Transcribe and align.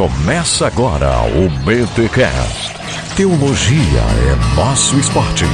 Começa 0.00 0.66
agora 0.66 1.10
o 1.26 1.50
BTCast. 1.62 2.72
Teologia 3.14 4.00
é 4.00 4.56
nosso 4.56 4.98
esporte. 4.98 5.44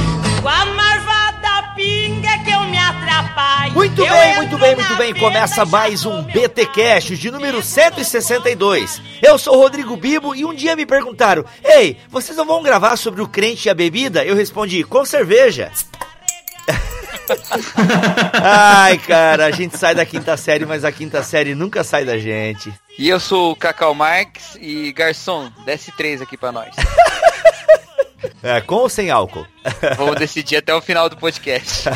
Com 0.41 0.47
a 0.47 0.65
marvada 0.67 1.73
pinga 1.75 2.29
que 2.45 2.51
eu 2.51 2.61
me 2.61 2.77
atrapalho. 2.77 3.73
Muito 3.73 4.01
Eu 4.01 4.13
bem, 4.13 4.35
muito 4.37 4.57
bem, 4.57 4.75
muito 4.77 4.95
bem. 4.95 5.13
Começa 5.15 5.65
mais 5.65 6.05
um 6.05 6.23
BTcast 6.23 7.17
de 7.17 7.29
número 7.29 7.61
162. 7.61 9.01
Eu 9.21 9.37
sou 9.37 9.57
Rodrigo 9.57 9.97
Bibo 9.97 10.33
e 10.33 10.45
um 10.45 10.53
dia 10.53 10.77
me 10.77 10.85
perguntaram: 10.85 11.43
"Ei, 11.61 11.97
vocês 12.09 12.37
não 12.37 12.45
vão 12.45 12.63
gravar 12.63 12.95
sobre 12.95 13.21
o 13.21 13.27
crente 13.27 13.67
e 13.67 13.69
a 13.69 13.73
bebida?" 13.73 14.23
Eu 14.23 14.33
respondi: 14.33 14.81
"Com 14.81 15.03
cerveja." 15.03 15.73
Ai, 18.33 18.97
cara, 18.99 19.45
a 19.45 19.51
gente 19.51 19.77
sai 19.77 19.95
da 19.95 20.05
quinta 20.05 20.37
série, 20.37 20.65
mas 20.65 20.85
a 20.85 20.91
quinta 20.91 21.23
série 21.23 21.55
nunca 21.55 21.83
sai 21.83 22.05
da 22.05 22.17
gente. 22.17 22.71
E 22.97 23.09
eu 23.09 23.19
sou 23.19 23.51
o 23.51 23.55
Cacau 23.55 23.93
Marx 23.93 24.57
e 24.59 24.91
garçom, 24.91 25.51
desce 25.65 25.91
três 25.91 26.21
aqui 26.21 26.37
pra 26.37 26.51
nós. 26.51 26.73
É, 28.41 28.61
com 28.61 28.75
ou 28.75 28.89
sem 28.89 29.11
álcool? 29.11 29.45
Vamos 29.95 30.15
decidir 30.15 30.57
até 30.57 30.73
o 30.73 30.81
final 30.81 31.09
do 31.09 31.17
podcast. 31.17 31.89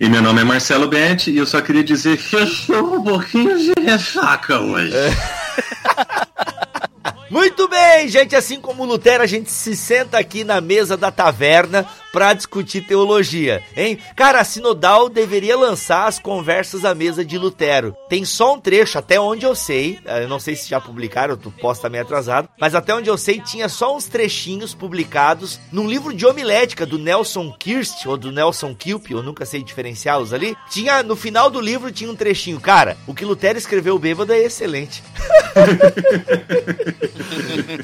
E 0.00 0.08
meu 0.08 0.22
nome 0.22 0.40
é 0.40 0.44
Marcelo 0.44 0.88
Bente 0.88 1.30
e 1.30 1.36
eu 1.36 1.46
só 1.46 1.60
queria 1.60 1.84
dizer 1.84 2.16
que 2.16 2.34
eu 2.34 2.44
estou 2.44 2.96
um 2.96 3.04
pouquinho 3.04 3.56
de 3.56 3.72
ressaca 3.80 4.58
hoje. 4.58 4.92
Muito 7.32 7.66
bem, 7.66 8.08
gente. 8.08 8.36
Assim 8.36 8.60
como 8.60 8.84
Lutero, 8.84 9.22
a 9.22 9.26
gente 9.26 9.50
se 9.50 9.74
senta 9.74 10.18
aqui 10.18 10.44
na 10.44 10.60
mesa 10.60 10.98
da 10.98 11.10
taverna 11.10 11.86
pra 12.12 12.34
discutir 12.34 12.82
teologia, 12.82 13.62
hein? 13.74 13.98
Cara, 14.14 14.40
a 14.40 14.44
Sinodal 14.44 15.08
deveria 15.08 15.56
lançar 15.56 16.06
as 16.06 16.18
conversas 16.18 16.84
à 16.84 16.94
mesa 16.94 17.24
de 17.24 17.38
Lutero. 17.38 17.96
Tem 18.06 18.22
só 18.22 18.52
um 18.54 18.60
trecho, 18.60 18.98
até 18.98 19.18
onde 19.18 19.46
eu 19.46 19.54
sei. 19.54 19.98
eh, 20.04 20.24
Eu 20.24 20.28
não 20.28 20.38
sei 20.38 20.54
se 20.54 20.68
já 20.68 20.78
publicaram, 20.78 21.34
tu 21.38 21.50
posso 21.50 21.78
estar 21.78 21.88
meio 21.88 22.04
atrasado. 22.04 22.50
Mas 22.60 22.74
até 22.74 22.94
onde 22.94 23.08
eu 23.08 23.16
sei, 23.16 23.40
tinha 23.40 23.66
só 23.66 23.96
uns 23.96 24.04
trechinhos 24.04 24.74
publicados 24.74 25.58
num 25.72 25.88
livro 25.88 26.12
de 26.12 26.26
homilética 26.26 26.84
do 26.84 26.98
Nelson 26.98 27.50
Kirst, 27.58 28.04
ou 28.04 28.18
do 28.18 28.30
Nelson 28.30 28.74
Kilp, 28.74 29.10
eu 29.10 29.22
nunca 29.22 29.46
sei 29.46 29.62
diferenciá-los 29.62 30.34
ali. 30.34 30.54
Tinha, 30.68 31.02
no 31.02 31.16
final 31.16 31.48
do 31.48 31.62
livro, 31.62 31.90
tinha 31.90 32.10
um 32.10 32.16
trechinho. 32.16 32.60
Cara, 32.60 32.94
o 33.06 33.14
que 33.14 33.24
Lutero 33.24 33.56
escreveu 33.56 33.98
bêbado 33.98 34.34
é 34.34 34.38
excelente. 34.40 35.02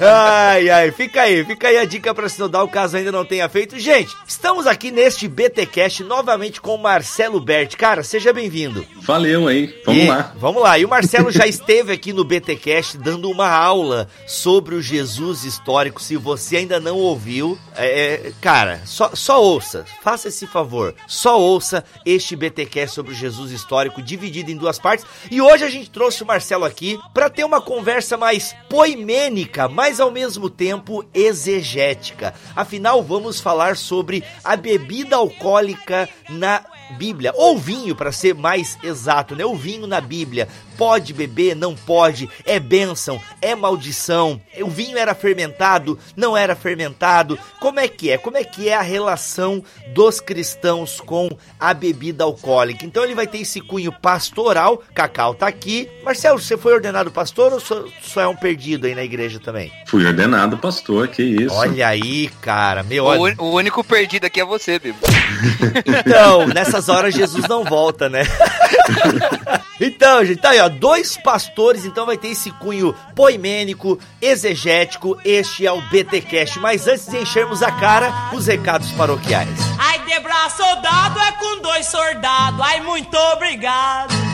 Ai, 0.00 0.68
ai, 0.70 0.92
fica 0.92 1.22
aí, 1.22 1.44
fica 1.44 1.68
aí 1.68 1.78
a 1.78 1.84
dica 1.84 2.14
pra 2.14 2.28
Sinodal, 2.28 2.68
caso 2.68 2.96
ainda 2.96 3.12
não 3.12 3.24
tenha 3.24 3.48
feito. 3.48 3.78
Gente, 3.78 4.14
estamos 4.26 4.66
aqui 4.66 4.90
neste 4.90 5.26
BTcast 5.28 6.02
novamente 6.04 6.60
com 6.60 6.74
o 6.74 6.78
Marcelo 6.78 7.40
Berti. 7.40 7.76
Cara, 7.76 8.02
seja 8.02 8.32
bem-vindo. 8.32 8.84
Valeu 9.02 9.48
aí, 9.48 9.74
vamos 9.84 10.02
E- 10.02 10.06
lá. 10.08 10.32
Vamos 10.36 10.62
lá. 10.62 10.78
E 10.78 10.84
o 10.84 10.88
Marcelo 10.88 11.30
já 11.30 11.46
esteve 11.46 11.92
aqui 11.92 12.12
no 12.12 12.24
BTcast 12.24 12.98
dando 12.98 13.30
uma 13.30 13.48
aula 13.48 14.08
sobre 14.26 14.74
o 14.74 14.82
Jesus 14.82 15.44
histórico. 15.44 16.02
Se 16.02 16.16
você 16.16 16.58
ainda 16.58 16.78
não 16.80 16.96
ouviu, 16.96 17.58
é, 17.76 17.86
é, 18.28 18.32
cara, 18.40 18.82
só, 18.84 19.10
só 19.14 19.42
ouça. 19.42 19.84
Faça 20.02 20.28
esse 20.28 20.46
favor. 20.46 20.94
Só 21.06 21.38
ouça 21.40 21.84
este 22.04 22.36
BTcast 22.36 22.94
sobre 22.94 23.12
o 23.12 23.14
Jesus 23.16 23.50
histórico, 23.52 24.02
dividido 24.02 24.50
em 24.50 24.56
duas 24.56 24.78
partes. 24.78 25.06
E 25.30 25.40
hoje 25.40 25.64
a 25.64 25.70
gente 25.70 25.90
trouxe 25.90 26.22
o 26.22 26.26
Marcelo 26.26 26.64
aqui 26.64 26.98
para 27.14 27.30
ter 27.30 27.44
uma 27.44 27.60
conversa 27.60 28.16
mais 28.16 28.54
poimênica, 29.28 29.68
mas 29.68 30.00
ao 30.00 30.10
mesmo 30.10 30.48
tempo 30.48 31.04
exegética. 31.12 32.34
Afinal, 32.56 33.02
vamos 33.02 33.40
falar 33.40 33.76
sobre 33.76 34.24
a 34.42 34.56
bebida 34.56 35.16
alcoólica 35.16 36.08
na 36.30 36.64
Bíblia, 36.96 37.32
ou 37.36 37.58
vinho 37.58 37.94
para 37.94 38.10
ser 38.10 38.34
mais 38.34 38.78
exato, 38.82 39.36
né? 39.36 39.44
O 39.44 39.54
vinho 39.54 39.86
na 39.86 40.00
Bíblia, 40.00 40.48
pode 40.78 41.12
beber, 41.12 41.56
não 41.56 41.74
pode, 41.74 42.30
é 42.46 42.58
bênção, 42.60 43.20
é 43.42 43.54
maldição. 43.54 44.40
O 44.60 44.68
vinho 44.70 44.96
era 44.96 45.12
fermentado, 45.14 45.98
não 46.16 46.36
era 46.36 46.54
fermentado. 46.54 47.36
Como 47.60 47.80
é 47.80 47.88
que 47.88 48.10
é? 48.10 48.16
Como 48.16 48.36
é 48.36 48.44
que 48.44 48.68
é 48.68 48.74
a 48.76 48.80
relação 48.80 49.62
dos 49.92 50.20
cristãos 50.20 51.00
com 51.00 51.28
a 51.58 51.74
bebida 51.74 52.22
alcoólica? 52.24 52.86
Então 52.86 53.02
ele 53.02 53.14
vai 53.14 53.26
ter 53.26 53.38
esse 53.38 53.60
cunho 53.60 53.90
pastoral. 53.92 54.80
Cacau 54.94 55.34
tá 55.34 55.48
aqui. 55.48 55.88
Marcelo, 56.04 56.38
você 56.38 56.56
foi 56.56 56.72
ordenado 56.74 57.10
pastor 57.10 57.52
ou 57.52 57.60
só, 57.60 57.84
só 58.00 58.20
é 58.20 58.28
um 58.28 58.36
perdido 58.36 58.86
aí 58.86 58.94
na 58.94 59.02
igreja 59.02 59.40
também? 59.40 59.72
Fui 59.86 60.06
ordenado 60.06 60.56
pastor, 60.58 61.08
que 61.08 61.22
isso. 61.22 61.54
Olha 61.54 61.88
aí, 61.88 62.28
cara, 62.40 62.84
meu, 62.84 63.04
o, 63.04 63.08
olha. 63.08 63.20
uni- 63.20 63.36
o 63.38 63.50
único 63.50 63.82
perdido 63.82 64.26
aqui 64.26 64.40
é 64.40 64.44
você, 64.44 64.78
Bibo. 64.78 64.98
Então, 65.84 66.46
nessas 66.46 66.88
horas 66.88 67.12
Jesus 67.14 67.48
não 67.48 67.64
volta, 67.64 68.08
né? 68.08 68.22
então, 69.80 70.24
gente, 70.24 70.38
tá 70.40 70.50
aí, 70.50 70.60
ó. 70.60 70.67
Dois 70.68 71.16
pastores, 71.16 71.84
então 71.84 72.06
vai 72.06 72.16
ter 72.16 72.28
esse 72.28 72.50
cunho 72.52 72.94
poimênico, 73.14 73.98
exegético. 74.20 75.18
Este 75.24 75.66
é 75.66 75.72
o 75.72 75.80
BTcast. 75.88 76.58
Mas 76.58 76.86
antes 76.86 77.06
de 77.06 77.18
enchermos 77.18 77.62
a 77.62 77.72
cara, 77.72 78.12
os 78.32 78.46
recados 78.46 78.90
paroquiais. 78.92 79.48
Ai, 79.78 79.98
de 80.04 80.20
braço 80.20 80.62
dado 80.82 81.20
é 81.20 81.32
com 81.32 81.60
dois 81.60 81.86
soldados. 81.86 82.60
Ai, 82.60 82.80
muito 82.80 83.16
obrigado. 83.16 84.27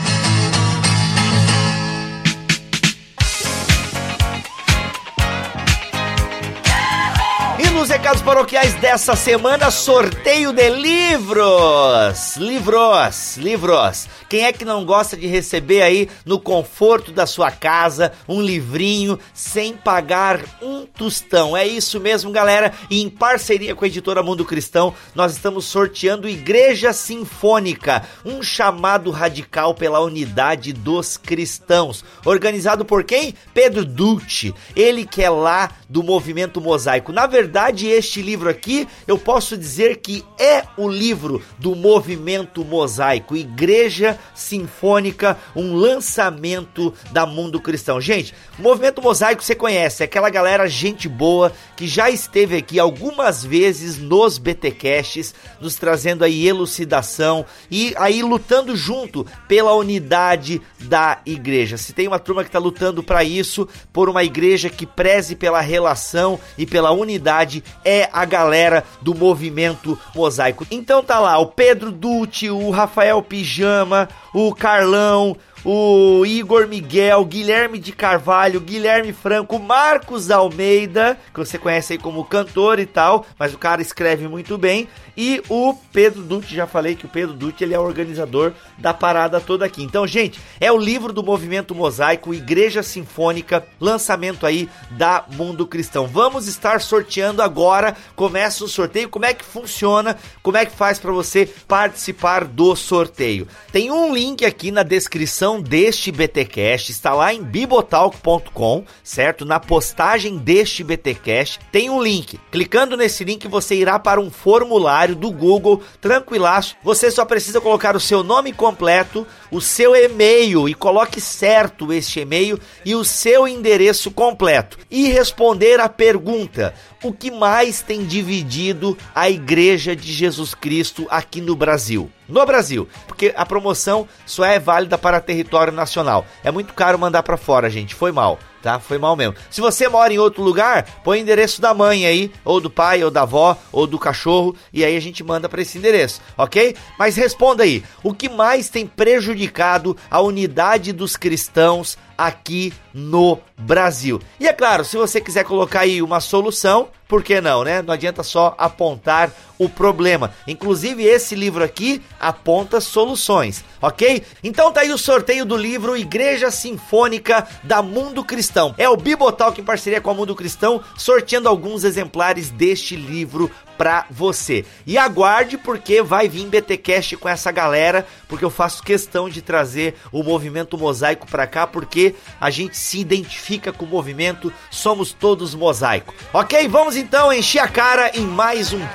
Nos 7.75 7.89
recados 7.89 8.21
paroquiais 8.21 8.73
dessa 8.75 9.17
semana, 9.17 9.69
sorteio 9.69 10.53
de 10.53 10.69
livros! 10.69 12.37
Livros, 12.37 13.35
livros. 13.35 14.07
Quem 14.29 14.45
é 14.45 14.53
que 14.53 14.63
não 14.63 14.85
gosta 14.85 15.17
de 15.17 15.27
receber 15.27 15.81
aí 15.81 16.09
no 16.25 16.39
conforto 16.39 17.11
da 17.11 17.27
sua 17.27 17.51
casa 17.51 18.13
um 18.29 18.41
livrinho 18.41 19.19
sem 19.33 19.73
pagar 19.73 20.39
um 20.61 20.85
tostão? 20.85 21.55
É 21.55 21.67
isso 21.67 21.99
mesmo, 21.99 22.31
galera. 22.31 22.71
E 22.89 23.01
em 23.01 23.09
parceria 23.09 23.75
com 23.75 23.83
a 23.83 23.87
editora 23.87 24.23
Mundo 24.23 24.45
Cristão, 24.45 24.93
nós 25.13 25.33
estamos 25.33 25.65
sorteando 25.65 26.29
Igreja 26.29 26.93
Sinfônica, 26.93 28.03
um 28.23 28.41
chamado 28.41 29.11
radical 29.11 29.73
pela 29.75 29.99
unidade 29.99 30.71
dos 30.71 31.17
cristãos. 31.17 32.05
Organizado 32.23 32.85
por 32.85 33.03
quem? 33.03 33.35
Pedro 33.53 33.83
Dutti. 33.83 34.55
Ele 34.75 35.05
que 35.05 35.21
é 35.21 35.29
lá 35.29 35.71
do 35.89 36.01
movimento 36.01 36.61
mosaico. 36.61 37.11
Na 37.11 37.27
verdade, 37.27 37.64
este 37.73 38.21
livro 38.21 38.49
aqui, 38.49 38.87
eu 39.07 39.17
posso 39.17 39.57
dizer 39.57 39.97
que 39.97 40.23
é 40.39 40.63
o 40.77 40.87
livro 40.87 41.41
do 41.57 41.75
movimento 41.75 42.63
mosaico, 42.63 43.35
Igreja 43.35 44.19
Sinfônica, 44.33 45.37
um 45.55 45.75
lançamento 45.75 46.93
da 47.11 47.25
Mundo 47.25 47.59
Cristão. 47.59 47.99
Gente, 47.99 48.33
movimento 48.59 49.01
mosaico 49.01 49.43
você 49.43 49.55
conhece, 49.55 50.03
é 50.03 50.05
aquela 50.05 50.29
galera 50.29 50.67
gente 50.67 51.07
boa 51.07 51.51
que 51.75 51.87
já 51.87 52.09
esteve 52.09 52.57
aqui 52.57 52.79
algumas 52.79 53.43
vezes 53.43 53.97
nos 53.97 54.37
BTcasts, 54.37 55.33
nos 55.59 55.75
trazendo 55.75 56.23
aí 56.23 56.47
elucidação 56.47 57.45
e 57.69 57.93
aí 57.97 58.21
lutando 58.21 58.75
junto 58.75 59.25
pela 59.47 59.73
unidade 59.73 60.61
da 60.79 61.19
igreja. 61.25 61.77
Se 61.77 61.93
tem 61.93 62.07
uma 62.07 62.19
turma 62.19 62.43
que 62.43 62.49
está 62.49 62.59
lutando 62.59 63.03
para 63.03 63.23
isso, 63.23 63.67
por 63.91 64.09
uma 64.09 64.23
igreja 64.23 64.69
que 64.69 64.85
preze 64.85 65.35
pela 65.35 65.61
relação 65.61 66.39
e 66.57 66.65
pela 66.65 66.91
unidade, 66.91 67.54
é 67.83 68.09
a 68.11 68.25
galera 68.25 68.83
do 69.01 69.13
movimento 69.13 69.97
mosaico. 70.15 70.65
Então 70.71 71.03
tá 71.03 71.19
lá 71.19 71.37
o 71.37 71.47
Pedro 71.47 71.91
Dutti, 71.91 72.49
o 72.49 72.69
Rafael 72.69 73.21
Pijama, 73.21 74.09
o 74.33 74.53
Carlão, 74.53 75.35
o 75.65 76.23
Igor 76.23 76.67
Miguel, 76.67 77.25
Guilherme 77.25 77.79
de 77.79 77.91
Carvalho, 77.91 78.61
Guilherme 78.61 79.11
Franco, 79.11 79.57
Marcos 79.57 80.29
Almeida, 80.29 81.17
que 81.33 81.39
você 81.39 81.57
conhece 81.57 81.93
aí 81.93 81.99
como 81.99 82.23
cantor 82.23 82.79
e 82.79 82.85
tal, 82.85 83.25
mas 83.39 83.51
o 83.51 83.57
cara 83.57 83.81
escreve 83.81 84.27
muito 84.27 84.59
bem, 84.59 84.87
e 85.17 85.41
o 85.49 85.73
Pedro 85.91 86.21
Dutti, 86.21 86.53
já 86.53 86.67
falei 86.67 86.93
que 86.93 87.05
o 87.05 87.09
Pedro 87.09 87.33
Dutti 87.33 87.63
ele 87.63 87.73
é 87.73 87.79
o 87.79 87.83
organizador 87.83 88.53
da 88.77 88.93
parada 88.93 89.39
toda 89.39 89.65
aqui. 89.65 89.81
Então, 89.81 90.05
gente, 90.05 90.39
é 90.59 90.71
o 90.71 90.77
livro 90.77 91.11
do 91.11 91.23
Movimento 91.23 91.73
Mosaico, 91.73 92.33
Igreja 92.33 92.83
Sinfônica, 92.83 93.65
lançamento 93.79 94.45
aí 94.45 94.69
da 94.91 95.25
Mundo 95.31 95.65
Cristão. 95.65 96.05
Vamos 96.05 96.47
estar 96.47 96.81
sorteando 96.81 97.41
agora, 97.41 97.95
começa 98.15 98.63
o 98.63 98.67
sorteio, 98.67 99.09
como 99.09 99.25
é 99.25 99.33
que 99.33 99.43
funciona, 99.43 100.17
como 100.43 100.57
é 100.57 100.65
que 100.65 100.75
faz 100.75 100.99
para 100.99 101.11
você 101.11 101.49
participar 101.67 102.43
do 102.43 102.75
sorteio. 102.75 103.47
Tem 103.71 103.89
um 103.89 104.13
link 104.13 104.45
aqui 104.45 104.69
na 104.69 104.83
descrição 104.83 105.54
deste 105.61 106.11
BTcast, 106.11 106.91
está 106.91 107.13
lá 107.13 107.33
em 107.33 107.43
bibotalk.com, 107.43 108.83
certo? 109.03 109.45
Na 109.45 109.59
postagem 109.59 110.37
deste 110.37 110.83
BTcast 110.83 111.59
tem 111.71 111.89
um 111.89 112.01
link. 112.01 112.39
Clicando 112.51 112.97
nesse 112.97 113.23
link 113.23 113.47
você 113.47 113.75
irá 113.75 113.97
para 113.99 114.21
um 114.21 114.31
formulário 114.31 115.15
do 115.15 115.31
Google, 115.31 115.81
tranquilaço. 115.99 116.75
Você 116.83 117.09
só 117.11 117.25
precisa 117.25 117.61
colocar 117.61 117.95
o 117.95 117.99
seu 117.99 118.23
nome 118.23 118.53
completo, 118.53 119.25
o 119.51 119.61
seu 119.61 119.95
e-mail 119.95 120.67
e 120.67 120.73
coloque 120.73 121.19
certo 121.19 121.91
este 121.91 122.19
e-mail 122.19 122.59
e 122.83 122.95
o 122.95 123.03
seu 123.03 123.47
endereço 123.47 124.11
completo 124.11 124.77
e 124.89 125.07
responder 125.07 125.79
a 125.79 125.89
pergunta: 125.89 126.73
o 127.05 127.13
que 127.13 127.29
mais 127.29 127.83
tem 127.83 128.03
dividido 128.03 128.97
a 129.13 129.29
Igreja 129.29 129.95
de 129.95 130.11
Jesus 130.11 130.55
Cristo 130.55 131.05
aqui 131.07 131.39
no 131.39 131.55
Brasil? 131.55 132.09
No 132.27 132.43
Brasil, 132.43 132.89
porque 133.07 133.31
a 133.37 133.45
promoção 133.45 134.07
só 134.25 134.43
é 134.43 134.59
válida 134.59 134.97
para 134.97 135.21
território 135.21 135.71
nacional. 135.71 136.25
É 136.43 136.49
muito 136.49 136.73
caro 136.73 136.97
mandar 136.97 137.21
para 137.21 137.37
fora, 137.37 137.69
gente. 137.69 137.93
Foi 137.93 138.11
mal. 138.11 138.39
tá? 138.63 138.79
Foi 138.79 138.97
mal 138.97 139.15
mesmo. 139.15 139.35
Se 139.51 139.61
você 139.61 139.87
mora 139.87 140.11
em 140.11 140.17
outro 140.17 140.41
lugar, 140.41 141.01
põe 141.03 141.19
o 141.19 141.21
endereço 141.21 141.61
da 141.61 141.71
mãe 141.71 142.07
aí, 142.07 142.31
ou 142.43 142.59
do 142.59 142.67
pai, 142.67 143.03
ou 143.03 143.11
da 143.11 143.21
avó, 143.21 143.55
ou 143.71 143.85
do 143.85 143.99
cachorro, 143.99 144.55
e 144.73 144.83
aí 144.83 144.97
a 144.97 144.99
gente 144.99 145.23
manda 145.23 145.47
para 145.47 145.61
esse 145.61 145.77
endereço, 145.77 146.19
ok? 146.35 146.75
Mas 146.97 147.15
responda 147.15 147.61
aí, 147.61 147.83
o 148.01 148.11
que 148.11 148.27
mais 148.27 148.67
tem 148.67 148.87
prejudicado 148.87 149.95
a 150.09 150.19
unidade 150.19 150.91
dos 150.91 151.15
cristãos 151.15 151.95
aqui 152.17 152.73
no 152.93 153.39
Brasil. 153.57 154.21
E 154.39 154.47
é 154.47 154.53
claro, 154.53 154.83
se 154.85 154.97
você 154.97 155.19
quiser 155.19 155.43
colocar 155.43 155.81
aí 155.81 156.01
uma 156.01 156.19
solução, 156.19 156.89
por 157.07 157.23
que 157.23 157.39
não, 157.39 157.63
né? 157.63 157.81
Não 157.81 157.93
adianta 157.93 158.23
só 158.23 158.55
apontar 158.57 159.31
o 159.57 159.69
problema. 159.69 160.33
Inclusive, 160.47 161.03
esse 161.03 161.35
livro 161.35 161.63
aqui 161.63 162.01
aponta 162.19 162.81
soluções, 162.81 163.63
ok? 163.81 164.23
Então 164.43 164.71
tá 164.71 164.81
aí 164.81 164.91
o 164.91 164.97
sorteio 164.97 165.45
do 165.45 165.55
livro 165.55 165.95
Igreja 165.95 166.49
Sinfônica 166.49 167.47
da 167.63 167.81
Mundo 167.81 168.23
Cristão. 168.23 168.73
É 168.77 168.89
o 168.89 168.97
Bibotalk 168.97 169.59
em 169.59 169.63
parceria 169.63 170.01
com 170.01 170.09
a 170.09 170.13
Mundo 170.13 170.35
Cristão, 170.35 170.81
sorteando 170.97 171.47
alguns 171.47 171.83
exemplares 171.83 172.49
deste 172.49 172.95
livro 172.95 173.51
pra 173.77 174.05
você. 174.09 174.65
E 174.85 174.97
aguarde 174.97 175.57
porque 175.57 176.01
vai 176.01 176.27
vir 176.27 176.47
BTcast 176.47 177.17
com 177.17 177.29
essa 177.29 177.51
galera, 177.51 178.05
porque 178.27 178.45
eu 178.45 178.49
faço 178.49 178.83
questão 178.83 179.29
de 179.29 179.41
trazer 179.41 179.95
o 180.11 180.23
movimento 180.23 180.77
mosaico 180.77 181.27
pra 181.27 181.47
cá, 181.47 181.65
porque 181.67 182.15
a 182.39 182.49
gente 182.49 182.77
se 182.77 182.99
identifica 182.99 183.71
com 183.71 183.85
o 183.85 183.89
movimento, 183.89 184.51
somos 184.69 185.11
todos 185.11 185.55
mosaico. 185.55 186.13
OK? 186.33 186.67
Vamos 186.67 186.95
então 186.95 187.31
encher 187.31 187.59
a 187.59 187.67
cara 187.67 188.11
em 188.13 188.25
mais 188.25 188.73
um 188.73 188.85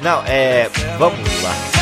Não, 0.00 0.22
é, 0.26 0.68
vamos 0.98 1.42
lá. 1.42 1.76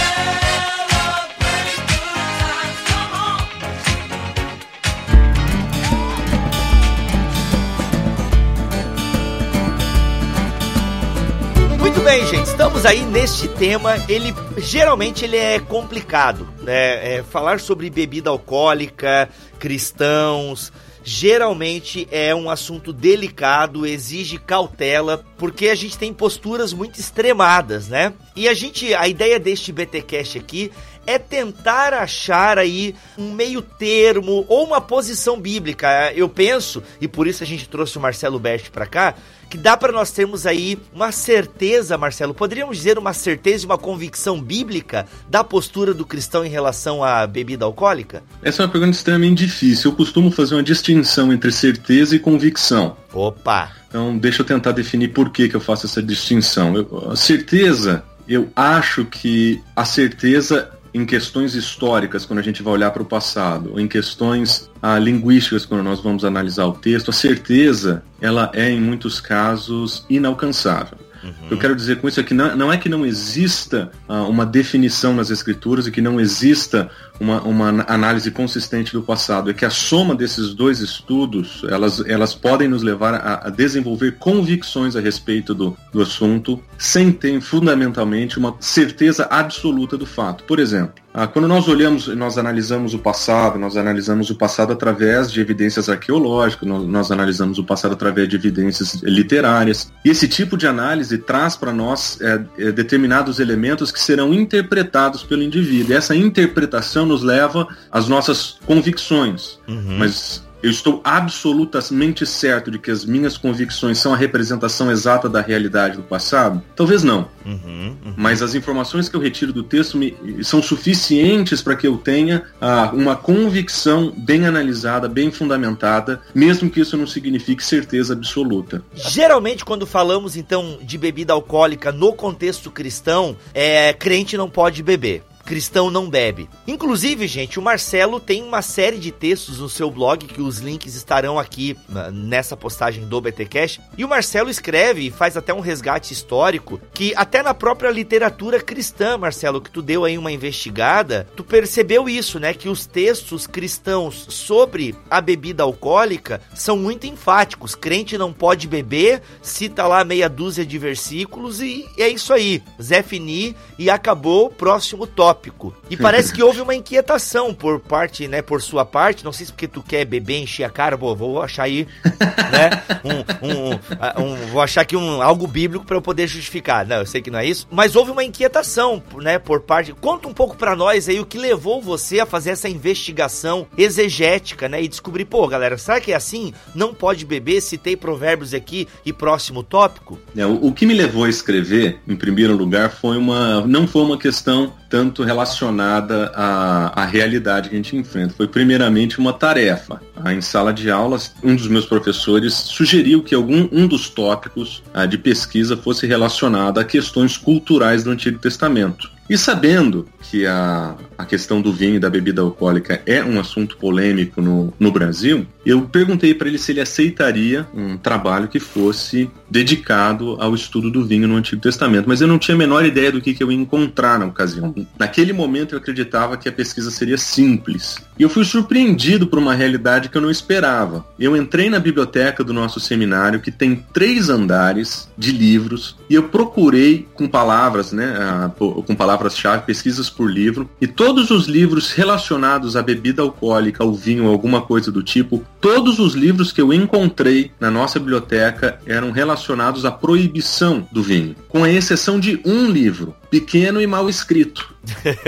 Bem, 12.02 12.26
gente, 12.26 12.46
estamos 12.46 12.84
aí 12.84 13.02
neste 13.02 13.46
tema. 13.48 13.96
Ele 14.08 14.34
geralmente 14.58 15.24
ele 15.24 15.36
é 15.36 15.60
complicado, 15.60 16.48
né? 16.62 17.16
É, 17.16 17.22
falar 17.22 17.60
sobre 17.60 17.90
bebida 17.90 18.30
alcoólica, 18.30 19.28
cristãos, 19.58 20.72
geralmente 21.04 22.08
é 22.10 22.34
um 22.34 22.48
assunto 22.48 22.92
delicado, 22.92 23.86
exige 23.86 24.38
cautela, 24.38 25.22
porque 25.36 25.68
a 25.68 25.74
gente 25.74 25.98
tem 25.98 26.12
posturas 26.12 26.72
muito 26.72 26.98
extremadas, 26.98 27.88
né? 27.88 28.14
E 28.34 28.48
a 28.48 28.54
gente, 28.54 28.94
a 28.94 29.06
ideia 29.06 29.38
deste 29.38 29.70
BTcast 29.70 30.38
aqui 30.38 30.72
é 31.06 31.18
tentar 31.18 31.92
achar 31.92 32.58
aí 32.58 32.94
um 33.16 33.32
meio 33.32 33.62
termo 33.62 34.44
ou 34.48 34.64
uma 34.64 34.80
posição 34.80 35.40
bíblica. 35.40 36.12
Eu 36.14 36.28
penso, 36.28 36.82
e 37.00 37.08
por 37.08 37.26
isso 37.26 37.42
a 37.42 37.46
gente 37.46 37.68
trouxe 37.68 37.98
o 37.98 38.00
Marcelo 38.00 38.38
Best 38.38 38.70
para 38.70 38.86
cá, 38.86 39.14
que 39.48 39.58
dá 39.58 39.76
para 39.76 39.92
nós 39.92 40.10
termos 40.10 40.46
aí 40.46 40.76
uma 40.92 41.12
certeza, 41.12 41.96
Marcelo, 41.96 42.34
poderíamos 42.34 42.76
dizer 42.76 42.98
uma 42.98 43.12
certeza 43.12 43.64
e 43.64 43.66
uma 43.66 43.78
convicção 43.78 44.40
bíblica 44.40 45.06
da 45.28 45.44
postura 45.44 45.94
do 45.94 46.04
cristão 46.04 46.44
em 46.44 46.48
relação 46.48 47.04
à 47.04 47.26
bebida 47.26 47.64
alcoólica? 47.64 48.22
Essa 48.42 48.62
é 48.62 48.66
uma 48.66 48.72
pergunta 48.72 48.96
extremamente 48.96 49.44
difícil. 49.44 49.90
Eu 49.90 49.96
costumo 49.96 50.30
fazer 50.30 50.56
uma 50.56 50.62
distinção 50.62 51.32
entre 51.32 51.52
certeza 51.52 52.16
e 52.16 52.18
convicção. 52.18 52.96
Opa! 53.12 53.70
Então, 53.88 54.18
deixa 54.18 54.42
eu 54.42 54.46
tentar 54.46 54.72
definir 54.72 55.12
por 55.12 55.30
que, 55.30 55.48
que 55.48 55.54
eu 55.54 55.60
faço 55.60 55.86
essa 55.86 56.02
distinção. 56.02 56.74
Eu, 56.74 57.10
a 57.12 57.14
certeza, 57.14 58.02
eu 58.26 58.50
acho 58.56 59.04
que 59.04 59.62
a 59.76 59.84
certeza 59.84 60.68
em 60.94 61.04
questões 61.04 61.56
históricas, 61.56 62.24
quando 62.24 62.38
a 62.38 62.42
gente 62.42 62.62
vai 62.62 62.72
olhar 62.72 62.92
para 62.92 63.02
o 63.02 63.04
passado, 63.04 63.72
ou 63.72 63.80
em 63.80 63.88
questões 63.88 64.70
ah, 64.80 64.96
linguísticas, 64.96 65.66
quando 65.66 65.82
nós 65.82 66.00
vamos 66.00 66.24
analisar 66.24 66.66
o 66.66 66.72
texto, 66.72 67.10
a 67.10 67.12
certeza 67.12 68.04
ela 68.20 68.48
é, 68.54 68.70
em 68.70 68.80
muitos 68.80 69.20
casos, 69.20 70.06
inalcançável. 70.08 70.96
Uhum. 71.24 71.30
O 71.30 71.48
que 71.48 71.54
eu 71.54 71.58
quero 71.58 71.74
dizer 71.74 72.00
com 72.00 72.06
isso 72.06 72.20
é 72.20 72.22
que 72.22 72.34
não, 72.34 72.54
não 72.54 72.72
é 72.72 72.76
que 72.76 72.88
não 72.88 73.04
exista 73.04 73.90
uh, 74.08 74.28
uma 74.28 74.44
definição 74.44 75.14
nas 75.14 75.30
escrituras 75.30 75.86
e 75.86 75.90
que 75.90 76.00
não 76.00 76.20
exista 76.20 76.90
uma, 77.20 77.42
uma 77.42 77.84
análise 77.86 78.30
consistente 78.30 78.92
do 78.92 79.02
passado, 79.02 79.50
é 79.50 79.54
que 79.54 79.64
a 79.64 79.70
soma 79.70 80.14
desses 80.14 80.54
dois 80.54 80.80
estudos, 80.80 81.62
elas, 81.68 82.02
elas 82.06 82.34
podem 82.34 82.68
nos 82.68 82.82
levar 82.82 83.14
a, 83.14 83.46
a 83.46 83.50
desenvolver 83.50 84.16
convicções 84.18 84.96
a 84.96 85.00
respeito 85.00 85.54
do, 85.54 85.76
do 85.92 86.02
assunto, 86.02 86.60
sem 86.78 87.12
ter 87.12 87.40
fundamentalmente 87.40 88.38
uma 88.38 88.54
certeza 88.60 89.26
absoluta 89.30 89.96
do 89.96 90.06
fato. 90.06 90.44
Por 90.44 90.58
exemplo, 90.58 91.04
quando 91.32 91.46
nós 91.46 91.68
olhamos, 91.68 92.08
nós 92.08 92.36
analisamos 92.38 92.92
o 92.92 92.98
passado, 92.98 93.56
nós 93.56 93.76
analisamos 93.76 94.30
o 94.30 94.34
passado 94.34 94.72
através 94.72 95.30
de 95.30 95.40
evidências 95.40 95.88
arqueológicas, 95.88 96.68
nós, 96.68 96.84
nós 96.88 97.12
analisamos 97.12 97.56
o 97.56 97.62
passado 97.62 97.92
através 97.92 98.28
de 98.28 98.34
evidências 98.34 98.94
literárias. 98.94 99.92
E 100.04 100.10
esse 100.10 100.26
tipo 100.26 100.56
de 100.56 100.66
análise 100.66 101.16
traz 101.18 101.54
para 101.54 101.72
nós 101.72 102.20
é, 102.20 102.40
é, 102.58 102.72
determinados 102.72 103.38
elementos 103.38 103.92
que 103.92 104.00
serão 104.00 104.34
interpretados 104.34 105.22
pelo 105.22 105.44
indivíduo. 105.44 105.92
E 105.92 105.96
essa 105.96 106.16
interpretação 106.16 107.03
nos 107.04 107.22
leva 107.22 107.68
às 107.90 108.08
nossas 108.08 108.56
convicções. 108.66 109.58
Uhum. 109.68 109.98
Mas 109.98 110.42
eu 110.64 110.70
estou 110.70 111.02
absolutamente 111.04 112.24
certo 112.24 112.70
de 112.70 112.78
que 112.78 112.90
as 112.90 113.04
minhas 113.04 113.36
convicções 113.36 113.98
são 113.98 114.14
a 114.14 114.16
representação 114.16 114.90
exata 114.90 115.28
da 115.28 115.42
realidade 115.42 115.98
do 115.98 116.02
passado? 116.02 116.62
Talvez 116.74 117.02
não. 117.02 117.28
Uhum, 117.44 117.94
uhum. 118.02 118.14
Mas 118.16 118.40
as 118.40 118.54
informações 118.54 119.06
que 119.06 119.14
eu 119.14 119.20
retiro 119.20 119.52
do 119.52 119.62
texto 119.62 119.98
me, 119.98 120.16
são 120.42 120.62
suficientes 120.62 121.60
para 121.60 121.76
que 121.76 121.86
eu 121.86 121.98
tenha 121.98 122.44
ah, 122.58 122.90
uma 122.94 123.14
convicção 123.14 124.10
bem 124.16 124.46
analisada, 124.46 125.06
bem 125.06 125.30
fundamentada, 125.30 126.22
mesmo 126.34 126.70
que 126.70 126.80
isso 126.80 126.96
não 126.96 127.06
signifique 127.06 127.62
certeza 127.62 128.14
absoluta. 128.14 128.82
Geralmente, 128.94 129.66
quando 129.66 129.86
falamos 129.86 130.34
então 130.34 130.78
de 130.80 130.96
bebida 130.96 131.34
alcoólica 131.34 131.92
no 131.92 132.14
contexto 132.14 132.70
cristão, 132.70 133.36
é, 133.52 133.92
crente 133.92 134.34
não 134.34 134.48
pode 134.48 134.82
beber 134.82 135.22
cristão 135.44 135.90
não 135.90 136.08
bebe. 136.08 136.48
Inclusive, 136.66 137.26
gente, 137.26 137.58
o 137.58 137.62
Marcelo 137.62 138.18
tem 138.18 138.42
uma 138.42 138.62
série 138.62 138.98
de 138.98 139.12
textos 139.12 139.58
no 139.58 139.68
seu 139.68 139.90
blog 139.90 140.26
que 140.26 140.40
os 140.40 140.58
links 140.58 140.94
estarão 140.94 141.38
aqui 141.38 141.76
nessa 142.12 142.56
postagem 142.56 143.04
do 143.04 143.20
BTcast. 143.20 143.80
E 143.96 144.04
o 144.04 144.08
Marcelo 144.08 144.50
escreve 144.50 145.06
e 145.06 145.10
faz 145.10 145.36
até 145.36 145.52
um 145.52 145.60
resgate 145.60 146.12
histórico 146.12 146.80
que 146.92 147.12
até 147.16 147.42
na 147.42 147.52
própria 147.52 147.90
literatura 147.90 148.60
cristã, 148.60 149.18
Marcelo, 149.18 149.60
que 149.60 149.70
tu 149.70 149.82
deu 149.82 150.04
aí 150.04 150.16
uma 150.16 150.32
investigada, 150.32 151.26
tu 151.36 151.44
percebeu 151.44 152.08
isso, 152.08 152.38
né, 152.40 152.54
que 152.54 152.68
os 152.68 152.86
textos 152.86 153.46
cristãos 153.46 154.26
sobre 154.30 154.94
a 155.10 155.20
bebida 155.20 155.62
alcoólica 155.62 156.40
são 156.54 156.76
muito 156.76 157.06
enfáticos. 157.06 157.74
Crente 157.74 158.16
não 158.16 158.32
pode 158.32 158.66
beber, 158.66 159.22
cita 159.42 159.86
lá 159.86 160.04
meia 160.04 160.28
dúzia 160.28 160.64
de 160.64 160.78
versículos 160.78 161.60
e 161.60 161.86
é 161.98 162.08
isso 162.08 162.32
aí. 162.32 162.62
Zé 162.80 163.02
Fini 163.02 163.54
e 163.78 163.90
acabou, 163.90 164.48
próximo 164.48 165.06
tópico 165.06 165.33
tópico. 165.34 165.74
E 165.90 165.96
parece 165.96 166.32
que 166.32 166.42
houve 166.42 166.60
uma 166.60 166.74
inquietação 166.74 167.52
por 167.52 167.80
parte, 167.80 168.28
né, 168.28 168.40
por 168.40 168.62
sua 168.62 168.84
parte, 168.84 169.24
não 169.24 169.32
sei 169.32 169.46
se 169.46 169.52
porque 169.52 169.68
tu 169.68 169.82
quer 169.82 170.04
beber, 170.04 170.38
encher 170.38 170.64
a 170.64 170.70
cara, 170.70 170.96
vou, 170.96 171.14
vou 171.14 171.42
achar 171.42 171.64
aí, 171.64 171.86
né, 172.04 172.82
um, 173.04 173.48
um, 173.48 174.24
um, 174.24 174.36
vou 174.46 174.62
achar 174.62 174.82
aqui 174.82 174.96
um, 174.96 175.20
algo 175.20 175.46
bíblico 175.46 175.84
para 175.84 175.96
eu 175.96 176.02
poder 176.02 176.26
justificar. 176.26 176.86
Não, 176.86 176.96
eu 176.96 177.06
sei 177.06 177.20
que 177.20 177.30
não 177.30 177.38
é 177.38 177.46
isso, 177.46 177.66
mas 177.70 177.96
houve 177.96 178.10
uma 178.10 178.24
inquietação, 178.24 179.02
né, 179.16 179.38
por 179.38 179.60
parte, 179.60 179.92
conta 179.92 180.28
um 180.28 180.34
pouco 180.34 180.56
para 180.56 180.76
nós 180.76 181.08
aí 181.08 181.20
o 181.20 181.26
que 181.26 181.38
levou 181.38 181.82
você 181.82 182.20
a 182.20 182.26
fazer 182.26 182.50
essa 182.50 182.68
investigação 182.68 183.66
exegética, 183.76 184.68
né, 184.68 184.82
e 184.82 184.88
descobrir, 184.88 185.24
pô, 185.24 185.46
galera, 185.48 185.76
será 185.76 186.00
que 186.00 186.12
é 186.12 186.14
assim? 186.14 186.54
Não 186.74 186.94
pode 186.94 187.24
beber, 187.24 187.60
citei 187.60 187.96
provérbios 187.96 188.54
aqui 188.54 188.88
e 189.04 189.12
próximo 189.12 189.62
tópico? 189.62 190.18
É, 190.36 190.46
o, 190.46 190.66
o 190.66 190.72
que 190.72 190.86
me 190.86 190.94
levou 190.94 191.24
a 191.24 191.28
escrever, 191.28 191.98
em 192.06 192.16
primeiro 192.16 192.56
lugar, 192.56 192.90
foi 192.90 193.16
uma, 193.16 193.60
não 193.66 193.86
foi 193.86 194.02
uma 194.02 194.18
questão 194.18 194.72
tanto 194.94 195.24
relacionada 195.24 196.30
à, 196.36 197.02
à 197.02 197.04
realidade 197.04 197.68
que 197.68 197.74
a 197.74 197.78
gente 197.78 197.96
enfrenta. 197.96 198.32
Foi 198.36 198.46
primeiramente 198.46 199.18
uma 199.18 199.32
tarefa. 199.32 200.00
Ah, 200.14 200.32
em 200.32 200.40
sala 200.40 200.72
de 200.72 200.88
aulas, 200.88 201.34
um 201.42 201.56
dos 201.56 201.66
meus 201.66 201.84
professores 201.84 202.54
sugeriu 202.54 203.20
que 203.20 203.34
algum 203.34 203.68
um 203.72 203.88
dos 203.88 204.08
tópicos 204.08 204.84
ah, 204.94 205.04
de 205.04 205.18
pesquisa 205.18 205.76
fosse 205.76 206.06
relacionado 206.06 206.78
a 206.78 206.84
questões 206.84 207.36
culturais 207.36 208.04
do 208.04 208.12
Antigo 208.12 208.38
Testamento. 208.38 209.10
E 209.28 209.38
sabendo 209.38 210.06
que 210.20 210.46
a, 210.46 210.94
a 211.16 211.24
questão 211.24 211.60
do 211.60 211.72
vinho 211.72 211.96
e 211.96 211.98
da 211.98 212.10
bebida 212.10 212.42
alcoólica 212.42 213.00
é 213.06 213.22
um 213.22 213.40
assunto 213.40 213.76
polêmico 213.76 214.40
no, 214.40 214.72
no 214.78 214.90
Brasil, 214.90 215.46
eu 215.64 215.82
perguntei 215.82 216.34
para 216.34 216.48
ele 216.48 216.58
se 216.58 216.72
ele 216.72 216.80
aceitaria 216.80 217.66
um 217.74 217.96
trabalho 217.96 218.48
que 218.48 218.60
fosse 218.60 219.30
dedicado 219.48 220.36
ao 220.40 220.54
estudo 220.54 220.90
do 220.90 221.04
vinho 221.04 221.28
no 221.28 221.36
Antigo 221.36 221.62
Testamento, 221.62 222.08
mas 222.08 222.20
eu 222.20 222.26
não 222.26 222.38
tinha 222.38 222.54
a 222.54 222.58
menor 222.58 222.84
ideia 222.84 223.12
do 223.12 223.20
que, 223.20 223.32
que 223.32 223.42
eu 223.42 223.50
ia 223.50 223.58
encontrar 223.58 224.18
na 224.18 224.26
ocasião. 224.26 224.74
Naquele 224.98 225.32
momento 225.32 225.74
eu 225.74 225.78
acreditava 225.78 226.36
que 226.36 226.48
a 226.48 226.52
pesquisa 226.52 226.90
seria 226.90 227.16
simples. 227.16 227.98
E 228.18 228.22
eu 228.22 228.28
fui 228.28 228.44
surpreendido 228.44 229.26
por 229.26 229.38
uma 229.38 229.54
realidade 229.54 230.08
que 230.08 230.16
eu 230.16 230.22
não 230.22 230.30
esperava. 230.30 231.04
Eu 231.18 231.36
entrei 231.36 231.70
na 231.70 231.78
biblioteca 231.78 232.44
do 232.44 232.52
nosso 232.52 232.78
seminário, 232.80 233.40
que 233.40 233.50
tem 233.50 233.76
três 233.92 234.28
andares 234.28 235.08
de 235.16 235.32
livros, 235.32 235.96
e 236.10 236.14
eu 236.14 236.24
procurei 236.24 237.06
com 237.14 237.26
palavras, 237.26 237.92
né, 237.92 238.50
com 238.58 238.94
palavras-chave, 239.14 239.64
pesquisas 239.64 240.10
por 240.10 240.30
livro, 240.30 240.68
e 240.80 240.86
todos 240.86 241.30
os 241.30 241.46
livros 241.46 241.92
relacionados 241.92 242.76
à 242.76 242.82
bebida 242.82 243.22
alcoólica, 243.22 243.82
ao 243.82 243.92
vinho, 243.92 244.26
alguma 244.28 244.60
coisa 244.60 244.90
do 244.90 245.02
tipo, 245.02 245.44
todos 245.60 245.98
os 245.98 246.14
livros 246.14 246.52
que 246.52 246.60
eu 246.60 246.72
encontrei 246.72 247.52
na 247.60 247.70
nossa 247.70 247.98
biblioteca 247.98 248.78
eram 248.86 249.10
relacionados 249.10 249.84
à 249.84 249.90
proibição 249.90 250.86
do 250.90 251.02
vinho, 251.02 251.36
com 251.48 251.64
a 251.64 251.70
exceção 251.70 252.18
de 252.18 252.40
um 252.44 252.68
livro, 252.68 253.14
pequeno 253.30 253.80
e 253.80 253.86
mal 253.86 254.08
escrito, 254.08 254.74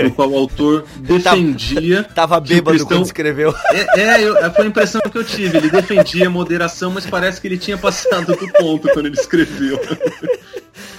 no 0.03 0.11
qual 0.11 0.31
o 0.31 0.37
autor 0.37 0.85
defendia. 0.99 2.03
Tava 2.15 2.39
bêbado 2.39 2.77
cristão... 2.77 2.97
quando 2.97 3.05
escreveu. 3.05 3.53
É, 3.71 3.99
é 3.99 4.23
eu, 4.23 4.35
foi 4.53 4.65
a 4.65 4.67
impressão 4.67 5.01
que 5.01 5.17
eu 5.17 5.23
tive. 5.23 5.57
Ele 5.57 5.69
defendia 5.69 6.29
moderação, 6.29 6.91
mas 6.91 7.05
parece 7.05 7.41
que 7.41 7.47
ele 7.47 7.57
tinha 7.57 7.77
passado 7.77 8.35
do 8.35 8.47
ponto 8.53 8.87
quando 8.89 9.07
ele 9.07 9.19
escreveu. 9.19 9.79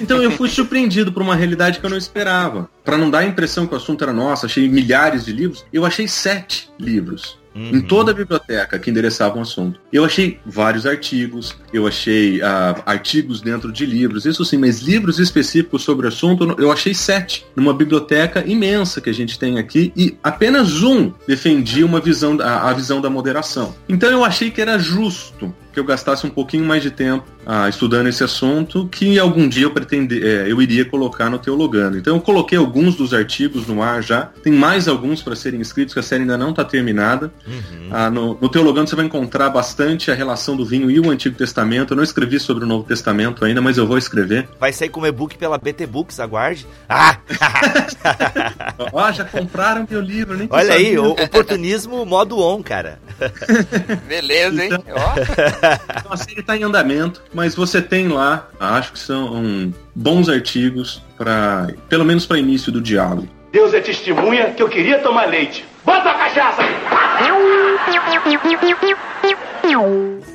Então 0.00 0.22
eu 0.22 0.30
fui 0.30 0.48
surpreendido 0.48 1.12
por 1.12 1.22
uma 1.22 1.34
realidade 1.34 1.80
que 1.80 1.86
eu 1.86 1.90
não 1.90 1.96
esperava. 1.96 2.68
Para 2.84 2.96
não 2.96 3.10
dar 3.10 3.20
a 3.20 3.24
impressão 3.24 3.66
que 3.66 3.74
o 3.74 3.76
assunto 3.76 4.02
era 4.02 4.12
nosso, 4.12 4.46
achei 4.46 4.68
milhares 4.68 5.24
de 5.24 5.32
livros. 5.32 5.64
Eu 5.72 5.84
achei 5.84 6.06
sete 6.06 6.70
livros 6.78 7.38
uhum. 7.58 7.70
em 7.76 7.80
toda 7.80 8.12
a 8.12 8.14
biblioteca 8.14 8.78
que 8.78 8.90
endereçavam 8.90 9.38
o 9.38 9.42
assunto. 9.42 9.80
Eu 9.92 10.04
achei 10.04 10.38
vários 10.46 10.86
artigos, 10.86 11.56
eu 11.72 11.86
achei 11.86 12.40
uh, 12.40 12.82
artigos 12.86 13.40
dentro 13.40 13.72
de 13.72 13.84
livros, 13.84 14.24
isso 14.24 14.44
sim, 14.44 14.56
mas 14.56 14.80
livros 14.80 15.18
específicos 15.18 15.82
sobre 15.82 16.06
o 16.06 16.08
assunto 16.08 16.56
eu 16.58 16.70
achei 16.70 16.94
sete 16.94 17.44
numa 17.56 17.74
biblioteca 17.74 18.44
imensa 18.46 19.00
que 19.00 19.10
a 19.10 19.14
gente 19.14 19.38
tem 19.38 19.58
aqui 19.58 19.92
e 19.96 20.16
apenas 20.22 20.82
um 20.82 21.12
defendia 21.26 21.84
uma 21.84 22.00
visão, 22.00 22.38
a, 22.40 22.70
a 22.70 22.72
visão 22.72 23.00
da 23.00 23.10
moderação. 23.10 23.74
Então 23.88 24.10
eu 24.10 24.24
achei 24.24 24.50
que 24.50 24.60
era 24.60 24.78
justo 24.78 25.54
que 25.78 25.80
eu 25.80 25.84
gastasse 25.84 26.26
um 26.26 26.30
pouquinho 26.30 26.64
mais 26.64 26.82
de 26.82 26.90
tempo 26.90 27.24
ah, 27.46 27.68
estudando 27.68 28.08
esse 28.08 28.22
assunto 28.24 28.88
que 28.88 29.18
algum 29.18 29.48
dia 29.48 29.64
eu 29.64 29.70
pretender, 29.70 30.22
é, 30.22 30.50
eu 30.50 30.60
iria 30.60 30.84
colocar 30.84 31.30
no 31.30 31.38
Teologando. 31.38 31.96
Então 31.96 32.16
eu 32.16 32.20
coloquei 32.20 32.58
alguns 32.58 32.96
dos 32.96 33.14
artigos 33.14 33.66
no 33.66 33.80
ar 33.80 34.02
já, 34.02 34.30
tem 34.42 34.52
mais 34.52 34.88
alguns 34.88 35.22
para 35.22 35.34
serem 35.36 35.60
escritos, 35.60 35.94
que 35.94 36.00
a 36.00 36.02
série 36.02 36.22
ainda 36.22 36.36
não 36.36 36.50
está 36.50 36.64
terminada. 36.64 37.32
Uhum. 37.46 37.88
Ah, 37.90 38.10
no, 38.10 38.36
no 38.40 38.48
Teologando 38.48 38.90
você 38.90 38.96
vai 38.96 39.06
encontrar 39.06 39.48
bastante 39.50 40.10
a 40.10 40.14
relação 40.14 40.56
do 40.56 40.66
vinho 40.66 40.90
e 40.90 40.98
o 40.98 41.10
Antigo 41.10 41.36
Testamento. 41.36 41.92
Eu 41.92 41.96
não 41.96 42.04
escrevi 42.04 42.38
sobre 42.40 42.64
o 42.64 42.66
Novo 42.66 42.84
Testamento 42.84 43.44
ainda, 43.44 43.62
mas 43.62 43.78
eu 43.78 43.86
vou 43.86 43.96
escrever. 43.96 44.48
Vai 44.58 44.72
sair 44.72 44.88
como 44.88 45.06
e-book 45.06 45.38
pela 45.38 45.56
BT 45.56 45.86
Books, 45.86 46.20
aguarde. 46.20 46.66
Ah! 46.88 47.18
Ó, 48.92 49.12
já 49.12 49.24
compraram 49.24 49.86
meu 49.88 50.00
livro, 50.00 50.36
nem 50.36 50.48
Olha 50.50 50.74
aí, 50.74 50.98
o 50.98 51.12
oportunismo 51.12 52.04
modo 52.04 52.38
on, 52.40 52.62
cara. 52.62 52.98
Beleza, 54.06 54.64
hein? 54.64 54.70
Então, 54.72 54.84
então 55.74 56.12
a 56.12 56.16
série 56.16 56.40
está 56.40 56.56
em 56.56 56.62
andamento, 56.62 57.22
mas 57.32 57.54
você 57.54 57.82
tem 57.82 58.08
lá, 58.08 58.48
acho 58.58 58.92
que 58.92 58.98
são 58.98 59.34
um, 59.34 59.72
bons 59.94 60.28
artigos 60.28 61.02
para, 61.16 61.68
pelo 61.88 62.04
menos 62.04 62.26
para 62.26 62.38
início 62.38 62.70
do 62.70 62.80
diálogo. 62.80 63.28
Deus 63.52 63.74
é 63.74 63.80
testemunha 63.80 64.50
que 64.50 64.62
eu 64.62 64.68
queria 64.68 64.98
tomar 64.98 65.26
leite. 65.26 65.64
Bota 65.84 66.10
a 66.10 66.14
cachaça! 66.14 66.62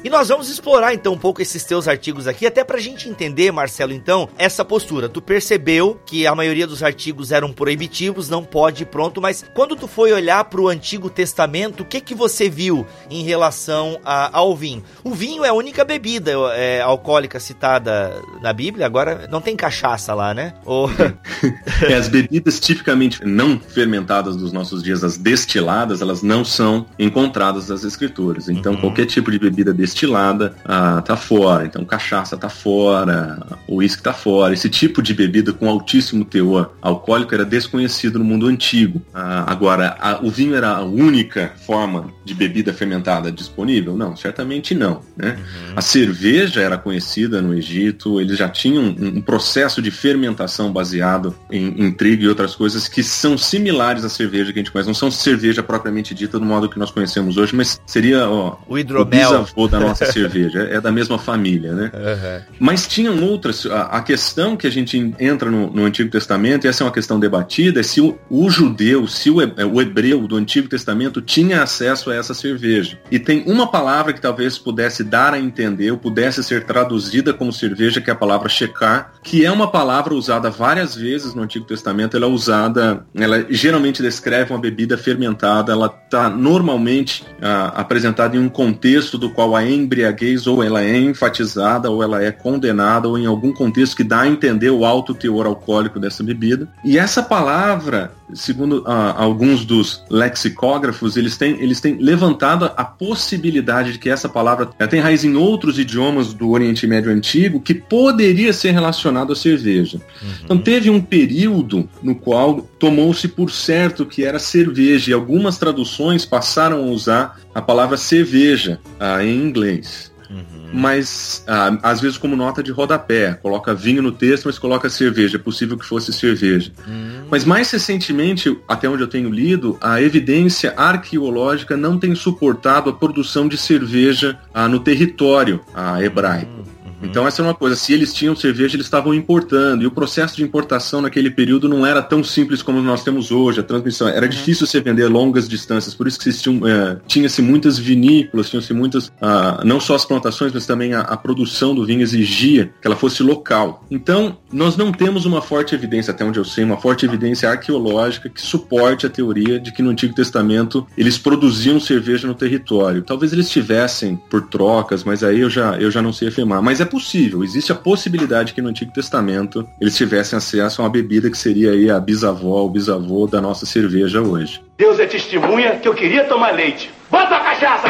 E 0.03 0.09
nós 0.09 0.27
vamos 0.27 0.49
explorar 0.49 0.93
então 0.93 1.13
um 1.13 1.17
pouco 1.17 1.41
esses 1.41 1.63
teus 1.63 1.87
artigos 1.87 2.27
aqui, 2.27 2.45
até 2.45 2.63
pra 2.63 2.77
gente 2.77 3.09
entender, 3.09 3.51
Marcelo, 3.51 3.93
então, 3.93 4.29
essa 4.37 4.65
postura. 4.65 5.07
Tu 5.07 5.21
percebeu 5.21 5.99
que 6.05 6.27
a 6.27 6.35
maioria 6.35 6.67
dos 6.67 6.83
artigos 6.83 7.31
eram 7.31 7.51
proibitivos, 7.51 8.29
não 8.29 8.43
pode, 8.43 8.85
pronto, 8.85 9.21
mas 9.21 9.45
quando 9.53 9.75
tu 9.75 9.87
foi 9.87 10.11
olhar 10.11 10.43
pro 10.45 10.67
Antigo 10.67 11.09
Testamento, 11.09 11.81
o 11.81 11.85
que 11.85 12.01
que 12.01 12.13
você 12.13 12.49
viu 12.49 12.85
em 13.09 13.23
relação 13.23 13.99
a, 14.03 14.37
ao 14.37 14.55
vinho? 14.55 14.83
O 15.03 15.11
vinho 15.11 15.45
é 15.45 15.49
a 15.49 15.53
única 15.53 15.85
bebida 15.85 16.31
é, 16.53 16.81
alcoólica 16.81 17.39
citada 17.39 18.21
na 18.41 18.51
Bíblia, 18.51 18.85
agora 18.85 19.27
não 19.31 19.41
tem 19.41 19.55
cachaça 19.55 20.13
lá, 20.13 20.33
né? 20.33 20.53
Ou... 20.65 20.89
é, 21.87 21.93
as 21.93 22.07
bebidas 22.07 22.59
tipicamente 22.59 23.23
não 23.25 23.59
fermentadas 23.59 24.35
dos 24.35 24.51
nossos 24.51 24.83
dias, 24.83 25.03
as 25.03 25.17
destiladas, 25.17 26.01
elas 26.01 26.21
não 26.21 26.43
são 26.43 26.85
encontradas 26.99 27.69
nas 27.69 27.83
escrituras. 27.83 28.49
Então, 28.49 28.73
uhum. 28.73 28.81
qualquer 28.81 29.05
tipo 29.05 29.22
de 29.31 29.39
bebida 29.39 29.73
destilada 29.73 30.55
ah, 30.65 31.01
tá 31.01 31.15
fora. 31.15 31.65
Então, 31.65 31.83
cachaça 31.85 32.37
tá 32.37 32.49
fora, 32.49 33.39
o 33.67 33.77
uísque 33.77 34.01
tá 34.01 34.13
fora. 34.13 34.53
Esse 34.53 34.69
tipo 34.69 35.01
de 35.01 35.13
bebida 35.13 35.53
com 35.53 35.67
altíssimo 35.69 36.25
teor 36.25 36.73
alcoólico 36.81 37.33
era 37.33 37.45
desconhecido 37.45 38.19
no 38.19 38.25
mundo 38.25 38.47
antigo. 38.47 39.01
Ah, 39.13 39.45
agora, 39.47 39.95
a, 39.99 40.23
o 40.23 40.29
vinho 40.29 40.55
era 40.55 40.69
a 40.69 40.81
única 40.81 41.53
forma 41.65 42.07
de 42.25 42.33
bebida 42.33 42.73
fermentada 42.73 43.31
disponível? 43.31 43.95
Não, 43.95 44.15
certamente 44.15 44.73
não. 44.73 45.01
Né? 45.15 45.37
Uhum. 45.37 45.73
A 45.75 45.81
cerveja 45.81 46.61
era 46.61 46.77
conhecida 46.77 47.41
no 47.41 47.53
Egito, 47.53 48.19
eles 48.19 48.37
já 48.37 48.49
tinham 48.49 48.83
um, 48.83 49.17
um 49.17 49.21
processo 49.21 49.81
de 49.81 49.91
fermentação 49.91 50.71
baseado 50.71 51.35
em, 51.51 51.85
em 51.85 51.91
trigo 51.91 52.23
e 52.23 52.27
outras 52.27 52.55
coisas 52.55 52.87
que 52.87 53.03
são 53.03 53.37
similares 53.37 54.03
à 54.03 54.09
cerveja 54.09 54.51
que 54.51 54.59
a 54.59 54.61
gente 54.61 54.71
conhece. 54.71 54.87
Não 54.87 54.93
são 54.93 55.11
cerveja 55.11 55.61
propriamente 55.61 56.13
dita 56.13 56.39
do 56.39 56.45
modo 56.45 56.69
que 56.69 56.79
nós 56.79 56.91
conhecemos 56.91 57.37
hoje, 57.37 57.55
mas 57.55 57.79
seria 57.85 58.27
ó, 58.29 58.57
o 58.67 58.77
hidromel 58.77 59.12
bisavô 59.17 59.67
da 59.67 59.79
nossa 59.79 60.05
cerveja, 60.11 60.67
é 60.69 60.79
da 60.79 60.91
mesma 60.91 61.17
família, 61.17 61.73
né? 61.73 61.91
Uhum. 61.93 62.55
Mas 62.59 62.87
tinham 62.87 63.23
outras. 63.23 63.65
A, 63.65 63.83
a, 63.83 64.01
questão 64.01 64.55
que 64.55 64.67
a 64.67 64.69
gente 64.69 65.13
entra 65.19 65.49
no, 65.49 65.69
no, 65.69 65.85
Antigo 65.85 66.09
Testamento, 66.09 66.65
e 66.65 66.67
essa 66.67 66.83
é 66.83 66.85
uma 66.85 66.91
questão 66.91 67.19
debatida, 67.19 67.79
é 67.79 67.83
se 67.83 68.01
o, 68.01 68.17
o 68.29 68.49
judeu, 68.49 69.07
se 69.07 69.29
o, 69.29 69.37
o 69.37 69.81
hebreu 69.81 70.27
do 70.27 70.35
Antigo 70.35 70.67
Testamento 70.67 71.21
tinha 71.21 71.63
acesso 71.63 72.09
a 72.09 72.15
essa 72.15 72.33
cerveja. 72.33 72.99
E 73.11 73.19
tem 73.19 73.43
uma 73.47 73.67
palavra 73.67 74.13
que 74.13 74.21
talvez 74.21 74.57
pudesse 74.57 75.03
dar 75.03 75.33
a 75.33 75.39
entender, 75.39 75.91
ou 75.91 75.97
pudesse 75.97 76.43
ser 76.43 76.65
traduzida 76.65 77.33
como 77.33 77.51
cerveja, 77.51 78.01
que 78.01 78.09
é 78.09 78.13
a 78.13 78.15
palavra 78.15 78.49
checar, 78.49 79.13
que 79.23 79.45
é 79.45 79.51
uma 79.51 79.69
palavra 79.69 80.13
usada 80.13 80.49
várias 80.49 80.95
vezes 80.95 81.33
no 81.33 81.43
Antigo 81.43 81.65
Testamento. 81.65 82.17
Ela 82.17 82.25
é 82.25 82.29
usada, 82.29 83.05
ela 83.15 83.45
geralmente 83.49 84.01
descreve 84.01 84.51
uma 84.51 84.59
bebida 84.59 84.97
fermentada, 84.97 85.71
ela 85.71 85.93
está 86.05 86.29
normalmente 86.29 87.25
ah, 87.41 87.73
apresentada 87.75 88.37
em 88.37 88.39
um 88.39 88.49
contexto 88.49 88.92
do 89.01 89.29
qual 89.29 89.55
a 89.55 89.65
embriaguez 89.65 90.47
ou 90.47 90.63
ela 90.63 90.83
é 90.83 90.97
enfatizada 90.97 91.89
ou 91.89 92.03
ela 92.03 92.23
é 92.23 92.31
condenada 92.31 93.07
ou 93.07 93.17
em 93.17 93.25
algum 93.25 93.51
contexto 93.51 93.95
que 93.95 94.03
dá 94.03 94.21
a 94.21 94.27
entender 94.27 94.69
o 94.69 94.85
alto 94.85 95.13
teor 95.13 95.45
alcoólico 95.45 95.99
dessa 95.99 96.23
bebida. 96.23 96.67
E 96.83 96.97
essa 96.97 97.23
palavra, 97.23 98.11
segundo 98.33 98.83
ah, 98.85 99.15
alguns 99.17 99.65
dos 99.65 100.03
lexicógrafos, 100.09 101.17
eles 101.17 101.37
têm, 101.37 101.61
eles 101.61 101.81
têm 101.81 101.97
levantado 101.97 102.71
a 102.77 102.83
possibilidade 102.83 103.93
de 103.93 103.99
que 103.99 104.09
essa 104.09 104.29
palavra 104.29 104.65
tem 104.87 104.99
raiz 104.99 105.23
em 105.23 105.35
outros 105.35 105.79
idiomas 105.79 106.33
do 106.33 106.51
Oriente 106.51 106.85
Médio 106.85 107.11
Antigo 107.11 107.59
que 107.59 107.73
poderia 107.73 108.53
ser 108.53 108.71
relacionado 108.71 109.33
à 109.33 109.35
cerveja. 109.35 109.97
Uhum. 110.21 110.29
Então 110.43 110.57
teve 110.57 110.89
um 110.89 111.01
período 111.01 111.89
no 112.01 112.15
qual 112.15 112.61
tomou-se 112.79 113.27
por 113.27 113.49
certo 113.51 114.05
que 114.05 114.23
era 114.23 114.39
cerveja 114.39 115.11
e 115.11 115.13
algumas 115.13 115.57
traduções 115.57 116.25
passaram 116.25 116.83
a 116.83 116.91
usar 116.91 117.39
a 117.53 117.61
palavra 117.61 117.97
cerveja 117.97 118.79
ah, 118.99 119.23
em 119.23 119.35
inglês. 119.35 120.11
Uhum. 120.29 120.69
Mas 120.73 121.43
ah, 121.47 121.77
às 121.83 122.01
vezes 122.01 122.17
como 122.17 122.35
nota 122.35 122.63
de 122.63 122.71
rodapé, 122.71 123.33
coloca 123.35 123.73
vinho 123.73 124.01
no 124.01 124.11
texto, 124.11 124.45
mas 124.45 124.57
coloca 124.57 124.89
cerveja. 124.89 125.37
É 125.37 125.39
possível 125.39 125.77
que 125.77 125.85
fosse 125.85 126.11
cerveja. 126.11 126.71
Uhum. 126.87 127.27
Mas 127.29 127.45
mais 127.45 127.69
recentemente, 127.69 128.57
até 128.67 128.89
onde 128.89 129.03
eu 129.03 129.07
tenho 129.07 129.29
lido, 129.29 129.77
a 129.79 130.01
evidência 130.01 130.73
arqueológica 130.75 131.77
não 131.77 131.99
tem 131.99 132.15
suportado 132.15 132.89
a 132.89 132.93
produção 132.93 133.47
de 133.47 133.57
cerveja 133.57 134.39
ah, 134.53 134.67
no 134.67 134.79
território 134.79 135.61
ah, 135.73 136.01
hebraico. 136.03 136.51
Uhum. 136.51 136.82
Então 137.05 137.27
essa 137.27 137.41
é 137.41 137.45
uma 137.45 137.53
coisa, 137.53 137.75
se 137.75 137.93
eles 137.93 138.13
tinham 138.13 138.35
cerveja, 138.35 138.75
eles 138.75 138.85
estavam 138.85 139.13
importando, 139.13 139.83
e 139.83 139.87
o 139.87 139.91
processo 139.91 140.35
de 140.35 140.43
importação 140.43 141.01
naquele 141.01 141.29
período 141.29 141.67
não 141.67 141.85
era 141.85 142.01
tão 142.01 142.23
simples 142.23 142.61
como 142.61 142.81
nós 142.81 143.03
temos 143.03 143.31
hoje, 143.31 143.59
a 143.59 143.63
transmissão, 143.63 144.07
era 144.07 144.25
uhum. 144.25 144.29
difícil 144.29 144.65
você 144.67 144.79
vender 144.81 145.07
longas 145.07 145.47
distâncias, 145.47 145.93
por 145.93 146.07
isso 146.07 146.19
que 146.19 146.29
é, 146.29 146.97
tinha-se 147.07 147.41
muitas 147.41 147.77
vinícolas, 147.77 148.49
tinham-se 148.49 148.73
muitas, 148.73 149.11
ah, 149.21 149.61
não 149.63 149.79
só 149.79 149.95
as 149.95 150.05
plantações, 150.05 150.51
mas 150.51 150.65
também 150.65 150.93
a, 150.93 151.01
a, 151.01 151.17
produção 151.17 151.73
do 151.73 151.85
vinho 151.85 152.01
exigia 152.01 152.73
que 152.81 152.87
ela 152.87 152.95
fosse 152.95 153.23
local. 153.23 153.85
Então, 153.89 154.37
nós 154.51 154.75
não 154.75 154.91
temos 154.91 155.25
uma 155.25 155.41
forte 155.41 155.73
evidência, 155.73 156.11
até 156.11 156.25
onde 156.25 156.39
eu 156.39 156.45
sei, 156.45 156.63
uma 156.63 156.77
forte 156.77 157.05
evidência 157.05 157.49
arqueológica 157.49 158.29
que 158.29 158.41
suporte 158.41 159.05
a 159.05 159.09
teoria 159.09 159.59
de 159.59 159.71
que 159.71 159.81
no 159.81 159.89
Antigo 159.89 160.13
Testamento 160.13 160.85
eles 160.97 161.17
produziam 161.17 161.79
cerveja 161.79 162.27
no 162.27 162.35
território. 162.35 163.01
Talvez 163.03 163.33
eles 163.33 163.49
tivessem 163.49 164.15
por 164.29 164.41
trocas, 164.47 165.03
mas 165.03 165.23
aí 165.23 165.39
eu 165.39 165.49
já, 165.49 165.77
eu 165.77 165.89
já 165.89 166.01
não 166.01 166.13
sei 166.13 166.27
afirmar. 166.27 166.61
Mas 166.61 166.81
é 166.81 166.85
possível, 166.93 167.43
existe 167.43 167.71
a 167.71 167.75
possibilidade 167.75 168.53
que 168.53 168.61
no 168.61 168.69
Antigo 168.69 168.93
Testamento 168.93 169.67
eles 169.81 169.97
tivessem 169.97 170.37
acesso 170.37 170.79
a 170.79 170.85
uma 170.85 170.91
bebida 170.91 171.27
que 171.31 171.37
seria 171.37 171.71
aí 171.71 171.89
a 171.89 171.99
bisavó, 171.99 172.63
o 172.63 172.69
bisavô 172.69 173.25
da 173.25 173.41
nossa 173.41 173.65
cerveja 173.65 174.21
hoje. 174.21 174.61
Deus 174.77 174.99
é 174.99 175.07
testemunha 175.07 175.77
que 175.77 175.87
eu 175.87 175.95
queria 175.95 176.25
tomar 176.25 176.51
leite. 176.51 176.91
Bota 177.09 177.35
a 177.35 177.39
cachaça! 177.39 177.87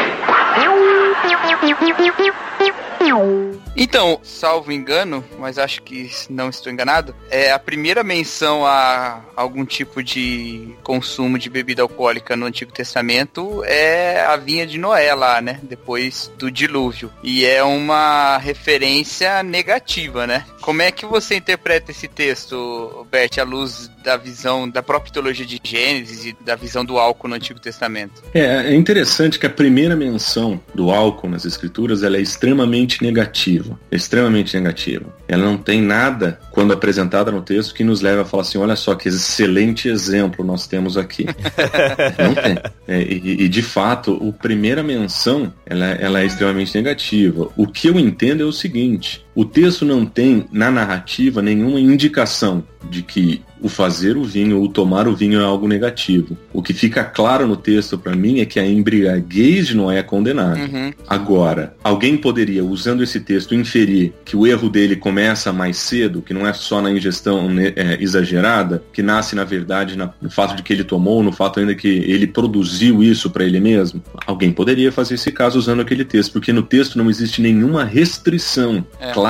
Então, 3.76 4.20
salvo 4.22 4.72
engano, 4.72 5.24
mas 5.38 5.58
acho 5.58 5.82
que 5.82 6.10
não 6.30 6.48
estou 6.48 6.72
enganado, 6.72 7.14
é 7.30 7.50
a 7.50 7.58
primeira 7.58 8.04
menção 8.04 8.64
a 8.64 9.22
algum 9.34 9.64
tipo 9.64 10.02
de 10.02 10.74
consumo 10.82 11.38
de 11.38 11.50
bebida 11.50 11.82
alcoólica 11.82 12.36
no 12.36 12.46
Antigo 12.46 12.72
Testamento 12.72 13.62
é 13.64 14.24
a 14.24 14.36
vinha 14.36 14.66
de 14.66 14.78
Noé 14.78 15.14
lá, 15.14 15.40
né? 15.40 15.58
Depois 15.62 16.30
do 16.38 16.50
dilúvio. 16.50 17.10
E 17.22 17.44
é 17.44 17.62
uma 17.62 18.38
referência 18.38 19.42
negativa, 19.42 20.26
né? 20.26 20.44
Como 20.60 20.82
é 20.82 20.90
que 20.90 21.04
você 21.04 21.36
interpreta 21.36 21.90
esse 21.90 22.08
texto, 22.08 23.06
Bert, 23.10 23.38
à 23.38 23.44
luz 23.44 23.90
da 24.04 24.16
visão 24.16 24.68
da 24.68 24.82
própria 24.82 25.12
teologia 25.12 25.46
de 25.46 25.60
Gênesis 25.62 26.26
e 26.26 26.36
da 26.44 26.54
visão 26.54 26.84
do 26.84 26.98
álcool 26.98 27.28
no 27.28 27.34
Antigo 27.34 27.58
Testamento? 27.58 28.22
É, 28.34 28.72
é 28.72 28.74
interessante 28.74 29.38
que 29.38 29.46
a 29.46 29.50
primeira 29.50 29.96
menção 29.96 30.60
do 30.74 30.90
álcool 30.90 31.28
nas 31.28 31.44
escrituras 31.44 32.02
ela 32.02 32.16
é 32.16 32.20
extremamente 32.20 32.93
negativa. 33.02 33.78
É 33.90 33.96
extremamente 33.96 34.54
negativa. 34.56 35.06
Ela 35.26 35.44
não 35.44 35.56
tem 35.56 35.80
nada, 35.80 36.38
quando 36.50 36.72
apresentada 36.72 37.30
no 37.30 37.40
texto, 37.42 37.74
que 37.74 37.82
nos 37.82 38.00
leva 38.00 38.22
a 38.22 38.24
falar 38.24 38.42
assim: 38.42 38.58
olha 38.58 38.76
só 38.76 38.94
que 38.94 39.08
excelente 39.08 39.88
exemplo 39.88 40.44
nós 40.44 40.66
temos 40.66 40.96
aqui. 40.96 41.24
não 42.18 42.34
tem. 42.34 42.58
É, 42.86 43.02
e, 43.02 43.44
e, 43.44 43.48
de 43.48 43.62
fato, 43.62 44.20
a 44.28 44.42
primeira 44.42 44.82
menção 44.82 45.52
ela, 45.64 45.86
ela 45.86 46.20
é 46.20 46.26
extremamente 46.26 46.74
negativa. 46.76 47.48
O 47.56 47.66
que 47.66 47.88
eu 47.88 47.98
entendo 47.98 48.42
é 48.42 48.46
o 48.46 48.52
seguinte: 48.52 49.23
o 49.34 49.44
texto 49.44 49.84
não 49.84 50.06
tem, 50.06 50.46
na 50.52 50.70
narrativa, 50.70 51.42
nenhuma 51.42 51.80
indicação 51.80 52.62
de 52.88 53.02
que 53.02 53.42
o 53.60 53.68
fazer 53.68 54.14
o 54.14 54.22
vinho 54.22 54.60
ou 54.60 54.68
tomar 54.68 55.08
o 55.08 55.16
vinho 55.16 55.40
é 55.40 55.42
algo 55.42 55.66
negativo. 55.66 56.36
O 56.52 56.62
que 56.62 56.74
fica 56.74 57.02
claro 57.02 57.46
no 57.46 57.56
texto 57.56 57.96
para 57.96 58.14
mim 58.14 58.40
é 58.40 58.44
que 58.44 58.60
a 58.60 58.66
embriaguez 58.66 59.68
de 59.68 59.74
Noé 59.74 60.00
é 60.00 60.02
condenada. 60.02 60.60
Uhum. 60.60 60.92
Agora, 61.08 61.74
alguém 61.82 62.14
poderia, 62.14 62.62
usando 62.62 63.02
esse 63.02 63.20
texto, 63.20 63.54
inferir 63.54 64.12
que 64.22 64.36
o 64.36 64.46
erro 64.46 64.68
dele 64.68 64.96
começa 64.96 65.50
mais 65.50 65.78
cedo, 65.78 66.20
que 66.20 66.34
não 66.34 66.46
é 66.46 66.52
só 66.52 66.82
na 66.82 66.90
ingestão 66.90 67.48
né, 67.48 67.72
é, 67.74 67.96
exagerada, 68.02 68.84
que 68.92 69.02
nasce, 69.02 69.34
na 69.34 69.44
verdade, 69.44 69.96
no 69.96 70.30
fato 70.30 70.54
de 70.54 70.62
que 70.62 70.72
ele 70.72 70.84
tomou, 70.84 71.22
no 71.22 71.32
fato 71.32 71.58
ainda 71.58 71.74
que 71.74 71.88
ele 71.88 72.26
produziu 72.26 73.02
isso 73.02 73.30
para 73.30 73.44
ele 73.44 73.60
mesmo? 73.60 74.02
Alguém 74.26 74.52
poderia 74.52 74.92
fazer 74.92 75.14
esse 75.14 75.32
caso 75.32 75.58
usando 75.58 75.80
aquele 75.80 76.04
texto, 76.04 76.34
porque 76.34 76.52
no 76.52 76.62
texto 76.62 76.98
não 76.98 77.08
existe 77.08 77.40
nenhuma 77.40 77.82
restrição 77.82 78.86
é. 79.00 79.10
clara 79.12 79.23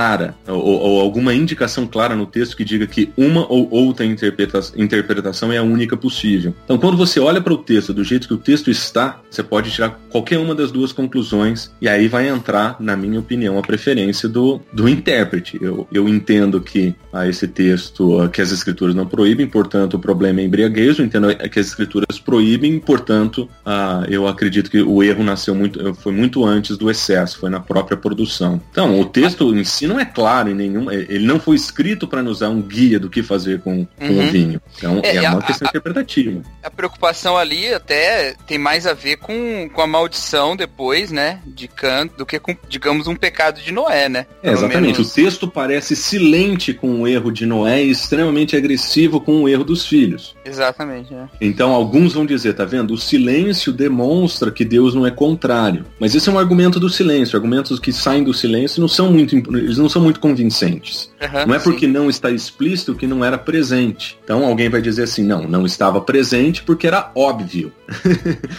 ou, 0.47 0.57
ou 0.57 1.01
alguma 1.01 1.35
indicação 1.35 1.87
clara 1.87 2.15
no 2.15 2.27
texto 2.27 2.57
que 2.57 2.65
diga 2.65 2.87
que 2.87 3.13
uma 3.17 3.51
ou 3.51 3.69
outra 3.71 4.05
interpretação 4.05 5.53
é 5.53 5.59
a 5.59 5.63
única 5.63 5.97
possível. 5.97 6.55
Então, 6.65 6.79
quando 6.79 6.97
você 6.97 7.21
olha 7.21 7.41
para 7.41 7.53
o 7.53 7.59
texto 7.59 7.93
do 7.93 8.03
jeito 8.03 8.29
que 8.29 8.35
o 8.35 8.39
texto 8.39 8.71
está, 8.71 9.21
você 9.31 9.43
pode 9.43 9.71
tirar 9.71 9.99
qualquer 10.11 10.39
uma 10.39 10.55
das 10.55 10.71
duas 10.71 10.93
conclusões 10.93 11.71
e 11.81 11.89
aí 11.89 12.09
vai 12.09 12.29
entrar, 12.29 12.77
na 12.81 12.97
minha 12.97 13.21
opinião, 13.21 13.59
a 13.59 13.63
preferência 13.63 14.29
do, 14.29 14.61
do 14.73 14.89
intérprete. 14.89 15.59
Eu, 15.61 15.87
eu 15.93 16.09
entendo 16.09 16.61
que 16.61 16.95
ah, 17.13 17.27
esse 17.29 17.47
texto, 17.47 18.21
ah, 18.21 18.29
que 18.29 18.41
as 18.41 18.51
escrituras 18.53 18.95
não 18.95 19.07
proíbem, 19.07 19.47
portanto, 19.47 19.95
o 19.95 19.99
problema 19.99 20.41
é 20.41 20.45
embriaguez. 20.45 20.99
Eu 20.99 21.05
entendo 21.05 21.29
que 21.49 21.61
as 21.61 21.67
escrituras 21.67 22.19
proíbem, 22.19 22.79
portanto, 22.79 23.49
ah, 23.65 24.05
eu 24.09 24.27
acredito 24.27 24.71
que 24.71 24.83
o 24.83 25.03
erro 25.03 25.23
nasceu 25.23 25.55
muito, 25.55 25.95
foi 25.95 26.13
muito 26.13 26.45
antes 26.45 26.77
do 26.77 26.91
excesso, 26.91 27.39
foi 27.39 27.51
na 27.51 27.61
própria 27.61 27.97
produção. 27.97 28.61
Então, 28.71 29.01
o 29.01 29.05
texto 29.05 29.55
em 29.55 29.65
si 29.65 29.84
não 29.87 29.99
é 29.99 30.05
claro 30.05 30.51
em 30.51 30.55
nenhum, 30.55 30.91
ele 30.91 31.27
não 31.27 31.41
foi 31.41 31.57
escrito 31.57 32.07
para 32.07 32.23
nos 32.23 32.41
dar 32.41 32.51
um 32.51 32.61
guia 32.61 32.99
do 32.99 33.11
que 33.11 33.23
fazer 33.23 33.61
com, 33.61 33.87
com 33.87 34.07
uhum. 34.07 34.29
o 34.29 34.31
vinho. 34.31 34.61
Então 34.77 35.01
é, 35.03 35.17
é 35.17 35.29
uma 35.29 35.41
a, 35.41 35.43
questão 35.43 35.67
a, 35.67 35.71
interpretativa. 35.71 36.43
A 36.63 36.71
preocupação 36.71 37.37
ali 37.37 37.73
até 37.73 38.35
tem 38.47 38.59
mais 38.59 38.87
a 38.87 38.93
ver 38.93 39.17
com, 39.17 39.69
com 39.73 39.83
a 39.83 39.87
maldição 39.87 40.57
depois, 40.57 41.11
né, 41.11 41.41
de 41.47 41.69
canto, 41.69 42.17
do 42.17 42.27
que 42.27 42.39
com, 42.39 42.57
digamos, 42.69 43.07
um 43.07 43.17
pecado 43.17 43.61
de 43.61 43.73
Noé, 43.73 44.09
né? 44.09 44.27
É, 44.43 44.53
exatamente. 44.53 44.99
Menos... 44.99 45.11
O 45.11 45.15
texto 45.15 45.49
parece 45.49 45.97
silente 45.97 46.73
com 46.73 47.03
o 47.03 47.09
erro 47.09 47.31
de 47.31 47.47
Noé 47.47 47.83
e 47.83 47.91
extremamente 47.91 48.57
agressivo 48.57 49.21
com 49.21 49.43
o 49.43 49.49
erro 49.49 49.65
dos 49.65 49.87
filhos. 49.87 50.34
Exatamente. 50.45 51.15
É. 51.15 51.27
Então 51.41 51.73
alguns 51.73 52.13
vão 52.13 52.27
dizer, 52.27 52.55
tá 52.55 52.65
vendo? 52.65 52.93
O 52.93 52.99
silêncio 52.99 53.73
demonstra 53.73 54.51
que 54.51 54.65
Deus 54.65 54.95
não 54.95 55.07
é 55.07 55.11
contrário. 55.11 55.85
Mas 55.99 56.15
esse 56.15 56.29
é 56.29 56.33
um 56.33 56.39
argumento 56.39 56.79
do 56.79 56.89
silêncio. 56.89 57.37
Argumentos 57.37 57.79
que 57.79 57.93
saem 57.93 58.23
do 58.23 58.35
silêncio 58.35 58.81
não 58.81 58.89
são 58.89 59.11
muito, 59.11 59.37
eles 59.57 59.79
não 59.79 59.89
são 59.89 60.03
muito 60.03 60.21
convincentes. 60.21 61.11
Uhum, 61.21 61.47
não 61.47 61.55
é 61.55 61.59
porque 61.59 61.87
sim. 61.87 61.93
não 61.93 62.11
está 62.11 62.31
explícito 62.31 62.95
que 62.95 63.07
não 63.07 63.25
era 63.25 63.39
presente. 63.39 64.19
Então 64.23 64.45
alguém 64.45 64.69
vai 64.69 64.83
dizer 64.83 65.05
assim, 65.05 65.25
não, 65.25 65.49
não 65.49 65.65
estava 65.65 66.01
presente 66.01 66.63
porque 66.63 66.87
era 66.87 67.11
óbvio. 67.15 67.73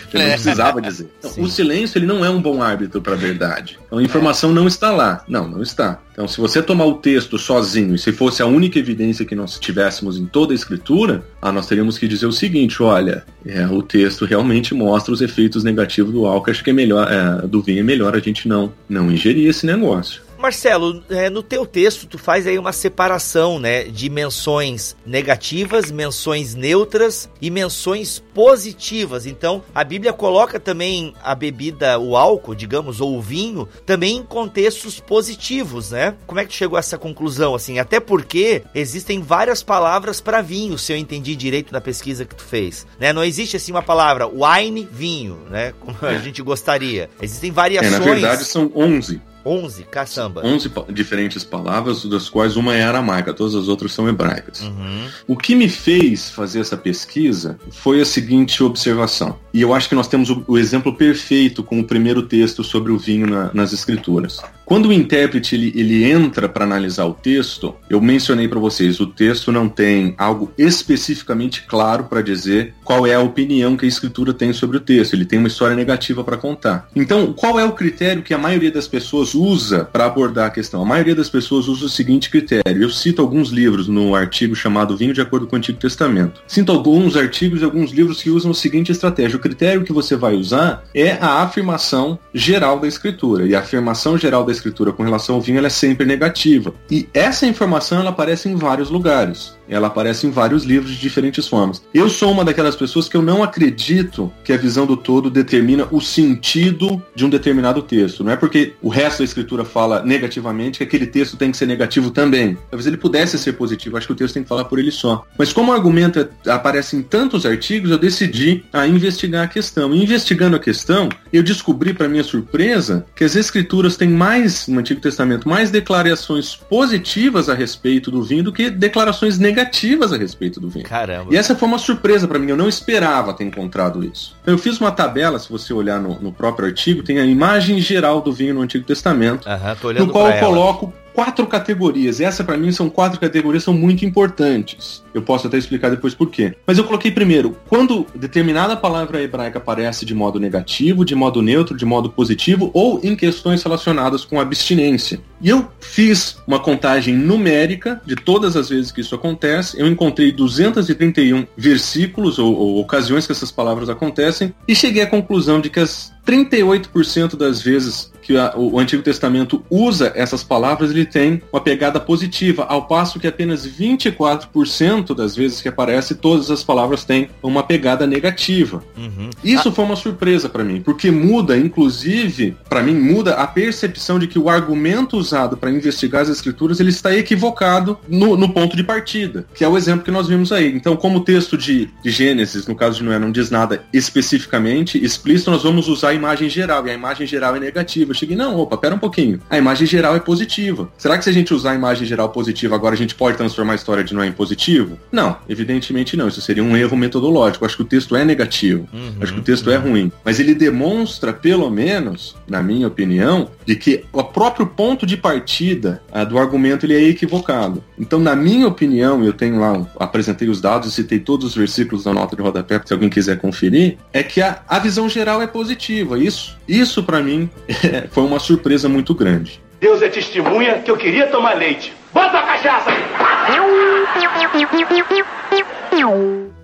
Você 0.09 0.17
não 0.17 0.21
é. 0.21 0.31
precisava 0.31 0.81
dizer. 0.81 1.05
Então, 1.25 1.43
o 1.43 1.49
silêncio 1.49 1.97
ele 1.97 2.05
não 2.05 2.23
é 2.23 2.29
um 2.29 2.41
bom 2.41 2.61
árbitro 2.61 3.01
para 3.01 3.13
a 3.13 3.17
verdade. 3.17 3.79
Então 3.95 3.99
a 3.99 4.03
informação 4.03 4.51
não 4.51 4.67
está 4.67 4.91
lá. 4.91 5.23
Não, 5.27 5.47
não 5.47 5.61
está. 5.61 6.01
Então, 6.11 6.27
se 6.27 6.39
você 6.39 6.61
tomar 6.61 6.85
o 6.85 6.95
texto 6.95 7.37
sozinho 7.37 7.95
e 7.95 7.97
se 7.97 8.11
fosse 8.11 8.41
a 8.41 8.45
única 8.45 8.77
evidência 8.77 9.25
que 9.25 9.35
nós 9.35 9.57
tivéssemos 9.57 10.17
em 10.17 10.25
toda 10.25 10.53
a 10.53 10.55
escritura, 10.55 11.25
ah, 11.41 11.51
nós 11.51 11.67
teríamos 11.67 11.97
que 11.97 12.07
dizer 12.07 12.25
o 12.25 12.31
seguinte: 12.31 12.81
olha, 12.83 13.25
é, 13.45 13.65
o 13.67 13.81
texto 13.81 14.25
realmente 14.25 14.73
mostra 14.73 15.13
os 15.13 15.21
efeitos 15.21 15.63
negativos 15.63 16.11
do 16.11 16.25
álcool. 16.25 16.51
Acho 16.51 16.63
que 16.63 16.71
é 16.71 16.73
melhor, 16.73 17.07
é, 17.09 17.47
do 17.47 17.61
vinho 17.61 17.79
é 17.79 17.83
melhor 17.83 18.15
a 18.15 18.19
gente 18.19 18.47
não, 18.47 18.71
não 18.89 19.11
ingerir 19.11 19.49
esse 19.49 19.65
negócio. 19.65 20.24
Marcelo, 20.37 21.03
é, 21.09 21.29
no 21.29 21.41
teu 21.41 21.65
texto 21.65 22.07
tu 22.07 22.17
faz 22.17 22.45
aí 22.47 22.57
uma 22.57 22.71
separação, 22.71 23.59
né, 23.59 23.83
de 23.83 24.09
menções 24.09 24.95
negativas, 25.05 25.91
menções 25.91 26.55
neutras 26.55 27.29
e 27.41 27.49
menções 27.49 28.19
positivas. 28.33 29.25
Então, 29.25 29.63
a 29.73 29.83
Bíblia 29.83 30.13
coloca 30.13 30.59
também 30.59 31.13
a 31.23 31.33
bebida, 31.33 31.97
o 31.99 32.15
álcool, 32.15 32.55
digamos, 32.55 33.01
ou 33.01 33.17
o 33.17 33.21
vinho, 33.21 33.67
também 33.85 34.17
em 34.17 34.23
contextos 34.23 34.99
positivos, 34.99 35.91
né? 35.91 36.15
Como 36.27 36.39
é 36.39 36.43
que 36.43 36.49
tu 36.49 36.55
chegou 36.55 36.77
a 36.77 36.79
essa 36.79 36.97
conclusão 36.97 37.55
assim? 37.55 37.79
Até 37.79 37.99
porque 37.99 38.63
existem 38.73 39.21
várias 39.21 39.63
palavras 39.63 40.21
para 40.21 40.41
vinho, 40.41 40.77
se 40.77 40.93
eu 40.93 40.97
entendi 40.97 41.35
direito 41.35 41.71
na 41.71 41.81
pesquisa 41.81 42.25
que 42.25 42.35
tu 42.35 42.43
fez, 42.43 42.85
né? 42.99 43.13
Não 43.13 43.23
existe 43.23 43.57
assim 43.57 43.71
uma 43.71 43.81
palavra 43.81 44.27
wine, 44.27 44.87
vinho, 44.91 45.39
né, 45.49 45.73
como 45.79 45.97
a 46.01 46.17
gente 46.17 46.41
gostaria. 46.41 47.09
Existem 47.21 47.51
variações. 47.51 47.93
É, 47.93 47.99
na 47.99 48.05
verdade 48.05 48.45
são 48.45 48.71
11. 48.75 49.21
11, 49.45 49.83
caçamba. 49.83 50.41
11 50.43 50.71
diferentes 50.89 51.43
palavras, 51.43 52.05
das 52.05 52.29
quais 52.29 52.57
uma 52.57 52.75
é 52.75 52.83
aramaica, 52.83 53.33
todas 53.33 53.55
as 53.55 53.67
outras 53.67 53.93
são 53.93 54.09
hebraicas. 54.09 54.61
Uhum. 54.61 55.07
O 55.27 55.37
que 55.37 55.53
me 55.53 55.69
fez 55.69 56.29
fazer 56.29 56.59
essa 56.59 56.75
pesquisa 56.75 57.59
foi 57.69 58.01
a 58.01 58.05
seguinte 58.05 58.63
observação. 58.63 59.37
E 59.53 59.61
eu 59.61 59.73
acho 59.73 59.87
que 59.87 59.95
nós 59.95 60.07
temos 60.07 60.29
o, 60.29 60.43
o 60.47 60.57
exemplo 60.57 60.95
perfeito 60.95 61.63
com 61.63 61.79
o 61.79 61.83
primeiro 61.83 62.23
texto 62.23 62.63
sobre 62.63 62.91
o 62.91 62.97
vinho 62.97 63.27
na, 63.27 63.51
nas 63.53 63.71
escrituras. 63.71 64.41
Quando 64.65 64.87
o 64.87 64.93
intérprete 64.93 65.55
ele, 65.55 65.71
ele 65.75 66.03
entra 66.03 66.49
para 66.49 66.65
analisar 66.65 67.05
o 67.05 67.13
texto, 67.13 67.75
eu 67.87 68.01
mencionei 68.01 68.47
para 68.47 68.59
vocês, 68.59 68.99
o 68.99 69.05
texto 69.05 69.51
não 69.51 69.69
tem 69.69 70.15
algo 70.17 70.51
especificamente 70.57 71.63
claro 71.67 72.05
para 72.05 72.21
dizer 72.21 72.73
qual 72.83 73.05
é 73.05 73.13
a 73.13 73.21
opinião 73.21 73.77
que 73.77 73.85
a 73.85 73.87
escritura 73.87 74.33
tem 74.33 74.51
sobre 74.53 74.77
o 74.77 74.79
texto. 74.79 75.13
Ele 75.13 75.25
tem 75.25 75.37
uma 75.37 75.47
história 75.47 75.75
negativa 75.75 76.23
para 76.23 76.35
contar. 76.35 76.87
Então, 76.95 77.31
qual 77.31 77.59
é 77.59 77.63
o 77.63 77.73
critério 77.73 78.23
que 78.23 78.33
a 78.33 78.37
maioria 78.39 78.71
das 78.71 78.87
pessoas 78.87 79.35
usa 79.35 79.85
para 79.85 80.05
abordar 80.05 80.47
a 80.47 80.49
questão? 80.49 80.81
A 80.81 80.85
maioria 80.85 81.13
das 81.13 81.29
pessoas 81.29 81.67
usa 81.67 81.85
o 81.85 81.89
seguinte 81.89 82.29
critério. 82.31 82.81
Eu 82.81 82.89
cito 82.89 83.21
alguns 83.21 83.49
livros 83.49 83.87
no 83.87 84.15
artigo 84.15 84.55
chamado 84.55 84.97
Vinho 84.97 85.13
de 85.13 85.21
Acordo 85.21 85.45
com 85.45 85.55
o 85.55 85.59
Antigo 85.59 85.77
Testamento. 85.77 86.41
Cito 86.47 86.71
alguns 86.71 87.15
artigos 87.15 87.61
e 87.61 87.65
alguns 87.65 87.91
livros 87.91 88.21
que 88.21 88.31
usam 88.31 88.49
a 88.49 88.55
seguinte 88.55 88.91
estratégia. 88.91 89.37
O 89.37 89.41
critério 89.41 89.83
que 89.83 89.93
você 89.93 90.15
vai 90.15 90.33
usar 90.33 90.83
é 90.93 91.11
a 91.21 91.43
afirmação 91.43 92.17
geral 92.33 92.79
da 92.79 92.87
escritura. 92.87 93.45
E 93.45 93.53
a 93.53 93.59
afirmação 93.59 94.17
geral 94.17 94.43
da 94.43 94.54
escritura 94.55 94.91
com 94.91 95.03
relação 95.03 95.35
ao 95.35 95.41
vinho 95.41 95.63
é 95.65 95.69
sempre 95.69 96.05
negativa. 96.05 96.73
E 96.89 97.07
essa 97.13 97.45
informação 97.45 97.99
ela 97.99 98.09
aparece 98.09 98.49
em 98.49 98.55
vários 98.55 98.89
lugares. 98.89 99.55
Ela 99.67 99.87
aparece 99.87 100.27
em 100.27 100.31
vários 100.31 100.63
livros 100.63 100.91
de 100.91 100.99
diferentes 100.99 101.47
formas. 101.47 101.81
Eu 101.93 102.09
sou 102.09 102.31
uma 102.31 102.45
daquelas 102.45 102.75
pessoas 102.75 103.07
que 103.07 103.17
eu 103.17 103.21
não 103.21 103.43
acredito 103.43 104.31
que 104.43 104.53
a 104.53 104.57
visão 104.57 104.85
do 104.85 104.95
todo 104.95 105.29
determina 105.29 105.87
o 105.91 105.99
sentido 105.99 107.01
de 107.15 107.25
um 107.25 107.29
determinado 107.29 107.81
texto. 107.81 108.23
Não 108.23 108.31
é 108.31 108.35
porque 108.35 108.73
o 108.81 108.89
resto 108.89 109.19
da 109.19 109.25
escritura 109.25 109.65
fala 109.65 110.03
negativamente 110.03 110.77
que 110.77 110.83
aquele 110.83 111.07
texto 111.07 111.37
tem 111.37 111.51
que 111.51 111.57
ser 111.57 111.65
negativo 111.65 112.11
também. 112.11 112.57
Talvez 112.69 112.85
ele 112.85 112.97
pudesse 112.97 113.37
ser 113.37 113.53
positivo, 113.53 113.97
acho 113.97 114.07
que 114.07 114.13
o 114.13 114.15
texto 114.15 114.35
tem 114.35 114.43
que 114.43 114.49
falar 114.49 114.65
por 114.65 114.79
ele 114.79 114.91
só. 114.91 115.23
Mas 115.37 115.51
como 115.51 115.71
o 115.71 115.75
argumento 115.75 116.19
é, 116.19 116.51
aparece 116.51 116.95
em 116.95 117.01
tantos 117.01 117.45
artigos, 117.45 117.91
eu 117.91 117.97
decidi 117.97 118.63
a 118.71 118.87
investigar 118.87 119.43
a 119.43 119.47
questão. 119.47 119.93
E 119.93 120.01
investigando 120.01 120.55
a 120.55 120.59
questão, 120.59 121.09
eu 121.33 121.41
descobri, 121.41 121.93
para 121.93 122.07
minha 122.07 122.23
surpresa, 122.23 123.05
que 123.15 123.23
as 123.23 123.35
escrituras 123.35 123.97
têm 123.97 124.09
mais, 124.09 124.67
no 124.67 124.79
Antigo 124.79 125.01
Testamento, 125.01 125.49
mais 125.49 125.71
declarações 125.71 126.55
positivas 126.55 127.49
a 127.49 127.53
respeito 127.53 128.11
do 128.11 128.23
vinho 128.23 128.43
do 128.43 128.53
que 128.53 128.69
declarações 128.69 129.37
negativas 129.37 129.54
negativas 129.55 130.11
a 130.11 130.17
respeito 130.17 130.59
do 130.59 130.69
vinho. 130.69 130.85
Caramba. 130.85 131.33
E 131.33 131.37
essa 131.37 131.55
foi 131.55 131.67
uma 131.67 131.77
surpresa 131.77 132.27
para 132.27 132.37
mim, 132.37 132.49
eu 132.49 132.57
não 132.57 132.67
esperava 132.67 133.33
ter 133.33 133.45
encontrado 133.45 134.03
isso. 134.03 134.35
Eu 134.45 134.57
fiz 134.57 134.79
uma 134.79 134.91
tabela, 134.91 135.39
se 135.39 135.49
você 135.49 135.73
olhar 135.73 135.99
no, 135.99 136.19
no 136.19 136.31
próprio 136.31 136.67
artigo, 136.67 137.01
tem 137.01 137.19
a 137.19 137.25
imagem 137.25 137.79
geral 137.79 138.21
do 138.21 138.31
vinho 138.33 138.53
no 138.53 138.61
Antigo 138.61 138.85
Testamento, 138.85 139.47
uhum, 139.47 139.93
no 139.93 140.11
qual 140.11 140.29
eu 140.29 140.39
coloco 140.39 140.93
quatro 141.15 141.47
categorias. 141.47 142.19
Essa 142.19 142.43
para 142.43 142.57
mim 142.57 142.71
são 142.71 142.89
quatro 142.89 143.19
categorias 143.19 143.63
são 143.63 143.73
muito 143.73 144.05
importantes. 144.05 145.01
Eu 145.13 145.21
posso 145.21 145.47
até 145.47 145.57
explicar 145.57 145.89
depois 145.89 146.13
por 146.13 146.29
quê. 146.29 146.53
Mas 146.67 146.77
eu 146.77 146.83
coloquei 146.83 147.09
primeiro, 147.09 147.57
quando 147.69 148.05
determinada 148.13 148.75
palavra 148.75 149.21
hebraica 149.21 149.57
aparece 149.57 150.05
de 150.05 150.13
modo 150.13 150.39
negativo, 150.39 151.05
de 151.05 151.15
modo 151.15 151.41
neutro, 151.41 151.77
de 151.77 151.85
modo 151.85 152.09
positivo 152.09 152.69
ou 152.73 152.99
em 153.01 153.15
questões 153.15 153.63
relacionadas 153.63 154.25
com 154.25 154.41
abstinência. 154.41 155.21
E 155.41 155.49
eu 155.49 155.69
fiz 155.79 156.37
uma 156.45 156.59
contagem 156.59 157.15
numérica 157.15 158.01
de 158.05 158.15
todas 158.15 158.57
as 158.57 158.69
vezes 158.69 158.91
que 158.91 158.99
isso 158.99 159.15
acontece. 159.15 159.79
Eu 159.79 159.87
encontrei 159.87 160.33
231 160.33 161.45
versículos 161.55 162.37
ou, 162.37 162.53
ou 162.53 162.81
ocasiões 162.81 163.25
que 163.25 163.31
essas 163.31 163.51
palavras 163.51 163.89
acontecem 163.89 164.53
e 164.67 164.75
cheguei 164.75 165.01
à 165.01 165.07
conclusão 165.07 165.61
de 165.61 165.69
que 165.69 165.79
as 165.79 166.13
38% 166.25 167.37
das 167.37 167.61
vezes 167.61 168.11
que 168.25 168.35
a, 168.37 168.53
o 168.55 168.79
Antigo 168.79 169.03
Testamento 169.03 169.63
usa 169.69 170.11
essas 170.15 170.43
palavras, 170.43 170.89
ele 170.89 171.05
tem 171.05 171.43
uma 171.53 171.61
pegada 171.61 171.99
positiva, 171.99 172.63
ao 172.63 172.87
passo 172.87 173.19
que 173.19 173.27
apenas 173.27 173.67
24% 173.67 175.13
das 175.13 175.35
vezes 175.35 175.61
que 175.61 175.67
aparece, 175.67 176.15
todas 176.15 176.49
as 176.49 176.63
palavras 176.63 177.03
têm 177.03 177.29
uma 177.43 177.61
pegada 177.61 178.07
negativa. 178.07 178.83
Uhum. 178.97 179.29
Isso 179.43 179.69
ah. 179.69 179.71
foi 179.71 179.85
uma 179.85 179.95
surpresa 179.95 180.49
para 180.49 180.63
mim, 180.63 180.81
porque 180.81 181.11
muda, 181.11 181.55
inclusive, 181.55 182.57
para 182.67 182.81
mim, 182.81 182.95
muda 182.95 183.35
a 183.35 183.45
percepção 183.45 184.17
de 184.17 184.27
que 184.27 184.39
o 184.39 184.49
argumento 184.49 185.17
usado 185.17 185.55
para 185.55 185.69
investigar 185.69 186.23
as 186.23 186.29
escrituras 186.29 186.79
ele 186.79 186.89
está 186.89 187.15
equivocado 187.15 187.99
no, 188.07 188.35
no, 188.35 188.49
ponto 188.49 188.75
de 188.75 188.83
partida, 188.83 189.45
que 189.53 189.63
é 189.63 189.67
o 189.67 189.77
exemplo 189.77 190.03
que 190.03 190.11
nós 190.11 190.27
vimos 190.27 190.51
aí. 190.51 190.73
Então, 190.73 190.95
como 190.95 191.19
o 191.19 191.23
texto 191.23 191.55
de, 191.57 191.89
de 192.01 192.09
Gênesis, 192.09 192.65
no 192.65 192.75
caso 192.75 192.97
de 192.97 193.03
Noé, 193.03 193.19
não 193.19 193.31
diz 193.31 193.51
nada 193.51 193.83
especificamente 193.93 195.03
explícito, 195.03 195.51
nós 195.51 195.61
vamos 195.61 195.87
usar 195.87 196.09
a 196.09 196.13
imagem 196.13 196.49
geral, 196.49 196.87
e 196.87 196.89
a 196.89 196.93
imagem 196.93 197.27
geral 197.27 197.55
é 197.55 197.59
negativa 197.59 198.14
cheguei, 198.15 198.35
não, 198.35 198.57
opa, 198.59 198.77
pera 198.77 198.95
um 198.95 198.99
pouquinho. 198.99 199.39
A 199.49 199.57
imagem 199.57 199.87
geral 199.87 200.15
é 200.15 200.19
positiva. 200.19 200.89
Será 200.97 201.17
que 201.17 201.23
se 201.23 201.29
a 201.29 201.33
gente 201.33 201.53
usar 201.53 201.71
a 201.71 201.75
imagem 201.75 202.07
geral 202.07 202.29
positiva 202.29 202.75
agora 202.75 202.95
a 202.95 202.97
gente 202.97 203.15
pode 203.15 203.37
transformar 203.37 203.73
a 203.73 203.75
história 203.75 204.03
de 204.03 204.13
Noé 204.13 204.27
em 204.27 204.31
positivo? 204.31 204.97
Não, 205.11 205.37
evidentemente 205.47 206.17
não. 206.17 206.27
Isso 206.27 206.41
seria 206.41 206.63
um 206.63 206.75
erro 206.75 206.97
metodológico. 206.97 207.65
Acho 207.65 207.77
que 207.77 207.81
o 207.83 207.85
texto 207.85 208.15
é 208.15 208.25
negativo. 208.25 208.87
Uhum, 208.93 209.15
Acho 209.21 209.33
que 209.33 209.39
o 209.39 209.43
texto 209.43 209.69
é 209.69 209.77
uhum. 209.77 209.85
é 209.85 209.89
ruim. 209.89 210.11
Mas 210.23 210.39
ele 210.39 210.53
demonstra, 210.53 211.33
pelo 211.33 211.69
menos, 211.69 212.35
na 212.47 212.61
minha 212.61 212.87
opinião, 212.87 213.49
de 213.65 213.75
que 213.75 214.05
o 214.11 214.23
próprio 214.23 214.67
ponto 214.67 215.05
de 215.05 215.17
partida 215.17 216.01
a, 216.11 216.23
do 216.23 216.37
argumento 216.37 216.85
ele 216.85 216.95
é 216.95 217.03
equivocado. 217.03 217.83
Então, 217.97 218.19
na 218.19 218.35
minha 218.35 218.67
opinião, 218.67 219.23
eu 219.23 219.33
tenho 219.33 219.59
lá, 219.59 219.85
apresentei 219.99 220.49
os 220.49 220.61
dados 220.61 220.89
e 220.89 220.91
citei 220.91 221.19
todos 221.19 221.47
os 221.47 221.55
versículos 221.55 222.03
da 222.03 222.13
nota 222.13 222.35
de 222.35 222.41
rodapé, 222.41 222.81
se 222.85 222.93
alguém 222.93 223.09
quiser 223.09 223.37
conferir, 223.37 223.97
é 224.13 224.23
que 224.23 224.41
a, 224.41 224.61
a 224.67 224.79
visão 224.79 225.07
geral 225.09 225.41
é 225.41 225.47
positiva. 225.47 226.17
Isso, 226.17 226.54
isso 226.67 227.03
para 227.03 227.21
mim 227.21 227.49
foi 228.11 228.23
uma 228.23 228.39
surpresa 228.39 228.89
muito 228.89 229.13
grande. 229.13 229.61
Deus 229.79 230.01
é 230.01 230.09
testemunha 230.09 230.79
que 230.79 230.89
eu 230.89 230.97
queria 230.97 231.27
tomar 231.27 231.55
leite. 231.55 231.93
Bota 232.13 232.39
a 232.39 232.43
cachaça! 232.43 232.91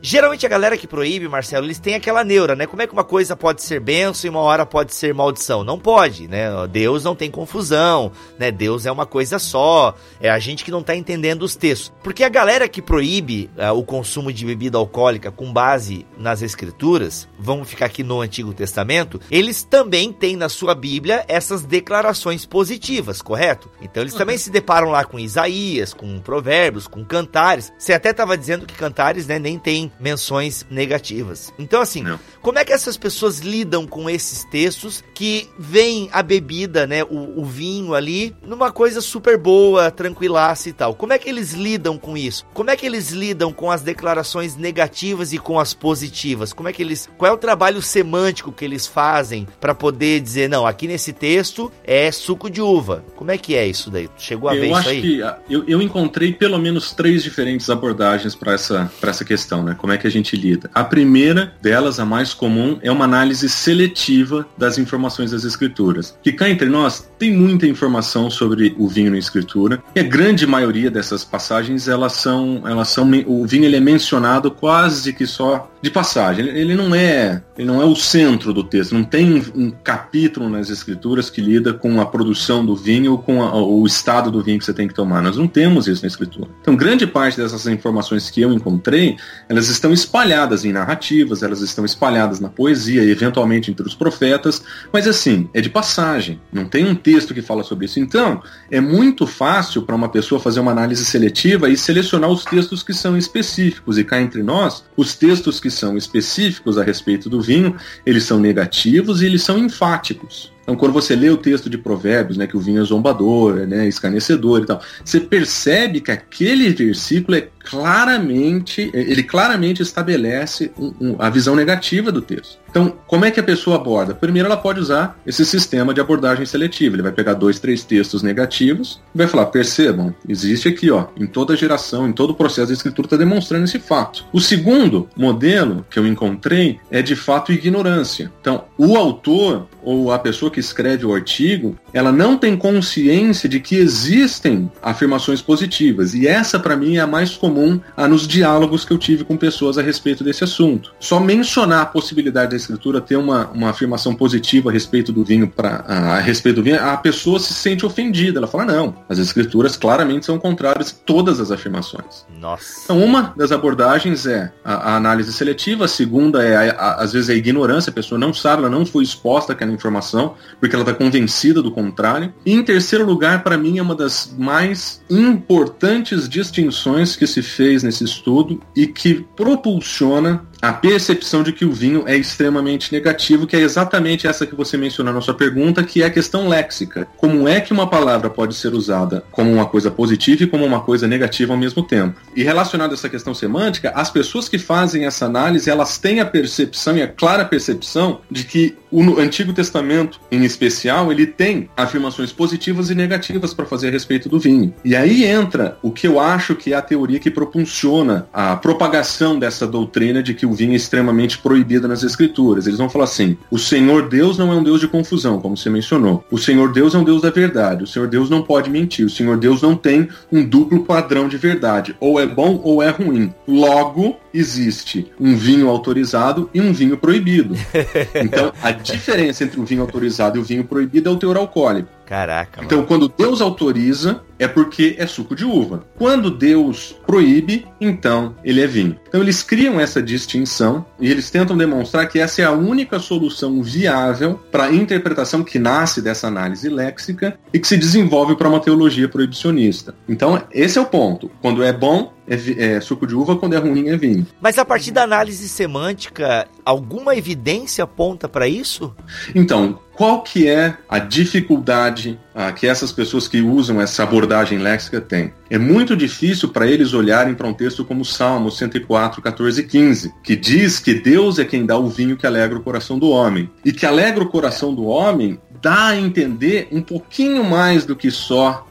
Geralmente 0.01 0.45
a 0.45 0.49
galera 0.49 0.75
que 0.75 0.87
proíbe, 0.87 1.27
Marcelo, 1.27 1.65
eles 1.67 1.77
têm 1.77 1.93
aquela 1.93 2.23
neura, 2.23 2.55
né? 2.55 2.65
Como 2.65 2.81
é 2.81 2.87
que 2.87 2.93
uma 2.93 3.03
coisa 3.03 3.35
pode 3.35 3.61
ser 3.61 3.79
benção 3.79 4.27
e 4.27 4.29
uma 4.29 4.39
hora 4.39 4.65
pode 4.65 4.95
ser 4.95 5.13
maldição? 5.13 5.63
Não 5.63 5.77
pode, 5.77 6.27
né? 6.27 6.47
Deus 6.69 7.03
não 7.03 7.15
tem 7.15 7.29
confusão, 7.29 8.11
né? 8.39 8.51
Deus 8.51 8.87
é 8.87 8.91
uma 8.91 9.05
coisa 9.05 9.37
só. 9.37 9.95
É 10.19 10.29
a 10.29 10.39
gente 10.39 10.65
que 10.65 10.71
não 10.71 10.81
tá 10.81 10.95
entendendo 10.95 11.43
os 11.43 11.55
textos. 11.55 11.93
Porque 12.03 12.23
a 12.23 12.29
galera 12.29 12.67
que 12.67 12.81
proíbe 12.81 13.49
uh, 13.55 13.77
o 13.77 13.83
consumo 13.83 14.33
de 14.33 14.43
bebida 14.43 14.77
alcoólica 14.77 15.31
com 15.31 15.53
base 15.53 16.05
nas 16.17 16.41
escrituras, 16.41 17.27
vamos 17.37 17.69
ficar 17.69 17.85
aqui 17.85 18.03
no 18.03 18.21
Antigo 18.21 18.53
Testamento, 18.53 19.21
eles 19.29 19.61
também 19.61 20.11
têm 20.11 20.35
na 20.35 20.49
sua 20.49 20.73
Bíblia 20.73 21.23
essas 21.27 21.61
declarações 21.61 22.43
positivas, 22.43 23.21
correto? 23.21 23.69
Então 23.81 24.01
eles 24.01 24.15
também 24.15 24.37
se 24.37 24.49
deparam 24.49 24.89
lá 24.89 25.03
com 25.03 25.19
Isaías, 25.19 25.93
com 25.93 26.19
Provérbios, 26.19 26.87
com 26.87 27.05
Cantares. 27.05 27.71
Você 27.77 27.93
até 27.93 28.11
tava 28.11 28.35
dizendo 28.37 28.65
que 28.65 28.73
Cantares, 28.73 29.20
né, 29.27 29.39
nem 29.39 29.57
tem 29.57 29.91
menções 29.99 30.65
negativas. 30.69 31.53
Então, 31.57 31.81
assim, 31.81 32.03
Não. 32.03 32.19
como 32.41 32.59
é 32.59 32.65
que 32.65 32.73
essas 32.73 32.97
pessoas 32.97 33.39
lidam 33.39 33.85
com 33.85 34.09
esses 34.09 34.43
textos 34.45 35.03
que 35.13 35.49
veem 35.57 36.09
a 36.11 36.21
bebida, 36.21 36.85
né, 36.87 37.03
o, 37.03 37.41
o 37.41 37.45
vinho 37.45 37.93
ali, 37.93 38.35
numa 38.45 38.71
coisa 38.71 39.01
super 39.01 39.37
boa, 39.37 39.91
tranquilaça 39.91 40.69
e 40.69 40.73
tal? 40.73 40.95
Como 40.95 41.13
é 41.13 41.17
que 41.17 41.29
eles 41.29 41.53
lidam 41.53 41.97
com 41.97 42.17
isso? 42.17 42.45
Como 42.53 42.69
é 42.69 42.75
que 42.75 42.85
eles 42.85 43.11
lidam 43.11 43.53
com 43.53 43.71
as 43.71 43.81
declarações 43.81 44.55
negativas 44.55 45.33
e 45.33 45.37
com 45.37 45.59
as 45.59 45.73
positivas? 45.73 46.53
Como 46.53 46.69
é 46.69 46.73
que 46.73 46.81
eles. 46.81 47.09
Qual 47.17 47.31
é 47.31 47.33
o 47.33 47.37
trabalho 47.37 47.81
semântico 47.81 48.51
que 48.51 48.65
eles 48.65 48.87
fazem 48.87 49.47
para 49.59 49.73
poder 49.73 50.19
dizer, 50.19 50.49
não, 50.49 50.65
aqui 50.65 50.87
nesse 50.87 51.13
texto 51.13 51.71
é 51.83 52.11
suco 52.11 52.49
de 52.49 52.61
uva? 52.61 53.03
Como 53.15 53.31
é 53.31 53.37
que 53.37 53.55
é 53.55 53.67
isso 53.67 53.89
daí? 53.89 54.09
Chegou 54.17 54.49
a 54.49 54.55
eu 54.55 54.61
ver 54.61 54.71
isso 54.71 54.89
aí? 54.89 55.01
Que, 55.01 55.19
eu, 55.49 55.63
eu 55.67 55.81
encontrei 55.81 56.33
pelo 56.33 56.57
menos 56.57 56.91
três 56.91 57.23
diferentes 57.23 57.69
abordagens 57.69 58.35
para 58.35 58.53
essa, 58.53 58.91
essa 59.11 59.23
questão, 59.23 59.63
né? 59.63 59.75
Como 59.77 59.93
é 59.93 59.97
que 59.97 60.07
a 60.07 60.11
gente 60.11 60.35
lida? 60.35 60.69
A 60.73 60.83
primeira 60.83 61.53
delas, 61.61 61.99
a 61.99 62.05
mais 62.05 62.33
comum, 62.33 62.79
é 62.81 62.91
uma 62.91 63.05
análise 63.05 63.47
seletiva 63.49 64.45
das 64.57 64.77
informações 64.77 65.31
das 65.31 65.43
escrituras. 65.43 66.17
Que 66.21 66.31
cá 66.31 66.49
entre 66.49 66.67
nós 66.67 67.09
tem 67.17 67.31
muita 67.33 67.67
informação 67.67 68.29
sobre 68.29 68.75
o 68.77 68.87
vinho 68.87 69.11
na 69.11 69.17
escritura 69.17 69.81
e 69.95 69.99
a 69.99 70.03
grande 70.03 70.45
maioria 70.47 70.89
dessas 70.89 71.23
passagens 71.23 71.87
elas 71.87 72.13
são, 72.13 72.63
elas 72.65 72.89
são 72.89 73.09
o 73.25 73.45
vinho 73.45 73.65
ele 73.65 73.77
é 73.77 73.79
mencionado 73.79 74.49
quase 74.51 75.13
que 75.13 75.25
só 75.25 75.70
de 75.81 75.89
passagem. 75.89 76.47
Ele, 76.47 76.75
não 76.75 76.93
é, 76.93 77.41
ele 77.57 77.67
não 77.67 77.81
é 77.81 77.85
o 77.85 77.95
centro 77.95 78.53
do 78.53 78.63
texto. 78.63 78.93
Não 78.93 79.03
tem 79.03 79.43
um, 79.55 79.71
capítulo 79.71 80.49
nas 80.49 80.69
escrituras 80.69 81.29
que 81.29 81.41
lida 81.41 81.73
com 81.73 81.99
a 81.99 82.05
produção 82.05 82.63
do 82.65 82.75
vinho 82.75 83.13
ou 83.13 83.17
com 83.17 83.41
a, 83.41 83.55
o 83.55 83.85
estado 83.85 84.29
do 84.29 84.43
vinho 84.43 84.59
que 84.59 84.65
você 84.65 84.73
tem 84.73 84.87
que 84.87 84.93
tomar. 84.93 85.21
Nós 85.21 85.37
não 85.37 85.47
temos 85.47 85.87
isso 85.87 86.03
na 86.03 86.07
escritura. 86.07 86.49
Então, 86.61 86.75
grande 86.75 87.07
parte 87.07 87.37
dessas 87.37 87.65
informações 87.65 88.29
que 88.29 88.41
eu 88.41 88.53
encontrei, 88.53 89.17
elas 89.49 89.69
estão 89.69 89.91
espalhadas 89.91 90.63
em 90.63 90.71
narrativas, 90.71 91.41
elas 91.41 91.61
estão 91.61 91.83
espalhadas 91.83 92.39
na 92.39 92.49
poesia 92.49 93.03
e 93.03 93.09
eventualmente 93.09 93.71
entre 93.71 93.85
os 93.85 93.95
profetas, 93.95 94.61
mas 94.93 95.07
assim, 95.07 95.49
é 95.53 95.61
de 95.61 95.69
passagem, 95.69 96.39
não 96.51 96.65
tem 96.65 96.85
um 96.85 96.93
texto 96.93 97.33
que 97.33 97.41
fala 97.41 97.63
sobre 97.63 97.85
isso. 97.85 97.99
Então, 97.99 98.41
é 98.69 98.79
muito 98.79 99.25
fácil 99.25 99.81
para 99.81 99.95
uma 99.95 100.09
pessoa 100.09 100.39
fazer 100.39 100.59
uma 100.59 100.71
análise 100.71 101.03
seletiva 101.05 101.69
e 101.69 101.77
selecionar 101.77 102.29
os 102.29 102.45
textos 102.45 102.83
que 102.83 102.93
são 102.93 103.17
específicos. 103.17 103.97
E 103.97 104.03
cá 104.03 104.21
entre 104.21 104.43
nós, 104.43 104.83
os 104.95 105.15
textos 105.15 105.59
que 105.59 105.70
são 105.73 105.97
específicos 105.97 106.77
a 106.77 106.83
respeito 106.83 107.29
do 107.29 107.41
vinho, 107.41 107.75
eles 108.05 108.23
são 108.23 108.39
negativos 108.39 109.21
e 109.21 109.25
eles 109.25 109.43
são 109.43 109.57
enfáticos. 109.57 110.51
Então, 110.61 110.75
quando 110.75 110.93
você 110.93 111.15
lê 111.15 111.29
o 111.29 111.37
texto 111.37 111.69
de 111.69 111.77
Provérbios, 111.77 112.37
né, 112.37 112.47
que 112.47 112.55
o 112.55 112.59
vinho 112.59 112.81
é 112.81 112.85
zombador, 112.85 113.67
né, 113.67 113.87
escarnecedor 113.87 114.61
e 114.61 114.65
tal, 114.65 114.81
você 115.03 115.19
percebe 115.19 115.99
que 115.99 116.11
aquele 116.11 116.69
versículo 116.69 117.35
é 117.35 117.47
claramente, 117.63 118.89
ele 118.93 119.23
claramente 119.23 119.81
estabelece 119.81 120.71
um, 120.77 120.93
um, 120.99 121.15
a 121.19 121.29
visão 121.29 121.55
negativa 121.55 122.11
do 122.11 122.21
texto. 122.21 122.61
Então, 122.69 122.95
como 123.05 123.25
é 123.25 123.31
que 123.31 123.39
a 123.39 123.43
pessoa 123.43 123.75
aborda? 123.75 124.15
Primeiro, 124.15 124.47
ela 124.47 124.55
pode 124.55 124.79
usar 124.79 125.19
esse 125.27 125.45
sistema 125.45 125.93
de 125.93 125.99
abordagem 125.99 126.45
seletiva. 126.45 126.95
Ele 126.95 127.03
vai 127.03 127.11
pegar 127.11 127.33
dois, 127.33 127.59
três 127.59 127.83
textos 127.83 128.23
negativos 128.23 129.01
e 129.13 129.17
vai 129.17 129.27
falar: 129.27 129.47
percebam, 129.47 130.15
existe 130.27 130.69
aqui, 130.69 130.89
ó, 130.89 131.07
em 131.17 131.27
toda 131.27 131.55
geração, 131.55 132.07
em 132.07 132.13
todo 132.13 132.33
processo 132.33 132.67
de 132.67 132.73
escritura, 132.73 133.07
está 133.07 133.17
demonstrando 133.17 133.65
esse 133.65 133.77
fato. 133.77 134.25
O 134.31 134.39
segundo 134.39 135.09
modelo 135.17 135.85
que 135.89 135.99
eu 135.99 136.07
encontrei 136.07 136.79
é 136.89 137.01
de 137.01 137.15
fato 137.15 137.51
ignorância. 137.51 138.31
Então, 138.39 138.63
o 138.77 138.95
autor 138.95 139.67
ou 139.83 140.11
a 140.11 140.19
pessoa 140.19 140.49
que 140.49 140.59
escreve 140.59 141.05
o 141.05 141.13
artigo, 141.13 141.77
ela 141.93 142.11
não 142.11 142.37
tem 142.37 142.55
consciência 142.55 143.47
de 143.47 143.59
que 143.59 143.75
existem 143.75 144.71
afirmações 144.81 145.41
positivas. 145.41 146.13
E 146.13 146.27
essa, 146.27 146.59
para 146.59 146.75
mim, 146.75 146.97
é 146.97 146.99
a 146.99 147.07
mais 147.07 147.35
comum 147.35 147.79
nos 148.09 148.27
diálogos 148.27 148.85
que 148.85 148.93
eu 148.93 148.97
tive 148.97 149.23
com 149.23 149.37
pessoas 149.37 149.77
a 149.77 149.81
respeito 149.81 150.23
desse 150.23 150.43
assunto. 150.43 150.93
Só 150.99 151.19
mencionar 151.19 151.81
a 151.81 151.85
possibilidade 151.85 152.51
da 152.51 152.57
escritura 152.57 153.01
ter 153.01 153.15
uma, 153.15 153.47
uma 153.47 153.69
afirmação 153.69 154.15
positiva 154.15 154.69
a 154.69 154.73
respeito 154.73 155.11
do 155.11 155.23
vinho, 155.23 155.47
pra, 155.47 155.83
a, 155.87 156.17
a 156.17 156.19
respeito 156.19 156.57
do 156.57 156.63
vinho, 156.63 156.81
a 156.81 156.97
pessoa 156.97 157.39
se 157.39 157.53
sente 157.53 157.85
ofendida. 157.85 158.39
Ela 158.39 158.47
fala, 158.47 158.65
não, 158.65 158.95
as 159.09 159.17
escrituras 159.17 159.75
claramente 159.75 160.25
são 160.25 160.37
contrárias 160.37 160.91
a 160.91 161.05
todas 161.05 161.39
as 161.39 161.51
afirmações. 161.51 162.25
Nossa. 162.39 162.81
Então, 162.83 163.03
uma 163.03 163.33
das 163.35 163.51
abordagens 163.51 164.25
é 164.25 164.51
a, 164.63 164.91
a 164.91 164.95
análise 164.95 165.31
seletiva, 165.33 165.85
a 165.85 165.87
segunda 165.87 166.43
é, 166.43 166.69
a, 166.71 166.95
às 166.95 167.13
vezes, 167.13 167.29
a 167.29 167.33
ignorância, 167.33 167.89
a 167.89 167.93
pessoa 167.93 168.19
não 168.19 168.33
sabe, 168.33 168.61
ela 168.61 168.69
não 168.69 168.85
foi 168.85 169.03
exposta 169.03 169.53
àquela 169.53 169.71
informação, 169.71 170.35
porque 170.59 170.75
ela 170.75 170.83
está 170.83 170.93
convencida 170.93 171.61
do 171.61 171.71
contrário. 171.81 172.33
E 172.45 172.53
em 172.53 172.63
terceiro 172.63 173.05
lugar, 173.05 173.43
para 173.43 173.57
mim, 173.57 173.77
é 173.77 173.81
uma 173.81 173.95
das 173.95 174.33
mais 174.37 175.01
importantes 175.09 176.29
distinções 176.29 177.15
que 177.15 177.25
se 177.25 177.41
fez 177.41 177.83
nesse 177.83 178.03
estudo 178.03 178.61
e 178.75 178.85
que 178.87 179.25
propulsiona 179.35 180.45
a 180.61 180.71
percepção 180.71 181.41
de 181.41 181.51
que 181.51 181.65
o 181.65 181.71
vinho 181.71 182.03
é 182.07 182.15
extremamente 182.15 182.91
negativo, 182.91 183.47
que 183.47 183.55
é 183.55 183.59
exatamente 183.59 184.27
essa 184.27 184.45
que 184.45 184.55
você 184.55 184.77
mencionou 184.77 185.13
na 185.13 185.21
sua 185.21 185.33
pergunta, 185.33 185.83
que 185.83 186.03
é 186.03 186.05
a 186.05 186.09
questão 186.09 186.47
léxica. 186.47 187.07
Como 187.17 187.47
é 187.47 187.59
que 187.59 187.73
uma 187.73 187.89
palavra 187.89 188.29
pode 188.29 188.53
ser 188.53 188.73
usada 188.73 189.23
como 189.31 189.51
uma 189.51 189.65
coisa 189.65 189.89
positiva 189.89 190.43
e 190.43 190.47
como 190.47 190.65
uma 190.65 190.81
coisa 190.81 191.07
negativa 191.07 191.53
ao 191.53 191.59
mesmo 191.59 191.81
tempo? 191.81 192.19
E 192.35 192.43
relacionado 192.43 192.91
a 192.91 192.93
essa 192.93 193.09
questão 193.09 193.33
semântica, 193.33 193.91
as 193.95 194.11
pessoas 194.11 194.47
que 194.47 194.59
fazem 194.59 195.05
essa 195.05 195.25
análise, 195.25 195.69
elas 195.69 195.97
têm 195.97 196.19
a 196.19 196.25
percepção 196.25 196.97
e 196.97 197.01
a 197.01 197.07
clara 197.07 197.43
percepção 197.43 198.21
de 198.29 198.43
que 198.43 198.77
o 198.91 199.19
Antigo 199.19 199.53
Testamento, 199.53 200.19
em 200.29 200.43
especial, 200.43 201.11
ele 201.11 201.25
tem 201.25 201.69
afirmações 201.77 202.31
positivas 202.33 202.89
e 202.89 202.95
negativas 202.95 203.53
para 203.53 203.65
fazer 203.65 203.87
a 203.87 203.91
respeito 203.91 204.27
do 204.27 204.37
vinho. 204.37 204.73
E 204.83 204.95
aí 204.95 205.23
entra 205.23 205.77
o 205.81 205.91
que 205.91 206.05
eu 206.05 206.19
acho 206.19 206.55
que 206.55 206.73
é 206.73 206.75
a 206.75 206.81
teoria 206.81 207.19
que 207.19 207.31
propulsiona 207.31 208.27
a 208.33 208.55
propagação 208.57 209.39
dessa 209.39 209.65
doutrina 209.65 210.21
de 210.21 210.33
que 210.33 210.45
o 210.45 210.50
vinho 210.53 210.73
é 210.73 210.75
extremamente 210.75 211.37
proibido 211.37 211.87
nas 211.87 212.03
escrituras. 212.03 212.67
Eles 212.67 212.77
vão 212.77 212.89
falar 212.89 213.05
assim: 213.05 213.37
o 213.49 213.57
Senhor 213.57 214.09
Deus 214.09 214.37
não 214.37 214.51
é 214.51 214.55
um 214.55 214.63
Deus 214.63 214.79
de 214.79 214.87
confusão, 214.87 215.39
como 215.39 215.57
você 215.57 215.69
mencionou. 215.69 216.23
O 216.29 216.37
Senhor 216.37 216.71
Deus 216.71 216.95
é 216.95 216.97
um 216.97 217.03
Deus 217.03 217.21
da 217.21 217.29
verdade. 217.29 217.83
O 217.83 217.87
Senhor 217.87 218.07
Deus 218.07 218.29
não 218.29 218.41
pode 218.41 218.69
mentir. 218.69 219.05
O 219.05 219.09
Senhor 219.09 219.37
Deus 219.37 219.61
não 219.61 219.75
tem 219.75 220.09
um 220.31 220.43
duplo 220.43 220.83
padrão 220.83 221.27
de 221.27 221.37
verdade. 221.37 221.95
Ou 221.99 222.19
é 222.19 222.25
bom 222.25 222.59
ou 222.63 222.81
é 222.81 222.89
ruim. 222.89 223.33
Logo, 223.47 224.17
existe 224.33 225.11
um 225.19 225.35
vinho 225.35 225.69
autorizado 225.69 226.49
e 226.53 226.61
um 226.61 226.73
vinho 226.73 226.97
proibido. 226.97 227.55
Então, 228.13 228.53
a 228.61 228.71
diferença 228.71 229.43
entre 229.43 229.59
o 229.59 229.65
vinho 229.65 229.81
autorizado 229.81 230.37
e 230.37 230.41
o 230.41 230.43
vinho 230.43 230.63
proibido 230.63 231.09
é 231.09 231.11
o 231.11 231.17
teor 231.17 231.37
alcoólico. 231.37 231.89
Caraca. 232.11 232.61
Então, 232.61 232.79
mano. 232.79 232.87
quando 232.89 233.07
Deus 233.07 233.39
autoriza, 233.39 234.21
é 234.37 234.45
porque 234.45 234.95
é 234.99 235.07
suco 235.07 235.33
de 235.33 235.45
uva. 235.45 235.85
Quando 235.97 236.29
Deus 236.29 236.93
proíbe, 237.07 237.65
então 237.79 238.35
ele 238.43 238.59
é 238.59 238.67
vinho. 238.67 238.97
Então, 239.07 239.21
eles 239.21 239.41
criam 239.41 239.79
essa 239.79 240.01
distinção 240.01 240.85
e 240.99 241.09
eles 241.09 241.31
tentam 241.31 241.57
demonstrar 241.57 242.09
que 242.09 242.19
essa 242.19 242.41
é 242.41 242.45
a 242.45 242.51
única 242.51 242.99
solução 242.99 243.63
viável 243.63 244.37
para 244.51 244.65
a 244.65 244.73
interpretação 244.73 245.41
que 245.41 245.57
nasce 245.57 246.01
dessa 246.01 246.27
análise 246.27 246.67
léxica 246.67 247.39
e 247.53 247.59
que 247.59 247.67
se 247.67 247.77
desenvolve 247.77 248.35
para 248.35 248.49
uma 248.49 248.59
teologia 248.59 249.07
proibicionista. 249.07 249.95
Então, 250.09 250.43
esse 250.51 250.77
é 250.77 250.81
o 250.81 250.85
ponto. 250.85 251.31
Quando 251.41 251.63
é 251.63 251.71
bom, 251.71 252.11
é, 252.31 252.75
é 252.75 252.81
suco 252.81 253.05
de 253.05 253.13
uva, 253.13 253.35
quando 253.35 253.53
é 253.53 253.57
ruim, 253.57 253.89
é 253.89 253.97
vinho. 253.97 254.25
Mas 254.39 254.57
a 254.57 254.63
partir 254.63 254.91
da 254.91 255.03
análise 255.03 255.47
semântica, 255.49 256.47
alguma 256.63 257.15
evidência 257.15 257.83
aponta 257.83 258.29
para 258.29 258.47
isso? 258.47 258.95
Então, 259.35 259.79
qual 259.93 260.23
que 260.23 260.47
é 260.47 260.77
a 260.89 260.97
dificuldade 260.97 262.17
ah, 262.33 262.51
que 262.51 262.65
essas 262.65 262.91
pessoas 262.91 263.27
que 263.27 263.41
usam 263.41 263.81
essa 263.81 264.03
abordagem 264.03 264.57
léxica 264.57 265.01
têm? 265.01 265.33
É 265.49 265.57
muito 265.57 265.95
difícil 265.95 266.49
para 266.49 266.65
eles 266.65 266.93
olharem 266.93 267.35
para 267.35 267.47
um 267.47 267.53
texto 267.53 267.83
como 267.83 268.05
Salmo 268.05 268.49
104, 268.49 269.21
14 269.21 269.61
e 269.61 269.63
15, 269.63 270.13
que 270.23 270.35
diz 270.35 270.79
que 270.79 270.93
Deus 270.93 271.37
é 271.37 271.45
quem 271.45 271.65
dá 271.65 271.77
o 271.77 271.89
vinho 271.89 272.15
que 272.15 272.25
alegra 272.25 272.57
o 272.57 272.63
coração 272.63 272.97
do 272.97 273.09
homem. 273.09 273.49
E 273.65 273.73
que 273.73 273.85
alegra 273.85 274.23
o 274.23 274.29
coração 274.29 274.73
do 274.73 274.85
homem 274.85 275.39
dá 275.61 275.87
a 275.87 275.97
entender 275.97 276.67
um 276.71 276.81
pouquinho 276.81 277.43
mais 277.43 277.85
do 277.85 277.95
que 277.95 278.09
só... 278.09 278.65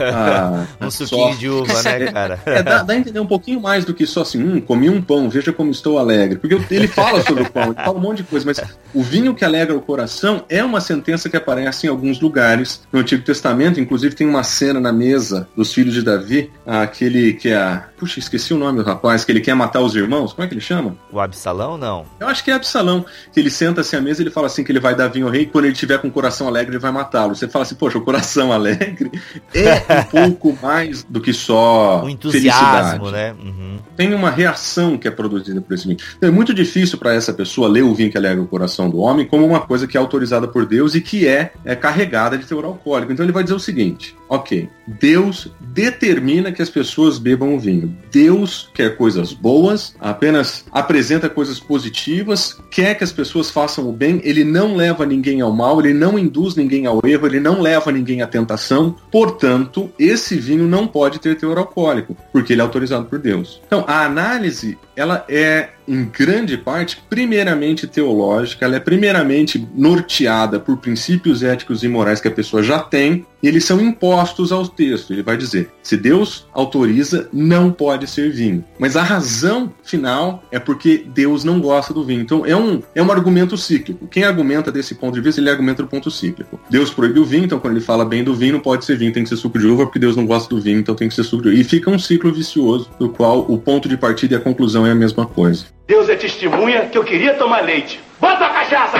ah, 0.00 0.66
Um 0.80 0.90
só- 0.90 1.06
suquinho 1.06 1.36
de 1.38 1.48
uva, 1.48 1.82
né, 1.82 2.12
cara? 2.12 2.40
é, 2.44 2.62
dá, 2.62 2.82
dá 2.82 2.92
a 2.92 2.96
entender 2.96 3.20
um 3.20 3.26
pouquinho 3.26 3.60
mais 3.60 3.84
do 3.84 3.94
que 3.94 4.06
só 4.06 4.22
assim, 4.22 4.42
hum, 4.42 4.60
comi 4.60 4.90
um 4.90 5.00
pão, 5.00 5.28
veja 5.28 5.52
como 5.52 5.70
estou 5.70 5.98
alegre. 5.98 6.38
Porque 6.38 6.58
ele 6.74 6.88
fala 6.88 7.22
sobre 7.22 7.44
o 7.44 7.50
pão, 7.50 7.64
ele 7.64 7.74
fala 7.74 7.96
um 7.96 8.00
monte 8.00 8.18
de 8.18 8.24
coisa, 8.24 8.44
mas 8.46 8.60
o 8.92 9.02
vinho 9.02 9.34
que 9.34 9.44
alegra 9.44 9.74
o 9.76 9.80
coração 9.80 10.44
é 10.48 10.62
uma 10.62 10.80
sentença 10.80 11.28
que 11.30 11.36
aparece 11.36 11.86
em 11.86 11.90
alguns 11.90 12.20
lugares 12.20 12.82
no 12.92 13.00
Antigo 13.00 13.22
Testamento. 13.24 13.80
Inclusive 13.80 14.14
tem 14.14 14.26
uma 14.26 14.42
cena 14.42 14.80
na 14.80 14.92
mesa 14.92 15.48
dos 15.56 15.72
filhos 15.72 15.94
de 15.94 16.02
Davi, 16.02 16.50
aquele 16.66 17.32
que 17.34 17.48
é. 17.50 17.82
Puxa, 17.96 18.18
esqueci 18.18 18.52
o 18.52 18.58
nome 18.58 18.78
do 18.78 18.84
rapaz, 18.84 19.24
que 19.24 19.32
ele 19.32 19.40
quer 19.40 19.54
matar 19.54 19.80
os 19.80 19.94
irmãos. 19.94 20.32
Como 20.32 20.44
é 20.44 20.48
que 20.48 20.54
ele 20.54 20.60
chama? 20.60 20.96
O 21.10 21.20
Absalão, 21.20 21.78
não. 21.78 22.04
Eu 22.20 22.26
acho 22.28 22.44
que 22.44 22.50
é 22.50 22.54
Absalão, 22.54 23.04
que 23.32 23.40
ele 23.40 23.50
senta-se 23.50 23.96
à 23.96 24.00
mesa 24.00 24.20
e 24.20 24.24
ele 24.24 24.30
fala 24.30 24.46
assim 24.46 24.62
que 24.62 24.70
ele 24.72 24.80
vai 24.80 24.94
dar 24.94 25.08
vinho 25.08 25.26
ao 25.26 25.32
rei 25.32 25.46
quando 25.46 25.64
ele 25.66 25.74
tiver 25.74 25.98
com 25.98 26.08
o 26.08 26.10
coração 26.10 26.33
alegre 26.42 26.72
ele 26.72 26.78
vai 26.78 26.90
matá-lo. 26.90 27.34
Você 27.34 27.48
fala 27.48 27.64
assim, 27.64 27.74
poxa, 27.74 27.98
o 27.98 28.00
coração 28.00 28.50
alegre 28.52 29.10
é 29.54 30.00
um 30.00 30.04
pouco 30.04 30.58
mais 30.60 31.04
do 31.04 31.20
que 31.20 31.32
só 31.32 32.02
O 32.04 32.08
entusiasmo, 32.08 33.06
felicidade 33.06 33.12
né? 33.12 33.34
Uhum. 33.40 33.78
tem 33.96 34.14
uma 34.14 34.30
reação 34.30 34.98
que 34.98 35.06
é 35.06 35.10
produzida 35.10 35.60
por 35.60 35.74
esse 35.74 35.86
vinho. 35.86 35.98
Então 36.16 36.28
é 36.28 36.32
muito 36.32 36.52
difícil 36.52 36.98
para 36.98 37.14
essa 37.14 37.32
pessoa 37.32 37.68
ler 37.68 37.82
o 37.82 37.94
vinho 37.94 38.10
que 38.10 38.18
alegra 38.18 38.42
o 38.42 38.46
coração 38.46 38.90
do 38.90 38.98
homem 38.98 39.26
como 39.26 39.46
uma 39.46 39.60
coisa 39.60 39.86
que 39.86 39.96
é 39.96 40.00
autorizada 40.00 40.48
por 40.48 40.66
Deus 40.66 40.94
e 40.94 41.00
que 41.00 41.26
é, 41.28 41.52
é 41.64 41.76
carregada 41.76 42.36
de 42.36 42.46
teor 42.46 42.64
alcoólico. 42.64 43.12
Então 43.12 43.24
ele 43.24 43.32
vai 43.32 43.42
dizer 43.42 43.54
o 43.54 43.60
seguinte: 43.60 44.16
ok, 44.34 44.68
Deus 44.86 45.50
determina 45.60 46.52
que 46.52 46.62
as 46.62 46.70
pessoas 46.70 47.18
bebam 47.18 47.54
o 47.54 47.58
vinho. 47.58 47.96
Deus 48.10 48.70
quer 48.74 48.96
coisas 48.96 49.32
boas, 49.32 49.94
apenas 49.98 50.64
apresenta 50.70 51.28
coisas 51.28 51.58
positivas, 51.58 52.58
quer 52.70 52.94
que 52.94 53.04
as 53.04 53.12
pessoas 53.12 53.50
façam 53.50 53.88
o 53.88 53.92
bem, 53.92 54.20
ele 54.24 54.44
não 54.44 54.76
leva 54.76 55.06
ninguém 55.06 55.40
ao 55.40 55.52
mal, 55.52 55.80
ele 55.80 55.94
não 55.94 56.18
induz 56.18 56.54
ninguém 56.54 56.86
ao 56.86 57.00
erro, 57.04 57.26
ele 57.26 57.40
não 57.40 57.60
leva 57.60 57.90
ninguém 57.90 58.22
à 58.22 58.26
tentação. 58.26 58.96
Portanto, 59.10 59.90
esse 59.98 60.36
vinho 60.36 60.66
não 60.66 60.86
pode 60.86 61.18
ter 61.18 61.36
teor 61.36 61.58
alcoólico, 61.58 62.16
porque 62.32 62.52
ele 62.52 62.60
é 62.60 62.64
autorizado 62.64 63.06
por 63.06 63.18
Deus. 63.18 63.60
Então, 63.66 63.84
a 63.88 64.04
análise, 64.04 64.78
ela 64.96 65.24
é 65.28 65.70
em 65.86 66.04
grande 66.04 66.56
parte, 66.56 67.02
primeiramente 67.08 67.86
teológica, 67.86 68.64
ela 68.64 68.76
é 68.76 68.80
primeiramente 68.80 69.68
norteada 69.74 70.58
por 70.58 70.78
princípios 70.78 71.42
éticos 71.42 71.82
e 71.84 71.88
morais 71.88 72.20
que 72.20 72.28
a 72.28 72.30
pessoa 72.30 72.62
já 72.62 72.78
tem, 72.78 73.26
e 73.42 73.48
eles 73.48 73.64
são 73.64 73.78
impostos 73.80 74.50
ao 74.50 74.66
texto. 74.66 75.12
Ele 75.12 75.22
vai 75.22 75.36
dizer: 75.36 75.70
se 75.82 75.96
Deus 75.96 76.46
autoriza, 76.54 77.28
não 77.30 77.70
pode 77.70 78.06
ser 78.06 78.30
vinho. 78.32 78.64
Mas 78.78 78.96
a 78.96 79.02
razão 79.02 79.72
final 79.82 80.42
é 80.50 80.58
porque 80.58 81.04
Deus 81.14 81.44
não 81.44 81.60
gosta 81.60 81.92
do 81.92 82.02
vinho. 82.02 82.22
Então 82.22 82.46
é 82.46 82.56
um, 82.56 82.82
é 82.94 83.02
um 83.02 83.12
argumento 83.12 83.58
cíclico. 83.58 84.06
Quem 84.06 84.24
argumenta 84.24 84.72
desse 84.72 84.94
ponto 84.94 85.14
de 85.14 85.20
vista, 85.20 85.40
ele 85.40 85.50
argumenta 85.50 85.82
do 85.82 85.88
ponto 85.88 86.10
cíclico. 86.10 86.58
Deus 86.70 86.90
proibiu 86.90 87.22
o 87.22 87.26
vinho, 87.26 87.44
então 87.44 87.60
quando 87.60 87.74
ele 87.74 87.84
fala 87.84 88.04
bem 88.04 88.24
do 88.24 88.34
vinho, 88.34 88.54
não 88.54 88.60
pode 88.60 88.86
ser 88.86 88.96
vinho, 88.96 89.12
tem 89.12 89.24
que 89.24 89.28
ser 89.28 89.36
suco 89.36 89.58
de 89.58 89.66
uva, 89.66 89.84
porque 89.84 89.98
Deus 89.98 90.16
não 90.16 90.24
gosta 90.24 90.48
do 90.48 90.60
vinho, 90.60 90.78
então 90.78 90.94
tem 90.94 91.08
que 91.08 91.14
ser 91.14 91.24
suco 91.24 91.42
de 91.42 91.50
uva. 91.50 91.58
E 91.58 91.64
fica 91.64 91.90
um 91.90 91.98
ciclo 91.98 92.32
vicioso, 92.32 92.88
do 92.98 93.10
qual 93.10 93.40
o 93.40 93.58
ponto 93.58 93.86
de 93.90 93.98
partida 93.98 94.34
e 94.34 94.36
a 94.38 94.40
conclusão 94.40 94.83
é 94.86 94.92
a 94.92 94.94
mesma 94.94 95.26
coisa. 95.26 95.66
Deus 95.86 96.08
é 96.08 96.16
testemunha 96.16 96.86
que 96.86 96.96
eu 96.96 97.04
queria 97.04 97.34
tomar 97.34 97.62
leite. 97.62 98.00
Bota 98.20 98.46
a 98.46 98.50
cachaça! 98.50 98.98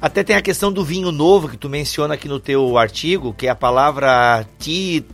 Até 0.00 0.22
tem 0.22 0.36
a 0.36 0.42
questão 0.42 0.72
do 0.72 0.84
vinho 0.84 1.10
novo 1.10 1.48
que 1.48 1.56
tu 1.56 1.68
menciona 1.68 2.14
aqui 2.14 2.28
no 2.28 2.38
teu 2.38 2.76
artigo, 2.76 3.32
que 3.32 3.46
é 3.46 3.50
a 3.50 3.54
palavra 3.54 4.46
ti, 4.58 5.04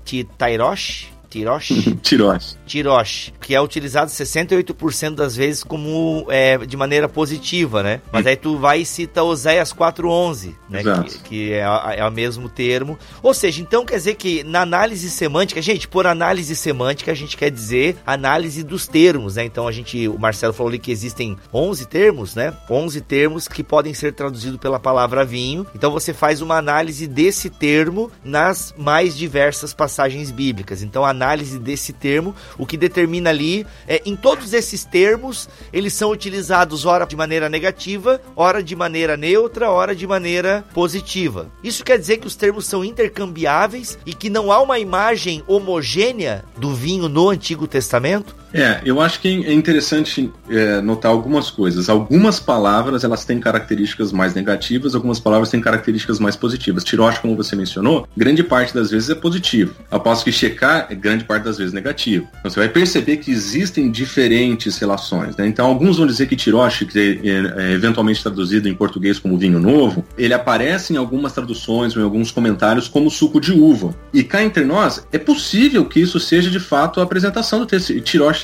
ti, 1.30 1.40
tairosh, 1.40 1.68
tirosh, 1.68 1.96
Tirós. 2.02 2.58
tirosh, 2.66 3.32
que 3.40 3.54
é 3.54 3.60
utilizado 3.60 4.10
68% 4.10 5.14
das 5.14 5.36
vezes 5.36 5.62
como 5.62 6.26
é, 6.28 6.58
de 6.58 6.76
maneira 6.76 7.08
positiva, 7.08 7.82
né? 7.82 8.00
Mas 8.12 8.26
aí 8.26 8.36
tu 8.36 8.58
vai 8.58 8.80
e 8.80 8.86
cita 8.86 9.22
Oséias 9.22 9.72
4.11, 9.72 10.54
né? 10.68 10.80
Exato. 10.80 11.04
Que, 11.04 11.18
que 11.18 11.52
é, 11.52 11.64
é 11.98 12.04
o 12.04 12.10
mesmo 12.10 12.48
termo. 12.48 12.98
Ou 13.22 13.32
seja, 13.32 13.62
então 13.62 13.84
quer 13.84 13.96
dizer 13.96 14.14
que 14.14 14.42
na 14.44 14.62
análise 14.62 15.08
semântica, 15.10 15.62
gente, 15.62 15.86
por 15.88 16.06
análise 16.06 16.54
semântica 16.56 17.12
a 17.12 17.14
gente 17.14 17.36
quer 17.36 17.50
dizer 17.50 17.96
análise 18.06 18.62
dos 18.62 18.86
termos, 18.86 19.36
né? 19.36 19.44
Então 19.44 19.68
a 19.68 19.72
gente, 19.72 20.08
o 20.08 20.18
Marcelo 20.18 20.52
falou 20.52 20.70
ali 20.70 20.78
que 20.78 20.90
existem 20.90 21.36
11 21.52 21.86
termos, 21.86 22.34
né? 22.34 22.52
11 22.68 23.00
termos 23.02 23.46
que 23.48 23.62
podem 23.62 23.94
ser 23.94 24.12
traduzidos 24.12 24.58
pela 24.58 24.80
palavra 24.80 25.24
vinho. 25.24 25.66
Então 25.74 25.90
você 25.90 26.12
faz 26.12 26.40
uma 26.40 26.56
análise 26.56 27.06
desse 27.06 27.48
termo 27.50 28.10
nas 28.24 28.74
mais 28.76 29.16
diversas 29.16 29.72
passagens 29.72 30.30
bíblicas. 30.30 30.82
Então 30.82 31.04
a 31.04 31.10
análise 31.20 31.58
desse 31.58 31.92
termo, 31.92 32.34
o 32.56 32.64
que 32.64 32.76
determina 32.76 33.28
ali 33.28 33.66
é 33.86 34.00
em 34.06 34.16
todos 34.16 34.54
esses 34.54 34.84
termos, 34.84 35.48
eles 35.72 35.92
são 35.92 36.10
utilizados 36.10 36.86
ora 36.86 37.04
de 37.04 37.14
maneira 37.14 37.48
negativa, 37.48 38.20
ora 38.34 38.62
de 38.62 38.74
maneira 38.74 39.16
neutra, 39.16 39.70
ora 39.70 39.94
de 39.94 40.06
maneira 40.06 40.64
positiva. 40.72 41.50
Isso 41.62 41.84
quer 41.84 41.98
dizer 41.98 42.18
que 42.18 42.26
os 42.26 42.36
termos 42.36 42.66
são 42.66 42.84
intercambiáveis 42.84 43.98
e 44.06 44.14
que 44.14 44.30
não 44.30 44.50
há 44.50 44.60
uma 44.60 44.78
imagem 44.78 45.44
homogênea 45.46 46.44
do 46.56 46.74
vinho 46.74 47.08
no 47.08 47.28
Antigo 47.28 47.66
Testamento? 47.66 48.39
É, 48.52 48.80
eu 48.84 49.00
acho 49.00 49.20
que 49.20 49.28
é 49.28 49.52
interessante 49.52 50.30
é, 50.48 50.80
notar 50.80 51.10
algumas 51.10 51.50
coisas. 51.50 51.88
Algumas 51.88 52.40
palavras 52.40 53.04
elas 53.04 53.24
têm 53.24 53.38
características 53.38 54.12
mais 54.12 54.34
negativas, 54.34 54.94
algumas 54.94 55.20
palavras 55.20 55.50
têm 55.50 55.60
características 55.60 56.18
mais 56.18 56.36
positivas. 56.36 56.84
Tiroche, 56.84 57.20
como 57.20 57.36
você 57.36 57.54
mencionou, 57.54 58.08
grande 58.16 58.42
parte 58.42 58.74
das 58.74 58.90
vezes 58.90 59.10
é 59.10 59.14
positivo. 59.14 59.74
Aposto 59.90 60.24
que 60.24 60.32
checar 60.32 60.86
é 60.90 60.94
grande 60.94 61.24
parte 61.24 61.44
das 61.44 61.58
vezes 61.58 61.72
negativo. 61.72 62.26
Então 62.38 62.50
você 62.50 62.60
vai 62.60 62.68
perceber 62.68 63.18
que 63.18 63.30
existem 63.30 63.90
diferentes 63.90 64.78
relações. 64.78 65.36
Né? 65.36 65.46
Então 65.46 65.66
alguns 65.66 65.98
vão 65.98 66.06
dizer 66.06 66.26
que 66.26 66.36
tiroche, 66.36 66.86
que 66.86 66.98
é, 66.98 67.62
é 67.62 67.72
eventualmente 67.72 68.22
traduzido 68.22 68.68
em 68.68 68.74
português 68.74 69.18
como 69.18 69.38
vinho 69.38 69.60
novo, 69.60 70.04
ele 70.18 70.34
aparece 70.34 70.92
em 70.92 70.96
algumas 70.96 71.32
traduções 71.32 71.94
ou 71.94 72.02
em 72.02 72.04
alguns 72.04 72.30
comentários 72.30 72.88
como 72.88 73.10
suco 73.10 73.40
de 73.40 73.52
uva. 73.52 73.94
E 74.12 74.22
cá 74.22 74.42
entre 74.42 74.64
nós, 74.64 75.06
é 75.12 75.18
possível 75.18 75.84
que 75.84 76.00
isso 76.00 76.18
seja 76.18 76.50
de 76.50 76.60
fato 76.60 77.00
a 77.00 77.04
apresentação 77.04 77.60
do 77.60 77.66
texto. 77.66 77.92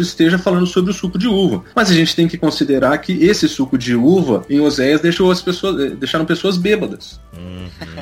Esteja 0.02 0.38
falando 0.38 0.66
sobre 0.66 0.90
o 0.90 0.94
suco 0.94 1.18
de 1.18 1.28
uva. 1.28 1.64
Mas 1.74 1.90
a 1.90 1.94
gente 1.94 2.14
tem 2.14 2.28
que 2.28 2.38
considerar 2.38 2.96
que 2.98 3.12
esse 3.24 3.48
suco 3.48 3.76
de 3.76 3.94
uva 3.94 4.44
em 4.48 4.60
Oséias 4.60 5.00
deixou 5.00 5.30
as 5.30 5.42
pessoas, 5.42 5.80
eh, 5.80 5.94
deixaram 5.94 6.24
pessoas 6.24 6.56
bêbadas. 6.56 7.20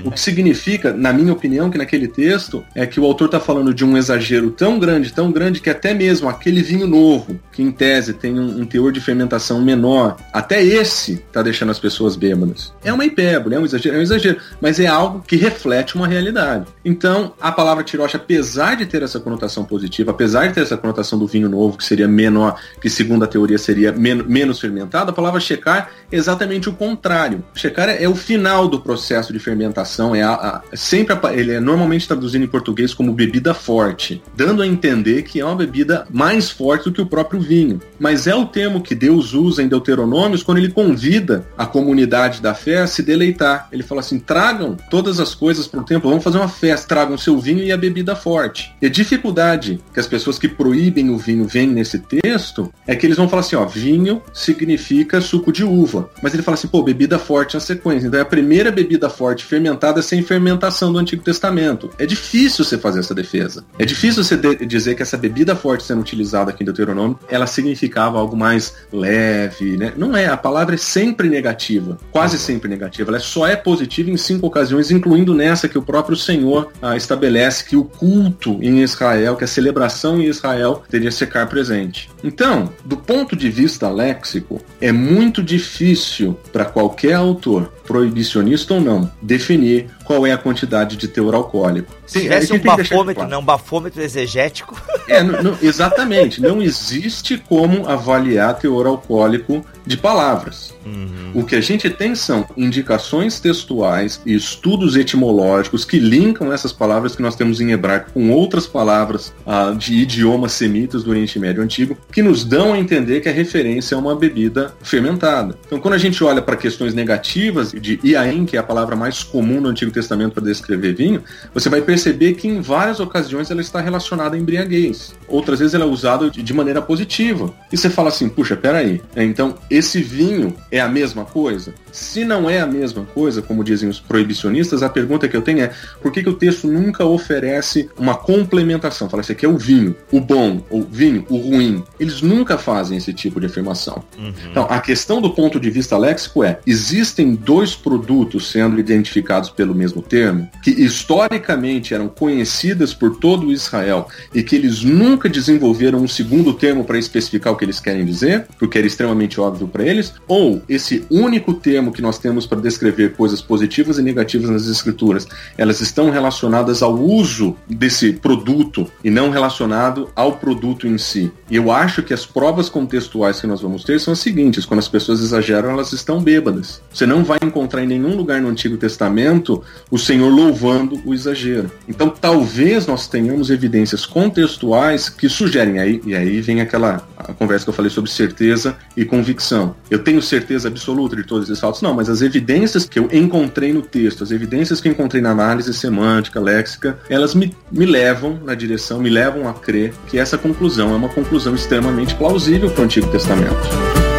O 0.05 0.11
que 0.11 0.21
significa, 0.21 0.93
na 0.93 1.13
minha 1.13 1.33
opinião, 1.33 1.71
que 1.71 1.79
naquele 1.79 2.07
texto 2.07 2.65
é 2.75 2.87
que 2.87 3.01
o 3.01 3.05
autor 3.05 3.27
está 3.27 3.41
falando 3.41 3.73
de 3.73 3.85
um 3.85 3.97
exagero 3.97 4.51
tão 4.51 4.79
grande, 4.79 5.13
tão 5.13 5.33
grande, 5.33 5.61
que 5.61 5.71
até 5.71 5.95
mesmo 5.95 6.29
aquele 6.29 6.63
vinho 6.63 6.87
novo, 6.87 7.41
que 7.53 7.63
em 7.63 7.73
tese 7.73 8.13
tem 8.13 8.39
um, 8.39 8.61
um 8.61 8.67
teor 8.67 8.93
de 8.93 9.01
fermentação 9.01 9.63
menor, 9.63 10.17
até 10.33 10.63
esse 10.63 11.15
está 11.15 11.43
deixando 11.43 11.71
as 11.71 11.79
pessoas 11.79 12.17
bêbadas. 12.17 12.73
É 12.85 12.93
uma 12.93 13.05
hipérbole, 13.05 13.55
é 13.55 13.59
um 13.59 13.65
exagero, 13.65 13.97
é 13.97 13.99
um 13.99 14.03
exagero, 14.03 14.39
mas 14.61 14.79
é 14.79 14.87
algo 14.87 15.25
que 15.27 15.37
reflete 15.37 15.97
uma 15.97 16.07
realidade. 16.07 16.67
Então, 16.85 17.33
a 17.41 17.51
palavra 17.51 17.83
tirocha, 17.83 18.17
apesar 18.17 18.77
de 18.77 18.87
ter 18.87 19.03
essa 19.03 19.19
conotação 19.19 19.65
positiva, 19.65 20.11
apesar 20.11 20.49
de 20.49 20.55
ter 20.55 20.61
essa 20.61 20.77
conotação 20.77 21.19
do 21.19 21.27
vinho 21.27 21.49
novo, 21.49 21.77
que 21.85 21.89
seria 21.89 22.09
menor, 22.09 22.57
que 22.81 22.89
segundo 22.89 23.25
a 23.25 23.29
teoria 23.29 23.59
seria 23.59 23.93
men 23.93 24.15
menos 24.27 24.59
fermentado, 24.59 25.11
a 25.11 25.15
palavra 25.15 25.39
checar 25.39 25.91
é 26.11 26.17
exatamente 26.17 26.69
o 26.69 26.73
contrário. 26.73 27.45
Checar 27.55 27.89
é, 27.89 28.03
é 28.03 28.09
o 28.09 28.15
final 28.15 28.67
do 28.67 28.81
processo 28.81 29.33
de 29.33 29.39
fermentação, 29.39 30.15
é 30.15 30.23
a, 30.23 30.33
a, 30.33 30.63
sempre 30.77 31.15
a, 31.15 31.35
ele 31.35 31.53
é 31.53 31.61
normalmente 31.61 32.09
traduzido 32.09 32.45
em 32.45 32.49
português 32.49 32.95
como 32.95 33.13
bebida 33.13 33.53
forte, 33.53 34.23
dando 34.37 34.63
a 34.63 34.67
entender 34.67 35.23
que 35.23 35.41
é 35.41 35.45
uma 35.45 35.57
bebida 35.57 36.07
mais 36.11 36.51
forte 36.51 36.85
do 36.85 36.93
que 36.93 37.03
o 37.03 37.07
próprio 37.07 37.41
vinho. 37.41 37.81
Mas 37.99 38.27
é 38.27 38.35
o 38.35 38.47
termo 38.47 38.81
que 38.81 38.95
Deus 38.95 39.35
usa 39.35 39.63
em 39.63 39.69
Deuteronômios 39.69 40.43
quando 40.43 40.59
ele 40.59 40.71
convida 40.71 41.45
a 41.57 41.67
comunidade 41.67 42.41
da 42.41 42.55
fé 42.55 42.79
a 42.79 42.87
se 42.87 43.03
deleitar. 43.03 43.69
Ele 43.71 43.83
fala 43.83 44.01
assim: 44.01 44.19
tragam 44.19 44.77
todas 44.91 45.21
as 45.21 45.35
coisas 45.35 45.67
para 45.67 45.81
o 45.81 45.85
templo, 45.85 46.09
vamos 46.09 46.25
fazer 46.25 46.39
uma 46.39 46.49
festa, 46.49 46.89
tragam 46.89 47.19
seu 47.19 47.39
vinho 47.39 47.63
e 47.63 47.73
a 47.73 47.77
bebida 47.77 48.17
forte. 48.17 48.75
E 48.81 48.87
a 48.87 48.91
dificuldade 48.91 49.81
que 49.93 50.01
as 50.01 50.07
pessoas 50.07 50.39
que 50.39 50.49
proíbem 50.49 51.11
o 51.11 51.19
vinho 51.19 51.45
veem 51.45 51.67
nesse 51.75 51.99
texto 51.99 52.73
é 52.87 52.95
que 52.95 53.07
eles 53.07 53.17
vão 53.17 53.29
falar 53.29 53.41
assim: 53.41 53.57
ó, 53.57 53.65
vinho 53.65 54.23
significa 54.33 55.21
suco 55.21 55.53
de 55.53 55.65
uva. 55.65 56.11
Mas 56.23 56.35
ele 56.35 56.43
fala 56.43 56.55
assim: 56.55 56.69
pô, 56.69 56.83
bebida 56.83 57.19
forte 57.19 57.55
na 57.55 57.61
sequência. 57.61 58.07
Então 58.07 58.19
é 58.19 58.23
a 58.23 58.27
primeira 58.27 58.71
bebida 58.71 59.11
forte 59.11 59.45
fermentada 59.45 60.01
sem 60.03 60.23
fermentação 60.23 60.93
do 60.93 60.99
Antigo 60.99 61.23
Testamento. 61.23 61.91
É 61.99 62.07
difícil 62.07 62.65
você 62.65 62.79
fazer 62.79 63.01
essa 63.01 63.15
defesa. 63.15 63.65
É 63.79 63.85
difícil 63.85 64.23
você 64.23 64.37
dizer 64.65 64.95
que 64.95 65.03
essa 65.03 65.17
bebida 65.17 65.55
forte 65.57 65.85
sendo 65.85 66.01
utilizada 66.01 66.51
aqui 66.51 66.63
em 66.63 66.67
Deuteronômio, 66.67 67.19
ela 67.29 67.47
significava 67.47 68.19
algo 68.19 68.37
mais 68.37 68.75
leve, 68.93 69.77
né? 69.77 69.93
Não 69.97 70.17
é, 70.17 70.27
a 70.27 70.37
palavra 70.37 70.75
é 70.75 70.79
sempre 70.79 71.29
negativa, 71.29 71.99
quase 72.11 72.39
sempre 72.39 72.69
negativa. 72.69 73.11
Ela 73.11 73.19
só 73.19 73.47
é 73.47 73.57
positiva 73.57 74.11
em 74.11 74.17
cinco 74.17 74.47
ocasiões, 74.47 74.91
incluindo 74.91 75.35
nessa 75.35 75.69
que 75.69 75.79
o 75.79 75.83
próprio 75.83 76.17
Senhor 76.17 76.73
ah, 76.81 76.97
estabelece 76.97 77.65
que 77.65 77.77
o 77.77 77.85
culto 77.85 78.59
em 78.63 78.83
Israel, 78.83 79.37
que 79.37 79.45
a 79.45 79.49
celebração 79.49 80.21
em 80.21 80.27
Israel 80.27 80.83
teria 80.89 81.11
secar 81.11 81.49
presente. 81.65 82.11
Então, 82.23 82.71
do 82.85 82.97
ponto 82.97 83.35
de 83.35 83.49
vista 83.49 83.89
léxico, 83.89 84.61
é 84.81 84.93
muito 84.93 85.43
difícil 85.43 86.39
para 86.53 86.67
qualquer 86.67 87.15
autor 87.15 87.73
proibicionista 87.87 88.75
ou 88.75 88.81
não, 88.81 89.11
definir 89.23 89.87
qual 90.05 90.27
é 90.27 90.33
a 90.33 90.39
quantidade 90.39 90.97
de 90.97 91.09
teor 91.09 91.35
alcoólico. 91.35 91.95
Se 92.07 92.21
tivesse 92.21 92.53
um 92.53 92.59
bafômetro, 92.59 93.15
claro. 93.15 93.31
não, 93.31 93.41
um 93.41 93.45
bafômetro 93.45 94.03
exegético. 94.03 94.81
É, 95.07 95.23
não, 95.23 95.43
não, 95.43 95.59
exatamente. 95.61 96.41
Não 96.41 96.63
existe 96.63 97.37
como 97.37 97.87
avaliar 97.87 98.59
teor 98.59 98.87
alcoólico 98.87 99.63
de 99.87 99.99
palavras. 99.99 100.73
Uhum. 100.85 101.33
O 101.35 101.45
que 101.45 101.57
a 101.57 101.61
gente 101.61 101.89
tem 101.91 102.15
são 102.15 102.47
indicações 102.57 103.41
textuais 103.41 104.21
e 104.25 104.35
estudos 104.35 104.97
etimológicos 104.97 105.85
que 105.85 105.99
linkam 105.99 106.53
essas 106.53 106.73
palavras 106.73 107.15
que 107.15 107.23
nós 107.23 107.37
temos 107.37 107.61
em 107.61 107.73
hebraico 107.73 108.13
com 108.13 108.31
outras 108.31 108.67
palavras 108.67 109.33
uh, 109.47 109.75
de 109.77 109.95
idiomas 109.95 110.53
semitas 110.53 111.05
do 111.05 111.11
Oriente 111.11 111.39
Médio 111.39 111.63
Antigo, 111.63 111.97
que 112.13 112.23
nos 112.23 112.45
dão 112.45 112.73
a 112.73 112.79
entender 112.79 113.21
que 113.21 113.29
a 113.29 113.33
referência 113.33 113.95
é 113.95 113.99
uma 113.99 114.15
bebida 114.15 114.75
fermentada. 114.83 115.59
Então, 115.67 115.79
quando 115.79 115.95
a 115.95 115.99
gente 115.99 116.23
olha 116.23 116.41
para 116.41 116.57
questões 116.57 116.95
negativas 116.95 117.73
de 117.73 117.99
iain, 118.03 118.47
que 118.47 118.57
é 118.57 118.61
a 118.61 118.63
palavra 118.63 118.97
mais 118.97 119.23
comum 119.23 119.61
no 119.61 119.69
Antigo 119.69 119.91
Testamento 119.95 120.33
para 120.33 120.45
descrever 120.45 120.95
vinho, 120.95 121.23
você 121.53 121.69
vai 121.69 121.81
perceber 121.81 122.35
que 122.35 122.49
em 122.49 122.61
várias 122.61 123.01
ocasiões 123.01 123.51
ela 123.51 123.61
está 123.61 123.81
relacionada 123.81 124.37
à 124.37 124.39
embriaguez. 124.39 125.15
Outras 125.27 125.61
vezes 125.61 125.75
ela 125.75 125.85
é 125.85 125.89
usada 125.89 126.31
de 126.31 126.55
maneira 126.55 126.83
positiva. 126.83 127.53
E 127.73 127.77
você 127.77 127.89
fala 127.89 128.09
assim, 128.09 128.29
puxa, 128.29 128.57
peraí, 128.57 129.01
então 129.17 129.55
esse 129.71 130.03
vinho 130.03 130.55
é 130.71 130.81
a 130.81 130.89
mesma 130.89 131.25
coisa? 131.25 131.75
Se 131.93 132.25
não 132.25 132.51
é 132.51 132.61
a 132.61 132.67
mesma 132.67 133.05
coisa, 133.05 133.41
como 133.41 133.63
dizem 133.63 133.89
os 133.89 134.01
proibicionistas, 134.01 134.83
a 134.83 134.89
pergunta 134.89 135.29
que 135.29 135.37
eu 135.37 135.43
tenho 135.43 135.61
é 135.61 135.73
por 136.03 136.11
que, 136.13 136.23
que 136.23 136.29
o 136.29 136.35
texto 136.35 136.67
nunca 136.67 137.05
oferece 137.05 137.89
uma 137.97 138.17
complementação? 138.17 139.09
Fala, 139.09 139.21
esse 139.21 139.33
aqui 139.33 139.47
é 139.47 139.49
o 139.49 139.57
vinho, 139.57 139.95
o 140.11 140.21
bom, 140.21 140.63
o 140.71 140.83
vinho, 140.83 141.25
o 141.29 141.37
ruim. 141.37 141.85
Eles 141.99 142.21
nunca 142.21 142.59
fazem 142.59 142.99
esse 142.99 143.13
tipo 143.13 143.41
de 143.41 143.47
afirmação. 143.47 144.03
Uhum. 144.19 144.33
Então, 144.51 144.67
a 144.69 144.81
questão 144.81 145.21
do 145.21 145.31
ponto 145.31 145.61
de 145.61 145.71
vista 145.71 145.97
léxico 145.97 146.43
é: 146.43 146.59
existem 146.67 147.35
dois 147.35 147.75
produtos 147.75 148.51
sendo 148.51 148.79
identificados 148.79 149.51
pelo 149.51 149.75
mesmo 149.75 149.84
termo, 149.93 150.49
que 150.63 150.71
historicamente 150.71 151.95
eram 151.95 152.09
conhecidas 152.09 152.93
por 152.93 153.19
todo 153.19 153.53
Israel 153.53 154.09
e 154.35 154.43
que 154.43 154.57
eles 154.57 154.83
nunca 154.83 155.29
desenvolveram 155.29 155.99
um 156.01 156.09
segundo 156.09 156.53
termo 156.55 156.85
para 156.85 156.99
especificar 156.99 157.53
o 157.53 157.57
que 157.57 157.65
eles 157.65 157.81
querem 157.81 158.05
dizer, 158.05 158.47
porque 158.59 158.79
era 158.79 158.87
extremamente 158.87 159.41
óbvio 159.41 159.69
para 159.69 159.85
eles, 159.85 160.15
ou 160.27 160.63
esse 160.69 161.05
único 161.11 161.55
termo 161.55 161.75
termo 161.75 161.93
que 161.93 162.01
nós 162.01 162.19
temos 162.19 162.47
para 162.47 162.61
descrever 162.61 163.15
coisas 163.15 163.43
positivas 163.43 163.99
e 163.99 164.03
negativas 164.03 164.49
nas 164.49 164.67
escrituras, 164.67 165.27
elas 165.59 165.81
estão 165.81 166.09
relacionadas 166.11 166.83
ao 166.83 166.95
uso 166.95 167.57
desse 167.69 168.13
produto 168.13 168.87
e 169.03 169.11
não 169.11 169.31
relacionado 169.31 170.09
ao 170.15 170.37
produto 170.37 170.87
em 170.87 170.97
si. 170.97 171.33
E 171.51 171.57
eu 171.57 171.73
acho 171.73 172.03
que 172.03 172.15
as 172.15 172.25
provas 172.25 172.69
contextuais 172.69 173.41
que 173.41 173.47
nós 173.47 173.61
vamos 173.61 173.83
ter 173.83 174.01
são 174.01 174.13
as 174.13 174.21
seguintes: 174.21 174.65
quando 174.65 174.79
as 174.79 174.89
pessoas 174.89 175.21
exageram, 175.21 175.71
elas 175.71 175.93
estão 175.93 176.23
bêbadas. 176.23 176.81
Você 176.93 177.07
não 177.07 177.25
vai 177.25 177.39
encontrar 177.43 177.83
em 177.83 177.89
nenhum 177.89 178.17
lugar 178.17 178.41
no 178.41 178.49
Antigo 178.49 178.77
Testamento 178.77 179.63
o 179.91 179.99
Senhor 179.99 180.29
louvando 180.29 181.01
o 181.05 181.15
exagero. 181.15 181.71
Então, 181.89 182.09
talvez 182.09 182.87
nós 182.87 183.07
tenhamos 183.07 183.51
evidências 183.51 184.07
contextuais 184.07 185.09
que 185.09 185.29
sugerem 185.29 185.79
aí, 185.79 186.01
e 186.05 186.15
aí 186.15 186.41
vem 186.41 186.61
aquela 186.61 187.07
conversa 187.39 187.65
que 187.65 187.71
eu 187.71 187.75
falei 187.75 187.91
sobre 187.91 188.11
certeza 188.11 188.77
e 188.97 189.05
convicção. 189.05 189.75
Eu 189.91 190.01
tenho 190.01 190.21
certeza 190.21 190.69
absoluta 190.69 191.17
de 191.17 191.25
todos 191.25 191.49
esses 191.49 191.61
fatos, 191.61 191.83
não, 191.83 191.95
mas 191.95 192.09
as 192.09 192.23
evidências 192.23 192.87
que 192.87 192.99
eu 192.99 193.09
encontrei 193.13 193.73
no 193.73 193.83
texto, 193.83 194.23
as 194.23 194.31
evidências 194.31 194.81
que 194.81 194.89
eu 194.89 194.93
encontrei 194.93 195.23
na 195.23 195.31
análise 195.31 195.73
semântica, 195.73 196.41
léxica, 196.41 196.99
elas 197.09 197.35
me, 197.35 197.55
me 197.71 197.87
levam 197.87 198.41
na 198.45 198.55
direção, 198.55 199.01
me 199.01 199.11
levam 199.11 199.49
a 199.49 199.55
crer 199.55 199.93
que 200.09 200.19
essa 200.19 200.37
conclusão 200.37 200.93
é 200.93 200.97
uma 200.97 201.09
conclusão 201.09 201.55
extremamente 201.55 202.15
plausível 202.15 202.71
para 202.71 202.83
o 202.83 202.85
Antigo 202.85 203.11
Testamento. 203.11 204.14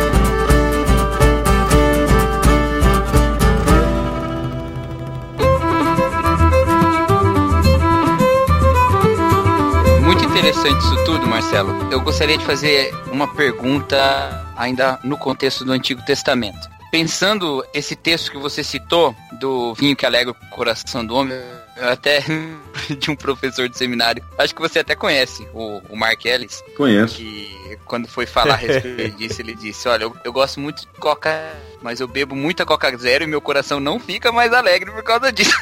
Interessante 10.66 10.84
isso 10.84 11.06
tudo, 11.06 11.28
Marcelo. 11.28 11.70
Eu 11.92 12.02
gostaria 12.02 12.38
de 12.38 12.46
fazer 12.46 12.92
uma 13.12 13.28
pergunta 13.28 14.46
ainda 14.58 15.00
no 15.04 15.18
contexto 15.18 15.64
do 15.64 15.72
Antigo 15.72 16.02
Testamento 16.04 16.74
pensando 16.92 17.62
esse 17.74 17.94
texto 17.94 18.32
que 18.32 18.38
você 18.38 18.64
citou, 18.64 19.14
do 19.34 19.74
vinho 19.74 19.98
que 19.98 20.06
alegra 20.06 20.32
o 20.32 20.50
coração 20.50 21.06
do 21.06 21.14
homem, 21.14 21.38
até 21.78 22.24
de 22.98 23.12
um 23.12 23.16
professor 23.16 23.68
de 23.68 23.78
seminário, 23.78 24.24
acho 24.38 24.56
que 24.56 24.62
você 24.62 24.80
até 24.80 24.96
conhece, 24.96 25.48
o, 25.54 25.82
o 25.90 25.96
Mark 25.96 26.24
Ellis. 26.26 26.64
Conheço. 26.76 27.18
Que 27.18 27.78
quando 27.86 28.08
foi 28.08 28.26
falar 28.26 28.56
a 28.56 28.58
respeito 28.58 29.18
disso, 29.18 29.42
ele 29.42 29.56
disse, 29.56 29.88
olha, 29.88 30.04
eu, 30.04 30.16
eu 30.24 30.34
gosto 30.34 30.60
muito 30.60 30.82
de 30.82 30.88
coca, 31.00 31.30
mas 31.82 32.00
eu 32.00 32.08
bebo 32.08 32.36
muita 32.36 32.66
coca 32.66 32.96
zero 32.98 33.24
e 33.24 33.28
meu 33.28 33.42
coração 33.42 33.80
não 33.80 34.00
fica 34.00 34.32
mais 34.32 34.54
alegre 34.54 34.92
por 34.92 35.04
causa 35.04 35.32
disso. 35.32 35.56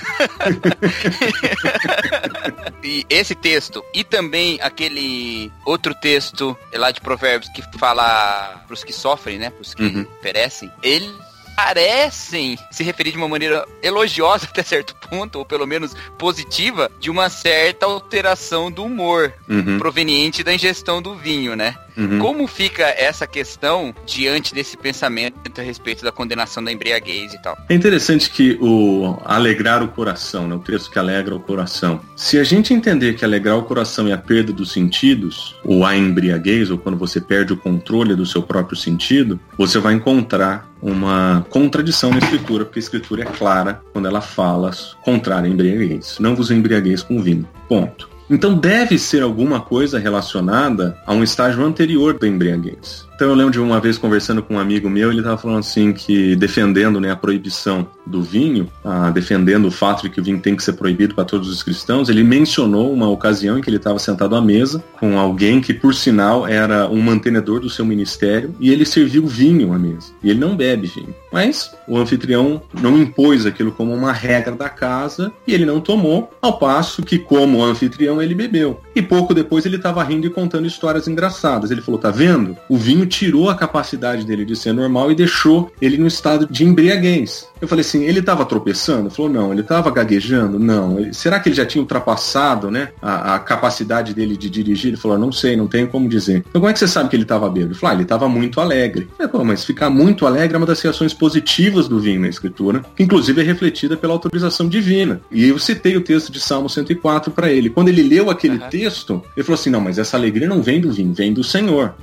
e 2.84 3.06
esse 3.10 3.36
texto, 3.36 3.84
e 3.94 4.04
também 4.04 4.60
aquele 4.62 5.52
outro 5.66 5.94
texto 5.96 6.58
lá 6.74 6.92
de 6.92 7.02
provérbios 7.02 7.52
que 7.52 7.62
fala 7.78 8.64
pros 8.68 8.84
que 8.84 8.94
sofrem, 8.94 9.38
né, 9.38 9.50
pros 9.50 9.74
que 9.74 9.84
uhum. 9.84 10.06
perecem, 10.22 10.72
ele 10.82 11.14
parecem 11.56 12.58
se 12.72 12.84
referir 12.84 13.12
de 13.12 13.18
uma 13.18 13.28
maneira 13.28 13.66
elogiosa 13.82 14.46
até 14.50 14.64
certo 14.64 14.96
ponto, 14.96 15.40
ou 15.40 15.46
pelo 15.46 15.66
menos 15.66 15.96
positiva, 16.18 16.92
de 17.00 17.10
uma 17.10 17.30
certa 17.30 17.86
alteração 17.86 18.72
do 18.72 18.84
humor 18.84 19.34
uhum. 19.48 19.78
proveniente 19.78 20.44
da 20.44 20.54
ingestão 20.54 21.02
do 21.02 21.16
vinho, 21.16 21.56
né? 21.56 21.76
Uhum. 21.98 22.20
Como 22.20 22.48
fica 22.48 22.84
essa 22.84 23.28
questão 23.28 23.94
diante 24.06 24.54
desse 24.54 24.78
pensamento 24.78 25.36
a 25.58 25.62
respeito 25.62 26.04
da 26.04 26.12
condenação 26.12 26.64
da 26.64 26.72
embriaguez 26.72 27.34
e 27.34 27.42
tal? 27.42 27.58
É 27.70 27.74
interessante 27.74 28.30
que 28.30 28.58
o 28.62 29.18
alegrar 29.24 29.84
o 29.84 29.88
coração, 29.88 30.48
né, 30.48 30.56
o 30.56 30.60
texto 30.60 30.90
que 30.90 31.00
alegra 31.00 31.36
o 31.36 31.40
coração. 31.40 32.02
Se 32.16 32.40
a 32.40 32.44
gente 32.44 32.74
entender 32.74 33.14
que 33.14 33.26
alegrar 33.26 33.58
o 33.58 33.64
coração 33.64 34.08
é 34.08 34.14
a 34.14 34.18
perda 34.18 34.52
dos 34.52 34.72
sentidos, 34.72 35.56
ou 35.64 35.86
a 35.86 35.96
embriaguez, 35.96 36.70
ou 36.70 36.78
quando 36.78 36.98
você 36.98 37.20
perde 37.22 37.54
o 37.54 37.58
controle 37.58 38.16
do 38.16 38.26
seu 38.26 38.42
próprio 38.42 38.78
sentido, 38.78 39.40
você 39.58 39.80
vai 39.80 39.94
encontrar 39.94 40.72
uma 40.82 41.46
contradição 41.50 42.12
na 42.12 42.18
escritura, 42.18 42.66
porque 42.66 42.80
a 42.80 42.82
escritura 42.82 43.24
é 43.24 43.26
clara 43.26 43.82
quando 43.94 44.08
ela 44.08 44.22
fala 44.22 44.72
contrária 45.02 45.48
à 45.48 45.52
embriaguez. 45.52 46.18
Não 46.20 46.36
vos 46.36 46.52
embriagueis 46.52 47.02
com 47.02 47.22
vinho. 47.22 47.48
Ponto. 47.70 48.13
Então 48.30 48.56
deve 48.56 48.98
ser 48.98 49.22
alguma 49.22 49.60
coisa 49.60 50.00
relacionada 50.00 50.98
a 51.06 51.14
um 51.14 51.24
estágio 51.24 51.64
anterior 51.64 52.18
da 52.18 52.28
embriaguez. 52.28 53.08
Então 53.16 53.30
eu 53.30 53.36
lembro 53.36 53.52
de 53.52 53.60
uma 53.60 53.80
vez 53.80 53.98
conversando 53.98 54.42
com 54.42 54.56
um 54.56 54.60
amigo 54.60 54.90
meu, 54.90 55.10
ele 55.10 55.20
estava 55.20 55.38
falando 55.38 55.60
assim 55.60 55.94
que 55.94 56.36
defendendo 56.36 57.00
né, 57.00 57.12
a 57.12 57.16
proibição 57.16 57.88
do 58.06 58.22
vinho, 58.22 58.70
ah, 58.84 59.10
defendendo 59.10 59.66
o 59.66 59.72
fato 59.72 60.04
de 60.04 60.10
que 60.10 60.20
o 60.20 60.24
vinho 60.24 60.40
tem 60.40 60.56
que 60.56 60.64
ser 60.64 60.74
proibido 60.74 61.16
para 61.16 61.26
todos 61.26 61.50
os 61.50 61.64
cristãos, 61.64 62.10
ele 62.10 62.24
mencionou 62.24 62.92
uma 62.92 63.10
ocasião 63.10 63.58
em 63.58 63.62
que 63.62 63.70
ele 63.70 63.78
estava 63.78 64.00
sentado 64.00 64.36
à 64.36 64.42
mesa 64.42 64.84
com 65.00 65.18
alguém 65.18 65.62
que, 65.62 65.74
por 65.74 65.94
sinal, 65.94 66.48
era 66.48 66.88
um 66.90 67.02
mantenedor 67.02 67.60
do 67.60 67.70
seu 67.70 67.86
ministério 67.86 68.54
e 68.60 68.72
ele 68.72 68.86
serviu 68.86 69.26
vinho 69.26 69.74
à 69.74 69.80
mesa. 69.80 70.12
E 70.24 70.30
ele 70.30 70.40
não 70.40 70.56
bebe 70.56 70.88
vinho. 70.88 71.16
Mas 71.32 71.74
o 71.88 71.98
anfitrião 71.98 72.62
não 72.80 72.98
impôs 72.98 73.46
aquilo 73.46 73.72
como 73.72 73.94
uma 73.94 74.12
regra 74.12 74.56
da 74.56 74.70
casa 74.70 75.32
e 75.48 75.54
ele 75.54 75.66
não 75.66 75.80
tomou, 75.80 76.32
ao 76.42 76.58
passo 76.60 77.04
que, 77.04 77.18
como 77.18 77.64
anfitrião, 77.64 78.22
ele 78.22 78.36
bebeu. 78.36 78.80
E 78.96 79.02
pouco 79.02 79.34
depois 79.34 79.66
ele 79.66 79.78
estava 79.78 80.04
rindo 80.04 80.28
e 80.28 80.30
contando 80.30 80.68
histórias 80.68 81.08
engraçadas. 81.08 81.72
Ele 81.72 81.82
falou: 81.82 82.00
tá 82.00 82.12
vendo? 82.12 82.58
O 82.70 82.78
vinho 82.78 83.06
tirou 83.06 83.50
a 83.50 83.56
capacidade 83.56 84.26
dele 84.26 84.46
de 84.46 84.56
ser 84.56 84.74
normal 84.74 85.12
e 85.12 85.16
deixou 85.16 85.72
ele 85.82 85.98
no 85.98 86.08
estado 86.08 86.48
de 86.50 86.64
embriaguez. 86.64 87.48
Eu 87.64 87.68
falei 87.68 87.80
assim, 87.80 88.04
ele 88.04 88.20
estava 88.20 88.46
tropeçando? 88.46 89.08
Ele 89.08 89.16
falou, 89.16 89.32
não. 89.32 89.54
Ele 89.54 89.62
estava 89.62 89.90
gaguejando? 89.90 90.60
Não. 90.60 91.14
Será 91.14 91.40
que 91.40 91.48
ele 91.48 91.56
já 91.56 91.66
tinha 91.66 91.82
ultrapassado 91.82 92.70
né, 92.70 92.90
a, 93.02 93.36
a, 93.36 93.40
capacidade 93.40 94.14
dele 94.14 94.36
de 94.36 94.50
dirigir? 94.50 94.90
Ele 94.90 94.98
falou, 94.98 95.18
não 95.18 95.32
sei, 95.32 95.56
não 95.56 95.66
tenho 95.66 95.88
como 95.88 96.10
dizer. 96.10 96.44
Então 96.50 96.60
como 96.60 96.68
é 96.68 96.74
que 96.74 96.80
você 96.80 96.90
sabe 96.90 97.10
que 97.10 97.16
ele 97.16 97.24
estava 97.24 97.50
bêbado? 97.50 97.72
Ele 97.72 97.80
falou, 97.80 97.92
ah, 97.92 97.96
ele 97.96 98.04
estava 98.04 98.28
muito 98.28 98.60
alegre. 98.60 99.08
Eu 99.18 99.30
falei, 99.30 99.48
mas 99.48 99.64
ficar 99.64 99.90
muito 99.90 100.26
alegre 100.26 100.56
é 100.56 100.58
uma 100.58 100.66
das 100.66 100.82
reações 100.82 101.14
positivas 101.14 101.88
do 101.88 102.02
vinho 102.02 102.20
na 102.20 102.28
escritura, 102.28 102.84
que 102.98 103.02
inclusive 103.02 103.40
é 103.40 103.46
refletida 103.46 103.96
pela 103.96 104.12
autorização 104.12 104.68
divina. 104.68 105.22
E 105.32 105.48
eu 105.48 105.58
citei 105.58 105.96
o 105.96 106.02
texto 106.02 106.34
de 106.34 106.42
Salmo 106.42 106.70
104 106.70 107.32
para 107.32 107.50
ele. 107.50 107.70
Quando 107.70 107.88
ele 107.88 108.04
leu 108.04 108.30
aquele 108.30 108.58
uhum. 108.58 108.70
texto, 108.70 108.83
ele 109.36 109.44
falou 109.44 109.60
assim, 109.60 109.70
não, 109.70 109.82
mas 109.82 109.98
essa 109.98 110.18
alegria 110.18 110.48
não 110.48 110.62
vem 110.62 110.82
do 110.82 110.92
vinho, 110.92 111.14
vem 111.14 111.34
do 111.34 111.44
Senhor. 111.44 111.94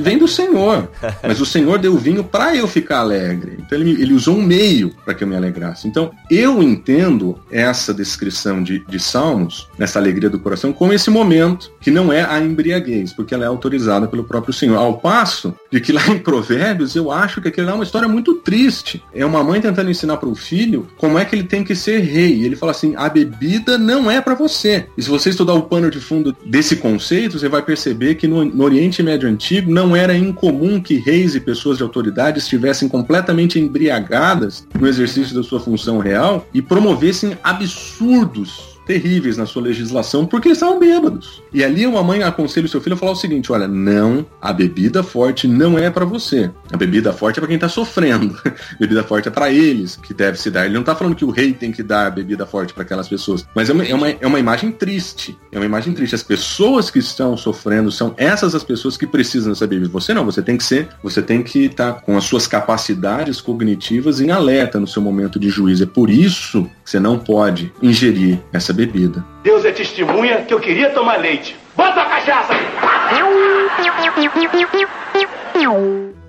Vem 0.00 0.18
do 0.18 0.28
Senhor. 0.28 0.88
Mas 1.22 1.40
o 1.40 1.46
Senhor 1.46 1.78
deu 1.78 1.94
o 1.94 1.98
vinho 1.98 2.22
para 2.22 2.54
eu 2.54 2.66
ficar 2.66 3.00
alegre. 3.00 3.58
Então 3.58 3.78
ele, 3.78 3.90
ele 4.02 4.12
usou 4.12 4.36
um 4.36 4.42
meio 4.42 4.58
meio 4.58 4.94
para 5.04 5.14
que 5.14 5.24
eu 5.24 5.28
me 5.28 5.36
alegrasse. 5.36 5.86
Então, 5.86 6.10
eu 6.30 6.62
entendo 6.62 7.38
essa 7.50 7.94
descrição 7.94 8.62
de, 8.62 8.84
de 8.86 8.98
Salmos, 8.98 9.68
nessa 9.78 9.98
alegria 9.98 10.28
do 10.28 10.38
coração, 10.38 10.72
como 10.72 10.92
esse 10.92 11.10
momento 11.10 11.70
que 11.80 11.90
não 11.90 12.12
é 12.12 12.24
a 12.24 12.40
embriaguez, 12.40 13.12
porque 13.12 13.34
ela 13.34 13.44
é 13.44 13.46
autorizada 13.46 14.06
pelo 14.06 14.24
próprio 14.24 14.52
Senhor. 14.52 14.76
Ao 14.76 14.98
passo 14.98 15.54
de 15.70 15.80
que 15.80 15.92
lá 15.92 16.06
em 16.08 16.18
Provérbios 16.18 16.94
eu 16.96 17.10
acho 17.10 17.40
que 17.40 17.48
aquilo 17.48 17.70
é 17.70 17.72
uma 17.72 17.84
história 17.84 18.08
muito 18.08 18.34
triste. 18.34 19.02
É 19.14 19.24
uma 19.24 19.42
mãe 19.44 19.60
tentando 19.60 19.90
ensinar 19.90 20.16
para 20.16 20.28
o 20.28 20.34
filho 20.34 20.88
como 20.96 21.18
é 21.18 21.24
que 21.24 21.34
ele 21.34 21.44
tem 21.44 21.64
que 21.64 21.74
ser 21.74 22.00
rei. 22.00 22.36
E 22.36 22.44
ele 22.44 22.56
fala 22.56 22.72
assim: 22.72 22.94
a 22.96 23.08
bebida 23.08 23.78
não 23.78 24.10
é 24.10 24.20
para 24.20 24.34
você. 24.34 24.86
E 24.96 25.02
se 25.02 25.08
você 25.08 25.30
estudar 25.30 25.54
o 25.54 25.62
pano 25.62 25.87
de 25.90 26.00
fundo 26.00 26.36
desse 26.44 26.76
conceito, 26.76 27.38
você 27.38 27.48
vai 27.48 27.62
perceber 27.62 28.14
que 28.14 28.26
no, 28.26 28.44
no 28.44 28.64
Oriente 28.64 29.02
Médio 29.02 29.28
Antigo 29.28 29.70
não 29.70 29.94
era 29.94 30.16
incomum 30.16 30.80
que 30.80 30.96
reis 30.96 31.34
e 31.34 31.40
pessoas 31.40 31.76
de 31.76 31.82
autoridade 31.82 32.38
estivessem 32.38 32.88
completamente 32.88 33.58
embriagadas 33.58 34.66
no 34.78 34.86
exercício 34.86 35.34
da 35.34 35.42
sua 35.42 35.60
função 35.60 35.98
real 35.98 36.46
e 36.52 36.62
promovessem 36.62 37.36
absurdos 37.42 38.77
terríveis 38.88 39.36
na 39.36 39.44
sua 39.44 39.60
legislação 39.60 40.24
porque 40.24 40.48
eles 40.48 40.56
estavam 40.56 40.80
bêbados. 40.80 41.42
E 41.52 41.62
ali 41.62 41.86
uma 41.86 42.02
mãe 42.02 42.22
aconselha 42.22 42.64
o 42.64 42.68
seu 42.68 42.80
filho 42.80 42.94
a 42.94 42.98
falar 42.98 43.12
o 43.12 43.16
seguinte: 43.16 43.52
olha, 43.52 43.68
não, 43.68 44.24
a 44.40 44.50
bebida 44.50 45.02
forte 45.02 45.46
não 45.46 45.78
é 45.78 45.90
para 45.90 46.06
você. 46.06 46.50
A 46.72 46.76
bebida 46.76 47.12
forte 47.12 47.38
é 47.38 47.40
para 47.40 47.48
quem 47.48 47.58
tá 47.58 47.68
sofrendo. 47.68 48.34
a 48.44 48.78
bebida 48.80 49.04
forte 49.04 49.28
é 49.28 49.30
para 49.30 49.50
eles 49.50 49.96
que 49.96 50.14
deve 50.14 50.38
se 50.38 50.50
dar. 50.50 50.64
Ele 50.64 50.74
não 50.74 50.82
tá 50.82 50.94
falando 50.94 51.14
que 51.14 51.24
o 51.24 51.30
rei 51.30 51.52
tem 51.52 51.70
que 51.70 51.82
dar 51.82 52.10
bebida 52.10 52.46
forte 52.46 52.72
para 52.72 52.82
aquelas 52.82 53.06
pessoas. 53.06 53.46
Mas 53.54 53.68
é 53.68 53.72
uma, 53.74 53.84
é, 53.84 53.94
uma, 53.94 54.08
é 54.08 54.26
uma 54.26 54.40
imagem 54.40 54.72
triste. 54.72 55.36
É 55.52 55.58
uma 55.58 55.66
imagem 55.66 55.92
triste. 55.92 56.14
As 56.14 56.22
pessoas 56.22 56.90
que 56.90 56.98
estão 56.98 57.36
sofrendo 57.36 57.92
são 57.92 58.14
essas 58.16 58.54
as 58.54 58.64
pessoas 58.64 58.96
que 58.96 59.06
precisam 59.06 59.52
dessa 59.52 59.66
bebida. 59.66 59.90
Você 59.90 60.14
não, 60.14 60.24
você 60.24 60.40
tem 60.40 60.56
que 60.56 60.64
ser, 60.64 60.88
você 61.02 61.20
tem 61.20 61.42
que 61.42 61.66
estar 61.66 61.92
tá 61.92 62.00
com 62.00 62.16
as 62.16 62.24
suas 62.24 62.46
capacidades 62.46 63.42
cognitivas 63.42 64.20
em 64.20 64.30
alerta 64.30 64.80
no 64.80 64.86
seu 64.86 65.02
momento 65.02 65.38
de 65.38 65.50
juízo. 65.50 65.82
É 65.82 65.86
por 65.86 66.08
isso 66.08 66.64
que 66.84 66.90
você 66.90 66.98
não 66.98 67.18
pode 67.18 67.70
ingerir 67.82 68.40
essa 68.50 68.72
bebida. 68.78 69.24
Deus 69.42 69.64
é 69.64 69.72
testemunha 69.72 70.42
que 70.42 70.54
eu 70.54 70.60
queria 70.60 70.90
tomar 70.90 71.16
leite. 71.16 71.56
Bota 71.76 72.00
a 72.00 72.04
cachaça! 72.04 72.54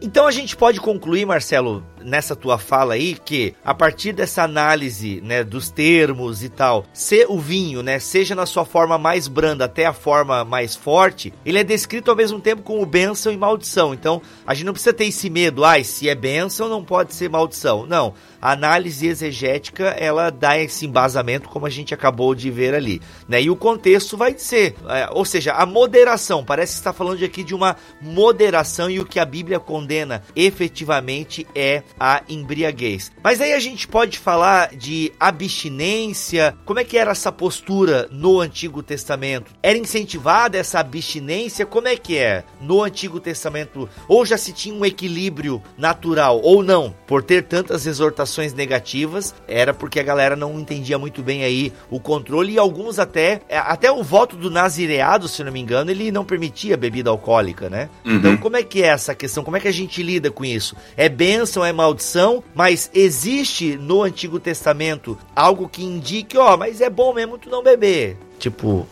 Então 0.01 0.25
a 0.25 0.31
gente 0.31 0.55
pode 0.55 0.79
concluir, 0.79 1.25
Marcelo, 1.25 1.83
nessa 2.01 2.33
tua 2.33 2.57
fala 2.57 2.93
aí, 2.93 3.15
que 3.15 3.53
a 3.63 3.73
partir 3.73 4.13
dessa 4.13 4.43
análise, 4.43 5.19
né, 5.21 5.43
dos 5.43 5.69
termos 5.69 6.41
e 6.41 6.47
tal, 6.47 6.85
se 6.93 7.25
o 7.27 7.37
vinho, 7.37 7.83
né, 7.83 7.99
seja 7.99 8.33
na 8.33 8.45
sua 8.45 8.63
forma 8.63 8.97
mais 8.97 9.27
branda 9.27 9.65
até 9.65 9.85
a 9.85 9.91
forma 9.91 10.45
mais 10.45 10.73
forte, 10.73 11.33
ele 11.45 11.59
é 11.59 11.63
descrito 11.65 12.09
ao 12.09 12.15
mesmo 12.15 12.39
tempo 12.39 12.61
como 12.61 12.85
bênção 12.85 13.29
e 13.31 13.37
maldição. 13.37 13.93
Então, 13.93 14.21
a 14.47 14.53
gente 14.53 14.65
não 14.65 14.73
precisa 14.73 14.93
ter 14.93 15.05
esse 15.05 15.29
medo, 15.29 15.65
ai, 15.65 15.81
ah, 15.81 15.83
se 15.83 16.07
é 16.07 16.15
bênção 16.15 16.69
não 16.69 16.83
pode 16.83 17.13
ser 17.13 17.29
maldição. 17.29 17.85
Não, 17.85 18.13
a 18.41 18.53
análise 18.53 19.05
exegética, 19.05 19.89
ela 19.89 20.29
dá 20.29 20.57
esse 20.57 20.85
embasamento 20.85 21.49
como 21.49 21.65
a 21.65 21.69
gente 21.69 21.93
acabou 21.93 22.33
de 22.33 22.49
ver 22.49 22.73
ali, 22.73 23.01
né? 23.27 23.41
E 23.41 23.49
o 23.49 23.55
contexto 23.55 24.15
vai 24.15 24.37
ser, 24.37 24.75
é, 24.87 25.09
ou 25.11 25.25
seja, 25.25 25.51
a 25.53 25.65
moderação, 25.65 26.43
parece 26.45 26.73
que 26.73 26.79
está 26.79 26.93
falando 26.93 27.23
aqui 27.23 27.43
de 27.43 27.53
uma 27.53 27.75
moderação 28.01 28.89
e 28.89 28.99
o 28.99 29.05
que 29.05 29.19
a 29.19 29.25
Bíblia 29.25 29.59
condena 29.59 29.88
efetivamente 30.35 31.47
é 31.55 31.83
a 31.99 32.21
embriaguez. 32.29 33.11
Mas 33.23 33.41
aí 33.41 33.53
a 33.53 33.59
gente 33.59 33.87
pode 33.87 34.17
falar 34.17 34.75
de 34.75 35.11
abstinência. 35.19 36.55
Como 36.65 36.79
é 36.79 36.83
que 36.83 36.97
era 36.97 37.11
essa 37.11 37.31
postura 37.31 38.07
no 38.11 38.39
Antigo 38.39 38.83
Testamento? 38.83 39.51
Era 39.61 39.77
incentivada 39.77 40.57
essa 40.57 40.79
abstinência? 40.79 41.65
Como 41.65 41.87
é 41.87 41.95
que 41.95 42.17
é 42.17 42.43
no 42.61 42.83
Antigo 42.83 43.19
Testamento? 43.19 43.89
Ou 44.07 44.25
já 44.25 44.37
se 44.37 44.53
tinha 44.53 44.75
um 44.75 44.85
equilíbrio 44.85 45.61
natural 45.77 46.39
ou 46.41 46.63
não? 46.63 46.93
Por 47.07 47.23
ter 47.23 47.43
tantas 47.43 47.85
exortações 47.85 48.53
negativas, 48.53 49.33
era 49.47 49.73
porque 49.73 49.99
a 49.99 50.03
galera 50.03 50.35
não 50.35 50.59
entendia 50.59 50.97
muito 50.97 51.23
bem 51.23 51.43
aí 51.43 51.73
o 51.89 51.99
controle 51.99 52.53
e 52.53 52.59
alguns 52.59 52.99
até 52.99 53.41
é, 53.49 53.57
até 53.57 53.91
o 53.91 54.03
voto 54.03 54.35
do 54.35 54.49
nazireado, 54.49 55.27
se 55.27 55.43
não 55.43 55.51
me 55.51 55.59
engano, 55.59 55.91
ele 55.91 56.11
não 56.11 56.25
permitia 56.25 56.77
bebida 56.77 57.09
alcoólica, 57.09 57.69
né? 57.69 57.89
Uhum. 58.05 58.15
Então, 58.15 58.37
como 58.37 58.57
é 58.57 58.63
que 58.63 58.83
é 58.83 58.87
essa 58.87 59.15
questão? 59.15 59.43
Como 59.43 59.57
é 59.57 59.59
que 59.59 59.67
a 59.67 59.71
gente 59.71 59.78
lida 59.87 60.31
com 60.31 60.45
isso? 60.45 60.75
É 60.95 61.07
bênção, 61.09 61.63
é 61.63 61.71
maldição, 61.71 62.43
mas 62.53 62.89
existe 62.93 63.77
no 63.77 64.03
Antigo 64.03 64.39
Testamento 64.39 65.17
algo 65.35 65.69
que 65.69 65.83
indique, 65.83 66.37
ó, 66.37 66.57
mas 66.57 66.81
é 66.81 66.89
bom 66.89 67.13
mesmo 67.13 67.37
tu 67.37 67.49
não 67.49 67.63
beber. 67.63 68.17
Tipo, 68.37 68.87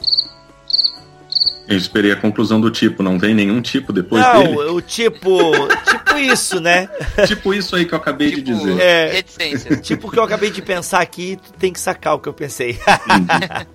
eu 1.68 1.76
esperei 1.76 2.14
a 2.14 2.16
conclusão 2.16 2.62
do 2.62 2.72
tipo, 2.72 3.04
não 3.04 3.20
vem 3.20 3.36
nenhum 3.36 3.62
tipo 3.62 3.92
depois 3.92 4.24
não, 4.24 4.44
dele? 4.44 4.56
Não, 4.56 4.76
o 4.76 4.82
tipo, 4.82 5.52
tipo 5.84 6.07
isso, 6.20 6.59
né? 6.59 6.89
tipo 7.28 7.53
isso 7.53 7.76
aí 7.76 7.86
que 7.86 7.93
eu 7.93 7.97
acabei 7.97 8.30
tipo, 8.30 8.41
de 8.41 8.53
dizer. 8.53 8.80
É, 8.80 9.22
tipo 9.82 10.07
o 10.07 10.11
que 10.11 10.20
eu 10.20 10.24
acabei 10.24 10.51
de 10.51 10.61
pensar 10.61 11.01
aqui, 11.01 11.38
tu 11.41 11.53
tem 11.53 11.72
que 11.72 11.80
sacar 11.80 12.15
o 12.15 12.20
que 12.20 12.28
eu 12.28 12.34
pensei. 12.34 12.78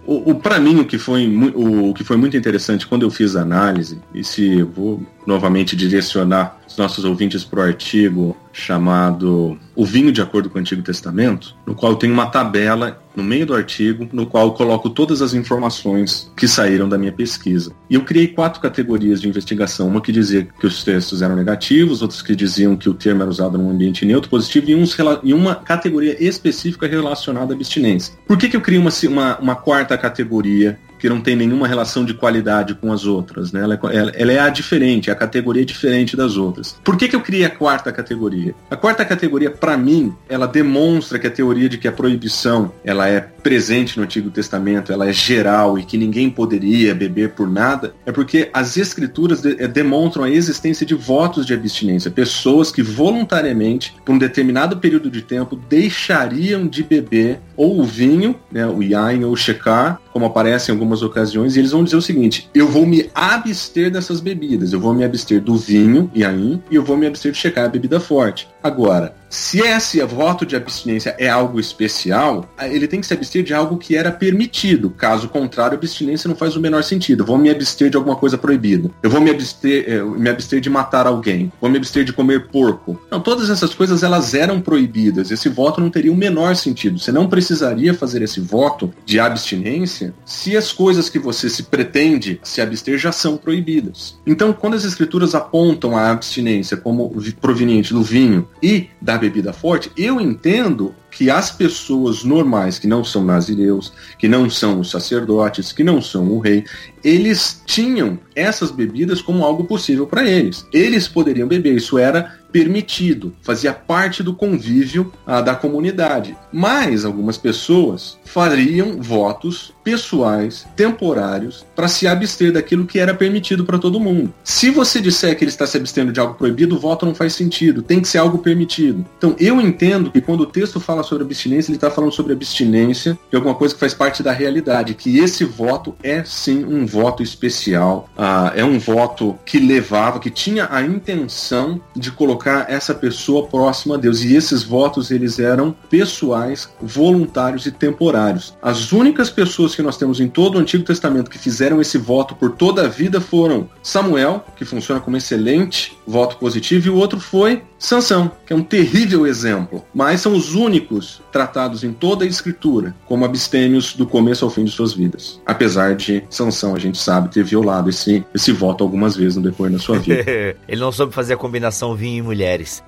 o, 0.07 0.30
o 0.30 0.34
para 0.34 0.59
mim 0.59 0.80
o 0.80 0.84
que 0.84 0.99
foi 0.99 1.26
o, 1.26 1.90
o 1.90 1.95
que 1.95 2.05
foi 2.05 2.16
muito 2.16 2.36
interessante 2.36 2.86
quando 2.86 3.03
eu 3.03 3.11
fiz 3.11 3.36
a 3.36 3.43
análise, 3.43 4.01
e 4.14 4.24
se 4.24 4.59
eu 4.59 4.66
vou 4.66 5.03
novamente 5.26 5.76
direcionar 5.76 6.59
os 6.66 6.76
nossos 6.76 7.05
ouvintes 7.05 7.45
para 7.45 7.61
o 7.61 7.62
artigo 7.62 8.36
chamado 8.53 9.59
O 9.74 9.84
Vinho 9.84 10.12
de 10.12 10.20
Acordo 10.20 10.50
com 10.50 10.59
o 10.59 10.61
Antigo 10.61 10.82
Testamento, 10.82 11.57
no 11.66 11.74
qual 11.74 11.96
tem 11.96 12.11
uma 12.11 12.26
tabela 12.26 13.00
no 13.14 13.22
meio 13.22 13.46
do 13.46 13.55
artigo, 13.55 14.09
no 14.12 14.26
qual 14.26 14.46
eu 14.46 14.53
coloco 14.53 14.88
todas 14.88 15.20
as 15.20 15.34
informações 15.34 16.30
que 16.36 16.48
saíram 16.48 16.88
da 16.88 16.96
minha 16.96 17.12
pesquisa. 17.12 17.74
E 17.88 17.94
eu 17.94 18.03
criei 18.03 18.28
quatro 18.28 18.61
categorias 18.61 19.20
de 19.20 19.28
investigação, 19.28 19.88
uma 19.88 20.00
que 20.00 20.12
dizia 20.12 20.46
que 20.59 20.66
os 20.66 20.82
textos 20.82 21.22
eram 21.22 21.36
negativos, 21.36 22.03
outras 22.03 22.22
que 22.22 22.34
diziam 22.34 22.76
que 22.76 22.88
o 22.88 22.94
termo 22.94 23.22
era 23.22 23.30
usado 23.30 23.59
num 23.59 23.70
ambiente 23.70 24.05
neutro 24.05 24.30
positivo 24.30 24.70
e, 24.70 24.74
uns, 24.74 24.96
e 25.22 25.34
uma 25.34 25.55
categoria 25.55 26.16
específica 26.24 26.86
relacionada 26.86 27.53
à 27.53 27.57
abstinência. 27.57 28.14
Por 28.26 28.38
que, 28.38 28.48
que 28.48 28.57
eu 28.57 28.61
criei 28.61 28.80
uma, 28.80 28.90
uma, 29.09 29.38
uma 29.38 29.55
quarta 29.57 29.96
categoria 29.98 30.78
que 31.03 31.09
não 31.09 31.20
tem 31.20 31.34
nenhuma 31.34 31.66
relação 31.66 32.05
de 32.05 32.14
qualidade 32.14 32.76
com 32.76 32.92
as 32.92 33.07
outras, 33.07 33.50
né? 33.50 33.62
Ela 33.62 33.74
é, 33.74 34.22
ela 34.22 34.32
é 34.32 34.38
a 34.38 34.48
diferente, 34.48 35.11
a 35.11 35.16
categoria 35.16 35.62
é 35.62 35.64
diferente 35.64 36.16
das 36.16 36.36
outras. 36.36 36.76
Por 36.84 36.96
que, 36.96 37.09
que 37.09 37.16
eu 37.16 37.20
criei 37.20 37.44
a 37.44 37.50
quarta 37.50 37.90
categoria? 37.90 38.55
A 38.70 38.76
quarta 38.76 39.05
categoria, 39.05 39.50
para 39.50 39.76
mim, 39.76 40.14
ela 40.28 40.46
demonstra 40.46 41.18
que 41.18 41.26
a 41.26 41.30
teoria 41.30 41.68
de 41.68 41.76
que 41.76 41.88
a 41.88 41.92
proibição 41.92 42.72
ela 42.84 43.09
é 43.09 43.20
presente 43.20 43.96
no 43.96 44.05
Antigo 44.05 44.30
Testamento, 44.30 44.92
ela 44.92 45.09
é 45.09 45.12
geral 45.12 45.76
e 45.76 45.82
que 45.82 45.98
ninguém 45.98 46.30
poderia 46.30 46.94
beber 46.94 47.30
por 47.30 47.50
nada, 47.50 47.92
é 48.07 48.12
porque 48.12 48.48
as 48.53 48.76
escrituras 48.76 49.42
de, 49.42 49.61
é, 49.61 49.66
demonstram 49.66 50.22
a 50.22 50.30
existência 50.30 50.86
de 50.86 50.94
votos 50.94 51.44
de 51.44 51.53
abstinência, 51.53 52.12
pessoas 52.12 52.70
que 52.70 52.80
voluntariamente, 52.80 53.92
por 54.05 54.14
um 54.14 54.18
determinado 54.18 54.76
período 54.76 55.11
de 55.11 55.22
tempo, 55.22 55.57
deixariam 55.68 56.64
de 56.64 56.84
beber 56.84 57.40
ou 57.57 57.80
o 57.80 57.82
vinho, 57.82 58.36
né, 58.53 58.64
o 58.68 58.84
yain 58.84 59.24
ou 59.24 59.32
o 59.32 59.36
shekar, 59.36 60.00
como 60.13 60.27
aparece 60.27 60.71
em 60.71 60.75
algumas 60.75 61.03
ocasiões, 61.03 61.57
e 61.57 61.61
eles 61.61 61.73
vão 61.73 61.85
dizer 61.85 61.97
o 61.97 62.03
seguinte: 62.03 62.49
eu 62.55 62.69
vou 62.69 62.87
me 62.87 63.11
abster 63.15 63.91
dessas 63.91 64.21
bebidas, 64.21 64.73
eu 64.73 64.81
vou 64.81 64.95
me 64.95 65.05
abster 65.05 65.41
do 65.41 65.57
vinho, 65.57 66.11
yain, 66.15 66.63
e 66.71 66.77
eu 66.77 66.85
vou 66.85 66.97
me 66.97 67.07
abster 67.07 67.33
de 67.33 67.39
shekar, 67.39 67.67
a 67.67 67.69
bebida 67.69 67.99
forte. 67.99 68.49
Agora, 68.63 69.15
se 69.33 69.61
esse 69.61 70.01
voto 70.03 70.45
de 70.45 70.55
abstinência 70.55 71.17
é 71.19 71.29
algo 71.29 71.59
especial, 71.59 72.47
ele 72.61 72.87
tem 72.87 73.01
que 73.01 73.07
se 73.07 73.15
abster 73.15 73.43
de 73.43 73.55
algo 73.55 73.79
que 73.79 73.97
era 73.97 74.13
permitido. 74.13 74.91
Caso 74.91 75.27
contrário, 75.27 75.75
a 75.75 75.79
abstinência 75.79 76.29
não 76.29 76.37
faz 76.37 76.55
o 76.55 76.61
menor 76.61 76.85
sentido. 76.85 77.23
Eu 77.23 77.27
vou 77.27 77.39
me 77.39 77.49
abster 77.49 77.89
de 77.89 77.97
alguma 77.97 78.15
coisa 78.15 78.37
proibida. 78.37 78.91
Eu 79.03 79.09
vou 79.09 79.23
me 79.23 79.31
abster, 79.31 79.85
eh, 79.89 80.03
me 80.03 80.29
abster 80.29 80.61
de 80.61 80.69
matar 80.69 81.07
alguém. 81.07 81.51
Vou 81.61 81.71
me 81.71 81.79
abster 81.79 82.05
de 82.05 82.13
comer 82.13 82.49
porco. 82.49 83.01
Não, 83.11 83.21
todas 83.21 83.49
essas 83.49 83.75
coisas 83.75 84.03
elas 84.03 84.35
eram 84.35 84.61
proibidas. 84.61 85.31
Esse 85.31 85.49
voto 85.49 85.81
não 85.81 85.89
teria 85.89 86.13
o 86.13 86.17
menor 86.17 86.55
sentido. 86.55 86.99
Você 86.99 87.11
não 87.11 87.27
precisaria 87.27 87.95
fazer 87.95 88.21
esse 88.21 88.39
voto 88.39 88.93
de 89.07 89.19
abstinência 89.19 90.01
se 90.24 90.57
as 90.57 90.72
coisas 90.72 91.09
que 91.09 91.18
você 91.18 91.48
se 91.50 91.64
pretende 91.64 92.40
se 92.42 92.61
abster 92.61 92.98
já 92.98 93.12
são 93.12 93.36
proibidas. 93.36 94.18
Então, 94.26 94.53
quando 94.53 94.74
as 94.74 94.84
escrituras 94.84 95.34
apontam 95.34 95.96
a 95.96 96.11
abstinência 96.11 96.76
como 96.76 97.12
proveniente 97.40 97.92
do 97.92 98.03
vinho 98.03 98.48
e 98.62 98.88
da 99.00 99.18
bebida 99.18 99.53
forte, 99.53 99.90
eu 99.96 100.20
entendo 100.20 100.94
que 101.12 101.30
as 101.30 101.50
pessoas 101.50 102.24
normais, 102.24 102.78
que 102.78 102.86
não 102.86 103.05
são 103.05 103.22
nazireus, 103.22 103.92
que 104.18 104.26
não 104.26 104.48
são 104.48 104.80
os 104.80 104.90
sacerdotes, 104.90 105.70
que 105.70 105.84
não 105.84 106.00
são 106.00 106.26
o 106.28 106.38
rei, 106.38 106.64
eles 107.05 107.62
tinham 107.66 108.18
essas 108.34 108.70
bebidas 108.70 109.20
como 109.20 109.44
algo 109.44 109.64
possível 109.64 110.07
para 110.07 110.26
eles. 110.26 110.66
Eles 110.72 111.07
poderiam 111.07 111.46
beber, 111.46 111.76
isso 111.76 111.98
era 111.98 112.38
permitido, 112.53 113.34
fazia 113.42 113.72
parte 113.72 114.22
do 114.22 114.34
convívio 114.34 115.12
ah, 115.26 115.40
da 115.40 115.55
comunidade. 115.55 116.36
Mas 116.53 117.05
algumas 117.05 117.38
pessoas 117.38 118.18
fariam 118.24 119.00
votos 119.00 119.72
pessoais, 119.82 120.66
temporários, 120.76 121.66
para 121.74 121.88
se 121.88 122.07
abster 122.07 122.53
daquilo 122.53 122.86
que 122.86 122.98
era 122.98 123.14
permitido 123.14 123.64
para 123.64 123.78
todo 123.78 123.98
mundo. 123.98 124.32
Se 124.44 124.70
você 124.70 125.00
disser 125.00 125.36
que 125.36 125.44
ele 125.44 125.50
está 125.50 125.66
se 125.66 125.76
abstendo 125.76 126.12
de 126.12 126.20
algo 126.20 126.34
proibido, 126.34 126.76
o 126.76 126.78
voto 126.78 127.05
não 127.05 127.14
faz 127.14 127.32
sentido, 127.32 127.82
tem 127.82 128.00
que 128.00 128.09
ser 128.09 128.18
algo 128.18 128.38
permitido. 128.38 129.05
Então 129.18 129.34
eu 129.38 129.61
entendo 129.61 130.11
que 130.11 130.20
quando 130.20 130.42
o 130.42 130.46
texto 130.46 130.78
fala 130.78 131.03
sobre 131.03 131.24
abstinência, 131.24 131.70
ele 131.70 131.76
está 131.76 131.90
falando 131.90 132.12
sobre 132.12 132.32
abstinência 132.32 133.18
de 133.30 133.36
alguma 133.36 133.55
coisa 133.55 133.74
que 133.74 133.80
faz 133.80 133.94
parte 133.94 134.22
da 134.22 134.32
realidade, 134.32 134.94
que 134.94 135.18
esse 135.18 135.44
voto 135.44 135.96
é 136.03 136.22
sim 136.24 136.64
um 136.64 136.86
voto 136.86 137.22
especial, 137.22 138.09
ah, 138.16 138.53
é 138.55 138.64
um 138.64 138.78
voto 138.78 139.38
que 139.44 139.59
levava, 139.59 140.20
que 140.20 140.30
tinha 140.30 140.68
a 140.70 140.82
intenção 140.82 141.80
de 141.96 142.11
colocar 142.11 142.41
essa 142.68 142.95
pessoa 142.95 143.47
próxima 143.47 143.95
a 143.95 143.99
Deus. 143.99 144.22
E 144.22 144.34
esses 144.34 144.62
votos 144.62 145.11
eles 145.11 145.38
eram 145.38 145.74
pessoais, 145.90 146.68
voluntários 146.80 147.66
e 147.66 147.70
temporários. 147.70 148.57
As 148.62 148.93
únicas 148.93 149.30
pessoas 149.30 149.74
que 149.74 149.82
nós 149.82 149.97
temos 149.97 150.20
em 150.20 150.28
todo 150.28 150.57
o 150.57 150.59
Antigo 150.59 150.84
Testamento 150.84 151.30
que 151.30 151.38
fizeram 151.38 151.80
esse 151.80 151.99
voto 151.99 152.34
por 152.34 152.53
toda 152.53 152.84
a 152.84 152.88
vida 152.88 153.20
foram 153.20 153.68
Samuel, 153.82 154.45
que 154.57 154.64
funciona 154.64 155.01
como 155.01 155.16
excelente 155.16 155.97
voto 156.07 156.36
positivo, 156.36 156.86
e 156.86 156.90
o 156.90 156.97
outro 156.97 157.20
foi 157.20 157.62
Sansão, 157.78 158.30
que 158.47 158.53
é 158.53 158.57
um 158.57 158.62
terrível 158.62 159.26
exemplo. 159.26 159.84
Mas 159.93 160.20
são 160.20 160.34
os 160.34 160.55
únicos 160.55 161.20
tratados 161.32 161.82
em 161.82 161.93
toda 161.93 162.24
a 162.24 162.28
Escritura 162.28 162.95
como 163.07 163.24
abstêmios 163.24 163.95
do 163.95 164.07
começo 164.07 164.45
ao 164.45 164.51
fim 164.51 164.64
de 164.64 164.70
suas 164.70 164.93
vidas. 164.93 165.40
Apesar 165.45 165.97
de 165.97 166.22
Sansão, 166.30 166.76
a 166.76 166.78
gente 166.78 166.97
sabe, 166.97 167.30
ter 167.30 167.43
violado 167.43 167.90
esse, 167.90 168.24
esse 168.32 168.53
voto 168.53 168.84
algumas 168.84 169.16
vezes 169.16 169.36
no 169.36 169.43
decorrer 169.43 169.72
da 169.72 169.78
sua 169.78 169.99
vida. 169.99 170.22
Ele 170.68 170.80
não 170.80 170.93
soube 170.93 171.12
fazer 171.12 171.34
a 171.34 171.36
combinação 171.36 171.95
vinho 171.97 172.32
mulheres. 172.33 172.83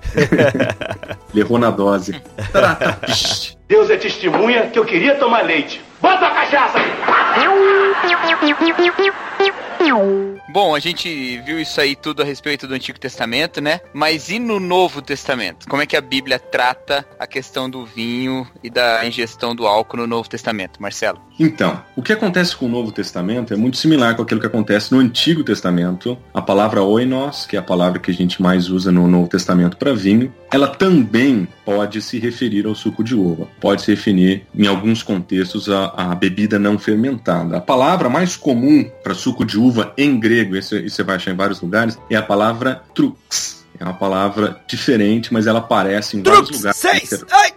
Ele 1.31 1.41
errou 1.41 1.59
na 1.59 1.69
dose. 1.69 2.19
Deus 3.67 3.89
é 3.91 3.97
testemunha 3.97 4.67
que 4.67 4.79
eu 4.79 4.85
queria 4.85 5.15
tomar 5.15 5.43
leite. 5.43 5.81
Bota 6.05 6.27
a 6.27 6.29
cachaça! 6.29 6.77
Bom, 10.55 10.73
a 10.73 10.79
gente 10.79 11.37
viu 11.41 11.59
isso 11.59 11.81
aí 11.81 11.97
tudo 11.97 12.21
a 12.21 12.25
respeito 12.25 12.65
do 12.65 12.73
Antigo 12.73 12.97
Testamento, 12.97 13.59
né? 13.59 13.81
Mas 13.93 14.29
e 14.29 14.39
no 14.39 14.57
Novo 14.57 15.01
Testamento? 15.01 15.67
Como 15.67 15.81
é 15.81 15.85
que 15.85 15.97
a 15.97 16.01
Bíblia 16.01 16.39
trata 16.39 17.05
a 17.19 17.27
questão 17.27 17.69
do 17.69 17.85
vinho 17.85 18.47
e 18.63 18.69
da 18.69 19.05
ingestão 19.05 19.53
do 19.53 19.67
álcool 19.67 19.97
no 19.97 20.07
Novo 20.07 20.29
Testamento, 20.29 20.81
Marcelo? 20.81 21.19
Então, 21.37 21.83
o 21.95 22.01
que 22.01 22.13
acontece 22.13 22.55
com 22.55 22.67
o 22.67 22.69
Novo 22.69 22.93
Testamento 22.93 23.53
é 23.53 23.57
muito 23.57 23.75
similar 23.75 24.15
com 24.15 24.21
aquilo 24.21 24.39
que 24.39 24.47
acontece 24.47 24.93
no 24.93 24.99
Antigo 24.99 25.43
Testamento. 25.43 26.17
A 26.33 26.41
palavra 26.41 26.81
oinos, 26.81 27.45
que 27.45 27.57
é 27.57 27.59
a 27.59 27.63
palavra 27.63 27.99
que 27.99 28.09
a 28.09 28.13
gente 28.13 28.41
mais 28.41 28.69
usa 28.69 28.93
no 28.93 29.07
Novo 29.07 29.27
Testamento 29.27 29.75
para 29.75 29.93
vinho, 29.93 30.33
ela 30.49 30.69
também 30.69 31.45
pode 31.65 32.01
se 32.01 32.17
referir 32.17 32.65
ao 32.65 32.75
suco 32.75 33.03
de 33.03 33.13
uva. 33.13 33.49
Pode 33.59 33.81
se 33.81 33.91
referir, 33.91 34.47
em 34.55 34.67
alguns 34.67 35.03
contextos, 35.03 35.67
à 35.97 36.13
bebida 36.15 36.57
não 36.59 36.77
fermentada. 36.77 37.57
A 37.57 37.61
palavra 37.61 38.09
mais 38.09 38.35
comum 38.35 38.83
para 39.03 39.13
suco 39.13 39.45
de 39.45 39.57
uva 39.57 39.93
em 39.97 40.19
grego, 40.19 40.55
isso, 40.55 40.75
isso 40.75 40.95
você 40.97 41.03
vai 41.03 41.15
achar 41.15 41.31
em 41.31 41.35
vários 41.35 41.61
lugares, 41.61 41.97
é 42.09 42.15
a 42.15 42.21
palavra 42.23 42.81
trux. 42.93 43.65
É 43.79 43.83
uma 43.83 43.93
palavra 43.93 44.61
diferente, 44.67 45.33
mas 45.33 45.47
ela 45.47 45.59
aparece 45.59 46.15
em 46.15 46.21
Trux, 46.21 46.37
vários 46.37 46.57
lugares. 46.57 46.77
seis! 46.79 47.25
Ai! 47.29 47.51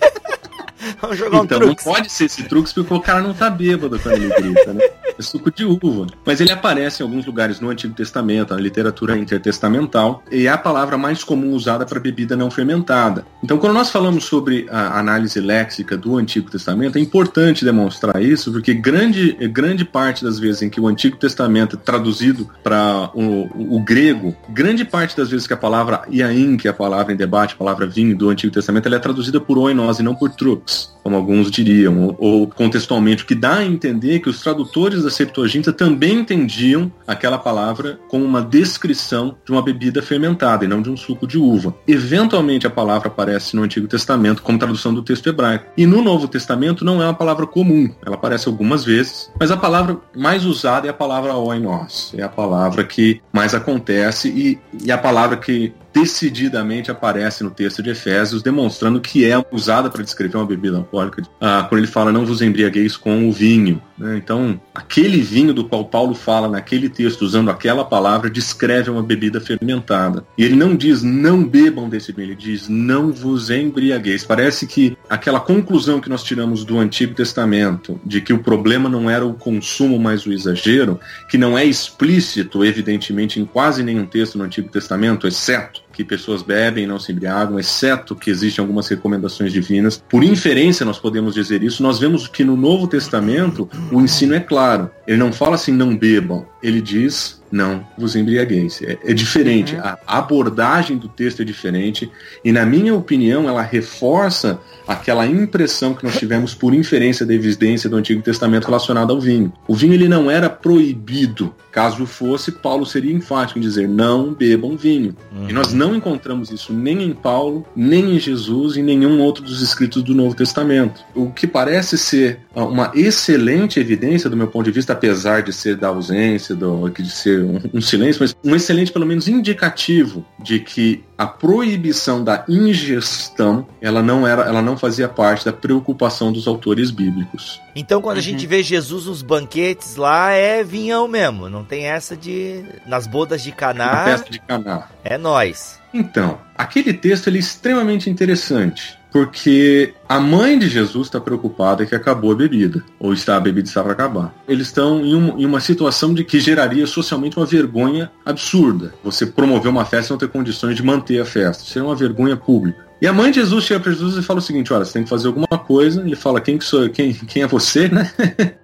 Vamos 1.00 1.18
jogar 1.18 1.40
um 1.40 1.44
Então, 1.44 1.58
truque. 1.60 1.86
não 1.86 1.92
pode 1.92 2.10
ser 2.10 2.24
esse 2.24 2.42
truque 2.44 2.72
porque 2.74 2.94
o 2.94 3.00
cara 3.00 3.20
não 3.20 3.34
tá 3.34 3.50
bêbado 3.50 3.98
quando 4.00 4.14
ele 4.14 4.28
grita, 4.34 4.72
né? 4.72 4.82
É 5.18 5.22
suco 5.22 5.50
de 5.50 5.64
uva. 5.64 6.06
Mas 6.24 6.40
ele 6.40 6.52
aparece 6.52 7.02
em 7.02 7.06
alguns 7.06 7.26
lugares 7.26 7.60
no 7.60 7.70
Antigo 7.70 7.94
Testamento, 7.94 8.54
na 8.54 8.60
literatura 8.60 9.16
intertestamental, 9.18 10.22
e 10.30 10.46
é 10.46 10.50
a 10.50 10.58
palavra 10.58 10.96
mais 10.96 11.24
comum 11.24 11.52
usada 11.52 11.84
para 11.84 12.00
bebida 12.00 12.36
não 12.36 12.50
fermentada. 12.50 13.24
Então, 13.42 13.58
quando 13.58 13.74
nós 13.74 13.90
falamos 13.90 14.24
sobre 14.24 14.66
a 14.70 14.98
análise 14.98 15.40
léxica 15.40 15.96
do 15.96 16.16
Antigo 16.16 16.50
Testamento, 16.50 16.98
é 16.98 17.00
importante 17.00 17.64
demonstrar 17.64 18.22
isso, 18.22 18.52
porque 18.52 18.74
grande, 18.74 19.32
grande 19.48 19.84
parte 19.84 20.24
das 20.24 20.38
vezes 20.38 20.62
em 20.62 20.70
que 20.70 20.80
o 20.80 20.86
Antigo 20.86 21.16
Testamento 21.16 21.76
é 21.76 21.78
traduzido 21.78 22.48
para 22.62 23.10
o, 23.14 23.76
o 23.76 23.82
grego, 23.82 24.34
grande 24.48 24.84
parte 24.84 25.16
das 25.16 25.30
vezes 25.30 25.46
que 25.46 25.52
a 25.52 25.56
palavra 25.56 26.02
iain, 26.10 26.56
que 26.56 26.68
é 26.68 26.70
a 26.70 26.74
palavra 26.74 27.12
em 27.12 27.16
debate, 27.16 27.54
a 27.54 27.58
palavra 27.58 27.86
vinho 27.86 28.16
do 28.16 28.28
Antigo 28.28 28.52
Testamento, 28.52 28.86
ela 28.86 28.96
é 28.96 28.98
traduzida 28.98 29.40
por 29.40 29.58
oinos 29.58 29.98
e 29.98 30.02
não 30.02 30.14
por 30.14 30.30
trux, 30.30 30.94
como 31.02 31.16
alguns 31.16 31.50
diriam, 31.50 31.98
ou, 32.00 32.16
ou 32.18 32.46
contextualmente, 32.46 33.24
o 33.24 33.26
que 33.26 33.34
dá 33.34 33.56
a 33.56 33.64
entender 33.64 34.20
que 34.20 34.28
os 34.28 34.40
tradutores 34.40 34.99
da 35.02 35.10
Septuaginta 35.10 35.72
também 35.72 36.20
entendiam 36.20 36.90
aquela 37.06 37.38
palavra 37.38 37.98
como 38.08 38.24
uma 38.24 38.42
descrição 38.42 39.36
de 39.44 39.52
uma 39.52 39.62
bebida 39.62 40.02
fermentada 40.02 40.64
e 40.64 40.68
não 40.68 40.82
de 40.82 40.90
um 40.90 40.96
suco 40.96 41.26
de 41.26 41.38
uva. 41.38 41.74
Eventualmente 41.86 42.66
a 42.66 42.70
palavra 42.70 43.08
aparece 43.08 43.56
no 43.56 43.62
Antigo 43.62 43.86
Testamento 43.88 44.42
como 44.42 44.58
tradução 44.58 44.92
do 44.92 45.02
texto 45.02 45.28
hebraico. 45.28 45.66
E 45.76 45.86
no 45.86 46.02
Novo 46.02 46.28
Testamento 46.28 46.84
não 46.84 47.02
é 47.02 47.04
uma 47.04 47.14
palavra 47.14 47.46
comum, 47.46 47.92
ela 48.04 48.16
aparece 48.16 48.48
algumas 48.48 48.84
vezes, 48.84 49.30
mas 49.38 49.50
a 49.50 49.56
palavra 49.56 49.98
mais 50.16 50.44
usada 50.44 50.86
é 50.86 50.90
a 50.90 50.94
palavra 50.94 51.34
oinos, 51.34 52.12
é 52.16 52.22
a 52.22 52.28
palavra 52.28 52.84
que 52.84 53.20
mais 53.32 53.54
acontece 53.54 54.28
e, 54.28 54.58
e 54.84 54.92
a 54.92 54.98
palavra 54.98 55.36
que 55.36 55.72
decididamente 55.92 56.90
aparece 56.90 57.42
no 57.42 57.50
texto 57.50 57.82
de 57.82 57.90
Efésios, 57.90 58.42
demonstrando 58.42 59.00
que 59.00 59.24
é 59.24 59.44
usada 59.50 59.90
para 59.90 60.02
descrever 60.02 60.36
uma 60.36 60.46
bebida 60.46 60.76
alcoólica. 60.76 61.22
Ah, 61.40 61.66
quando 61.68 61.80
ele 61.80 61.86
fala 61.86 62.12
não 62.12 62.24
vos 62.24 62.42
embriagueis 62.42 62.96
com 62.96 63.28
o 63.28 63.32
vinho. 63.32 63.80
Né? 63.98 64.16
Então, 64.16 64.60
aquele 64.74 65.20
vinho 65.20 65.52
do 65.52 65.64
qual 65.64 65.84
Paulo 65.84 66.14
fala 66.14 66.48
naquele 66.48 66.88
texto, 66.88 67.22
usando 67.22 67.50
aquela 67.50 67.84
palavra, 67.84 68.30
descreve 68.30 68.90
uma 68.90 69.02
bebida 69.02 69.40
fermentada. 69.40 70.24
E 70.38 70.44
ele 70.44 70.56
não 70.56 70.74
diz 70.74 71.02
não 71.02 71.44
bebam 71.44 71.88
desse 71.88 72.12
vinho, 72.12 72.28
ele 72.28 72.36
diz 72.36 72.68
não 72.68 73.12
vos 73.12 73.50
embriagueis. 73.50 74.24
Parece 74.24 74.66
que 74.66 74.96
aquela 75.08 75.40
conclusão 75.40 76.00
que 76.00 76.08
nós 76.08 76.22
tiramos 76.22 76.64
do 76.64 76.78
Antigo 76.78 77.14
Testamento, 77.14 78.00
de 78.04 78.20
que 78.20 78.32
o 78.32 78.42
problema 78.42 78.88
não 78.88 79.10
era 79.10 79.26
o 79.26 79.34
consumo, 79.34 79.98
mas 79.98 80.24
o 80.24 80.32
exagero, 80.32 80.98
que 81.28 81.36
não 81.36 81.58
é 81.58 81.64
explícito, 81.64 82.64
evidentemente, 82.64 83.40
em 83.40 83.44
quase 83.44 83.82
nenhum 83.82 84.06
texto 84.06 84.38
no 84.38 84.44
Antigo 84.44 84.68
Testamento, 84.68 85.26
exceto 85.26 85.79
que 85.92 86.04
pessoas 86.04 86.42
bebem 86.42 86.84
e 86.84 86.86
não 86.86 86.98
se 86.98 87.12
embriagam, 87.12 87.58
exceto 87.58 88.14
que 88.14 88.30
existem 88.30 88.62
algumas 88.62 88.88
recomendações 88.88 89.52
divinas. 89.52 90.02
Por 90.08 90.24
inferência, 90.24 90.86
nós 90.86 90.98
podemos 90.98 91.34
dizer 91.34 91.62
isso. 91.62 91.82
Nós 91.82 91.98
vemos 91.98 92.26
que 92.26 92.44
no 92.44 92.56
Novo 92.56 92.86
Testamento 92.86 93.68
o 93.90 94.00
ensino 94.00 94.34
é 94.34 94.40
claro. 94.40 94.90
Ele 95.10 95.18
não 95.18 95.32
fala 95.32 95.56
assim, 95.56 95.72
não 95.72 95.96
bebam. 95.96 96.46
Ele 96.62 96.80
diz, 96.80 97.42
não 97.50 97.84
vos 97.98 98.14
embriagueis. 98.14 98.80
É, 98.80 98.96
é 99.04 99.12
diferente. 99.12 99.76
A 99.76 99.98
abordagem 100.06 100.96
do 100.96 101.08
texto 101.08 101.42
é 101.42 101.44
diferente. 101.44 102.08
E, 102.44 102.52
na 102.52 102.64
minha 102.64 102.94
opinião, 102.94 103.48
ela 103.48 103.62
reforça 103.62 104.60
aquela 104.86 105.26
impressão 105.26 105.94
que 105.94 106.04
nós 106.04 106.16
tivemos 106.16 106.54
por 106.54 106.74
inferência 106.74 107.26
da 107.26 107.34
evidência 107.34 107.90
do 107.90 107.96
Antigo 107.96 108.22
Testamento 108.22 108.66
relacionada 108.66 109.12
ao 109.12 109.20
vinho. 109.20 109.52
O 109.66 109.74
vinho 109.74 109.94
ele 109.94 110.08
não 110.08 110.30
era 110.30 110.48
proibido. 110.48 111.52
Caso 111.72 112.04
fosse, 112.06 112.50
Paulo 112.50 112.84
seria 112.84 113.12
enfático 113.12 113.58
em 113.58 113.62
dizer 113.62 113.88
não 113.88 114.34
bebam 114.34 114.76
vinho. 114.76 115.14
E 115.48 115.52
nós 115.52 115.72
não 115.72 115.94
encontramos 115.94 116.50
isso 116.50 116.72
nem 116.72 117.02
em 117.02 117.12
Paulo, 117.12 117.64
nem 117.76 118.16
em 118.16 118.18
Jesus 118.18 118.76
e 118.76 118.80
em 118.80 118.82
nenhum 118.82 119.20
outro 119.20 119.44
dos 119.44 119.62
escritos 119.62 120.02
do 120.02 120.14
Novo 120.14 120.34
Testamento. 120.34 121.00
O 121.14 121.30
que 121.30 121.46
parece 121.46 121.96
ser 121.96 122.40
uma 122.54 122.90
excelente 122.94 123.78
evidência, 123.78 124.28
do 124.28 124.36
meu 124.36 124.48
ponto 124.48 124.64
de 124.64 124.72
vista, 124.72 124.92
apesar 125.00 125.42
de 125.42 125.50
ser 125.50 125.76
da 125.76 125.88
ausência, 125.88 126.54
do, 126.54 126.90
de 126.90 127.10
ser 127.10 127.42
um, 127.42 127.58
um 127.74 127.80
silêncio, 127.80 128.20
mas 128.20 128.36
um 128.44 128.54
excelente, 128.54 128.92
pelo 128.92 129.06
menos, 129.06 129.26
indicativo 129.26 130.24
de 130.38 130.60
que 130.60 131.02
a 131.16 131.26
proibição 131.26 132.22
da 132.22 132.44
ingestão 132.46 133.66
ela 133.80 134.02
não 134.02 134.26
era, 134.26 134.42
ela 134.42 134.60
não 134.60 134.76
fazia 134.76 135.08
parte 135.08 135.46
da 135.46 135.52
preocupação 135.52 136.30
dos 136.30 136.46
autores 136.46 136.90
bíblicos. 136.90 137.60
Então, 137.74 138.02
quando 138.02 138.16
uhum. 138.16 138.20
a 138.20 138.24
gente 138.24 138.46
vê 138.46 138.62
Jesus 138.62 139.06
nos 139.06 139.22
banquetes 139.22 139.96
lá, 139.96 140.32
é 140.32 140.62
vinhão 140.62 141.08
mesmo. 141.08 141.48
Não 141.48 141.64
tem 141.64 141.86
essa 141.86 142.14
de 142.14 142.62
nas 142.86 143.06
bodas 143.06 143.42
de 143.42 143.52
Caná. 143.52 143.86
Na 143.86 144.04
festa 144.04 144.30
de 144.30 144.38
Caná. 144.40 144.88
É 145.02 145.16
nós. 145.16 145.80
Então, 145.94 146.38
aquele 146.56 146.92
texto 146.92 147.28
ele 147.28 147.38
é 147.38 147.40
extremamente 147.40 148.10
interessante 148.10 148.99
porque 149.12 149.94
a 150.08 150.20
mãe 150.20 150.58
de 150.58 150.68
Jesus 150.68 151.06
está 151.06 151.20
preocupada 151.20 151.84
que 151.86 151.94
acabou 151.94 152.32
a 152.32 152.34
bebida, 152.34 152.84
ou 152.98 153.12
está 153.12 153.36
a 153.36 153.40
bebida 153.40 153.68
está 153.68 153.82
para 153.82 153.92
acabar. 153.92 154.34
Eles 154.48 154.68
estão 154.68 155.04
em, 155.04 155.14
um, 155.14 155.38
em, 155.38 155.46
uma 155.46 155.60
situação 155.60 156.14
de 156.14 156.24
que 156.24 156.40
geraria 156.40 156.86
socialmente 156.86 157.36
uma 157.36 157.46
vergonha 157.46 158.10
absurda. 158.24 158.94
Você 159.02 159.26
promover 159.26 159.70
uma 159.70 159.84
festa 159.84 160.12
e 160.12 160.12
não 160.12 160.18
ter 160.18 160.28
condições 160.28 160.76
de 160.76 160.82
manter 160.82 161.20
a 161.20 161.24
festa. 161.24 161.64
Seria 161.64 161.84
uma 161.84 161.96
vergonha 161.96 162.36
pública. 162.36 162.90
E 163.00 163.06
a 163.06 163.12
mãe 163.14 163.30
de 163.30 163.40
Jesus 163.40 163.64
chega 163.64 163.80
para 163.80 163.92
Jesus 163.92 164.16
e 164.18 164.22
fala 164.22 164.40
o 164.40 164.42
seguinte: 164.42 164.72
olha, 164.72 164.84
você 164.84 164.92
tem 164.92 165.04
que 165.04 165.08
fazer 165.08 165.28
alguma 165.28 165.46
coisa. 165.46 166.02
Ele 166.02 166.14
fala: 166.14 166.40
quem 166.40 166.58
que 166.58 166.64
sou 166.64 166.88
quem, 166.90 167.14
quem 167.14 167.42
é 167.42 167.46
você, 167.46 167.88
né? 167.88 168.12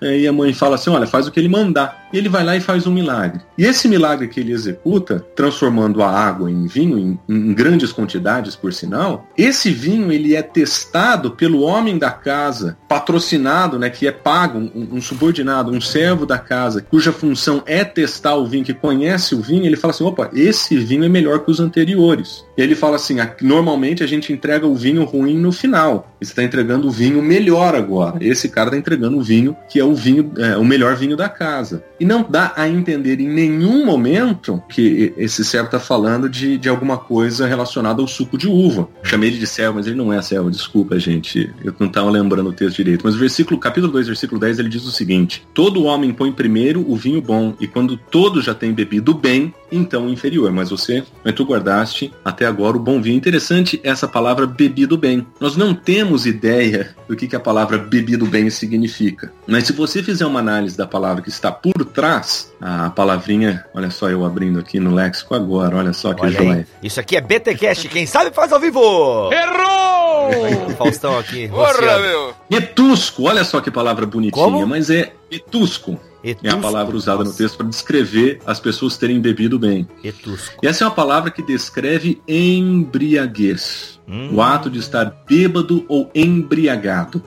e 0.03 0.27
a 0.27 0.33
mãe 0.33 0.53
fala 0.53 0.75
assim: 0.75 0.91
olha, 0.91 1.07
faz 1.07 1.27
o 1.27 1.33
que 1.33 1.41
ele 1.41 1.49
mandar. 1.49 2.06
E 2.13 2.19
ele 2.19 2.29
vai 2.29 2.45
lá 2.45 2.57
e 2.57 2.61
faz 2.61 2.87
um 2.87 2.93
milagre. 2.93 3.41
E 3.59 3.65
esse 3.65 3.89
milagre 3.89 4.29
que 4.29 4.41
ele 4.41 4.53
executa, 4.53 5.25
transformando 5.35 6.03
a 6.03 6.11
água 6.11 6.51
em 6.51 6.67
vinho, 6.67 6.99
em, 6.99 7.19
em 7.29 7.55
grandes 7.55 7.93
quantidades, 7.93 8.55
por 8.55 8.73
sinal, 8.73 9.29
esse 9.37 9.71
vinho 9.71 10.13
ele 10.13 10.35
é 10.35 10.43
testado 10.43 11.33
pelo 11.33 11.63
homem 11.63 11.99
da 11.99 12.11
casa, 12.11 12.77
patrocinado, 12.89 13.79
né, 13.79 13.91
que 13.91 14.07
é 14.07 14.13
pago, 14.13 14.59
um, 14.59 14.97
um 14.97 15.01
subordinado, 15.01 15.71
um 15.71 15.81
servo 15.81 16.25
da 16.27 16.39
casa, 16.39 16.81
cuja 16.83 17.13
função 17.13 17.63
é 17.67 17.85
testar 17.85 18.37
o 18.37 18.47
vinho, 18.47 18.65
que 18.65 18.75
conhece 18.75 19.35
o 19.35 19.41
vinho. 19.41 19.67
Ele 19.67 19.77
fala 19.77 19.93
assim: 19.93 20.05
opa, 20.05 20.31
esse 20.33 20.77
vinho 20.77 21.05
é 21.05 21.09
melhor 21.09 21.41
que 21.41 21.51
os 21.51 21.61
anteriores. 21.61 22.45
E 22.57 22.63
ele 22.63 22.75
fala 22.75 22.97
assim: 22.97 23.17
normalmente 23.41 24.03
a 24.03 24.07
gente 24.07 24.33
entrega 24.33 24.67
o 24.67 24.75
vinho 24.75 25.05
ruim 25.05 25.37
no 25.37 25.53
final. 25.53 26.15
Você 26.21 26.33
está 26.33 26.43
entregando 26.43 26.89
o 26.89 26.91
vinho 26.91 27.23
melhor 27.23 27.75
agora. 27.75 28.19
Esse 28.21 28.49
cara 28.49 28.69
está 28.69 28.79
entregando 28.79 29.19
o 29.19 29.23
vinho 29.23 29.57
que 29.69 29.81
é 29.81 29.85
o 29.85 29.95
vinho, 29.95 30.33
é, 30.39 30.57
o 30.57 30.65
melhor 30.65 30.97
vinho 30.97 31.17
da 31.17 31.29
casa. 31.29 31.83
E 31.99 32.05
não 32.05 32.25
dá 32.29 32.53
a 32.57 32.69
entender 32.69 33.21
em 33.21 33.29
nenhum 33.29 33.85
momento 33.85 34.63
que 34.69 35.15
esse 35.17 35.45
servo 35.45 35.67
está 35.67 35.81
falando 35.81 36.29
de, 36.29 36.59
de 36.59 36.69
alguma 36.69 36.99
coisa 36.99 37.47
relacionada 37.47 38.01
ao 38.03 38.09
suco 38.09 38.37
de 38.37 38.49
uva. 38.49 38.89
Chamei 39.03 39.31
ele 39.31 39.39
de 39.39 39.47
servo, 39.47 39.77
mas 39.77 39.87
ele 39.87 39.97
não 39.97 40.13
é 40.13 40.21
servo, 40.21 40.51
desculpa, 40.51 40.99
gente. 40.99 41.51
Eu 41.65 41.75
não 41.79 41.87
estava 41.87 42.11
lembrando 42.11 42.51
o 42.51 42.53
texto 42.53 42.77
direito. 42.77 43.03
Mas 43.05 43.15
o 43.15 43.19
versículo, 43.19 43.59
capítulo 43.59 43.93
2, 43.93 44.09
versículo 44.09 44.41
10, 44.41 44.59
ele 44.59 44.69
diz 44.69 44.85
o 44.85 44.91
seguinte: 44.91 45.47
Todo 45.55 45.85
homem 45.85 46.13
põe 46.13 46.31
primeiro 46.33 46.85
o 46.87 46.97
vinho 46.97 47.21
bom, 47.23 47.55
e 47.59 47.67
quando 47.67 47.97
todos 47.97 48.45
já 48.45 48.55
têm 48.55 48.73
bebido 48.73 49.15
bem, 49.15 49.55
então 49.71 50.07
o 50.07 50.11
inferior. 50.11 50.53
Mas 50.53 50.71
você, 50.71 51.03
mas 51.25 51.35
tu 51.35 51.45
guardaste 51.45 52.13
até 52.25 52.47
agora 52.47 52.77
o 52.77 52.81
bom 52.81 53.01
vinho. 53.01 53.17
Interessante 53.17 53.81
essa 53.83 54.07
palavra 54.07 54.47
bebido 54.47 54.97
bem. 54.99 55.27
Nós 55.41 55.57
não 55.57 55.75
temos 55.75 56.27
ideia 56.27 56.95
do 57.09 57.17
que, 57.17 57.27
que 57.27 57.37
a 57.37 57.41
palavra 57.41 57.79
bebido 57.79 58.27
bem 58.27 58.51
significa. 58.51 59.33
Mas 59.47 59.65
se 59.65 59.73
você 59.73 60.03
fizer 60.03 60.27
uma 60.27 60.41
análise 60.41 60.77
da 60.77 60.87
palavra 60.87 61.23
que 61.23 61.29
está 61.29 61.51
por 61.51 61.86
trás, 61.87 62.53
a 62.61 62.91
palavrinha, 62.91 63.65
olha 63.75 63.91
só 63.91 64.09
eu 64.09 64.25
abrindo 64.25 64.59
aqui 64.59 64.79
no 64.79 64.95
léxico 64.95 65.35
agora, 65.35 65.77
olha 65.77 65.93
só 65.93 66.13
que 66.15 66.23
olha 66.23 66.33
joia. 66.43 66.69
Isso 66.83 67.01
aqui 67.01 67.17
é 67.17 67.21
BTcast, 67.21 67.89
quem 67.89 68.07
sabe 68.07 68.31
faz 68.35 68.53
ao 68.53 68.61
vivo! 68.61 69.31
Errou! 69.33 70.73
Faustão 70.77 71.19
aqui. 71.19 71.49
Porra, 71.49 71.99
meu! 71.99 72.35
Etusco, 72.51 73.25
olha 73.25 73.45
só 73.45 73.61
que 73.61 73.71
palavra 73.71 74.07
bonitinha, 74.07 74.45
Como? 74.45 74.67
mas 74.67 74.91
é 74.91 75.13
etusco. 75.31 75.99
Etusco. 76.27 76.47
É 76.49 76.51
a 76.51 76.57
palavra 76.57 76.97
usada 76.97 77.23
no 77.23 77.33
texto 77.33 77.57
para 77.57 77.69
descrever 77.69 78.41
as 78.45 78.59
pessoas 78.59 78.97
terem 78.97 79.21
bebido 79.21 79.59
bem. 79.59 79.87
Etusco. 80.03 80.59
E 80.61 80.67
essa 80.67 80.83
é 80.83 80.87
uma 80.87 80.95
palavra 80.95 81.31
que 81.31 81.41
descreve 81.41 82.21
embriaguez. 82.27 84.01
Hum. 84.09 84.35
O 84.35 84.43
ato 84.43 84.69
de 84.69 84.79
estar 84.79 85.05
bêbado 85.29 85.85
ou 85.89 86.11
embriagado. 86.15 87.23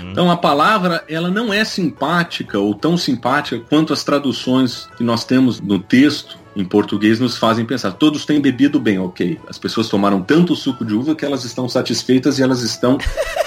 Uhum. 0.00 0.10
Então 0.10 0.30
a 0.30 0.36
palavra 0.36 1.04
ela 1.08 1.30
não 1.30 1.52
é 1.52 1.64
simpática 1.64 2.58
ou 2.58 2.74
tão 2.74 2.96
simpática 2.96 3.60
quanto 3.68 3.92
as 3.92 4.04
traduções 4.04 4.88
que 4.96 5.02
nós 5.02 5.24
temos 5.24 5.60
no 5.60 5.78
texto 5.78 6.43
em 6.56 6.64
português 6.64 7.18
nos 7.18 7.36
fazem 7.36 7.64
pensar. 7.64 7.92
Todos 7.92 8.24
têm 8.24 8.40
bebido 8.40 8.78
bem, 8.78 8.98
ok. 8.98 9.38
As 9.48 9.58
pessoas 9.58 9.88
tomaram 9.88 10.22
tanto 10.22 10.54
suco 10.54 10.84
de 10.84 10.94
uva 10.94 11.14
que 11.14 11.24
elas 11.24 11.44
estão 11.44 11.68
satisfeitas 11.68 12.38
e 12.38 12.42
elas 12.42 12.62
estão. 12.62 12.98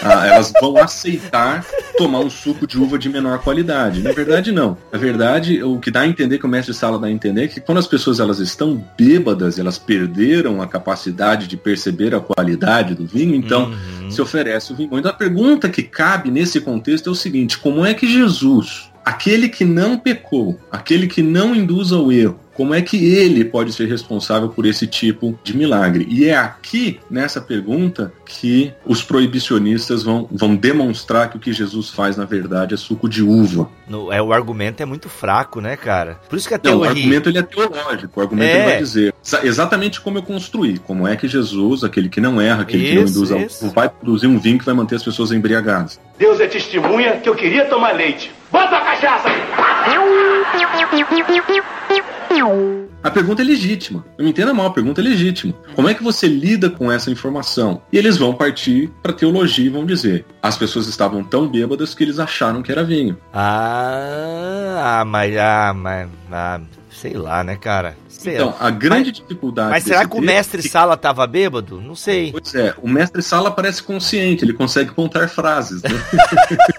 ah, 0.02 0.28
elas 0.28 0.52
vão 0.62 0.78
aceitar 0.78 1.66
tomar 1.98 2.20
um 2.20 2.30
suco 2.30 2.68
de 2.68 2.78
uva 2.78 2.98
de 2.98 3.10
menor 3.10 3.40
qualidade. 3.40 4.02
Na 4.02 4.12
verdade, 4.12 4.52
não. 4.52 4.78
Na 4.92 5.00
verdade, 5.00 5.64
o 5.64 5.80
que 5.80 5.90
dá 5.90 6.02
a 6.02 6.08
entender, 6.08 6.38
que 6.38 6.46
o 6.46 6.50
mestre 6.50 6.74
Sala 6.74 7.00
dá 7.00 7.08
a 7.08 7.12
entender, 7.12 7.46
é 7.46 7.48
que 7.48 7.60
quando 7.60 7.80
as 7.80 7.88
pessoas 7.88 8.20
elas 8.20 8.40
estão 8.40 8.84
bêbadas, 8.98 9.58
elas 9.58 9.78
perderam 9.78 10.62
a 10.62 10.68
capacidade 10.68 11.48
de 11.48 11.58
perceber 11.58 12.14
a 12.14 12.20
qualidade 12.20 12.94
do 12.94 13.06
vinho, 13.06 13.34
então 13.34 13.72
uhum. 13.72 14.12
se 14.12 14.22
oferece 14.22 14.74
o 14.74 14.76
vinho. 14.76 14.90
Então 14.94 15.12
a 15.12 15.14
pergunta 15.14 15.70
que 15.70 15.82
cabe 15.82 16.30
nesse 16.30 16.62
contexto 16.62 17.10
é 17.10 17.12
o 17.12 17.16
seguinte: 17.16 17.58
como 17.58 17.86
é 17.86 17.94
que 17.94 18.08
Jesus, 18.08 18.92
aquele 19.08 19.48
que 19.48 19.64
não 19.64 19.98
pecou, 19.98 20.60
aquele 20.70 21.08
que 21.08 21.22
não 21.22 21.56
induz 21.56 21.94
ao 21.94 22.12
erro, 22.12 22.38
como 22.54 22.74
é 22.74 22.82
que 22.82 22.98
ele 23.06 23.46
pode 23.46 23.72
ser 23.72 23.88
responsável 23.88 24.50
por 24.50 24.66
esse 24.66 24.88
tipo 24.88 25.38
de 25.44 25.56
milagre? 25.56 26.08
E 26.10 26.26
é 26.26 26.36
aqui, 26.36 27.00
nessa 27.10 27.40
pergunta, 27.40 28.12
que 28.26 28.74
os 28.84 29.04
proibicionistas 29.04 30.04
vão, 30.04 30.28
vão 30.32 30.56
demonstrar 30.56 31.30
que 31.30 31.38
o 31.38 31.40
que 31.40 31.54
Jesus 31.54 31.92
faz, 31.92 32.18
na 32.18 32.26
verdade, 32.26 32.74
é 32.74 32.78
suco 32.78 33.08
de 33.08 33.22
uva. 33.22 33.70
No, 33.88 34.12
é, 34.12 34.20
o 34.20 34.34
argumento 34.34 34.82
é 34.82 34.86
muito 34.86 35.08
fraco, 35.08 35.62
né, 35.62 35.78
cara? 35.78 36.20
Por 36.28 36.36
isso 36.36 36.48
que 36.48 36.56
a 36.56 36.58
teoria... 36.58 36.80
Não, 36.80 36.88
o 36.88 36.90
argumento 36.90 37.30
ele 37.30 37.38
é 37.38 37.44
teológico. 37.44 38.20
O 38.20 38.24
argumento 38.24 38.58
é. 38.58 38.66
vai 38.66 38.78
dizer 38.80 39.14
exatamente 39.44 40.02
como 40.02 40.18
eu 40.18 40.24
construí. 40.24 40.80
Como 40.80 41.08
é 41.08 41.16
que 41.16 41.28
Jesus, 41.28 41.84
aquele 41.84 42.10
que 42.10 42.20
não 42.20 42.42
erra, 42.42 42.64
aquele 42.64 42.84
isso, 42.86 42.92
que 42.92 42.96
não 42.96 43.08
induz, 43.08 43.62
ao, 43.62 43.70
vai 43.70 43.88
produzir 43.88 44.26
um 44.26 44.40
vinho 44.40 44.58
que 44.58 44.66
vai 44.66 44.74
manter 44.74 44.96
as 44.96 45.04
pessoas 45.04 45.32
embriagadas. 45.32 46.00
Deus 46.18 46.40
é 46.40 46.48
testemunha 46.48 47.18
que 47.18 47.30
eu 47.30 47.36
queria 47.36 47.66
tomar 47.66 47.96
leite. 47.96 48.32
Bota 48.52 48.78
a 48.78 48.82
cachaça! 48.82 49.30
A 53.04 53.12
pergunta 53.12 53.42
é 53.42 53.46
legítima. 53.46 54.06
Não 54.18 54.26
me 54.26 54.32
entenda 54.32 54.54
mal, 54.54 54.68
a 54.68 54.72
pergunta 54.72 55.02
é 55.02 55.04
legítima. 55.04 55.54
Como 55.76 55.88
é 55.90 55.94
que 55.94 56.04
você 56.04 56.28
lida 56.28 56.70
com 56.70 56.92
essa 56.92 57.10
informação? 57.10 57.82
E 57.92 57.98
eles 57.98 58.18
vão 58.18 58.34
partir 58.34 58.92
para 59.02 59.14
teologia 59.14 59.66
e 59.66 59.70
vão 59.70 59.86
dizer: 59.86 60.26
as 60.42 60.58
pessoas 60.58 60.88
estavam 60.88 61.24
tão 61.24 61.48
bêbadas 61.48 61.96
que 61.96 62.04
eles 62.04 62.20
acharam 62.20 62.62
que 62.62 62.72
era 62.72 62.84
vinho. 62.84 63.18
Ah, 63.34 65.04
mas, 65.08 65.38
ah, 65.38 65.74
mas, 65.74 66.10
ah, 66.32 66.60
sei 66.92 67.14
lá, 67.14 67.44
né, 67.44 67.56
cara? 67.56 67.96
Sei 68.10 68.36
então, 68.36 68.56
a 68.60 68.72
grande 68.72 69.10
mas, 69.12 69.14
dificuldade. 69.14 69.70
Mas 69.70 69.84
será 69.84 70.06
que 70.08 70.18
o 70.18 70.22
mestre 70.22 70.62
que... 70.62 70.70
Sala 70.70 70.98
tava 70.98 71.26
bêbado? 71.28 71.80
Não 71.80 71.96
sei. 71.96 72.32
Pois 72.32 72.54
é, 72.56 72.74
o 72.82 72.90
mestre 72.90 73.22
Sala 73.22 73.52
parece 73.52 73.84
consciente, 73.84 74.44
ele 74.44 74.54
consegue 74.54 74.90
contar 74.92 75.30
frases, 75.30 75.84
né? 75.84 75.92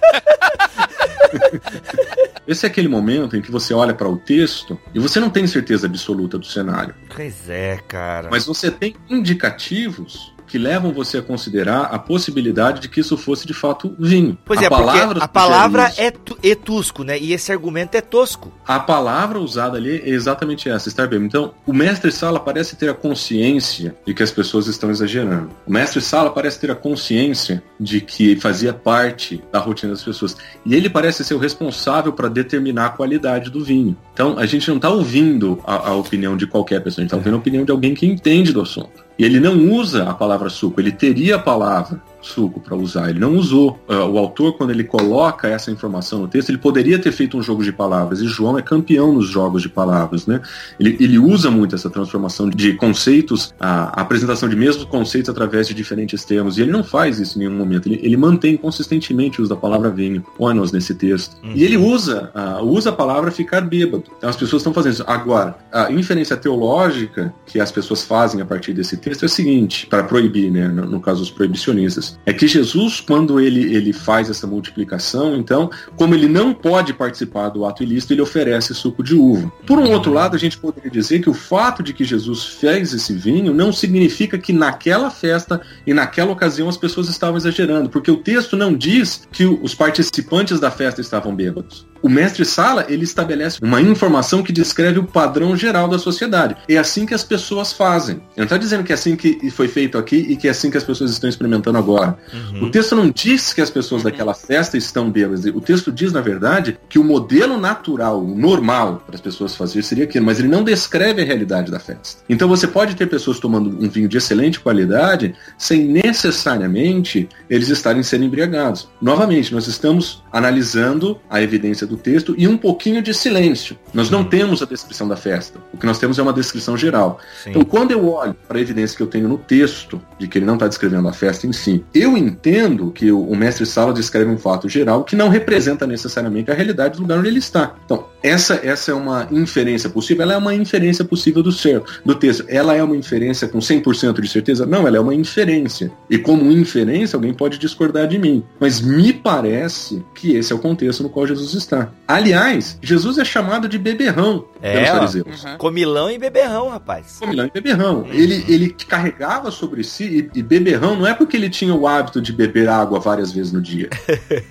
Esse 2.47 2.65
é 2.65 2.69
aquele 2.69 2.89
momento 2.89 3.37
em 3.37 3.43
que 3.43 3.51
você 3.51 3.75
olha 3.75 3.93
para 3.93 4.09
o 4.09 4.17
texto 4.17 4.79
e 4.95 4.99
você 4.99 5.21
não 5.21 5.29
tem 5.29 5.47
certeza 5.47 5.87
absoluta 5.87 6.39
do 6.39 6.47
cenário. 6.47 6.95
Pois 7.15 7.49
é, 7.51 7.79
cara. 7.87 8.29
Mas 8.31 8.47
você 8.47 8.71
tem 8.71 8.97
indicativos 9.09 10.33
que 10.49 10.59
levam 10.59 10.93
você 10.93 11.19
a 11.19 11.23
considerar 11.23 11.83
a 11.83 11.99
possibilidade 11.99 12.81
de 12.81 12.89
que 12.89 13.01
isso 13.01 13.17
fosse 13.17 13.47
de 13.47 13.55
fato 13.55 13.95
vinho. 13.99 14.37
Pois 14.45 14.61
a 14.61 14.65
é, 14.65 14.69
palavra 14.69 15.23
a 15.23 15.29
palavra 15.29 15.93
é 15.97 16.13
etusco, 16.43 17.05
né? 17.05 17.19
E 17.19 17.33
esse 17.33 17.53
argumento 17.53 17.95
é 17.95 18.01
tosco. 18.01 18.53
A 18.67 18.81
palavra 18.81 19.39
usada 19.39 19.77
ali 19.77 20.01
é 20.01 20.09
exatamente 20.09 20.69
essa, 20.69 20.89
estar 20.89 21.07
bem. 21.07 21.23
Então, 21.23 21.53
o 21.67 21.73
mestre 21.73 22.11
Sala 22.11 22.41
parece 22.41 22.77
ter 22.77 22.89
a 22.89 22.95
consciência 22.95 23.95
de 24.07 24.15
que 24.15 24.23
as 24.23 24.31
pessoas 24.31 24.67
estão 24.67 24.91
exagerando. 24.91 25.51
O 25.67 25.73
mestre 25.73 26.01
Sala 26.01 26.31
parece 26.31 26.59
ter 26.59 26.71
a 26.71 26.75
consciência 26.75 27.63
de 27.79 28.01
que 28.01 28.37
fazia 28.37 28.73
parte 28.73 29.43
da 29.53 29.59
rotina 29.59 29.93
das 29.93 30.03
pessoas. 30.03 30.37
E 30.65 30.75
ele 30.75 30.89
parece 30.89 31.25
ser 31.25 31.35
o 31.35 31.39
responsável 31.39 32.13
para 32.13 32.29
determinar 32.29 32.87
a 32.87 32.91
qualidade 32.91 33.51
do 33.51 33.65
vinho. 33.65 33.97
Então, 34.13 34.39
a 34.39 34.47
gente 34.47 34.69
não 34.69 34.77
está 34.77 34.89
ouvindo 34.89 35.61
a, 35.65 35.89
a, 35.89 35.95
opinião 35.95 36.37
de 36.37 36.47
qualquer 36.47 36.83
pessoa, 36.83 37.03
a 37.03 37.05
gente 37.05 37.09
está 37.09 37.17
ouvindo 37.17 37.35
a 37.35 37.39
opinião 37.39 37.65
de 37.65 37.71
alguém 37.71 37.95
que 37.95 38.07
entende 38.07 38.53
do 38.53 38.61
assunto. 38.61 39.08
E 39.19 39.25
ele 39.25 39.41
não 39.41 39.73
usa 39.73 40.09
a 40.09 40.15
palavra 40.15 40.49
suco, 40.49 40.81
ele 40.81 40.93
teria 40.93 41.37
a 41.37 41.39
palavra 41.41 42.01
suco 42.29 42.61
para 42.61 42.77
usar. 42.77 43.11
Ele 43.11 43.19
não 43.19 43.37
usou. 43.37 43.79
Uh, 43.89 43.95
o 44.11 44.19
autor, 44.19 44.57
quando 44.57 44.71
ele 44.71 44.85
coloca 44.85 45.49
essa 45.49 45.71
informação 45.71 46.21
no 46.21 46.29
texto, 46.29 46.51
ele 46.51 46.59
poderia 46.59 46.99
ter 46.99 47.13
feito 47.13 47.37
um 47.37 47.43
jogo 47.43 47.65
de 47.65 47.73
palavras. 47.73 48.21
E 48.21 48.27
João 48.27 48.59
é 48.59 48.63
campeão 48.63 49.13
nos 49.13 49.29
jogos 49.29 49.63
de 49.63 49.69
palavras, 49.69 50.27
né? 50.27 50.41
Ele, 50.79 50.97
ele 51.01 51.19
usa 51.19 51.51
muito 51.51 51.75
essa 51.75 51.89
transformação 51.89 52.49
de 52.49 52.75
conceitos, 52.75 53.55
a, 53.59 53.99
a, 53.99 54.03
apresentação 54.03 54.49
de 54.49 54.57
mesmos 54.57 54.85
conceitos 54.85 55.29
através 55.29 55.67
de 55.67 55.75
diferentes 55.75 56.25
termos. 56.25 56.59
E 56.59 56.63
ele 56.63 56.71
não 56.71 56.85
faz 56.85 57.19
isso 57.19 57.39
em 57.39 57.41
nenhum 57.41 57.57
momento. 57.57 57.89
Ele, 57.89 58.01
ele 58.03 58.17
mantém 58.17 58.57
consistentemente 58.57 59.41
o 59.41 59.43
uso 59.43 59.51
da 59.51 59.57
palavra 59.57 59.91
vinho, 59.91 60.25
onos, 60.39 60.73
nesse 60.73 60.95
texto. 60.95 61.37
Uhum. 61.43 61.53
E 61.55 61.65
ele 61.65 61.77
usa, 61.77 62.31
uh, 62.35 62.65
usa 62.65 62.91
a 62.91 62.93
palavra 62.93 63.31
ficar 63.31 63.61
bêbado. 63.63 64.05
Então 64.19 64.29
as 64.29 64.37
pessoas 64.37 64.61
estão 64.61 64.75
fazendo 64.75 64.93
isso. 64.93 65.05
Agora, 65.07 65.57
a 65.73 65.91
inferência 65.91 66.37
teológica 66.37 67.33
que 67.47 67.61
as 67.61 67.73
pessoas 67.73 68.05
fazem 68.05 68.41
a 68.41 68.45
partir 68.45 68.73
desse 68.73 68.97
texto 68.97 69.23
é 69.23 69.27
o 69.27 69.29
seguinte, 69.29 69.87
para 69.87 70.05
proibir, 70.05 70.51
né? 70.51 70.69
No, 70.69 70.87
no 70.87 71.01
caso, 71.01 71.23
os 71.23 71.31
proibicionistas 71.31 72.18
É 72.27 72.33
que 72.33 72.47
Jesus, 72.47 73.01
quando 73.01 73.41
ele, 73.41 73.75
ele 73.75 73.93
faz 73.93 74.29
essa 74.29 74.47
multiplicação, 74.47 75.35
então, 75.37 75.71
como 75.97 76.15
ele 76.15 76.29
não 76.29 76.53
pode 76.53 76.93
participar 76.93 77.49
do 77.49 77.65
ato 77.65 77.83
ilícito, 77.83 78.13
ele 78.13 78.21
oferece 78.21 78.75
suco 78.75 79.03
de 79.03 79.15
uva. 79.15 79.51
Por 79.67 79.79
um 79.79 79.91
outro 79.91 80.13
lado, 80.13 80.37
a 80.37 80.39
gente 80.39 80.59
poderia 80.59 80.91
dizer 80.91 81.21
que 81.21 81.31
o 81.31 81.35
fato 81.35 81.83
de 81.83 81.95
que 81.95 82.05
Jesus 82.05 82.45
fez 82.45 82.93
esse 82.93 83.15
vinho 83.15 83.55
não 83.55 83.73
significa 83.73 84.39
que 84.39 84.53
naquela 84.53 85.11
festa 85.11 85.61
e 85.87 85.95
naquela 85.95 86.33
ocasião 86.33 86.69
as 86.69 86.77
pessoas 86.77 87.09
estavam 87.09 87.39
exagerando, 87.39 87.89
porque 87.89 88.11
o 88.11 88.19
texto 88.19 88.57
não 88.57 88.75
diz 88.75 89.27
que 89.33 89.47
os 89.47 89.75
participantes 89.75 90.61
da 90.61 90.71
festa 90.71 91.01
estavam 91.01 91.35
bêbados. 91.35 91.87
O 92.03 92.09
mestre 92.09 92.45
Sala, 92.45 92.87
ele 92.89 93.05
estabelece 93.05 93.59
uma 93.63 93.81
informação 93.81 94.43
que 94.43 94.53
descreve 94.53 94.99
o 94.99 95.05
padrão 95.05 95.57
geral 95.57 95.89
da 95.89 95.99
sociedade. 95.99 96.57
É 96.69 96.77
assim 96.77 97.07
que 97.07 97.15
as 97.15 97.25
pessoas 97.25 97.73
fazem. 97.73 98.17
Ele 98.17 98.23
não 98.39 98.45
está 98.45 98.57
dizendo 98.57 98.85
que 98.85 98.93
é 98.93 98.95
assim 98.95 99.17
que 99.17 99.51
foi 99.51 99.69
feito 99.69 99.99
aqui 99.99 100.17
e 100.17 100.37
que 100.37 100.49
é 100.49 100.51
assim 100.51 100.71
que 100.71 100.77
as 100.77 100.85
pessoas 100.85 101.11
estão 101.11 101.29
experimentando 101.29 101.79
agora. 101.79 102.19
Uhum. 102.33 102.65
O 102.65 102.71
texto 102.71 102.95
não 102.95 103.11
diz 103.11 103.53
que 103.53 103.61
as 103.61 103.71
pessoas 103.71 104.03
daquela 104.03 104.35
festa 104.35 104.77
estão 104.77 105.11
bêbadas. 105.11 105.45
O 105.47 105.61
texto 105.61 105.91
diz, 105.91 106.13
na 106.13 106.21
verdade, 106.21 106.79
que 106.89 106.99
o 106.99 107.05
modelo 107.05 107.59
natural, 107.59 108.23
o 108.23 108.37
normal 108.37 109.03
para 109.05 109.17
as 109.17 109.21
pessoas 109.21 109.57
fazer 109.57 109.83
seria 109.83 110.05
aquilo, 110.05 110.25
mas 110.25 110.39
ele 110.39 110.49
não 110.49 110.63
descreve 110.63 111.23
a 111.23 111.25
realidade 111.25 111.71
da 111.71 111.79
festa. 111.79 112.23
Então 112.29 112.49
você 112.49 112.67
pode 112.67 112.95
ter 112.95 113.07
pessoas 113.07 113.41
tomando 113.41 113.71
um 113.71 113.89
vinho 113.89 114.09
de 114.09 114.17
excelente 114.17 114.61
qualidade 114.61 115.35
sem 115.57 115.85
necessariamente 115.85 117.29
eles 117.49 117.69
estarem 117.69 118.03
sendo 118.03 118.25
embriagados. 118.25 118.89
Novamente, 119.01 119.53
nós 119.53 119.67
estamos 119.67 120.23
analisando 120.33 121.19
a 121.29 121.43
evidência 121.43 121.87
do 121.89 121.97
texto 121.97 122.35
e 122.37 122.47
um 122.47 122.57
pouquinho 122.57 123.03
de 123.03 123.13
silêncio. 123.15 123.77
Nós 123.93 124.11
não 124.11 124.25
temos 124.25 124.63
a 124.63 124.67
descrição 124.67 125.09
da 125.09 125.17
festa. 125.17 125.59
O 125.73 125.79
que 125.79 125.87
nós 125.87 125.99
temos 125.99 126.19
é 126.19 126.23
uma 126.23 126.33
descrição 126.33 126.77
geral. 126.77 127.19
Sim. 127.43 127.51
Então, 127.51 127.65
quando 127.65 127.93
eu 127.93 128.09
olho 128.09 128.35
para 128.47 128.59
a 128.59 128.61
evidência 128.61 128.97
que 128.97 129.03
eu 129.03 129.07
tenho 129.07 129.29
no 129.29 129.39
texto, 129.39 130.01
de 130.19 130.29
que 130.29 130.39
ele 130.39 130.47
não 130.47 130.55
está 130.55 130.67
descrevendo 130.67 131.09
a 131.09 131.13
festa 131.13 131.47
em 131.47 131.53
si, 131.53 131.85
eu 131.95 132.17
entendo 132.17 132.91
que 132.91 133.11
o, 133.11 133.35
mestre 133.35 133.65
Sala 133.65 133.93
descreve 133.93 134.31
um 134.31 134.39
fato 134.39 134.69
geral 134.69 135.05
que 135.05 135.17
não 135.17 135.29
representa 135.29 135.87
necessariamente 135.87 136.51
a 136.51 136.55
realidade 136.55 136.97
do 136.97 137.03
lugar 137.03 137.19
onde 137.19 137.29
ele 137.29 137.39
está. 137.39 137.75
Então, 137.85 138.07
essa, 138.23 138.61
essa 138.63 138.91
é 138.91 138.95
uma 138.95 139.29
inferência 139.31 139.89
possível, 139.89 140.23
ela 140.23 140.35
é 140.35 140.37
uma 140.37 140.55
inferência 140.55 141.05
possível 141.05 141.43
do 141.43 141.53
ser, 141.53 141.83
do 142.05 142.15
texto. 142.15 142.45
Ela 142.49 142.75
é 142.75 142.83
uma 142.83 142.97
inferência 142.97 143.47
com 143.47 143.59
100% 143.59 144.21
de 144.21 144.29
certeza? 144.29 144.67
Não, 144.67 144.87
ela 144.87 144.97
é 144.97 145.01
uma 145.01 145.15
inferência. 145.15 145.91
E 146.11 146.19
como 146.19 146.51
inferência, 146.51 147.17
alguém 147.17 147.33
pode 147.33 147.59
discordar 147.59 148.09
de 148.09 148.19
mim. 148.19 148.43
Mas 148.59 148.81
me 148.81 149.13
parece 149.13 150.05
que 150.15 150.35
esse 150.35 150.53
é 150.53 150.57
o 150.57 150.59
contexto 150.59 151.03
no 151.03 151.11
qual 151.11 151.27
Jesus 151.27 151.55
está. 151.55 151.78
Aliás, 152.07 152.79
Jesus 152.83 153.19
é 153.19 153.25
chamado 153.25 153.69
de 153.69 153.79
beberrão 153.79 154.47
é, 154.63 154.73
pelos 154.73 154.89
fariseus. 154.89 155.45
Uhum. 155.45 155.59
Comilão 155.59 156.11
e 156.11 156.19
beberrão, 156.19 156.71
rapaz. 156.71 157.19
Comilão 157.19 157.47
e 157.47 157.51
beberrão. 157.51 158.01
Uhum. 158.01 158.13
Ele, 158.13 158.45
ele 158.49 158.71
carregava 158.71 159.51
sobre 159.51 159.85
si, 159.85 160.31
e, 160.35 160.39
e 160.39 160.43
beberrão 160.43 160.97
não 160.97 161.07
é 161.07 161.13
porque 161.13 161.37
ele 161.37 161.51
tinha 161.51 161.75
o 161.75 161.87
hábito 161.87 162.23
de 162.23 162.33
beber 162.33 162.69
água 162.69 162.99
várias 162.99 163.31
vezes 163.31 163.53
no 163.53 163.61
dia. 163.61 163.91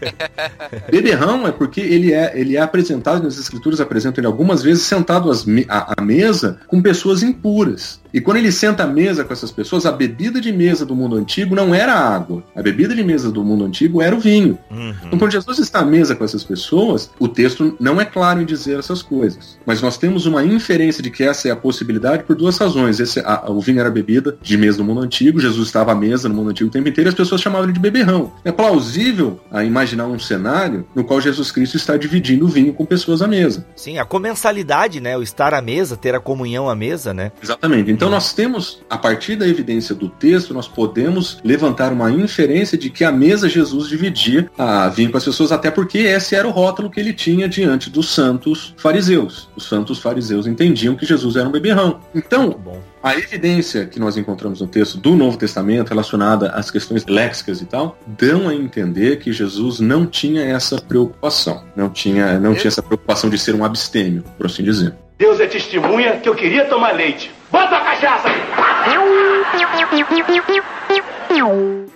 beberrão 0.91 1.47
é 1.47 1.51
porque 1.51 1.81
ele 1.81 2.13
é, 2.13 2.31
ele 2.39 2.55
é 2.55 2.61
apresentado, 2.61 3.23
nas 3.23 3.39
escrituras 3.39 3.81
apresentam 3.81 4.21
ele 4.21 4.27
algumas 4.27 4.61
vezes 4.61 4.83
sentado 4.83 5.31
às, 5.31 5.45
à, 5.67 5.95
à 5.97 6.01
mesa 6.01 6.59
com 6.67 6.81
pessoas 6.81 7.23
impuras. 7.23 7.99
E 8.17 8.19
quando 8.19 8.37
ele 8.37 8.51
senta 8.51 8.83
à 8.83 8.87
mesa 8.87 9.23
com 9.23 9.31
essas 9.31 9.51
pessoas, 9.51 9.85
a 9.85 9.91
bebida 9.91 10.41
de 10.41 10.51
mesa 10.51 10.83
do 10.83 10.95
mundo 10.95 11.15
antigo 11.15 11.53
não 11.53 11.75
era 11.75 11.93
água. 11.93 12.43
A 12.55 12.63
bebida 12.63 12.95
de 12.95 13.03
mesa 13.03 13.31
do 13.31 13.43
mundo 13.43 13.63
antigo 13.63 14.01
era 14.01 14.15
o 14.15 14.19
vinho. 14.19 14.57
Uhum. 14.71 14.95
Então, 15.05 15.19
quando 15.19 15.33
Jesus 15.33 15.59
está 15.59 15.81
à 15.81 15.85
mesa 15.85 16.15
com 16.15 16.23
essas 16.23 16.43
pessoas, 16.43 17.11
o 17.19 17.27
texto 17.27 17.77
não 17.79 18.01
é 18.01 18.05
claro 18.05 18.41
em 18.41 18.45
dizer 18.45 18.79
essas 18.79 19.03
coisas. 19.03 19.59
Mas 19.67 19.83
nós 19.83 19.99
temos 19.99 20.25
uma 20.25 20.43
inferência 20.43 21.03
de 21.03 21.11
que 21.11 21.23
essa 21.23 21.47
é 21.47 21.51
a 21.51 21.55
possibilidade 21.55 22.23
por 22.23 22.35
duas 22.35 22.57
razões. 22.57 22.99
Esse, 22.99 23.19
a, 23.19 23.51
o 23.51 23.61
vinho 23.61 23.79
era 23.79 23.91
bebida 23.91 24.35
de 24.41 24.57
mesa 24.57 24.79
no 24.79 24.85
mundo 24.85 25.01
antigo, 25.01 25.39
Jesus 25.39 25.67
estava 25.67 25.91
à 25.91 25.95
mesa 25.95 26.27
no 26.27 26.33
mundo 26.33 26.49
antigo 26.49 26.71
o 26.71 26.73
tempo 26.73 26.89
inteiro 26.89 27.09
e 27.09 27.11
as 27.11 27.15
pessoas 27.15 27.39
chamavam 27.39 27.65
ele 27.65 27.73
de 27.73 27.79
beberrão. 27.79 28.31
É 28.43 28.51
plausível 28.51 29.39
a 29.51 29.63
imaginar 29.63 30.07
um 30.07 30.17
cenário 30.17 30.87
no 30.95 31.03
qual 31.03 31.21
Jesus 31.21 31.51
Cristo 31.51 31.77
está 31.77 31.95
dividindo 31.95 32.45
o 32.45 32.47
vinho 32.47 32.73
com 32.73 32.83
pessoas 32.83 33.21
à 33.21 33.27
mesa. 33.27 33.63
Sim, 33.75 33.99
a 33.99 34.05
comensalidade, 34.05 34.99
né? 34.99 35.15
O 35.15 35.21
estar 35.21 35.53
à 35.53 35.61
mesa, 35.61 35.95
ter 35.95 36.15
a 36.15 36.19
comunhão 36.19 36.67
à 36.67 36.75
mesa, 36.75 37.13
né? 37.13 37.31
Exatamente. 37.43 37.91
Então 37.91 38.06
nós 38.09 38.33
temos, 38.33 38.79
a 38.89 38.97
partir 38.97 39.35
da 39.35 39.47
evidência 39.47 39.93
do 39.93 40.09
texto, 40.09 40.53
nós 40.53 40.67
podemos 40.67 41.39
levantar 41.43 41.91
uma 41.91 42.11
inferência 42.11 42.77
de 42.77 42.89
que 42.89 43.03
a 43.03 43.11
mesa 43.11 43.49
Jesus 43.49 43.87
dividia 43.87 44.49
a 44.57 44.89
vinho 44.89 45.11
com 45.11 45.17
as 45.17 45.25
pessoas, 45.25 45.51
até 45.51 45.71
porque 45.71 45.99
esse 45.99 46.35
era 46.35 46.47
o 46.47 46.51
rótulo 46.51 46.89
que 46.89 46.99
ele 46.99 47.13
tinha 47.13 47.47
diante 47.47 47.89
dos 47.89 48.09
santos 48.09 48.73
fariseus. 48.77 49.49
Os 49.55 49.67
santos 49.67 49.99
fariseus 49.99 50.47
entendiam 50.47 50.95
que 50.95 51.05
Jesus 51.05 51.35
era 51.35 51.47
um 51.47 51.51
beberrão. 51.51 51.99
Então, 52.13 52.59
a 53.01 53.15
evidência 53.15 53.85
que 53.85 53.99
nós 53.99 54.17
encontramos 54.17 54.59
no 54.59 54.67
texto 54.67 54.97
do 54.97 55.15
Novo 55.15 55.37
Testamento 55.37 55.89
relacionada 55.89 56.49
às 56.49 56.69
questões 56.69 57.05
léxicas 57.05 57.61
e 57.61 57.65
tal, 57.65 57.97
dão 58.05 58.49
a 58.49 58.55
entender 58.55 59.17
que 59.17 59.31
Jesus 59.31 59.79
não 59.79 60.05
tinha 60.05 60.43
essa 60.43 60.81
preocupação. 60.81 61.63
Não 61.75 61.89
tinha, 61.89 62.39
não 62.39 62.53
tinha 62.53 62.67
essa 62.67 62.83
preocupação 62.83 63.29
de 63.29 63.37
ser 63.37 63.55
um 63.55 63.63
abstêmio, 63.63 64.23
por 64.37 64.47
assim 64.47 64.63
dizer. 64.63 64.93
Deus 65.17 65.39
é 65.39 65.47
testemunha 65.47 66.17
que 66.17 66.29
eu 66.29 66.35
queria 66.35 66.65
tomar 66.65 66.91
leite. 66.91 67.31
Bota 67.51 67.77
a 67.77 67.81
cachaça! 67.81 68.29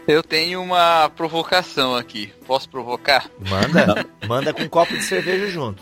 Eu 0.07 0.21
tenho 0.21 0.61
uma 0.61 1.09
provocação 1.15 1.95
aqui. 1.95 2.33
Posso 2.45 2.67
provocar? 2.69 3.29
Manda. 3.39 4.05
Manda 4.27 4.53
com 4.53 4.63
um 4.63 4.69
copo 4.69 4.93
de 4.93 5.03
cerveja 5.03 5.47
junto. 5.47 5.81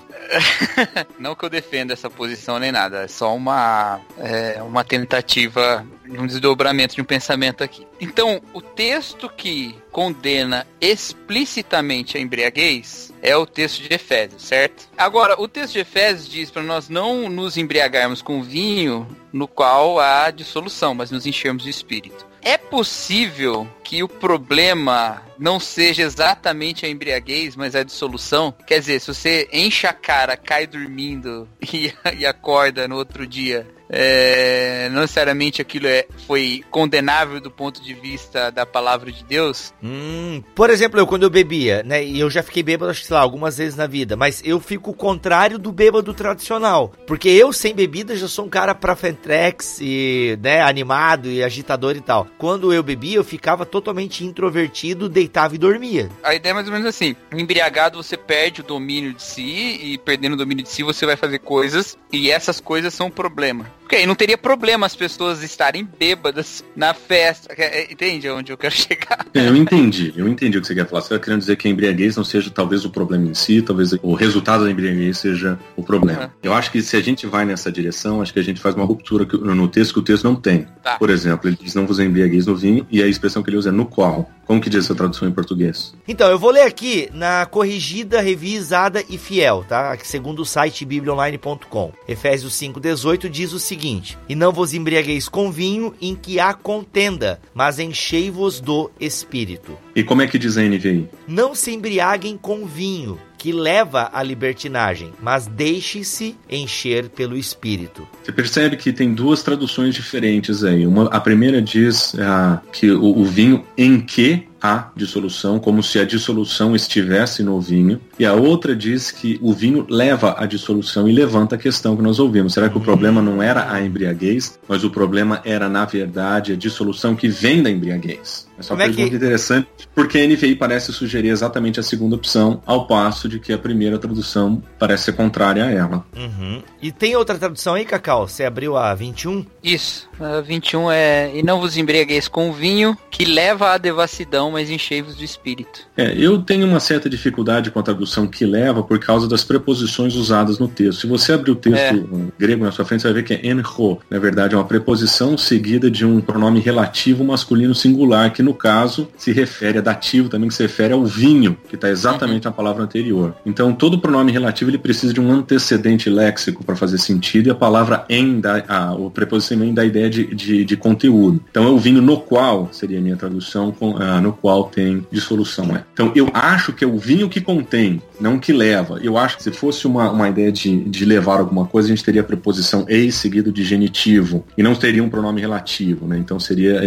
Não 1.18 1.36
que 1.36 1.46
eu 1.46 1.50
defenda 1.50 1.94
essa 1.94 2.10
posição 2.10 2.60
nem 2.60 2.72
nada. 2.72 3.04
É 3.04 3.08
só 3.08 3.36
uma, 3.36 4.00
é, 4.18 4.62
uma 4.62 4.84
tentativa 4.84 5.86
de 6.06 6.20
um 6.20 6.28
desdobramento 6.28 6.96
de 6.96 7.02
um 7.02 7.06
pensamento 7.06 7.64
aqui. 7.64 7.88
Então, 8.00 8.42
o 8.54 8.62
texto 8.62 9.30
que 9.30 9.76
condena 9.92 10.68
explicitamente 10.80 12.18
a 12.18 12.22
embriaguez 12.22 13.09
é 13.22 13.36
o 13.36 13.46
texto 13.46 13.82
de 13.82 13.94
Efésios, 13.94 14.44
certo? 14.44 14.88
Agora, 14.98 15.40
o 15.40 15.48
texto 15.48 15.74
de 15.74 15.80
Efésios 15.80 16.30
diz 16.30 16.52
para 16.52 16.64
nós 16.64 16.90
não 16.90 17.30
nos 17.30 17.58
embriagarmos 17.58 18.22
com 18.22 18.42
vinho 18.42 19.08
no 19.32 19.48
qual 19.48 20.00
há 20.00 20.32
dissolução, 20.32 20.94
mas 20.94 21.12
nos 21.12 21.26
enchermos 21.26 21.64
de 21.64 21.70
espírito. 21.70 22.28
É 22.42 22.58
possível 22.58 23.68
que 23.84 24.02
o 24.02 24.08
problema 24.08 25.22
não 25.38 25.60
seja 25.60 26.04
exatamente 26.04 26.86
a 26.86 26.90
embriaguez, 26.90 27.56
mas 27.56 27.76
a 27.76 27.84
dissolução? 27.84 28.54
Quer 28.66 28.80
dizer, 28.80 29.02
se 29.02 29.08
você 29.08 29.50
enche 29.52 29.86
a 29.86 29.94
cara, 29.94 30.38
cai 30.38 30.66
dormindo 30.66 31.48
e, 31.62 31.94
e 32.18 32.26
acorda 32.26 32.88
no 32.88 32.96
outro 32.96 33.28
dia 33.28 33.68
é, 33.90 34.88
não 34.92 35.02
necessariamente 35.02 35.62
aquilo 35.62 35.88
é, 35.88 36.06
foi 36.28 36.64
condenável 36.70 37.42
do 37.42 37.50
ponto 37.50 37.82
de 37.82 37.94
vista 37.94 38.52
da 38.52 38.66
palavra 38.66 39.12
de 39.12 39.24
Deus. 39.24 39.74
Hum, 39.84 40.44
por 40.54 40.70
exemplo, 40.70 41.00
eu 41.00 41.08
quando 41.08 41.24
eu 41.24 41.30
bebia, 41.30 41.84
né, 41.84 42.04
e 42.04 42.20
eu 42.20 42.30
já 42.30 42.44
fiquei 42.44 42.62
bêbado, 42.62 42.92
acho 42.92 43.02
que 43.02 43.08
sei 43.08 43.16
lá, 43.16 43.22
algumas 43.22 43.58
vezes 43.58 43.76
na 43.76 43.88
vida, 43.88 44.16
mas 44.16 44.42
eu 44.46 44.60
fico 44.60 44.92
o 44.92 44.96
contrário 44.96 45.58
do 45.58 45.72
bêbado 45.72 46.14
tradicional, 46.14 46.94
porque 47.08 47.30
eu 47.30 47.52
sem 47.52 47.74
bebida 47.74 48.16
já 48.16 48.28
sou 48.28 48.46
um 48.46 48.50
cara 48.50 48.76
pra 48.76 48.96
fentrex 48.96 49.80
e, 49.82 50.38
né, 50.42 50.62
animado 50.62 51.28
e 51.30 51.44
agitador 51.44 51.96
e 51.96 52.02
tal. 52.02 52.28
Quando 52.38 52.72
eu 52.74 52.84
bebia, 52.84 53.18
eu 53.18 53.24
ficava 53.24 53.66
totalmente 53.66 54.24
introvertido, 54.24 55.10
deitava 55.10 55.56
e 55.56 55.58
dormia. 55.58 56.10
A 56.24 56.36
ideia 56.36 56.52
é 56.52 56.54
mais 56.54 56.68
ou 56.68 56.74
menos 56.74 56.88
assim, 56.88 57.16
embriagado 57.34 58.02
você 58.02 58.16
perde 58.16 58.62
o 58.62 58.64
domínio 58.64 59.14
de 59.14 59.24
si 59.24 59.80
e 59.82 59.98
perdendo 59.98 60.34
o 60.34 60.38
domínio 60.38 60.64
de 60.64 60.70
si 60.70 60.84
você 60.84 61.06
vai 61.06 61.16
fazer 61.16 61.40
coisas 61.40 61.98
e 62.12 62.30
essas 62.30 62.60
coisas 62.60 62.94
são 62.94 63.08
um 63.08 63.12
problema. 63.12 63.79
Porque 63.90 63.96
aí 63.96 64.06
não 64.06 64.14
teria 64.14 64.38
problema 64.38 64.86
as 64.86 64.96
pessoas 64.96 65.42
estarem 65.42 65.84
bêbadas 65.98 66.64
na 66.76 66.94
festa. 66.94 67.52
É, 67.58 67.92
entende 67.92 68.30
onde 68.30 68.52
eu 68.52 68.58
quero 68.58 68.76
chegar? 68.78 69.26
É, 69.34 69.48
eu 69.48 69.56
entendi, 69.56 70.14
eu 70.16 70.28
entendi 70.28 70.60
o 70.60 70.62
que 70.62 70.68
você 70.68 70.76
quer 70.76 70.88
falar. 70.88 71.02
Você 71.02 71.16
está 71.16 71.26
querendo 71.26 71.40
dizer 71.40 71.56
que 71.56 71.68
a 71.68 71.72
embriaguez 71.72 72.16
não 72.16 72.24
seja 72.24 72.52
talvez 72.52 72.86
o 72.86 72.92
problema 72.92 73.26
em 73.26 73.34
si, 73.34 73.64
talvez 73.64 73.94
o 74.04 74.14
resultado 74.14 74.64
da 74.64 74.70
embriaguez 74.70 75.18
seja 75.18 75.58
o 75.76 75.82
problema. 75.82 76.26
Uhum. 76.26 76.30
Eu 76.44 76.54
acho 76.54 76.72
que 76.72 76.84
se 76.84 76.96
a 76.96 77.02
gente 77.02 77.26
vai 77.26 77.46
nessa 77.46 77.72
direção, 77.72 78.22
acho 78.22 78.32
que 78.32 78.40
a 78.40 78.44
gente 78.44 78.62
faz 78.62 78.76
uma 78.76 78.86
ruptura 78.86 79.26
no 79.26 79.68
texto 79.68 79.94
que 79.96 80.00
o 80.00 80.04
texto 80.04 80.24
não 80.24 80.36
tem. 80.36 80.68
Tá. 80.84 81.00
Por 81.00 81.10
exemplo, 81.10 81.50
ele 81.50 81.58
diz 81.60 81.74
não 81.74 81.88
vos 81.88 82.00
embriagueis 82.00 82.46
no 82.46 82.56
vinho, 82.56 82.86
e 82.92 83.02
a 83.02 83.08
expressão 83.08 83.42
que 83.42 83.50
ele 83.50 83.58
usa 83.58 83.70
é 83.70 83.72
no 83.72 83.88
qual. 83.88 84.30
Como 84.46 84.62
que 84.62 84.70
diz 84.70 84.86
essa 84.86 84.96
tradução 84.96 85.28
em 85.28 85.32
português? 85.32 85.96
Então, 86.08 86.30
eu 86.30 86.38
vou 86.38 86.50
ler 86.50 86.64
aqui 86.64 87.08
na 87.14 87.46
corrigida, 87.46 88.20
revisada 88.20 89.04
e 89.08 89.16
fiel, 89.16 89.64
tá? 89.68 89.96
Segundo 90.04 90.42
o 90.42 90.46
site 90.46 90.86
bibliaonline.com. 90.86 91.92
Efésios 92.08 92.54
5,18 92.54 93.30
diz 93.30 93.54
o 93.54 93.60
seguinte: 93.60 93.79
E 94.28 94.36
não 94.36 94.52
vos 94.52 94.74
embriagueis 94.74 95.30
com 95.30 95.52
vinho 95.52 95.94
em 96.02 96.16
que 96.16 96.40
há 96.40 96.54
contenda, 96.54 97.40
mas 97.54 97.80
enchei-vos 97.80 98.60
do 98.60 98.92
espírito. 99.00 99.78
E 99.96 100.04
como 100.04 100.22
é 100.22 100.28
que 100.28 100.38
diz 100.38 100.58
a 100.58 100.62
NVI? 100.62 101.08
Não 101.28 101.56
se 101.56 101.72
embriaguem 101.72 102.38
com 102.38 102.66
vinho, 102.66 103.18
que 103.40 103.54
leva 103.54 104.10
à 104.14 104.22
libertinagem, 104.22 105.14
mas 105.22 105.48
deixe-se 105.48 106.36
encher 106.52 107.08
pelo 107.10 107.38
Espírito. 107.38 108.06
Você 108.22 108.34
percebe 108.34 108.76
que 108.76 108.92
tem 108.92 109.14
duas 109.14 109.42
traduções 109.42 109.96
diferentes 109.96 110.64
aí. 110.64 110.86
Uma, 110.86 111.06
a 111.06 111.22
primeira 111.22 111.62
diz 111.62 112.14
ah, 112.20 112.62
que 112.74 112.92
o, 112.92 113.18
o, 113.18 113.24
vinho 113.24 113.64
em 113.78 114.02
que 114.02 114.49
há 114.62 114.90
dissolução, 114.96 115.60
como 115.60 115.82
se 115.82 116.00
a 116.00 116.06
dissolução 116.06 116.76
estivesse 116.76 117.44
no 117.44 117.60
vinho, 117.60 118.00
e 118.18 118.26
a 118.26 118.34
outra 118.34 118.76
diz 118.76 119.12
que 119.12 119.40
o 119.42 119.54
vinho 119.54 119.86
leva 119.90 120.36
à 120.38 120.46
dissolução 120.46 121.08
e 121.08 121.12
levanta 121.12 121.56
a 121.56 121.58
questão 121.58 121.96
que 121.96 122.02
nós 122.02 122.20
ouvimos. 122.20 122.54
Será 122.54 122.70
que 122.70 122.78
o 122.78 122.82
problema 122.82 123.22
não 123.22 123.42
era 123.42 123.72
a 123.72 123.82
embriaguez, 123.82 124.60
mas 124.68 124.84
o 124.84 124.90
problema 124.90 125.42
era, 125.46 125.70
na 125.70 125.86
verdade, 125.86 126.54
a 126.54 126.56
dissolução 126.56 127.16
que 127.16 127.28
vem 127.28 127.64
da 127.64 127.70
embriaguez? 127.70 128.48
Essa 128.58 128.74
é 128.74 128.76
uma 128.76 128.84
pergunta 128.84 129.10
que... 129.10 129.16
interessante, 129.16 129.68
porque 129.96 130.18
a 130.18 130.28
NVI 130.28 130.56
parece 130.56 130.92
sugerir 130.92 131.30
exatamente 131.30 131.80
a 131.80 131.84
segunda 131.84 132.16
opção, 132.16 132.62
ao 132.66 132.88
passo 132.88 133.30
de 133.30 133.40
que 133.40 133.54
a 133.54 133.58
primeira 133.58 133.98
tradução 133.98 134.62
parece 134.78 135.06
ser 135.06 135.14
contrária 135.14 135.64
a 135.64 135.72
ela. 135.72 136.06
Uhum. 136.16 136.62
E 136.82 136.92
tem 136.92 137.16
outra 137.16 137.38
tradução 137.38 137.76
aí, 137.76 137.86
Cacau? 137.86 138.28
Você 138.28 138.44
abriu 138.44 138.76
a 138.76 138.94
21? 138.94 139.46
Isso. 139.64 140.09
A 140.20 140.42
21 140.42 140.92
é: 140.92 141.32
E 141.34 141.44
não 141.44 141.60
vos 141.60 141.78
embriagueis 141.78 142.28
com 142.28 142.52
vinho, 142.52 142.98
que 143.10 143.26
leva 143.26 143.74
à 143.74 143.78
devassidão, 143.78 144.52
mas 144.52 144.70
enchei-vos 144.70 145.16
do 145.16 145.24
espírito. 145.24 145.82
É, 145.96 146.14
eu 146.18 146.42
tenho 146.42 146.68
uma 146.68 146.80
certa 146.80 147.10
dificuldade 147.10 147.72
com 147.72 147.80
a 147.80 147.84
tradução 147.84 148.28
que 148.28 148.46
leva 148.46 148.84
por 148.84 149.00
causa 149.00 149.28
das 149.28 149.44
preposições 149.44 150.16
usadas 150.16 150.60
no 150.60 150.68
texto. 150.68 151.02
Se 151.02 151.08
você 151.08 151.34
abrir 151.34 151.52
o 151.52 151.56
texto 151.56 151.78
é. 151.78 152.32
grego 152.38 152.66
na 152.66 152.72
sua 152.72 152.86
frente, 152.86 153.02
você 153.02 153.08
vai 153.08 153.22
ver 153.22 153.24
que 153.24 153.34
é 153.34 153.50
enro. 153.50 154.00
Na 154.10 154.20
verdade, 154.20 154.56
é 154.56 154.58
uma 154.58 154.66
preposição 154.66 155.38
seguida 155.38 155.90
de 155.90 156.06
um 156.06 156.20
pronome 156.20 156.60
relativo 156.60 157.24
masculino 157.24 157.74
singular, 157.74 158.32
que 158.32 158.44
no 158.44 158.54
caso 158.54 159.08
se 159.18 159.32
refere 159.32 159.78
a 159.78 159.82
dativo 159.82 160.30
também, 160.30 160.50
que 160.50 160.56
se 160.56 160.64
refere 160.64 160.94
ao 160.94 161.06
vinho, 161.06 161.58
que 161.68 161.76
está 161.76 161.90
exatamente 161.90 162.46
uhum. 162.46 162.52
na 162.52 162.56
palavra 162.56 162.84
anterior. 162.84 163.36
Então, 163.46 163.74
todo 163.74 164.00
pronome 164.00 164.32
relativo 164.32 164.70
ele 164.70 164.78
precisa 164.78 165.14
de 165.14 165.22
um 165.22 165.32
antecedente 165.32 166.10
léxico 166.10 166.64
para 166.64 166.76
fazer 166.76 166.98
sentido, 166.98 167.48
e 167.48 167.52
a 167.52 167.56
palavra 167.56 168.06
em, 168.10 168.40
dá, 168.40 168.64
a, 168.68 168.94
o 168.94 169.10
preposição 169.10 169.64
em 169.64 169.74
dá 169.74 169.82
a 169.82 169.86
de, 170.10 170.36
de, 170.36 170.66
de, 170.66 170.78
conteúdo. 170.78 171.42
Então, 171.50 171.66
é 171.66 171.70
o 171.70 171.78
vinho 171.78 172.02
no 172.02 172.20
qual, 172.20 172.70
seria 172.72 173.00
a 173.00 173.02
minha 173.02 173.16
tradução, 173.16 173.72
com, 173.72 173.92
uh, 173.92 174.22
no 174.22 174.34
qual 174.34 174.66
tem 174.66 175.06
dissolução. 175.12 175.66
Né? 175.68 175.84
Então, 175.94 176.12
eu 176.16 176.30
acho 176.34 176.74
que 176.74 176.84
é 176.84 176.88
o 176.88 176.98
vinho 176.98 177.30
que 177.30 177.42
contém, 177.42 178.02
não 178.20 178.40
que 178.40 178.52
leva. 178.52 179.00
Eu 179.02 179.18
acho 179.18 179.38
que 179.38 179.44
se 179.44 179.52
fosse 179.52 179.88
uma, 179.88 180.12
uma 180.12 180.30
ideia 180.30 180.52
de, 180.52 180.84
de 180.86 181.06
levar 181.06 181.40
alguma 181.40 181.66
coisa, 181.66 181.88
a 181.88 181.90
gente 181.90 182.04
teria 182.04 182.22
a 182.22 182.24
preposição 182.24 182.86
eis 182.88 183.16
seguido 183.16 183.52
de 183.52 183.64
genitivo, 183.64 184.46
e 184.58 184.64
não 184.64 184.76
teria 184.76 185.04
um 185.04 185.10
pronome 185.10 185.42
relativo. 185.42 186.08
Né? 186.08 186.18
Então, 186.18 186.40
seria, 186.40 186.80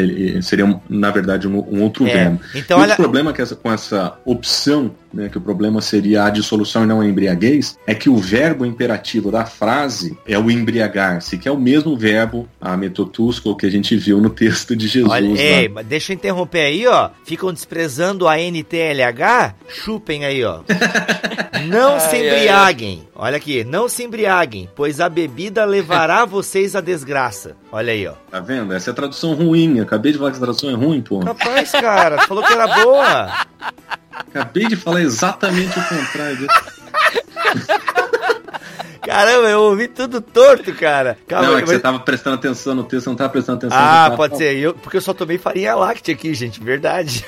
seria 0.43 0.81
na 0.89 1.11
verdade, 1.11 1.49
um, 1.49 1.59
um 1.59 1.83
outro 1.83 2.07
é. 2.07 2.13
verbo. 2.13 2.41
Então, 2.55 2.79
e 2.79 2.83
olha... 2.83 2.95
o 2.95 2.97
problema 2.97 3.33
que 3.33 3.43
essa, 3.43 3.57
com 3.57 3.73
essa 3.73 4.19
opção 4.25 4.93
né, 5.13 5.29
que 5.29 5.39
o 5.39 5.41
problema 5.41 5.81
seria 5.81 6.25
a 6.25 6.31
dissolução 6.31 6.85
e 6.85 6.87
não 6.87 7.01
a 7.01 7.07
embriaguez, 7.07 7.79
é 7.87 7.95
que 7.95 8.09
o 8.09 8.17
verbo 8.17 8.65
imperativo 8.65 9.31
da 9.31 9.45
frase 9.45 10.17
é 10.27 10.39
o 10.39 10.51
embriagar-se, 10.51 11.37
que 11.37 11.49
é 11.49 11.53
o 11.53 11.59
mesmo 11.59 11.97
verbo, 11.97 12.49
a 12.61 12.77
metotusco, 12.77 13.55
que 13.57 13.67
a 13.67 13.71
gente 13.71 13.97
viu 13.97 14.21
no 14.21 14.31
texto 14.31 14.75
de 14.75 14.89
Jesus. 14.89 15.13
Olha, 15.13 15.41
ei, 15.41 15.69
mas 15.69 15.87
deixa 15.87 16.13
eu 16.13 16.15
interromper 16.15 16.61
aí, 16.61 16.87
ó. 16.87 17.11
Ficam 17.25 17.53
desprezando 17.53 18.27
a 18.27 18.39
NTLH? 18.39 19.55
Chupem 19.69 20.25
aí, 20.25 20.43
ó. 20.45 20.61
não 21.67 21.99
se 22.01 22.17
embriaguem. 22.17 23.09
Olha 23.15 23.37
aqui, 23.37 23.65
não 23.65 23.89
se 23.89 24.03
embriaguem, 24.03 24.69
pois 24.75 25.01
a 25.01 25.09
bebida 25.09 25.65
levará 25.65 26.25
vocês 26.27 26.75
à 26.75 26.81
desgraça. 26.81 27.57
Olha 27.71 27.93
aí, 27.93 28.07
ó. 28.07 28.15
Tá 28.31 28.41
vendo? 28.41 28.73
Essa 28.73 28.91
é 28.91 28.93
a 28.93 28.95
tradução 28.95 29.35
ruim. 29.35 29.81
acabei 29.81 30.13
de 30.13 30.19
falar 30.19 30.31
que 30.31 30.37
essa 30.37 30.45
tradução 30.45 30.71
é 30.71 30.75
ruim, 30.75 31.01
pô. 31.01 31.21
Rapaz, 31.21 31.71
cara, 31.73 32.23
falou 32.27 32.45
que 32.45 32.53
era 32.53 32.67
boa. 32.67 33.33
Acabei 34.11 34.67
de 34.67 34.77
falar 34.77 35.03
exatamente 35.03 35.79
o 35.79 35.83
contrário. 35.85 36.47
Caramba, 39.03 39.49
eu 39.49 39.61
ouvi 39.63 39.89
tudo 39.89 40.21
torto, 40.21 40.73
cara. 40.75 41.19
Calma, 41.27 41.49
não, 41.49 41.59
é 41.59 41.63
que 41.63 41.67
mas... 41.67 41.77
você 41.77 41.81
tava 41.81 41.99
prestando 42.01 42.37
atenção 42.37 42.75
no 42.75 42.85
texto, 42.85 43.05
você 43.05 43.11
não 43.11 43.17
tava 43.17 43.31
prestando 43.31 43.59
atenção 43.59 43.79
Ah, 43.79 44.09
no 44.11 44.17
pode 44.17 44.37
ser. 44.37 44.57
Eu, 44.57 44.75
porque 44.75 44.97
eu 44.97 45.01
só 45.01 45.13
tomei 45.13 45.39
farinha 45.39 45.75
láctea 45.75 46.15
aqui, 46.15 46.33
gente. 46.35 46.63
Verdade. 46.63 47.25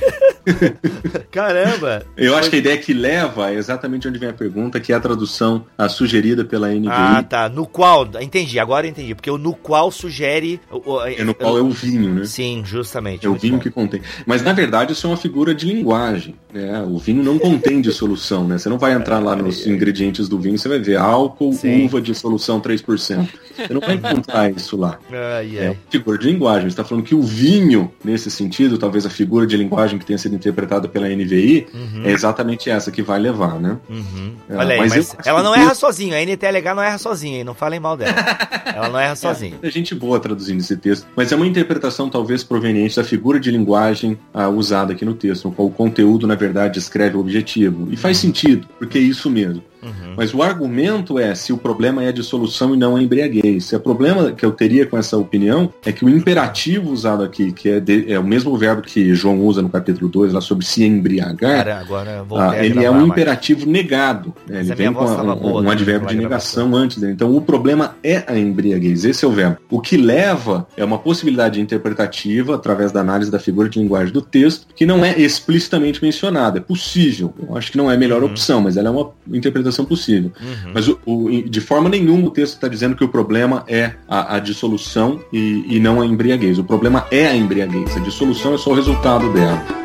Caramba. 1.30 2.04
Eu 2.16 2.36
acho 2.36 2.50
que 2.50 2.56
a 2.56 2.58
ideia 2.58 2.78
que 2.78 2.92
leva 2.92 3.50
é 3.50 3.54
exatamente 3.54 4.06
onde 4.06 4.18
vem 4.18 4.28
a 4.28 4.32
pergunta, 4.32 4.78
que 4.78 4.92
é 4.92 4.96
a 4.96 5.00
tradução 5.00 5.64
a 5.76 5.88
sugerida 5.88 6.44
pela 6.44 6.68
NVI. 6.68 6.88
Ah, 6.90 7.22
tá. 7.22 7.48
No 7.48 7.66
qual. 7.66 8.08
Entendi, 8.20 8.58
agora 8.58 8.86
entendi. 8.86 9.14
Porque 9.14 9.30
o 9.30 9.38
no 9.38 9.54
qual 9.54 9.90
sugere. 9.90 10.60
É 11.16 11.24
no 11.24 11.34
qual 11.34 11.58
é 11.58 11.62
o 11.62 11.70
vinho, 11.70 12.14
né? 12.14 12.24
Sim, 12.24 12.62
justamente. 12.64 13.26
É 13.26 13.28
o 13.28 13.34
vinho 13.34 13.54
bom. 13.54 13.60
que 13.60 13.70
contém. 13.70 14.00
Mas 14.26 14.42
na 14.42 14.52
verdade 14.52 14.92
isso 14.92 15.06
é 15.06 15.10
uma 15.10 15.16
figura 15.16 15.54
de 15.54 15.66
linguagem. 15.66 16.34
Né? 16.52 16.84
O 16.86 16.98
vinho 16.98 17.22
não 17.22 17.38
contém 17.38 17.80
dissolução, 17.80 18.46
né? 18.46 18.58
Você 18.58 18.68
não 18.68 18.78
vai 18.78 18.92
entrar 18.92 19.18
lá 19.18 19.34
nos 19.34 19.66
ingredientes 19.66 20.28
do 20.28 20.38
vinho, 20.38 20.58
você 20.58 20.68
vai 20.68 20.78
ver 20.78 20.96
álcool, 20.96 21.52
Sim. 21.68 21.84
uva 21.84 22.00
de 22.00 22.14
solução 22.14 22.60
3%. 22.60 23.28
Você 23.56 23.72
não 23.72 23.80
vai 23.80 23.94
encontrar 23.94 24.50
isso 24.50 24.76
lá. 24.76 24.98
Ai, 25.10 25.58
ai. 25.58 25.66
É 25.66 25.76
figura 25.90 26.18
de 26.18 26.26
linguagem. 26.26 26.62
Você 26.62 26.68
está 26.68 26.84
falando 26.84 27.04
que 27.04 27.14
o 27.14 27.22
vinho, 27.22 27.92
nesse 28.04 28.30
sentido, 28.30 28.78
talvez 28.78 29.06
a 29.06 29.10
figura 29.10 29.46
de 29.46 29.56
linguagem 29.56 29.98
que 29.98 30.04
tenha 30.04 30.18
sido 30.18 30.34
interpretada 30.34 30.88
pela 30.88 31.08
NVI, 31.08 31.66
uhum. 31.72 32.02
é 32.04 32.12
exatamente 32.12 32.68
essa 32.68 32.90
que 32.90 33.02
vai 33.02 33.18
levar, 33.18 33.60
né? 33.60 33.78
Uhum. 33.88 34.32
É, 34.48 34.56
Olha 34.56 34.74
aí, 34.74 34.78
mas, 34.80 34.92
mas 34.92 35.26
ela 35.26 35.42
não 35.42 35.54
erra 35.54 35.74
sozinha. 35.74 36.16
A 36.16 36.22
NTLH 36.22 36.74
não 36.74 36.82
erra 36.82 36.98
sozinha, 36.98 37.38
hein? 37.38 37.44
Não 37.44 37.54
falem 37.54 37.80
mal 37.80 37.96
dela. 37.96 38.14
ela 38.74 38.88
não 38.88 38.98
erra 38.98 39.16
sozinha. 39.16 39.58
É, 39.62 39.68
é 39.68 39.70
gente 39.70 39.94
boa 39.94 40.18
traduzindo 40.18 40.60
esse 40.60 40.76
texto, 40.76 41.06
mas 41.16 41.32
é 41.32 41.36
uma 41.36 41.46
interpretação 41.46 42.08
talvez 42.08 42.42
proveniente 42.42 42.96
da 42.96 43.04
figura 43.04 43.38
de 43.38 43.50
linguagem 43.50 44.18
ah, 44.32 44.48
usada 44.48 44.92
aqui 44.92 45.04
no 45.04 45.14
texto, 45.14 45.46
no 45.46 45.52
qual 45.52 45.68
o 45.68 45.70
conteúdo, 45.70 46.26
na 46.26 46.34
verdade, 46.34 46.74
descreve 46.74 47.16
o 47.16 47.20
objetivo. 47.20 47.88
E 47.90 47.96
faz 47.96 48.18
uhum. 48.18 48.22
sentido, 48.22 48.68
porque 48.78 48.98
é 48.98 49.02
isso 49.02 49.30
mesmo. 49.30 49.62
Uhum. 49.84 50.14
Mas 50.16 50.32
o 50.32 50.42
argumento 50.42 51.18
é 51.18 51.34
se 51.34 51.52
o 51.52 51.58
problema 51.58 52.02
é 52.02 52.08
a 52.08 52.12
dissolução 52.12 52.74
e 52.74 52.76
não 52.76 52.96
a 52.96 53.02
embriaguez. 53.02 53.66
Se 53.66 53.76
o 53.76 53.80
problema 53.80 54.32
que 54.32 54.44
eu 54.44 54.52
teria 54.52 54.86
com 54.86 54.96
essa 54.96 55.16
opinião 55.16 55.72
é 55.84 55.92
que 55.92 56.04
o 56.04 56.08
imperativo 56.08 56.90
usado 56.90 57.22
aqui, 57.22 57.52
que 57.52 57.68
é, 57.68 57.80
de, 57.80 58.10
é 58.12 58.18
o 58.18 58.24
mesmo 58.24 58.56
verbo 58.56 58.82
que 58.82 59.14
João 59.14 59.40
usa 59.40 59.60
no 59.62 59.68
capítulo 59.68 60.08
2, 60.08 60.32
lá 60.32 60.40
sobre 60.40 60.64
se 60.64 60.84
embriagar, 60.84 61.64
Cara, 61.64 61.78
agora 61.78 62.24
ah, 62.36 62.64
ele 62.64 62.84
é 62.84 62.90
um 62.90 63.06
imperativo 63.06 63.68
negado. 63.68 64.34
Né? 64.46 64.60
Ele 64.60 64.74
vem 64.74 64.92
com 64.92 65.04
um, 65.04 65.36
boa, 65.36 65.62
um, 65.62 65.70
advérbio 65.70 66.08
de 66.08 66.16
negação 66.16 66.74
antes 66.74 66.98
dele. 66.98 67.12
Então 67.12 67.34
o 67.36 67.40
problema 67.40 67.96
é 68.02 68.24
a 68.26 68.38
embriaguez. 68.38 69.04
Esse 69.04 69.24
é 69.24 69.28
o 69.28 69.32
verbo. 69.32 69.58
O 69.70 69.80
que 69.80 69.96
leva 69.96 70.66
é 70.76 70.84
uma 70.84 70.98
possibilidade 70.98 71.60
interpretativa, 71.60 72.54
através 72.54 72.92
da 72.92 73.00
análise 73.00 73.30
da 73.30 73.38
figura 73.38 73.68
de 73.68 73.78
linguagem 73.78 74.12
do 74.12 74.22
texto, 74.22 74.66
que 74.74 74.86
não 74.86 75.04
é 75.04 75.18
explicitamente 75.18 76.02
mencionada. 76.02 76.58
É 76.58 76.60
possível. 76.60 77.34
Eu 77.48 77.56
acho 77.56 77.70
que 77.70 77.76
não 77.76 77.90
é 77.90 77.94
a 77.94 77.98
melhor 77.98 78.22
uhum. 78.22 78.30
opção, 78.30 78.60
mas 78.60 78.76
ela 78.76 78.88
é 78.88 78.90
uma 78.90 79.10
interpretação 79.32 79.73
interpretação 79.74 79.84
possível. 79.84 80.32
Uhum. 80.40 80.72
Mas 80.72 80.88
o, 80.88 80.98
o, 81.04 81.42
de 81.42 81.60
forma 81.60 81.88
nenhuma 81.88 82.28
o 82.28 82.30
texto 82.30 82.54
está 82.54 82.68
dizendo 82.68 82.94
que 82.94 83.04
o 83.04 83.08
problema 83.08 83.64
é 83.66 83.94
a, 84.08 84.36
a 84.36 84.38
dissolução 84.38 85.20
e, 85.32 85.64
e 85.68 85.80
não 85.80 86.00
a 86.00 86.06
embriaguez. 86.06 86.58
O 86.58 86.64
problema 86.64 87.06
é 87.10 87.26
a 87.26 87.36
embriaguez. 87.36 87.96
A 87.96 88.00
dissolução 88.00 88.54
é 88.54 88.58
só 88.58 88.70
o 88.70 88.74
resultado 88.74 89.32
dela. 89.32 89.83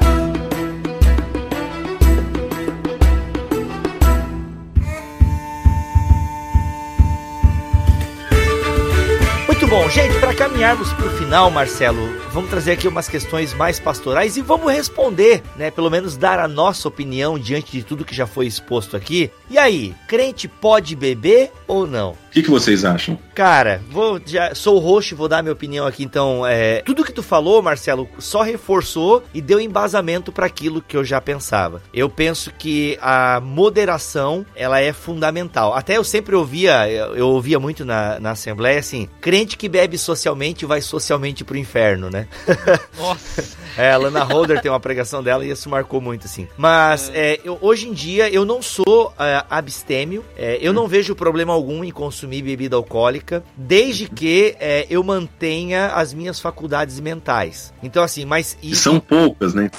Bom, 9.90 9.96
gente, 9.96 10.20
para 10.20 10.36
caminharmos 10.36 10.94
para 10.94 11.08
o 11.08 11.18
final, 11.18 11.50
Marcelo, 11.50 12.00
vamos 12.32 12.50
trazer 12.50 12.74
aqui 12.74 12.88
umas 12.88 13.08
questões 13.08 13.56
mais 13.56 13.80
pastorais 13.80 14.38
e 14.38 14.42
vamos 14.42 14.72
responder, 14.72 15.42
né? 15.58 15.72
Pelo 15.72 15.90
menos 15.90 16.16
dar 16.16 16.38
a 16.38 16.48
nossa 16.48 16.88
opinião 16.88 17.40
diante 17.40 17.72
de 17.72 17.84
tudo 17.84 18.06
que 18.06 18.14
já 18.16 18.28
foi 18.28 18.46
exposto 18.46 18.96
aqui. 18.96 19.32
E 19.50 19.58
aí, 19.58 19.96
crente 20.08 20.48
pode 20.48 20.96
beber 20.96 21.52
ou 21.68 21.88
não? 21.88 22.12
O 22.12 22.32
que, 22.32 22.44
que, 22.44 22.50
vocês 22.52 22.86
acham? 22.86 23.18
Cara, 23.34 23.82
vou 23.90 24.22
já 24.24 24.54
sou 24.54 24.76
o 24.76 24.80
host, 24.80 25.16
vou 25.16 25.28
dar 25.28 25.42
minha 25.42 25.54
opinião 25.54 25.88
aqui. 25.88 26.04
Então, 26.04 26.46
é, 26.46 26.84
tudo 26.84 27.04
que 27.04 27.12
tu 27.12 27.24
falou, 27.24 27.60
Marcelo, 27.60 28.08
só 28.20 28.44
reforçou 28.44 29.24
e 29.34 29.42
deu 29.42 29.60
embasamento 29.60 30.32
para 30.32 30.46
aquilo 30.46 30.84
que 30.84 30.96
eu 30.96 31.04
já 31.04 31.20
pensava. 31.20 31.82
Eu 31.92 32.08
penso 32.08 32.52
que 32.52 33.00
a 33.02 33.42
moderação 33.42 34.46
ela 34.56 34.80
é 34.80 34.94
fundamental. 34.94 35.74
Até 35.74 35.98
eu 35.98 36.04
sempre 36.04 36.36
ouvia, 36.36 36.88
eu 36.88 37.30
ouvia 37.30 37.60
muito 37.60 37.84
na, 37.84 38.20
na 38.20 38.32
assembleia 38.32 38.80
assim, 38.80 39.10
crente 39.20 39.58
que 39.58 39.68
bebe 39.68 39.79
socialmente 39.98 40.66
vai 40.66 40.82
socialmente 40.82 41.44
pro 41.44 41.58
inferno, 41.58 42.10
né? 42.10 42.28
Nossa. 42.98 43.58
É, 43.78 43.92
a 43.92 43.98
Lana 43.98 44.24
Holder 44.24 44.62
tem 44.62 44.72
uma 44.72 44.80
pregação 44.80 45.24
dela 45.24 45.46
e 45.46 45.52
isso 45.52 45.70
marcou 45.70 46.02
muito, 46.02 46.26
assim. 46.26 46.48
Mas 46.58 47.10
é. 47.14 47.20
É, 47.30 47.40
eu, 47.44 47.58
hoje 47.62 47.88
em 47.88 47.94
dia 47.94 48.30
eu 48.30 48.44
não 48.44 48.62
sou 48.62 49.14
é, 49.20 49.44
abstêmio, 49.50 50.26
é, 50.36 50.58
eu 50.62 50.74
não 50.74 50.88
vejo 50.88 51.16
problema 51.16 51.54
algum 51.54 51.84
em 51.84 51.92
consumir 51.92 52.42
bebida 52.42 52.76
alcoólica, 52.76 53.44
desde 53.56 54.08
que 54.08 54.56
é, 54.60 54.88
eu 54.90 55.04
mantenha 55.04 55.88
as 55.88 56.14
minhas 56.14 56.40
faculdades 56.40 57.00
mentais. 57.00 57.74
Então, 57.84 58.04
assim, 58.04 58.26
mas. 58.26 58.58
Isso... 58.64 58.82
São 58.82 59.00
poucas, 59.00 59.54
né? 59.54 59.70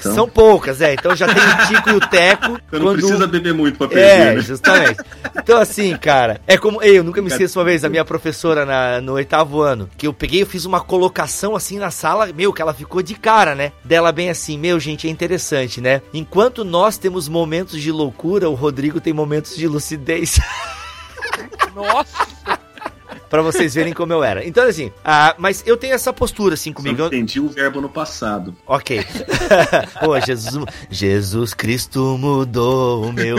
Então... 0.00 0.14
São 0.14 0.28
poucas, 0.28 0.80
é. 0.80 0.94
Então 0.94 1.14
já 1.14 1.26
tem 1.26 1.42
o 1.42 1.66
Tico 1.68 1.90
e 1.90 1.92
o 1.94 2.00
Teco. 2.00 2.58
Você 2.70 2.78
não 2.78 2.86
quando... 2.86 2.98
precisa 2.98 3.26
beber 3.26 3.54
muito 3.54 3.78
pra 3.78 3.88
perder, 3.88 4.04
É, 4.04 4.34
né? 4.34 4.40
justamente. 4.40 4.96
Então 5.36 5.58
assim, 5.58 5.96
cara, 5.96 6.40
é 6.46 6.56
como... 6.56 6.82
Ei, 6.82 6.98
eu 6.98 7.04
nunca 7.04 7.22
me 7.22 7.28
esqueço 7.28 7.58
uma 7.58 7.64
vez, 7.64 7.84
a 7.84 7.88
minha 7.88 8.04
professora 8.04 8.64
na, 8.64 9.00
no 9.00 9.12
oitavo 9.12 9.60
ano, 9.60 9.88
que 9.96 10.06
eu 10.06 10.12
peguei, 10.12 10.42
eu 10.42 10.46
fiz 10.46 10.64
uma 10.64 10.80
colocação 10.80 11.54
assim 11.54 11.78
na 11.78 11.90
sala, 11.90 12.26
meu, 12.32 12.52
que 12.52 12.62
ela 12.62 12.74
ficou 12.74 13.02
de 13.02 13.14
cara, 13.14 13.54
né? 13.54 13.72
Dela 13.84 14.10
bem 14.12 14.30
assim, 14.30 14.58
meu, 14.58 14.80
gente, 14.80 15.06
é 15.06 15.10
interessante, 15.10 15.80
né? 15.80 16.02
Enquanto 16.12 16.64
nós 16.64 16.96
temos 16.98 17.28
momentos 17.28 17.80
de 17.80 17.92
loucura, 17.92 18.48
o 18.48 18.54
Rodrigo 18.54 19.00
tem 19.00 19.12
momentos 19.12 19.56
de 19.56 19.66
lucidez. 19.68 20.40
Nossa! 21.74 22.60
Pra 23.30 23.42
vocês 23.42 23.74
verem 23.74 23.92
como 23.94 24.12
eu 24.12 24.22
era. 24.24 24.44
Então, 24.44 24.64
assim, 24.66 24.90
ah, 25.04 25.34
mas 25.38 25.62
eu 25.64 25.76
tenho 25.76 25.94
essa 25.94 26.12
postura, 26.12 26.54
assim, 26.54 26.70
Só 26.72 26.76
comigo. 26.76 27.00
Eu- 27.00 27.06
entendi 27.06 27.38
o 27.40 27.48
verbo 27.48 27.80
no 27.80 27.88
passado. 27.88 28.54
Ok. 28.66 29.00
Pô, 30.04 30.18
Jesus, 30.20 30.64
Jesus 30.90 31.54
Cristo 31.54 32.18
mudou 32.18 33.04
o 33.06 33.12
meu 33.12 33.36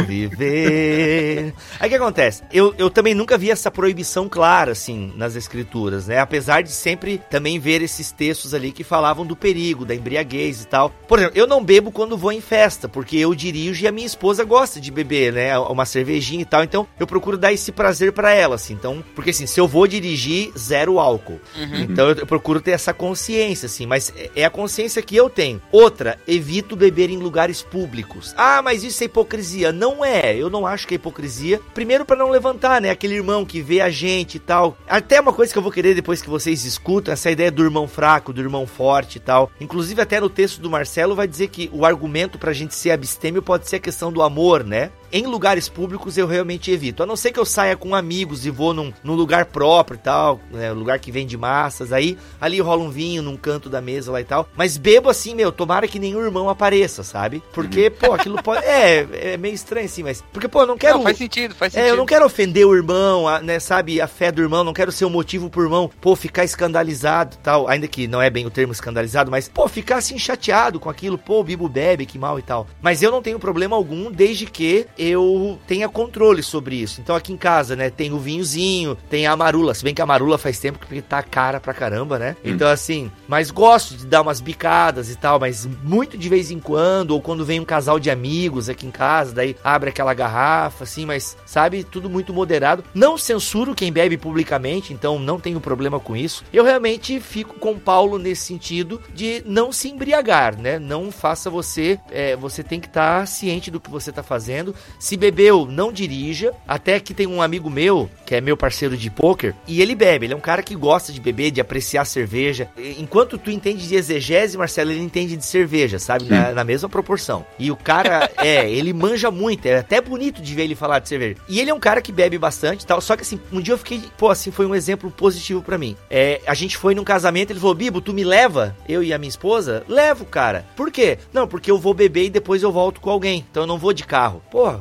viver. 0.62 1.54
Aí 1.80 1.88
o 1.88 1.90
que 1.90 1.96
acontece? 1.96 2.44
Eu, 2.52 2.74
eu 2.78 2.90
também 2.90 3.14
nunca 3.14 3.38
vi 3.38 3.52
essa 3.52 3.70
proibição 3.70 4.30
clara, 4.30 4.72
assim, 4.72 5.12
nas 5.16 5.36
escrituras, 5.36 6.08
né? 6.08 6.20
Apesar 6.20 6.62
de 6.64 6.72
sempre 6.72 7.22
também 7.30 7.60
ver 7.60 7.82
esses 7.82 8.12
textos 8.12 8.54
ali 8.54 8.72
que 8.72 8.84
falavam 8.84 9.26
do 9.26 9.36
perigo, 9.36 9.86
da 9.86 9.94
embriaguez 9.96 10.62
e 10.64 10.68
tal. 10.68 10.90
Por 11.08 11.20
exemplo, 11.20 11.38
eu 11.38 11.48
não 11.48 11.64
bebo 11.64 11.92
quando 11.92 12.18
vou 12.18 12.32
em 12.32 12.42
festa, 12.42 12.88
porque 12.88 13.18
eu 13.18 13.36
dirijo 13.36 13.84
e 13.84 13.88
a 13.88 13.92
minha 13.92 14.08
esposa 14.08 14.44
gosta 14.44 14.80
de 14.80 14.90
beber, 14.92 15.34
né? 15.34 15.58
Uma 15.60 15.86
cervejinha 15.86 16.42
e 16.42 16.46
tal. 16.46 16.64
Então 16.64 16.88
eu 17.00 17.06
procuro 17.08 17.38
dar 17.38 17.52
esse 17.52 17.72
prazer 17.72 18.14
pra 18.14 18.32
ela, 18.32 18.56
assim. 18.56 18.74
Então, 18.74 19.04
porque 19.16 19.32
assim, 19.32 19.46
se 19.46 19.60
eu 19.60 19.68
vou 19.68 19.81
dirigir, 19.88 20.52
zero 20.58 21.00
álcool. 21.00 21.40
Então 21.80 22.10
eu, 22.10 22.16
eu 22.16 22.26
procuro 22.28 22.60
ter 22.62 22.72
essa 22.72 22.94
consciência, 22.94 23.66
assim, 23.66 23.86
mas 23.86 24.12
é- 24.16 24.30
é 24.38 24.46
a 24.46 24.50
consciência 24.50 25.02
que 25.02 25.16
eu 25.16 25.30
tenho. 25.30 25.62
Outra, 25.72 26.18
evito 26.28 26.76
beber 26.76 27.10
em 27.10 27.18
lugares 27.18 27.62
públicos. 27.62 28.34
Ah, 28.38 28.62
mas 28.62 28.84
isso 28.84 29.04
é 29.04 29.06
hipocrisia. 29.06 29.72
Não 29.72 30.04
é, 30.04 30.36
eu 30.36 30.50
não 30.50 30.66
acho 30.66 30.88
que 30.88 30.94
é 30.94 30.98
hipocrisia. 30.98 31.60
Primeiro 31.74 32.06
pra 32.06 32.16
não 32.16 32.30
levantar, 32.30 32.82
né? 32.82 32.90
Aquele 32.90 33.16
irmão 33.16 33.46
que 33.46 33.62
vê 33.62 33.82
a 33.82 33.90
gente 33.90 34.36
e 34.36 34.40
tal. 34.40 34.78
Até 34.88 35.20
uma 35.20 35.34
coisa 35.34 35.52
que 35.52 35.58
eu 35.58 35.64
vou 35.64 35.72
querer 35.72 35.94
depois 35.96 36.22
que 36.22 36.30
vocês 36.30 36.66
escutam, 36.66 37.14
essa 37.14 37.32
ideia 37.32 37.52
do 37.52 37.64
irmão 37.64 37.88
fraco, 37.88 38.34
do 38.34 38.42
irmão 38.42 38.66
forte 38.68 39.16
e 39.18 39.20
tal. 39.20 39.52
Inclusive 39.60 40.02
até 40.02 40.20
no 40.20 40.30
texto 40.30 40.60
do 40.62 40.70
Marcelo 40.70 41.16
vai 41.16 41.28
dizer 41.28 41.48
que 41.48 41.70
o 41.74 41.86
argumento 41.86 42.38
pra 42.38 42.54
gente 42.54 42.76
ser 42.76 42.92
abstêmio 42.92 43.42
pode 43.42 43.68
ser 43.70 43.78
a 43.78 43.80
questão 43.80 44.12
do 44.12 44.22
amor, 44.22 44.64
né? 44.64 44.92
Em 45.12 45.26
lugares 45.26 45.68
públicos 45.68 46.18
eu 46.18 46.28
realmente 46.28 46.72
evito. 46.72 47.04
A 47.04 47.06
não 47.06 47.16
ser 47.16 47.32
que 47.32 47.40
eu 47.40 47.46
saia 47.46 47.76
com 47.76 47.94
amigos 47.96 48.46
e 48.46 48.50
vou 48.50 48.74
num, 48.74 48.94
num 49.04 49.14
lugar 49.16 49.46
próprio 49.46 49.96
e 49.96 50.00
tal, 50.00 50.40
né, 50.52 50.72
lugar 50.72 51.00
que 51.00 51.12
vende 51.12 51.36
massas, 51.38 51.92
aí 51.92 52.18
ali 52.40 52.60
rola 52.62 52.84
um 52.84 52.90
vinho 52.90 53.22
num 53.22 53.36
canto 53.36 53.70
da 53.70 53.82
mesa 53.82 54.12
lá 54.12 54.22
e 54.22 54.24
tal. 54.24 54.48
Mas 54.56 54.78
bebo 54.78 55.10
assim, 55.10 55.36
meu, 55.36 55.52
tomara 55.52 55.88
que 55.88 56.00
nenhum 56.00 56.22
irmão 56.24 56.50
apareça, 56.50 57.04
sabe? 57.04 57.44
Porque, 57.54 57.90
pô, 57.90 58.14
aquilo 58.14 58.42
pode. 58.42 58.66
É, 58.66 59.34
é 59.34 59.38
meio 59.38 59.54
estranho 59.54 59.86
assim, 59.86 60.04
mas. 60.04 60.24
Porque, 60.32 60.48
pô, 60.48 60.62
eu 60.62 60.68
não 60.68 60.78
quero. 60.78 60.98
Não, 60.98 61.04
faz 61.04 61.18
sentido, 61.18 61.56
faz 61.56 61.74
sentido. 61.74 61.88
É, 61.88 61.92
eu 61.92 61.98
não 61.98 62.06
quero 62.06 62.26
ofender 62.26 62.66
o 62.66 62.76
irmão, 62.76 63.28
a- 63.28 63.42
né, 63.42 63.60
sabe, 63.60 64.00
a 64.00 64.08
fé 64.08 64.32
do 64.32 64.42
irmão, 64.42 64.64
não 64.64 64.74
quero 64.74 64.92
ser 64.92 65.06
o 65.06 65.10
motivo 65.10 65.50
pro 65.50 65.64
irmão, 65.64 65.90
pô, 66.00 66.16
ficar 66.16 66.44
escandalizado 66.44 67.36
e 67.36 67.44
tal, 67.44 67.68
ainda 67.68 67.88
que 67.88 68.08
não 68.08 68.22
é 68.22 68.30
bem 68.30 68.46
o 68.46 68.50
termo 68.50 68.72
escandalizado, 68.74 69.30
mas, 69.32 69.50
pô, 69.50 69.68
ficar 69.68 69.98
assim 69.98 70.18
chateado 70.18 70.80
com 70.80 70.90
aquilo, 70.90 71.18
pô, 71.18 71.40
o 71.40 71.44
Bibo 71.44 71.68
bebe, 71.68 72.06
que 72.06 72.18
mal 72.20 72.40
e 72.40 72.42
tal. 72.42 72.68
Mas 72.82 73.02
eu 73.02 73.12
não 73.12 73.22
tenho 73.22 73.40
problema 73.40 73.76
algum 73.76 74.12
desde 74.12 74.46
que 74.46 74.86
eu 75.02 75.60
tenha 75.66 75.90
controle 75.90 76.44
sobre 76.44 76.76
isso. 76.76 77.02
Então 77.02 77.16
aqui 77.16 77.34
em 77.34 77.38
casa, 77.38 77.76
né, 77.76 77.90
tem 77.90 78.14
o 78.14 78.20
vinhozinho, 78.20 78.96
tem 79.10 79.26
a 79.26 79.36
marula, 79.36 79.74
se 79.74 79.84
bem 79.84 79.96
que 79.96 80.02
a 80.02 80.06
marula 80.06 80.38
faz 80.38 80.60
tempo 80.60 80.80
que 80.80 81.02
tá 81.02 81.24
cara 81.24 81.60
pra 81.60 81.74
caramba, 81.74 82.20
né? 82.20 82.36
Então 82.44 82.68
assim, 82.68 83.12
mas 83.28 83.50
gosto 83.50 83.96
de 83.96 84.06
dar 84.06 84.22
umas 84.22 84.40
bicadas 84.40 85.10
e 85.10 85.16
tal, 85.16 85.40
mas 85.40 85.68
muito 85.84 86.18
de 86.18 86.30
vez 86.30 86.52
em 86.52 86.60
quando, 86.60 87.12
ou 87.12 87.22
quando 87.22 87.44
vem 87.44 87.60
um 87.60 87.66
casal 87.66 88.00
de 88.00 88.12
amigos 88.12 88.70
aqui 88.70 88.86
em 88.86 88.92
casa, 88.92 89.34
daí 89.34 89.56
abre 89.64 89.90
aquela 89.90 90.14
garrafa, 90.14 90.84
assim, 90.84 91.06
mas 91.06 91.36
sabe, 91.46 91.84
tudo 91.84 92.10
muito 92.10 92.34
moderado. 92.34 92.84
Não 92.94 93.18
censuro 93.18 93.74
quem 93.74 93.92
bebe 93.92 94.18
publicamente, 94.18 94.94
então 94.94 95.18
não 95.18 95.40
tenho 95.40 95.60
problema 95.60 96.00
com 96.00 96.16
isso. 96.16 96.44
Eu 96.54 96.64
realmente 96.64 97.20
fico 97.20 97.56
com 97.56 97.72
o 97.72 97.80
Paulo 97.80 98.20
nesse 98.20 98.46
sentido 98.46 99.02
de 99.14 99.42
não 99.46 99.72
se 99.72 99.90
embriagar, 99.90 100.60
né? 100.60 100.78
Não 100.78 101.12
faça 101.12 101.50
você, 101.50 102.00
é, 102.12 102.36
você 102.36 102.64
tem 102.64 102.80
que 102.80 102.88
estar 102.88 103.26
ciente 103.28 103.72
do 103.72 103.80
que 103.80 103.90
você 103.90 104.12
tá 104.12 104.22
fazendo. 104.22 104.76
Se 105.00 105.18
bebeu, 105.18 105.66
não 105.66 105.92
dirija. 105.92 106.54
Até 106.68 107.00
que 107.00 107.14
tem 107.14 107.28
um 107.28 107.42
amigo 107.42 107.70
meu, 107.70 108.10
que 108.26 108.36
é 108.36 108.42
meu 108.42 108.56
parceiro 108.56 108.96
de 108.96 109.10
poker, 109.10 109.54
e 109.68 109.82
ele 109.82 109.96
bebe. 109.96 110.26
Ele 110.26 110.34
é 110.34 110.38
um 110.38 110.42
cara 110.42 110.64
que 110.64 110.76
gosta 110.76 111.12
de 111.12 111.20
beber, 111.20 111.52
de 111.52 111.62
apreciar 111.62 112.06
cerveja. 112.06 112.70
Enquanto 112.98 113.38
tu 113.38 113.52
entende 113.52 113.88
de 113.88 113.96
exegese, 113.96 114.58
Marcelo, 114.58 114.92
ele 114.92 115.02
entende 115.02 115.36
de 115.36 115.46
cerveja, 115.46 116.00
sabe? 116.00 116.26
Na, 116.26 116.52
na 116.52 116.64
mesma 116.64 116.90
proporção. 116.90 117.46
E 117.58 117.72
o 117.72 117.76
cara, 117.76 118.30
é, 118.38 118.70
ele 118.70 118.94
manja 118.94 119.30
muito. 119.32 119.66
É 119.66 119.78
até 119.78 120.00
bonito 120.02 120.42
de 120.42 120.56
ver 120.56 120.64
ele 120.64 120.76
falar 120.76 121.00
de 121.00 121.10
cerveja. 121.10 121.38
E 121.48 121.60
ele 121.60 121.70
é 121.70 121.74
um 121.74 121.80
cara 121.80 122.02
que 122.02 122.12
bebe 122.12 122.38
bastante 122.38 122.86
tal. 122.86 123.02
Só 123.02 123.16
que 123.16 123.24
assim, 123.24 123.40
um 123.52 123.62
dia 123.62 123.74
eu 123.74 123.78
fiquei, 123.78 124.02
pô, 124.18 124.30
assim, 124.30 124.52
foi 124.52 124.66
um 124.66 124.76
exemplo 124.76 125.12
positivo 125.12 125.62
pra 125.62 125.78
mim. 125.78 125.96
É, 126.10 126.42
a 126.46 126.54
gente 126.54 126.78
foi 126.78 126.96
num 126.96 127.04
casamento, 127.04 127.52
ele 127.52 127.60
falou, 127.60 127.76
Bibo, 127.76 128.02
tu 128.02 128.14
me 128.14 128.24
leva? 128.24 128.76
Eu 128.88 129.04
e 129.04 129.14
a 129.14 129.18
minha 129.18 129.30
esposa? 129.30 129.84
Levo, 129.88 130.26
cara. 130.26 130.66
Por 130.76 130.92
quê? 130.92 131.18
Não, 131.34 131.48
porque 131.48 131.70
eu 131.70 131.78
vou 131.78 131.94
beber 131.94 132.26
e 132.26 132.30
depois 132.30 132.64
eu 132.64 132.72
volto 132.72 133.02
com 133.02 133.10
alguém. 133.10 133.46
Então 133.50 133.64
eu 133.64 133.68
não 133.68 133.78
vou 133.78 133.94
de 133.94 134.04
carro. 134.04 134.42
Porra, 134.52 134.81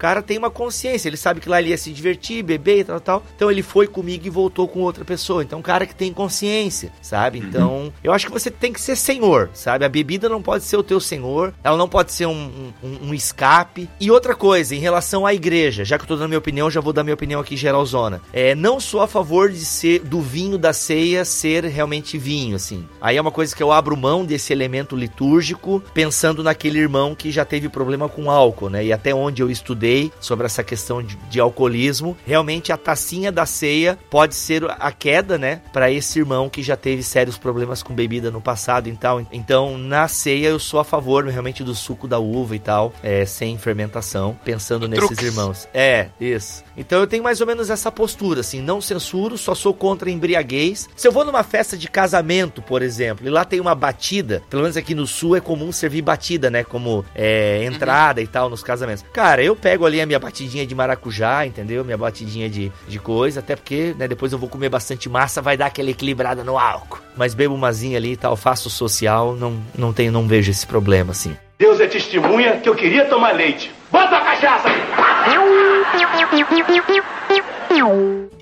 cara 0.00 0.22
tem 0.22 0.38
uma 0.38 0.50
consciência, 0.50 1.10
ele 1.10 1.16
sabe 1.18 1.40
que 1.40 1.48
lá 1.48 1.60
ele 1.60 1.68
ia 1.68 1.76
se 1.76 1.92
divertir, 1.92 2.42
beber 2.42 2.78
e 2.78 2.84
tal, 2.84 3.00
tal. 3.00 3.22
Então 3.36 3.50
ele 3.50 3.62
foi 3.62 3.86
comigo 3.86 4.26
e 4.26 4.30
voltou 4.30 4.66
com 4.66 4.80
outra 4.80 5.04
pessoa. 5.04 5.42
Então, 5.42 5.58
um 5.58 5.62
cara 5.62 5.84
que 5.84 5.94
tem 5.94 6.10
consciência, 6.10 6.90
sabe? 7.02 7.38
Então, 7.38 7.92
eu 8.02 8.10
acho 8.10 8.26
que 8.26 8.32
você 8.32 8.50
tem 8.50 8.72
que 8.72 8.80
ser 8.80 8.96
senhor, 8.96 9.50
sabe? 9.52 9.84
A 9.84 9.88
bebida 9.90 10.26
não 10.26 10.40
pode 10.40 10.64
ser 10.64 10.78
o 10.78 10.82
teu 10.82 10.98
senhor, 11.00 11.52
ela 11.62 11.76
não 11.76 11.88
pode 11.88 12.12
ser 12.12 12.24
um, 12.24 12.72
um, 12.82 13.08
um 13.08 13.14
escape. 13.14 13.90
E 14.00 14.10
outra 14.10 14.34
coisa, 14.34 14.74
em 14.74 14.78
relação 14.78 15.26
à 15.26 15.34
igreja, 15.34 15.84
já 15.84 15.98
que 15.98 16.04
eu 16.04 16.08
tô 16.08 16.16
dando 16.16 16.28
minha 16.28 16.38
opinião, 16.38 16.70
já 16.70 16.80
vou 16.80 16.94
dar 16.94 17.04
minha 17.04 17.14
opinião 17.14 17.38
aqui 17.38 17.54
geralzona. 17.54 18.22
É, 18.32 18.54
não 18.54 18.80
sou 18.80 19.02
a 19.02 19.06
favor 19.06 19.50
de 19.50 19.64
ser 19.66 20.00
do 20.00 20.22
vinho 20.22 20.56
da 20.56 20.72
ceia 20.72 21.26
ser 21.26 21.64
realmente 21.64 22.16
vinho, 22.16 22.56
assim. 22.56 22.86
Aí 23.02 23.18
é 23.18 23.20
uma 23.20 23.30
coisa 23.30 23.54
que 23.54 23.62
eu 23.62 23.70
abro 23.70 23.96
mão 23.98 24.24
desse 24.24 24.50
elemento 24.50 24.96
litúrgico, 24.96 25.82
pensando 25.92 26.42
naquele 26.42 26.78
irmão 26.78 27.14
que 27.14 27.30
já 27.30 27.44
teve 27.44 27.68
problema 27.68 28.08
com 28.08 28.30
álcool, 28.30 28.70
né? 28.70 28.82
E 28.82 28.92
até 28.94 29.14
onde 29.14 29.42
eu 29.42 29.50
estudei 29.50 29.89
sobre 30.20 30.46
essa 30.46 30.62
questão 30.62 31.02
de, 31.02 31.16
de 31.28 31.40
alcoolismo, 31.40 32.16
realmente 32.26 32.72
a 32.72 32.76
tacinha 32.76 33.32
da 33.32 33.46
ceia 33.46 33.98
pode 34.08 34.34
ser 34.34 34.64
a 34.68 34.92
queda, 34.92 35.38
né, 35.38 35.62
para 35.72 35.90
esse 35.90 36.18
irmão 36.18 36.48
que 36.48 36.62
já 36.62 36.76
teve 36.76 37.02
sérios 37.02 37.38
problemas 37.38 37.82
com 37.82 37.94
bebida 37.94 38.30
no 38.30 38.40
passado, 38.40 38.88
então, 38.88 39.26
então 39.32 39.78
na 39.78 40.08
ceia 40.08 40.48
eu 40.48 40.58
sou 40.58 40.80
a 40.80 40.84
favor 40.84 41.26
realmente 41.26 41.64
do 41.64 41.74
suco 41.74 42.06
da 42.06 42.18
uva 42.18 42.54
e 42.54 42.58
tal, 42.58 42.92
é, 43.02 43.24
sem 43.24 43.56
fermentação, 43.58 44.38
pensando 44.44 44.88
nesses 44.88 45.06
Truques. 45.06 45.26
irmãos. 45.26 45.68
É, 45.72 46.08
isso. 46.20 46.62
Então 46.76 47.00
eu 47.00 47.06
tenho 47.06 47.22
mais 47.22 47.40
ou 47.40 47.46
menos 47.46 47.70
essa 47.70 47.90
postura, 47.90 48.40
assim, 48.40 48.60
não 48.60 48.80
censuro, 48.80 49.36
só 49.36 49.54
sou 49.54 49.74
contra 49.74 50.08
a 50.08 50.12
embriaguez. 50.12 50.88
Se 50.96 51.06
eu 51.06 51.12
vou 51.12 51.24
numa 51.24 51.42
festa 51.42 51.76
de 51.76 51.88
casamento, 51.88 52.62
por 52.62 52.82
exemplo, 52.82 53.26
e 53.26 53.30
lá 53.30 53.44
tem 53.44 53.60
uma 53.60 53.74
batida, 53.74 54.42
pelo 54.48 54.62
menos 54.62 54.76
aqui 54.76 54.94
no 54.94 55.06
sul 55.06 55.36
é 55.36 55.40
comum 55.40 55.72
servir 55.72 56.02
batida, 56.02 56.50
né, 56.50 56.64
como 56.64 57.04
é, 57.14 57.64
entrada 57.64 58.20
e 58.20 58.26
tal 58.26 58.48
nos 58.48 58.62
casamentos. 58.62 59.04
Cara, 59.12 59.42
eu 59.42 59.54
pego 59.54 59.79
ali 59.86 60.00
a 60.00 60.06
minha 60.06 60.18
batidinha 60.18 60.66
de 60.66 60.74
maracujá, 60.74 61.46
entendeu? 61.46 61.84
Minha 61.84 61.98
batidinha 61.98 62.48
de, 62.48 62.72
de 62.88 62.98
coisa, 62.98 63.40
até 63.40 63.56
porque, 63.56 63.94
né, 63.98 64.06
depois 64.06 64.32
eu 64.32 64.38
vou 64.38 64.48
comer 64.48 64.68
bastante 64.68 65.08
massa, 65.08 65.42
vai 65.42 65.56
dar 65.56 65.66
aquela 65.66 65.90
equilibrada 65.90 66.44
no 66.44 66.58
álcool. 66.58 66.98
Mas 67.16 67.34
bebo 67.34 67.54
umazinha 67.54 67.96
ali 67.96 68.12
e 68.12 68.16
tal, 68.16 68.36
faço 68.36 68.70
social, 68.70 69.34
não, 69.34 69.60
não 69.76 69.92
tenho, 69.92 70.12
não 70.12 70.26
vejo 70.26 70.50
esse 70.50 70.66
problema, 70.66 71.12
assim. 71.12 71.36
Deus 71.58 71.80
é 71.80 71.86
testemunha 71.86 72.56
que 72.58 72.68
eu 72.68 72.74
queria 72.74 73.04
tomar 73.04 73.34
leite. 73.34 73.70
Bota 73.90 74.16
a 74.16 74.20
cachaça! 74.20 74.68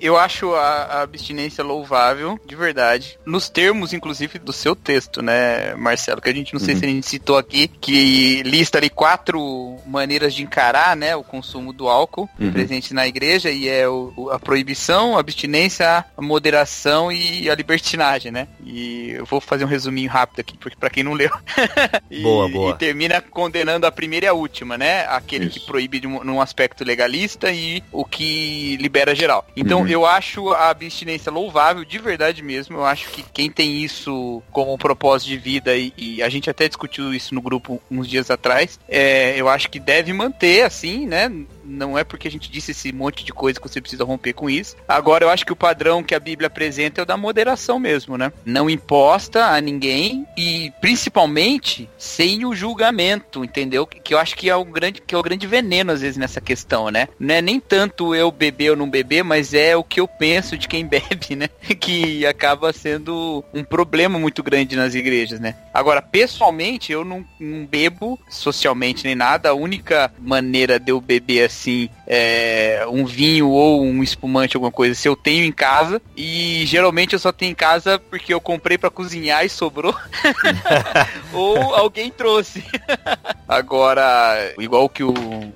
Eu 0.01 0.17
acho 0.17 0.53
a, 0.55 0.59
a 0.85 1.01
abstinência 1.01 1.63
louvável, 1.63 2.39
de 2.45 2.55
verdade. 2.55 3.19
Nos 3.25 3.49
termos, 3.49 3.93
inclusive, 3.93 4.39
do 4.39 4.51
seu 4.53 4.75
texto, 4.75 5.21
né, 5.21 5.75
Marcelo? 5.75 6.21
Que 6.21 6.29
a 6.29 6.33
gente 6.33 6.53
não 6.53 6.59
sei 6.59 6.75
se 6.75 6.85
a 6.85 6.87
gente 6.87 7.05
citou 7.05 7.37
aqui, 7.37 7.67
que 7.67 8.41
lista 8.43 8.77
ali 8.77 8.89
quatro 8.89 9.77
maneiras 9.85 10.33
de 10.33 10.41
encarar, 10.41 10.95
né, 10.95 11.15
o 11.15 11.23
consumo 11.23 11.71
do 11.73 11.87
álcool 11.89 12.29
Uhum. 12.39 12.51
presente 12.51 12.93
na 12.93 13.05
igreja, 13.07 13.51
e 13.51 13.67
é 13.67 13.87
o, 13.87 14.13
o- 14.15 14.29
a 14.31 14.39
proibição, 14.39 15.15
a 15.17 15.19
abstinência, 15.19 16.05
a 16.17 16.21
moderação 16.21 17.11
e 17.11 17.49
a 17.49 17.55
libertinagem, 17.55 18.31
né? 18.31 18.47
E 18.65 19.11
eu 19.11 19.25
vou 19.25 19.39
fazer 19.41 19.63
um 19.65 19.67
resuminho 19.67 20.09
rápido 20.09 20.39
aqui, 20.39 20.57
porque 20.57 20.77
pra 20.79 20.89
quem 20.89 21.03
não 21.03 21.13
leu. 21.13 21.29
E- 22.09 22.21
Boa, 22.23 22.49
boa. 22.49 22.71
E 22.71 22.77
termina 22.77 23.21
condenando 23.21 23.85
a 23.85 23.91
primeira 23.91 24.25
e 24.25 24.29
a 24.29 24.33
última, 24.33 24.77
né? 24.77 25.05
Aquele 25.07 25.38
Isso. 25.47 25.59
que 25.59 25.65
proíbe 25.65 26.05
um- 26.05 26.23
num 26.23 26.41
aspecto 26.41 26.83
legalista 26.83 27.51
e 27.51 27.83
o 27.91 28.03
que 28.05 28.77
libera 28.77 29.13
geral. 29.15 29.47
Então 29.55 29.81
Uhum. 29.81 29.87
eu 29.87 30.05
acho 30.05 30.49
a 30.49 30.69
abstinência 30.69 31.31
louvável, 31.31 31.83
de 31.85 31.97
verdade 31.99 32.41
mesmo. 32.43 32.77
Eu 32.77 32.85
acho 32.85 33.09
que 33.09 33.23
quem 33.33 33.49
tem 33.51 33.81
isso 33.83 34.41
como 34.51 34.77
propósito 34.77 35.29
de 35.29 35.37
vida, 35.37 35.75
e, 35.75 35.93
e 35.97 36.23
a 36.23 36.29
gente 36.29 36.49
até 36.49 36.67
discutiu 36.67 37.13
isso 37.13 37.33
no 37.33 37.41
grupo 37.41 37.81
uns 37.89 38.07
dias 38.07 38.29
atrás, 38.31 38.79
é, 38.87 39.35
eu 39.39 39.47
acho 39.49 39.69
que 39.69 39.79
deve 39.79 40.11
manter 40.13 40.63
assim, 40.63 41.05
né? 41.05 41.31
Não 41.69 41.97
é 41.97 42.03
porque 42.03 42.27
a 42.27 42.31
gente 42.31 42.51
disse 42.51 42.71
esse 42.71 42.91
monte 42.91 43.23
de 43.23 43.31
coisa 43.31 43.59
que 43.59 43.67
você 43.67 43.79
precisa 43.79 44.03
romper 44.03 44.33
com 44.33 44.49
isso. 44.49 44.75
Agora 44.87 45.23
eu 45.23 45.29
acho 45.29 45.45
que 45.45 45.53
o 45.53 45.55
padrão 45.55 46.03
que 46.03 46.15
a 46.15 46.19
Bíblia 46.19 46.47
apresenta 46.47 47.01
é 47.01 47.03
o 47.03 47.05
da 47.05 47.15
moderação 47.15 47.79
mesmo, 47.79 48.17
né? 48.17 48.31
Não 48.43 48.69
imposta 48.69 49.45
a 49.45 49.61
ninguém 49.61 50.25
e 50.35 50.71
principalmente 50.81 51.89
sem 51.97 52.45
o 52.45 52.55
julgamento, 52.55 53.45
entendeu? 53.45 53.85
Que 53.85 54.13
eu 54.13 54.17
acho 54.17 54.35
que 54.35 54.49
é 54.49 54.55
o 54.55 54.65
grande 54.65 55.01
que 55.01 55.13
é 55.13 55.17
o 55.17 55.23
grande 55.23 55.45
veneno 55.45 55.91
às 55.91 56.01
vezes 56.01 56.17
nessa 56.17 56.41
questão, 56.41 56.89
né? 56.89 57.07
Não 57.19 57.35
é 57.35 57.41
nem 57.41 57.59
tanto 57.59 58.15
eu 58.15 58.31
beber 58.31 58.71
ou 58.71 58.77
não 58.77 58.89
beber, 58.89 59.23
mas 59.23 59.53
é 59.53 59.75
o 59.75 59.83
que 59.83 59.99
eu 59.99 60.07
penso 60.07 60.57
de 60.57 60.67
quem 60.67 60.85
bebe, 60.87 61.35
né? 61.35 61.49
Que 61.79 62.25
acaba 62.25 62.73
sendo 62.73 63.43
um 63.53 63.63
problema 63.63 64.17
muito 64.17 64.41
grande 64.41 64.75
nas 64.75 64.95
igrejas, 64.95 65.39
né? 65.39 65.55
Agora, 65.73 66.01
pessoalmente, 66.01 66.91
eu 66.91 67.05
não, 67.05 67.25
não 67.39 67.65
bebo 67.65 68.19
socialmente 68.29 69.05
nem 69.05 69.15
nada. 69.15 69.49
A 69.49 69.53
única 69.53 70.11
maneira 70.19 70.79
de 70.79 70.91
eu 70.91 70.99
beber 70.99 71.45
assim 71.45 71.58
see 71.59 71.91
é, 72.09 72.83
um 72.89 73.05
vinho 73.05 73.49
ou 73.49 73.83
um 73.83 74.01
espumante, 74.01 74.57
alguma 74.57 74.71
coisa, 74.71 74.95
se 74.95 75.07
eu 75.07 75.15
tenho 75.15 75.45
em 75.45 75.51
casa. 75.51 76.01
E 76.17 76.65
geralmente 76.65 77.13
eu 77.13 77.19
só 77.19 77.31
tenho 77.31 77.51
em 77.51 77.55
casa 77.55 77.99
porque 77.99 78.33
eu 78.33 78.41
comprei 78.41 78.77
para 78.77 78.89
cozinhar 78.89 79.45
e 79.45 79.49
sobrou. 79.49 79.95
ou 81.31 81.75
alguém 81.75 82.09
trouxe. 82.09 82.63
Agora, 83.47 84.53
igual 84.57 84.89
que 84.89 85.03
o, 85.03 85.13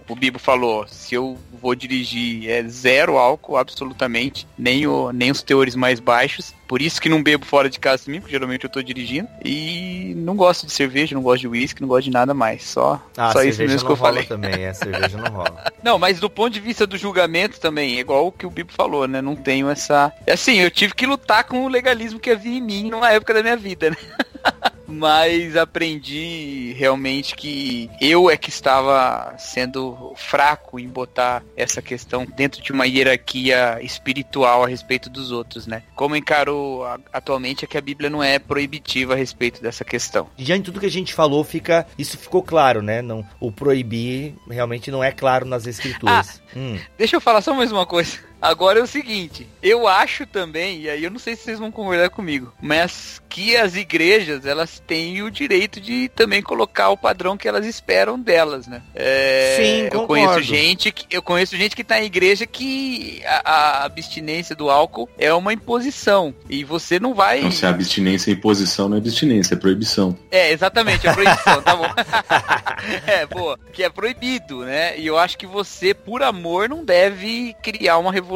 o 0.07 0.15
Bibo 0.15 0.37
falou, 0.39 0.85
se 0.87 1.15
eu 1.15 1.37
vou 1.61 1.73
dirigir 1.75 2.49
é 2.49 2.61
zero 2.67 3.17
álcool, 3.17 3.55
absolutamente, 3.57 4.45
nem, 4.57 4.85
o, 4.85 5.11
nem 5.13 5.31
os 5.31 5.41
teores 5.41 5.75
mais 5.75 5.99
baixos. 5.99 6.53
Por 6.67 6.81
isso 6.81 6.99
que 6.99 7.07
não 7.07 7.21
bebo 7.21 7.45
fora 7.45 7.69
de 7.69 7.79
casa 7.79 8.05
também, 8.05 8.19
porque 8.19 8.33
geralmente 8.33 8.63
eu 8.63 8.69
tô 8.69 8.81
dirigindo. 8.81 9.27
E 9.45 10.13
não 10.17 10.35
gosto 10.35 10.65
de 10.65 10.73
cerveja, 10.73 11.13
não 11.13 11.21
gosto 11.21 11.41
de 11.41 11.47
uísque, 11.47 11.81
não 11.81 11.87
gosto 11.87 12.05
de 12.05 12.11
nada 12.11 12.33
mais. 12.33 12.63
Só, 12.63 12.99
Ah, 13.15 13.31
só 13.31 13.43
isso 13.43 13.59
mesmo 13.61 13.77
não 13.77 13.85
que 13.85 13.91
eu 13.91 13.95
rola 13.95 14.13
falei. 14.13 14.25
também, 14.25 14.65
é, 14.65 14.73
cerveja 14.73 15.17
não 15.17 15.31
rola. 15.31 15.71
Não, 15.83 15.99
mas 15.99 16.19
do 16.19 16.29
ponto 16.29 16.42
de 16.49 16.59
vista 16.59 16.85
do 16.85 16.97
julgamento 16.97 17.59
também, 17.59 17.97
é 17.97 17.99
igual 17.99 18.27
o 18.27 18.31
que 18.31 18.45
o 18.45 18.49
Bibo 18.49 18.71
falou, 18.71 19.07
né? 19.07 19.21
Não 19.21 19.35
tenho 19.35 19.69
essa. 19.69 20.11
Assim, 20.29 20.59
eu 20.59 20.71
tive 20.71 20.93
que 20.93 21.05
lutar 21.05 21.43
com 21.43 21.65
o 21.65 21.67
legalismo 21.67 22.19
que 22.19 22.31
havia 22.31 22.57
em 22.57 22.61
mim 22.61 22.89
numa 22.89 23.11
época 23.11 23.33
da 23.33 23.41
minha 23.41 23.57
vida, 23.57 23.89
né? 23.89 23.97
Mas 24.93 25.55
aprendi 25.55 26.73
realmente 26.77 27.35
que 27.35 27.89
eu 27.99 28.29
é 28.29 28.37
que 28.37 28.49
estava 28.49 29.35
sendo 29.37 30.13
fraco 30.15 30.79
em 30.79 30.87
botar 30.87 31.43
essa 31.55 31.81
questão 31.81 32.25
dentro 32.25 32.61
de 32.61 32.71
uma 32.71 32.85
hierarquia 32.85 33.79
espiritual 33.81 34.63
a 34.63 34.67
respeito 34.67 35.09
dos 35.09 35.31
outros, 35.31 35.67
né? 35.67 35.83
Como 35.95 36.15
encaro 36.15 36.81
atualmente 37.11 37.65
é 37.65 37.67
que 37.67 37.77
a 37.77 37.81
Bíblia 37.81 38.09
não 38.09 38.23
é 38.23 38.39
proibitiva 38.39 39.13
a 39.13 39.17
respeito 39.17 39.61
dessa 39.61 39.83
questão. 39.83 40.29
Diante 40.37 40.61
de 40.61 40.65
tudo 40.65 40.79
que 40.79 40.85
a 40.85 40.91
gente 40.91 41.13
falou, 41.13 41.43
fica 41.43 41.85
isso 41.97 42.17
ficou 42.17 42.43
claro, 42.43 42.81
né? 42.81 43.01
Não, 43.01 43.25
o 43.39 43.51
proibir 43.51 44.35
realmente 44.49 44.91
não 44.91 45.03
é 45.03 45.11
claro 45.11 45.45
nas 45.45 45.65
escrituras. 45.65 46.41
Hum. 46.55 46.77
Deixa 46.97 47.15
eu 47.15 47.21
falar 47.21 47.41
só 47.41 47.53
mais 47.53 47.71
uma 47.71 47.85
coisa. 47.85 48.19
Agora 48.43 48.77
é 48.77 48.83
o 48.83 48.87
seguinte, 48.87 49.47
eu 49.61 49.87
acho 49.87 50.25
também, 50.25 50.81
e 50.81 50.89
aí 50.89 51.01
eu 51.01 51.09
não 51.09 51.17
sei 51.17 51.33
se 51.33 51.43
vocês 51.43 51.59
vão 51.59 51.71
concordar 51.71 52.09
comigo, 52.09 52.53
mas 52.61 53.21
que 53.29 53.55
as 53.55 53.77
igrejas, 53.77 54.45
elas 54.45 54.83
têm 54.85 55.21
o 55.23 55.31
direito 55.31 55.79
de 55.79 56.09
também 56.09 56.41
colocar 56.41 56.89
o 56.89 56.97
padrão 56.97 57.37
que 57.37 57.47
elas 57.47 57.65
esperam 57.65 58.19
delas, 58.19 58.67
né? 58.67 58.81
É, 58.93 59.89
Sim, 59.89 59.97
eu 59.97 60.05
conheço 60.05 60.41
gente 60.41 60.91
que 60.91 61.15
eu 61.15 61.21
conheço 61.21 61.55
gente 61.55 61.73
que 61.73 61.85
tá 61.85 62.01
em 62.01 62.05
igreja 62.05 62.45
que 62.45 63.21
a, 63.25 63.51
a 63.51 63.85
abstinência 63.85 64.53
do 64.55 64.69
álcool 64.69 65.09
é 65.17 65.33
uma 65.33 65.53
imposição 65.53 66.35
e 66.49 66.65
você 66.65 66.99
não 66.99 67.13
vai 67.13 67.39
Então, 67.39 67.51
se 67.51 67.65
a 67.65 67.69
abstinência 67.69 68.29
é 68.29 68.33
imposição, 68.33 68.89
não 68.89 68.97
é 68.97 68.99
abstinência, 68.99 69.53
é 69.53 69.57
proibição. 69.57 70.17
é, 70.29 70.51
exatamente, 70.51 71.07
é 71.07 71.13
proibição, 71.13 71.61
tá 71.61 71.75
bom. 71.77 71.87
é, 73.07 73.25
boa. 73.25 73.57
Que 73.71 73.83
é 73.83 73.89
proibido, 73.89 74.65
né? 74.65 74.99
E 74.99 75.07
eu 75.07 75.17
acho 75.17 75.37
que 75.37 75.47
você, 75.47 75.93
por 75.93 76.21
amor, 76.21 76.67
não 76.67 76.83
deve 76.83 77.55
criar 77.63 77.97
uma 77.97 78.11
revolução. 78.11 78.32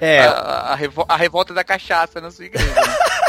É. 0.00 0.20
A, 0.20 0.30
a 0.30 0.74
revo- 0.74 1.04
a 1.08 1.16
revolta 1.16 1.52
da 1.54 1.64
cachaça 1.64 2.20
na 2.20 2.30
sua 2.30 2.44
igreja. 2.46 2.74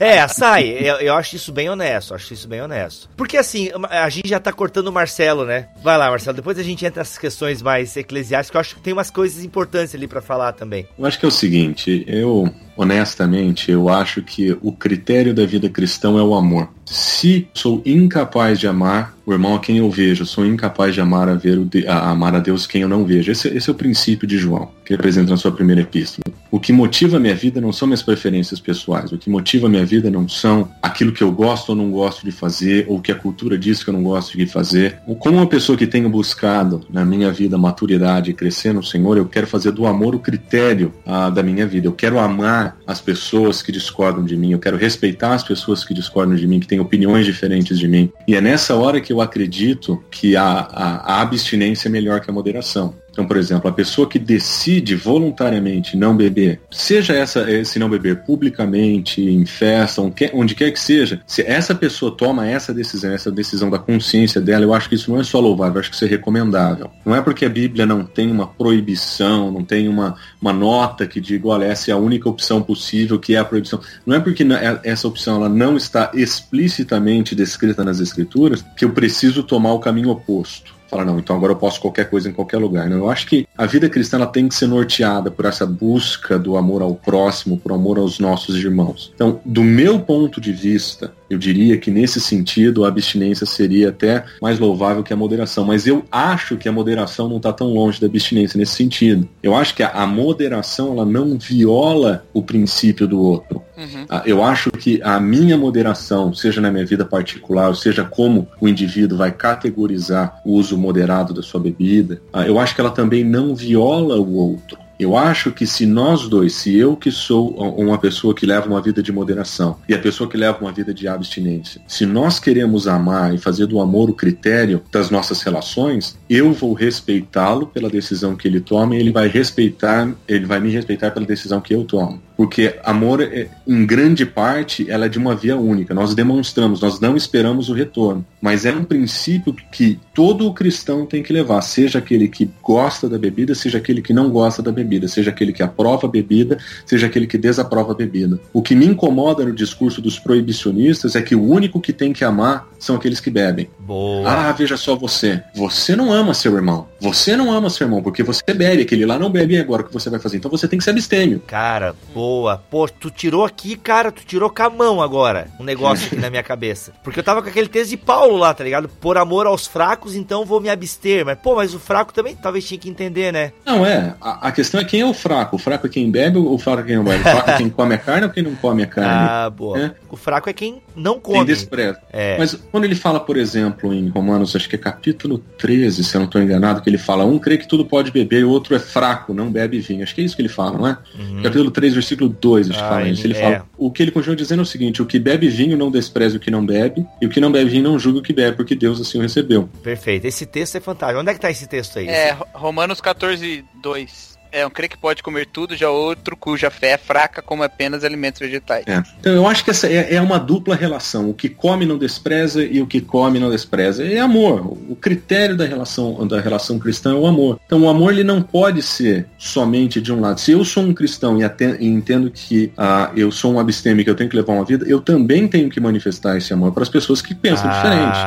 É, 0.00 0.26
sai, 0.26 0.68
eu, 0.80 0.96
eu 0.96 1.14
acho 1.14 1.36
isso 1.36 1.52
bem 1.52 1.68
honesto, 1.68 2.14
acho 2.14 2.32
isso 2.34 2.48
bem 2.48 2.60
honesto. 2.60 3.08
Porque 3.16 3.36
assim, 3.36 3.70
a 3.88 4.08
gente 4.08 4.28
já 4.28 4.40
tá 4.40 4.52
cortando 4.52 4.88
o 4.88 4.92
Marcelo, 4.92 5.44
né? 5.44 5.68
Vai 5.82 5.96
lá, 5.96 6.10
Marcelo, 6.10 6.34
depois 6.36 6.58
a 6.58 6.62
gente 6.62 6.84
entra 6.84 7.00
nessas 7.00 7.18
questões 7.18 7.62
mais 7.62 7.96
eclesiásticas, 7.96 8.50
que 8.50 8.56
eu 8.56 8.60
acho 8.60 8.74
que 8.76 8.80
tem 8.80 8.92
umas 8.92 9.10
coisas 9.10 9.44
importantes 9.44 9.94
ali 9.94 10.08
pra 10.08 10.20
falar 10.20 10.52
também. 10.54 10.88
Eu 10.98 11.06
acho 11.06 11.18
que 11.20 11.24
é 11.24 11.28
o 11.28 11.32
seguinte, 11.32 12.04
eu, 12.08 12.52
honestamente, 12.76 13.70
eu 13.70 13.88
acho 13.88 14.22
que 14.22 14.56
o 14.62 14.72
critério 14.72 15.32
da 15.34 15.44
vida 15.46 15.68
cristã 15.68 16.08
é 16.18 16.22
o 16.22 16.34
amor. 16.34 16.68
Se 16.90 17.46
sou 17.54 17.80
incapaz 17.86 18.58
de 18.58 18.66
amar 18.66 19.14
o 19.24 19.32
irmão 19.32 19.54
a 19.54 19.60
quem 19.60 19.78
eu 19.78 19.88
vejo, 19.88 20.26
sou 20.26 20.44
incapaz 20.44 20.92
de 20.92 21.00
amar 21.00 21.28
a, 21.28 21.34
ver 21.34 21.56
o 21.56 21.68
a 21.86 22.10
amar 22.10 22.34
a 22.34 22.40
Deus 22.40 22.66
quem 22.66 22.82
eu 22.82 22.88
não 22.88 23.04
vejo. 23.04 23.30
Esse, 23.30 23.46
esse 23.48 23.70
é 23.70 23.72
o 23.72 23.76
princípio 23.76 24.26
de 24.26 24.36
João, 24.36 24.70
que 24.84 24.92
apresenta 24.92 25.30
na 25.30 25.36
sua 25.36 25.52
primeira 25.52 25.82
epístola. 25.82 26.24
O 26.50 26.58
que 26.58 26.72
motiva 26.72 27.16
a 27.16 27.20
minha 27.20 27.34
vida 27.34 27.60
não 27.60 27.72
são 27.72 27.86
minhas 27.86 28.02
preferências 28.02 28.58
pessoais. 28.58 29.12
O 29.12 29.18
que 29.18 29.30
motiva 29.30 29.68
a 29.68 29.70
minha 29.70 29.86
vida 29.86 30.10
não 30.10 30.28
são 30.28 30.68
aquilo 30.82 31.12
que 31.12 31.22
eu 31.22 31.30
gosto 31.30 31.68
ou 31.68 31.76
não 31.76 31.92
gosto 31.92 32.24
de 32.24 32.32
fazer, 32.32 32.86
ou 32.88 33.00
que 33.00 33.12
a 33.12 33.14
cultura 33.14 33.56
diz 33.56 33.84
que 33.84 33.90
eu 33.90 33.94
não 33.94 34.02
gosto 34.02 34.36
de 34.36 34.46
fazer. 34.46 34.98
Como 35.20 35.36
uma 35.36 35.46
pessoa 35.46 35.78
que 35.78 35.86
tenho 35.86 36.10
buscado 36.10 36.84
na 36.90 37.04
minha 37.04 37.30
vida 37.30 37.56
maturidade 37.56 38.32
e 38.32 38.34
crescer 38.34 38.72
no 38.72 38.82
Senhor, 38.82 39.16
eu 39.16 39.26
quero 39.26 39.46
fazer 39.46 39.70
do 39.70 39.86
amor 39.86 40.16
o 40.16 40.18
critério 40.18 40.92
ah, 41.06 41.30
da 41.30 41.40
minha 41.40 41.66
vida. 41.68 41.86
Eu 41.86 41.92
quero 41.92 42.18
amar 42.18 42.76
as 42.84 43.00
pessoas 43.00 43.62
que 43.62 43.70
discordam 43.70 44.24
de 44.24 44.36
mim, 44.36 44.50
eu 44.50 44.58
quero 44.58 44.76
respeitar 44.76 45.34
as 45.34 45.44
pessoas 45.44 45.84
que 45.84 45.94
discordam 45.94 46.34
de 46.34 46.48
mim, 46.48 46.58
que 46.58 46.66
têm 46.66 46.79
opiniões 46.80 47.26
diferentes 47.26 47.78
de 47.78 47.86
mim. 47.86 48.12
E 48.26 48.34
é 48.34 48.40
nessa 48.40 48.74
hora 48.74 49.00
que 49.00 49.12
eu 49.12 49.20
acredito 49.20 50.02
que 50.10 50.36
a, 50.36 50.44
a, 50.44 51.14
a 51.14 51.20
abstinência 51.20 51.88
é 51.88 51.90
melhor 51.90 52.20
que 52.20 52.30
a 52.30 52.32
moderação. 52.32 52.94
Então, 53.20 53.28
por 53.28 53.36
exemplo, 53.36 53.68
a 53.68 53.72
pessoa 53.72 54.08
que 54.08 54.18
decide 54.18 54.96
voluntariamente 54.96 55.94
não 55.94 56.16
beber, 56.16 56.58
seja 56.70 57.12
essa 57.12 57.50
esse 57.50 57.78
não 57.78 57.90
beber 57.90 58.22
publicamente, 58.22 59.20
em 59.20 59.44
festa, 59.44 60.00
onde 60.32 60.54
quer, 60.54 60.70
que 60.70 60.80
seja, 60.80 61.20
se 61.26 61.42
essa 61.42 61.74
pessoa 61.74 62.16
toma 62.16 62.48
essa 62.48 62.72
decisão, 62.72 63.12
essa 63.12 63.30
decisão 63.30 63.68
da 63.68 63.78
consciência 63.78 64.40
dela, 64.40 64.64
eu 64.64 64.72
acho 64.72 64.88
que 64.88 64.94
isso 64.94 65.10
não 65.10 65.20
é 65.20 65.22
só 65.22 65.38
louvável, 65.38 65.74
eu 65.74 65.80
acho 65.80 65.90
que 65.90 65.96
isso 65.96 66.04
é 66.06 66.08
recomendável. 66.08 66.90
Não 67.04 67.14
é 67.14 67.20
porque 67.20 67.44
a 67.44 67.48
Bíblia 67.50 67.84
não 67.84 68.04
tem 68.04 68.30
uma 68.30 68.46
proibição, 68.46 69.50
não 69.50 69.62
tem 69.62 69.86
uma, 69.86 70.14
uma 70.40 70.54
nota 70.54 71.06
que 71.06 71.20
diga, 71.20 71.48
olha, 71.48 71.66
essa 71.66 71.90
é 71.90 71.92
a 71.92 71.98
única 71.98 72.26
opção 72.26 72.62
possível, 72.62 73.18
que 73.18 73.34
é 73.34 73.38
a 73.38 73.44
proibição. 73.44 73.80
Não 74.06 74.16
é 74.16 74.20
porque 74.20 74.44
na- 74.44 74.80
essa 74.82 75.06
opção 75.06 75.36
ela 75.36 75.48
não 75.50 75.76
está 75.76 76.10
explicitamente 76.14 77.34
descrita 77.34 77.84
nas 77.84 78.00
escrituras 78.00 78.64
que 78.74 78.86
eu 78.86 78.90
preciso 78.92 79.42
tomar 79.42 79.74
o 79.74 79.78
caminho 79.78 80.08
oposto. 80.08 80.79
Fala, 80.90 81.04
não, 81.04 81.20
então 81.20 81.36
agora 81.36 81.52
eu 81.52 81.56
posso 81.56 81.80
qualquer 81.80 82.10
coisa 82.10 82.28
em 82.28 82.32
qualquer 82.32 82.56
lugar. 82.56 82.90
Não, 82.90 82.96
eu 82.96 83.10
acho 83.10 83.24
que 83.28 83.46
a 83.56 83.64
vida 83.64 83.88
cristã 83.88 84.16
ela 84.16 84.26
tem 84.26 84.48
que 84.48 84.56
ser 84.56 84.66
norteada 84.66 85.30
por 85.30 85.44
essa 85.44 85.64
busca 85.64 86.36
do 86.36 86.56
amor 86.56 86.82
ao 86.82 86.96
próximo, 86.96 87.56
por 87.56 87.70
amor 87.70 87.96
aos 87.96 88.18
nossos 88.18 88.56
irmãos. 88.56 89.12
Então, 89.14 89.40
do 89.44 89.62
meu 89.62 90.00
ponto 90.00 90.40
de 90.40 90.52
vista, 90.52 91.12
eu 91.30 91.38
diria 91.38 91.78
que 91.78 91.92
nesse 91.92 92.20
sentido 92.20 92.84
a 92.84 92.88
abstinência 92.88 93.46
seria 93.46 93.90
até 93.90 94.24
mais 94.42 94.58
louvável 94.58 95.04
que 95.04 95.12
a 95.12 95.16
moderação. 95.16 95.64
Mas 95.64 95.86
eu 95.86 96.04
acho 96.10 96.56
que 96.56 96.68
a 96.68 96.72
moderação 96.72 97.28
não 97.28 97.36
está 97.36 97.52
tão 97.52 97.68
longe 97.68 98.00
da 98.00 98.08
abstinência 98.08 98.58
nesse 98.58 98.74
sentido. 98.74 99.28
Eu 99.40 99.54
acho 99.54 99.74
que 99.74 99.82
a, 99.84 99.90
a 99.90 100.06
moderação 100.06 100.92
ela 100.92 101.06
não 101.06 101.38
viola 101.38 102.24
o 102.34 102.42
princípio 102.42 103.06
do 103.06 103.20
outro. 103.20 103.62
Uhum. 103.78 104.04
Ah, 104.08 104.22
Eu 104.26 104.42
acho 104.42 104.70
que 104.72 105.00
a 105.02 105.20
minha 105.20 105.56
moderação, 105.56 106.34
seja 106.34 106.60
na 106.60 106.70
minha 106.70 106.84
vida 106.84 107.04
particular, 107.04 107.68
ou 107.68 107.74
seja 107.74 108.04
como 108.04 108.48
o 108.60 108.68
indivíduo 108.68 109.16
vai 109.16 109.30
categorizar 109.30 110.40
o 110.44 110.52
uso 110.52 110.76
moderado 110.76 111.32
da 111.32 111.42
sua 111.42 111.60
bebida, 111.60 112.20
ah, 112.32 112.46
eu 112.46 112.58
acho 112.58 112.74
que 112.74 112.80
ela 112.80 112.90
também 112.90 113.22
não 113.22 113.54
viola 113.54 114.18
o 114.18 114.34
outro. 114.34 114.78
Eu 115.00 115.16
acho 115.16 115.50
que 115.50 115.66
se 115.66 115.86
nós 115.86 116.28
dois, 116.28 116.52
se 116.52 116.76
eu 116.76 116.94
que 116.94 117.10
sou 117.10 117.52
uma 117.54 117.96
pessoa 117.96 118.34
que 118.34 118.44
leva 118.44 118.66
uma 118.66 118.82
vida 118.82 119.02
de 119.02 119.10
moderação 119.10 119.78
e 119.88 119.94
a 119.94 119.98
pessoa 119.98 120.28
que 120.28 120.36
leva 120.36 120.58
uma 120.60 120.70
vida 120.70 120.92
de 120.92 121.08
abstinência, 121.08 121.80
se 121.88 122.04
nós 122.04 122.38
queremos 122.38 122.86
amar 122.86 123.34
e 123.34 123.38
fazer 123.38 123.66
do 123.66 123.80
amor 123.80 124.10
o 124.10 124.14
critério 124.14 124.82
das 124.92 125.08
nossas 125.08 125.40
relações, 125.40 126.18
eu 126.28 126.52
vou 126.52 126.74
respeitá-lo 126.74 127.66
pela 127.66 127.88
decisão 127.88 128.36
que 128.36 128.46
ele 128.46 128.60
toma 128.60 128.94
e 128.94 128.98
ele 128.98 129.10
vai 129.10 129.26
respeitar, 129.26 130.12
ele 130.28 130.44
vai 130.44 130.60
me 130.60 130.70
respeitar 130.70 131.10
pela 131.12 131.24
decisão 131.24 131.62
que 131.62 131.74
eu 131.74 131.82
tomo. 131.82 132.20
Porque 132.40 132.74
amor, 132.82 133.20
é, 133.20 133.48
em 133.68 133.84
grande 133.84 134.24
parte, 134.24 134.90
ela 134.90 135.04
é 135.04 135.08
de 135.10 135.18
uma 135.18 135.34
via 135.34 135.58
única. 135.58 135.92
Nós 135.92 136.14
demonstramos, 136.14 136.80
nós 136.80 136.98
não 136.98 137.14
esperamos 137.14 137.68
o 137.68 137.74
retorno. 137.74 138.24
Mas 138.40 138.64
é 138.64 138.72
um 138.72 138.82
princípio 138.82 139.54
que 139.70 140.00
todo 140.14 140.50
cristão 140.54 141.04
tem 141.04 141.22
que 141.22 141.34
levar, 141.34 141.60
seja 141.60 141.98
aquele 141.98 142.28
que 142.28 142.50
gosta 142.62 143.10
da 143.10 143.18
bebida, 143.18 143.54
seja 143.54 143.76
aquele 143.76 144.00
que 144.00 144.14
não 144.14 144.30
gosta 144.30 144.62
da 144.62 144.72
bebida, 144.72 145.06
seja 145.06 145.28
aquele 145.28 145.52
que 145.52 145.62
aprova 145.62 146.06
a 146.06 146.10
bebida, 146.10 146.56
seja 146.86 147.08
aquele 147.08 147.26
que 147.26 147.36
desaprova 147.36 147.92
a 147.92 147.94
bebida. 147.94 148.40
O 148.54 148.62
que 148.62 148.74
me 148.74 148.86
incomoda 148.86 149.44
no 149.44 149.52
discurso 149.52 150.00
dos 150.00 150.18
proibicionistas 150.18 151.14
é 151.16 151.20
que 151.20 151.34
o 151.34 151.46
único 151.46 151.78
que 151.78 151.92
tem 151.92 152.10
que 152.10 152.24
amar 152.24 152.66
são 152.78 152.96
aqueles 152.96 153.20
que 153.20 153.28
bebem. 153.28 153.68
Boa. 153.78 154.26
Ah, 154.26 154.52
veja 154.52 154.78
só 154.78 154.96
você. 154.96 155.42
Você 155.54 155.94
não 155.94 156.10
ama 156.10 156.32
seu 156.32 156.56
irmão. 156.56 156.88
Você 157.02 157.36
não 157.36 157.52
ama 157.52 157.68
seu 157.68 157.86
irmão 157.86 158.02
porque 158.02 158.22
você 158.22 158.42
bebe. 158.54 158.80
Aquele 158.80 159.04
lá 159.04 159.18
não 159.18 159.28
bebe 159.28 159.56
e 159.56 159.58
agora 159.58 159.82
o 159.82 159.84
que 159.84 159.92
você 159.92 160.08
vai 160.08 160.18
fazer? 160.18 160.38
Então 160.38 160.50
você 160.50 160.66
tem 160.66 160.78
que 160.78 160.84
ser 160.84 160.92
abstêmio. 160.92 161.42
Cara, 161.46 161.94
boa. 162.14 162.29
Pô, 162.70 162.88
tu 162.88 163.10
tirou 163.10 163.44
aqui, 163.44 163.76
cara, 163.76 164.12
tu 164.12 164.24
tirou 164.24 164.50
com 164.50 164.62
a 164.62 164.70
mão 164.70 165.02
agora 165.02 165.48
um 165.58 165.64
negócio 165.64 166.06
aqui 166.06 166.16
na 166.16 166.30
minha 166.30 166.42
cabeça. 166.42 166.92
Porque 167.02 167.18
eu 167.20 167.24
tava 167.24 167.42
com 167.42 167.48
aquele 167.48 167.68
texto 167.68 167.90
de 167.90 167.96
Paulo 167.96 168.36
lá, 168.36 168.52
tá 168.54 168.64
ligado? 168.64 168.88
Por 168.88 169.16
amor 169.18 169.46
aos 169.46 169.66
fracos, 169.66 170.14
então 170.14 170.44
vou 170.44 170.60
me 170.60 170.68
abster. 170.68 171.24
Mas, 171.24 171.38
pô, 171.38 171.56
mas 171.56 171.74
o 171.74 171.78
fraco 171.78 172.12
também 172.12 172.36
talvez 172.36 172.66
tinha 172.66 172.78
que 172.78 172.88
entender, 172.88 173.32
né? 173.32 173.52
Não, 173.64 173.84
é. 173.84 174.14
A, 174.20 174.48
a 174.48 174.52
questão 174.52 174.80
é 174.80 174.84
quem 174.84 175.00
é 175.00 175.06
o 175.06 175.14
fraco. 175.14 175.56
O 175.56 175.58
fraco 175.58 175.86
é 175.86 175.90
quem 175.90 176.10
bebe 176.10 176.38
ou 176.38 176.54
o 176.54 176.58
fraco 176.58 176.82
é 176.82 176.84
quem 176.84 176.96
não 176.96 177.04
bebe? 177.04 177.20
O 177.20 177.22
fraco 177.22 177.50
é 177.50 177.56
quem 177.56 177.68
come 177.70 177.94
a 177.94 177.98
carne 177.98 178.26
ou 178.26 178.32
quem 178.32 178.42
não 178.42 178.54
come 178.56 178.82
a 178.82 178.86
carne? 178.86 179.10
Ah, 179.10 179.50
boa. 179.50 179.78
É. 179.78 179.94
O 180.10 180.16
fraco 180.16 180.48
é 180.48 180.52
quem 180.52 180.82
não 180.94 181.14
Quem 181.14 181.34
come. 181.34 181.44
despreza. 181.44 182.00
É. 182.12 182.36
Mas 182.38 182.54
quando 182.70 182.84
ele 182.84 182.94
fala, 182.94 183.20
por 183.20 183.36
exemplo, 183.36 183.92
em 183.92 184.08
Romanos, 184.08 184.54
acho 184.54 184.68
que 184.68 184.76
é 184.76 184.78
capítulo 184.78 185.38
13, 185.58 186.04
se 186.04 186.14
eu 186.16 186.20
não 186.20 186.26
estou 186.26 186.40
enganado, 186.42 186.82
que 186.82 186.90
ele 186.90 186.98
fala, 186.98 187.24
um 187.24 187.38
crê 187.38 187.56
que 187.58 187.66
tudo 187.66 187.84
pode 187.84 188.10
beber 188.10 188.40
e 188.40 188.44
o 188.44 188.50
outro 188.50 188.74
é 188.74 188.78
fraco, 188.78 189.32
não 189.32 189.50
bebe 189.50 189.78
vinho. 189.80 190.02
Acho 190.02 190.14
que 190.14 190.20
é 190.20 190.24
isso 190.24 190.36
que 190.36 190.42
ele 190.42 190.48
fala, 190.48 190.78
não 190.78 190.86
é? 190.86 190.98
Uhum. 191.18 191.42
Capítulo 191.42 191.70
3, 191.70 191.94
versículo 191.94 192.19
versículo 192.20 192.28
2 192.28 192.68
ele 192.68 192.78
fala 192.78 192.96
Ah, 192.96 193.08
isso. 193.08 193.26
Ele 193.26 193.36
é. 193.36 193.40
fala, 193.40 193.66
o 193.78 193.90
que 193.90 194.02
ele 194.02 194.10
continua 194.10 194.36
dizendo 194.36 194.60
é 194.60 194.62
o 194.62 194.66
seguinte, 194.66 195.00
o 195.02 195.06
que 195.06 195.18
bebe 195.18 195.48
vinho 195.48 195.76
não 195.76 195.90
despreze 195.90 196.36
o 196.36 196.40
que 196.40 196.50
não 196.50 196.64
bebe, 196.64 197.06
e 197.20 197.26
o 197.26 197.30
que 197.30 197.40
não 197.40 197.50
bebe 197.50 197.70
vinho 197.70 197.84
não 197.84 197.98
julga 197.98 198.18
o 198.18 198.22
que 198.22 198.32
bebe, 198.32 198.56
porque 198.56 198.74
Deus 198.74 199.00
assim 199.00 199.18
o 199.18 199.22
recebeu. 199.22 199.68
Perfeito. 199.82 200.26
Esse 200.26 200.46
texto 200.46 200.76
é 200.76 200.80
fantástico. 200.80 201.20
Onde 201.20 201.30
é 201.30 201.34
que 201.34 201.40
tá 201.40 201.50
esse 201.50 201.66
texto 201.66 201.98
aí? 201.98 202.08
É, 202.08 202.36
Romanos 202.52 203.00
14, 203.00 203.64
2. 203.82 204.29
É, 204.52 204.66
um 204.66 204.70
crê 204.70 204.88
que 204.88 204.96
pode 204.98 205.22
comer 205.22 205.46
tudo, 205.46 205.76
já 205.76 205.90
outro 205.90 206.36
cuja 206.36 206.70
fé 206.70 206.92
é 206.92 206.98
fraca 206.98 207.42
como 207.42 207.62
apenas 207.62 208.04
alimentos 208.04 208.40
vegetais. 208.40 208.84
É. 208.86 209.02
Então 209.20 209.32
eu 209.32 209.46
acho 209.46 209.64
que 209.64 209.70
essa 209.70 209.86
é, 209.86 210.14
é 210.14 210.20
uma 210.20 210.38
dupla 210.38 210.74
relação. 210.74 211.30
O 211.30 211.34
que 211.34 211.48
come 211.48 211.86
não 211.86 211.98
despreza 211.98 212.62
e 212.62 212.80
o 212.80 212.86
que 212.86 213.00
come 213.00 213.38
não 213.38 213.50
despreza. 213.50 214.04
É 214.04 214.18
amor. 214.18 214.76
O 214.88 214.96
critério 214.96 215.56
da 215.56 215.64
relação, 215.64 216.26
da 216.26 216.40
relação 216.40 216.78
cristã 216.78 217.12
é 217.12 217.14
o 217.14 217.26
amor. 217.26 217.60
Então 217.66 217.82
o 217.82 217.88
amor 217.88 218.12
ele 218.12 218.24
não 218.24 218.42
pode 218.42 218.82
ser 218.82 219.26
somente 219.38 220.00
de 220.00 220.12
um 220.12 220.20
lado. 220.20 220.40
Se 220.40 220.52
eu 220.52 220.64
sou 220.64 220.82
um 220.82 220.92
cristão 220.94 221.38
e, 221.38 221.44
aten- 221.44 221.76
e 221.78 221.86
entendo 221.86 222.30
que 222.30 222.72
ah, 222.76 223.10
eu 223.16 223.30
sou 223.30 223.52
um 223.54 223.60
abstêmio 223.60 224.04
que 224.04 224.10
eu 224.10 224.14
tenho 224.14 224.30
que 224.30 224.36
levar 224.36 224.52
uma 224.52 224.64
vida, 224.64 224.84
eu 224.88 225.00
também 225.00 225.46
tenho 225.46 225.68
que 225.68 225.80
manifestar 225.80 226.36
esse 226.36 226.52
amor 226.52 226.72
para 226.72 226.82
as 226.82 226.88
pessoas 226.88 227.22
que 227.22 227.34
pensam 227.34 227.70
diferente. 227.70 228.18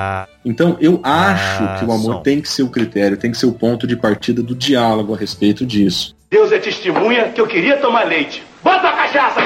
Ah, 0.43 0.49
Então 0.49 0.77
eu 0.79 0.99
acho 1.03 1.63
Ah, 1.63 1.75
que 1.79 1.85
o 1.85 1.91
amor 1.91 2.15
som. 2.15 2.21
tem 2.21 2.41
que 2.41 2.49
ser 2.49 2.63
o 2.63 2.69
critério, 2.69 3.17
tem 3.17 3.31
que 3.31 3.37
ser 3.37 3.45
o 3.45 3.53
ponto 3.53 3.87
de 3.87 3.95
partida 3.95 4.41
do 4.43 4.53
diálogo 4.55 5.13
a 5.13 5.17
respeito 5.17 5.65
disso. 5.65 6.15
Deus 6.29 6.51
é 6.51 6.59
testemunha 6.59 7.29
que 7.29 7.39
eu 7.39 7.47
queria 7.47 7.77
tomar 7.77 8.05
leite. 8.07 8.43
Bota 8.63 8.87
a 8.87 8.93
cachaça! 8.93 9.41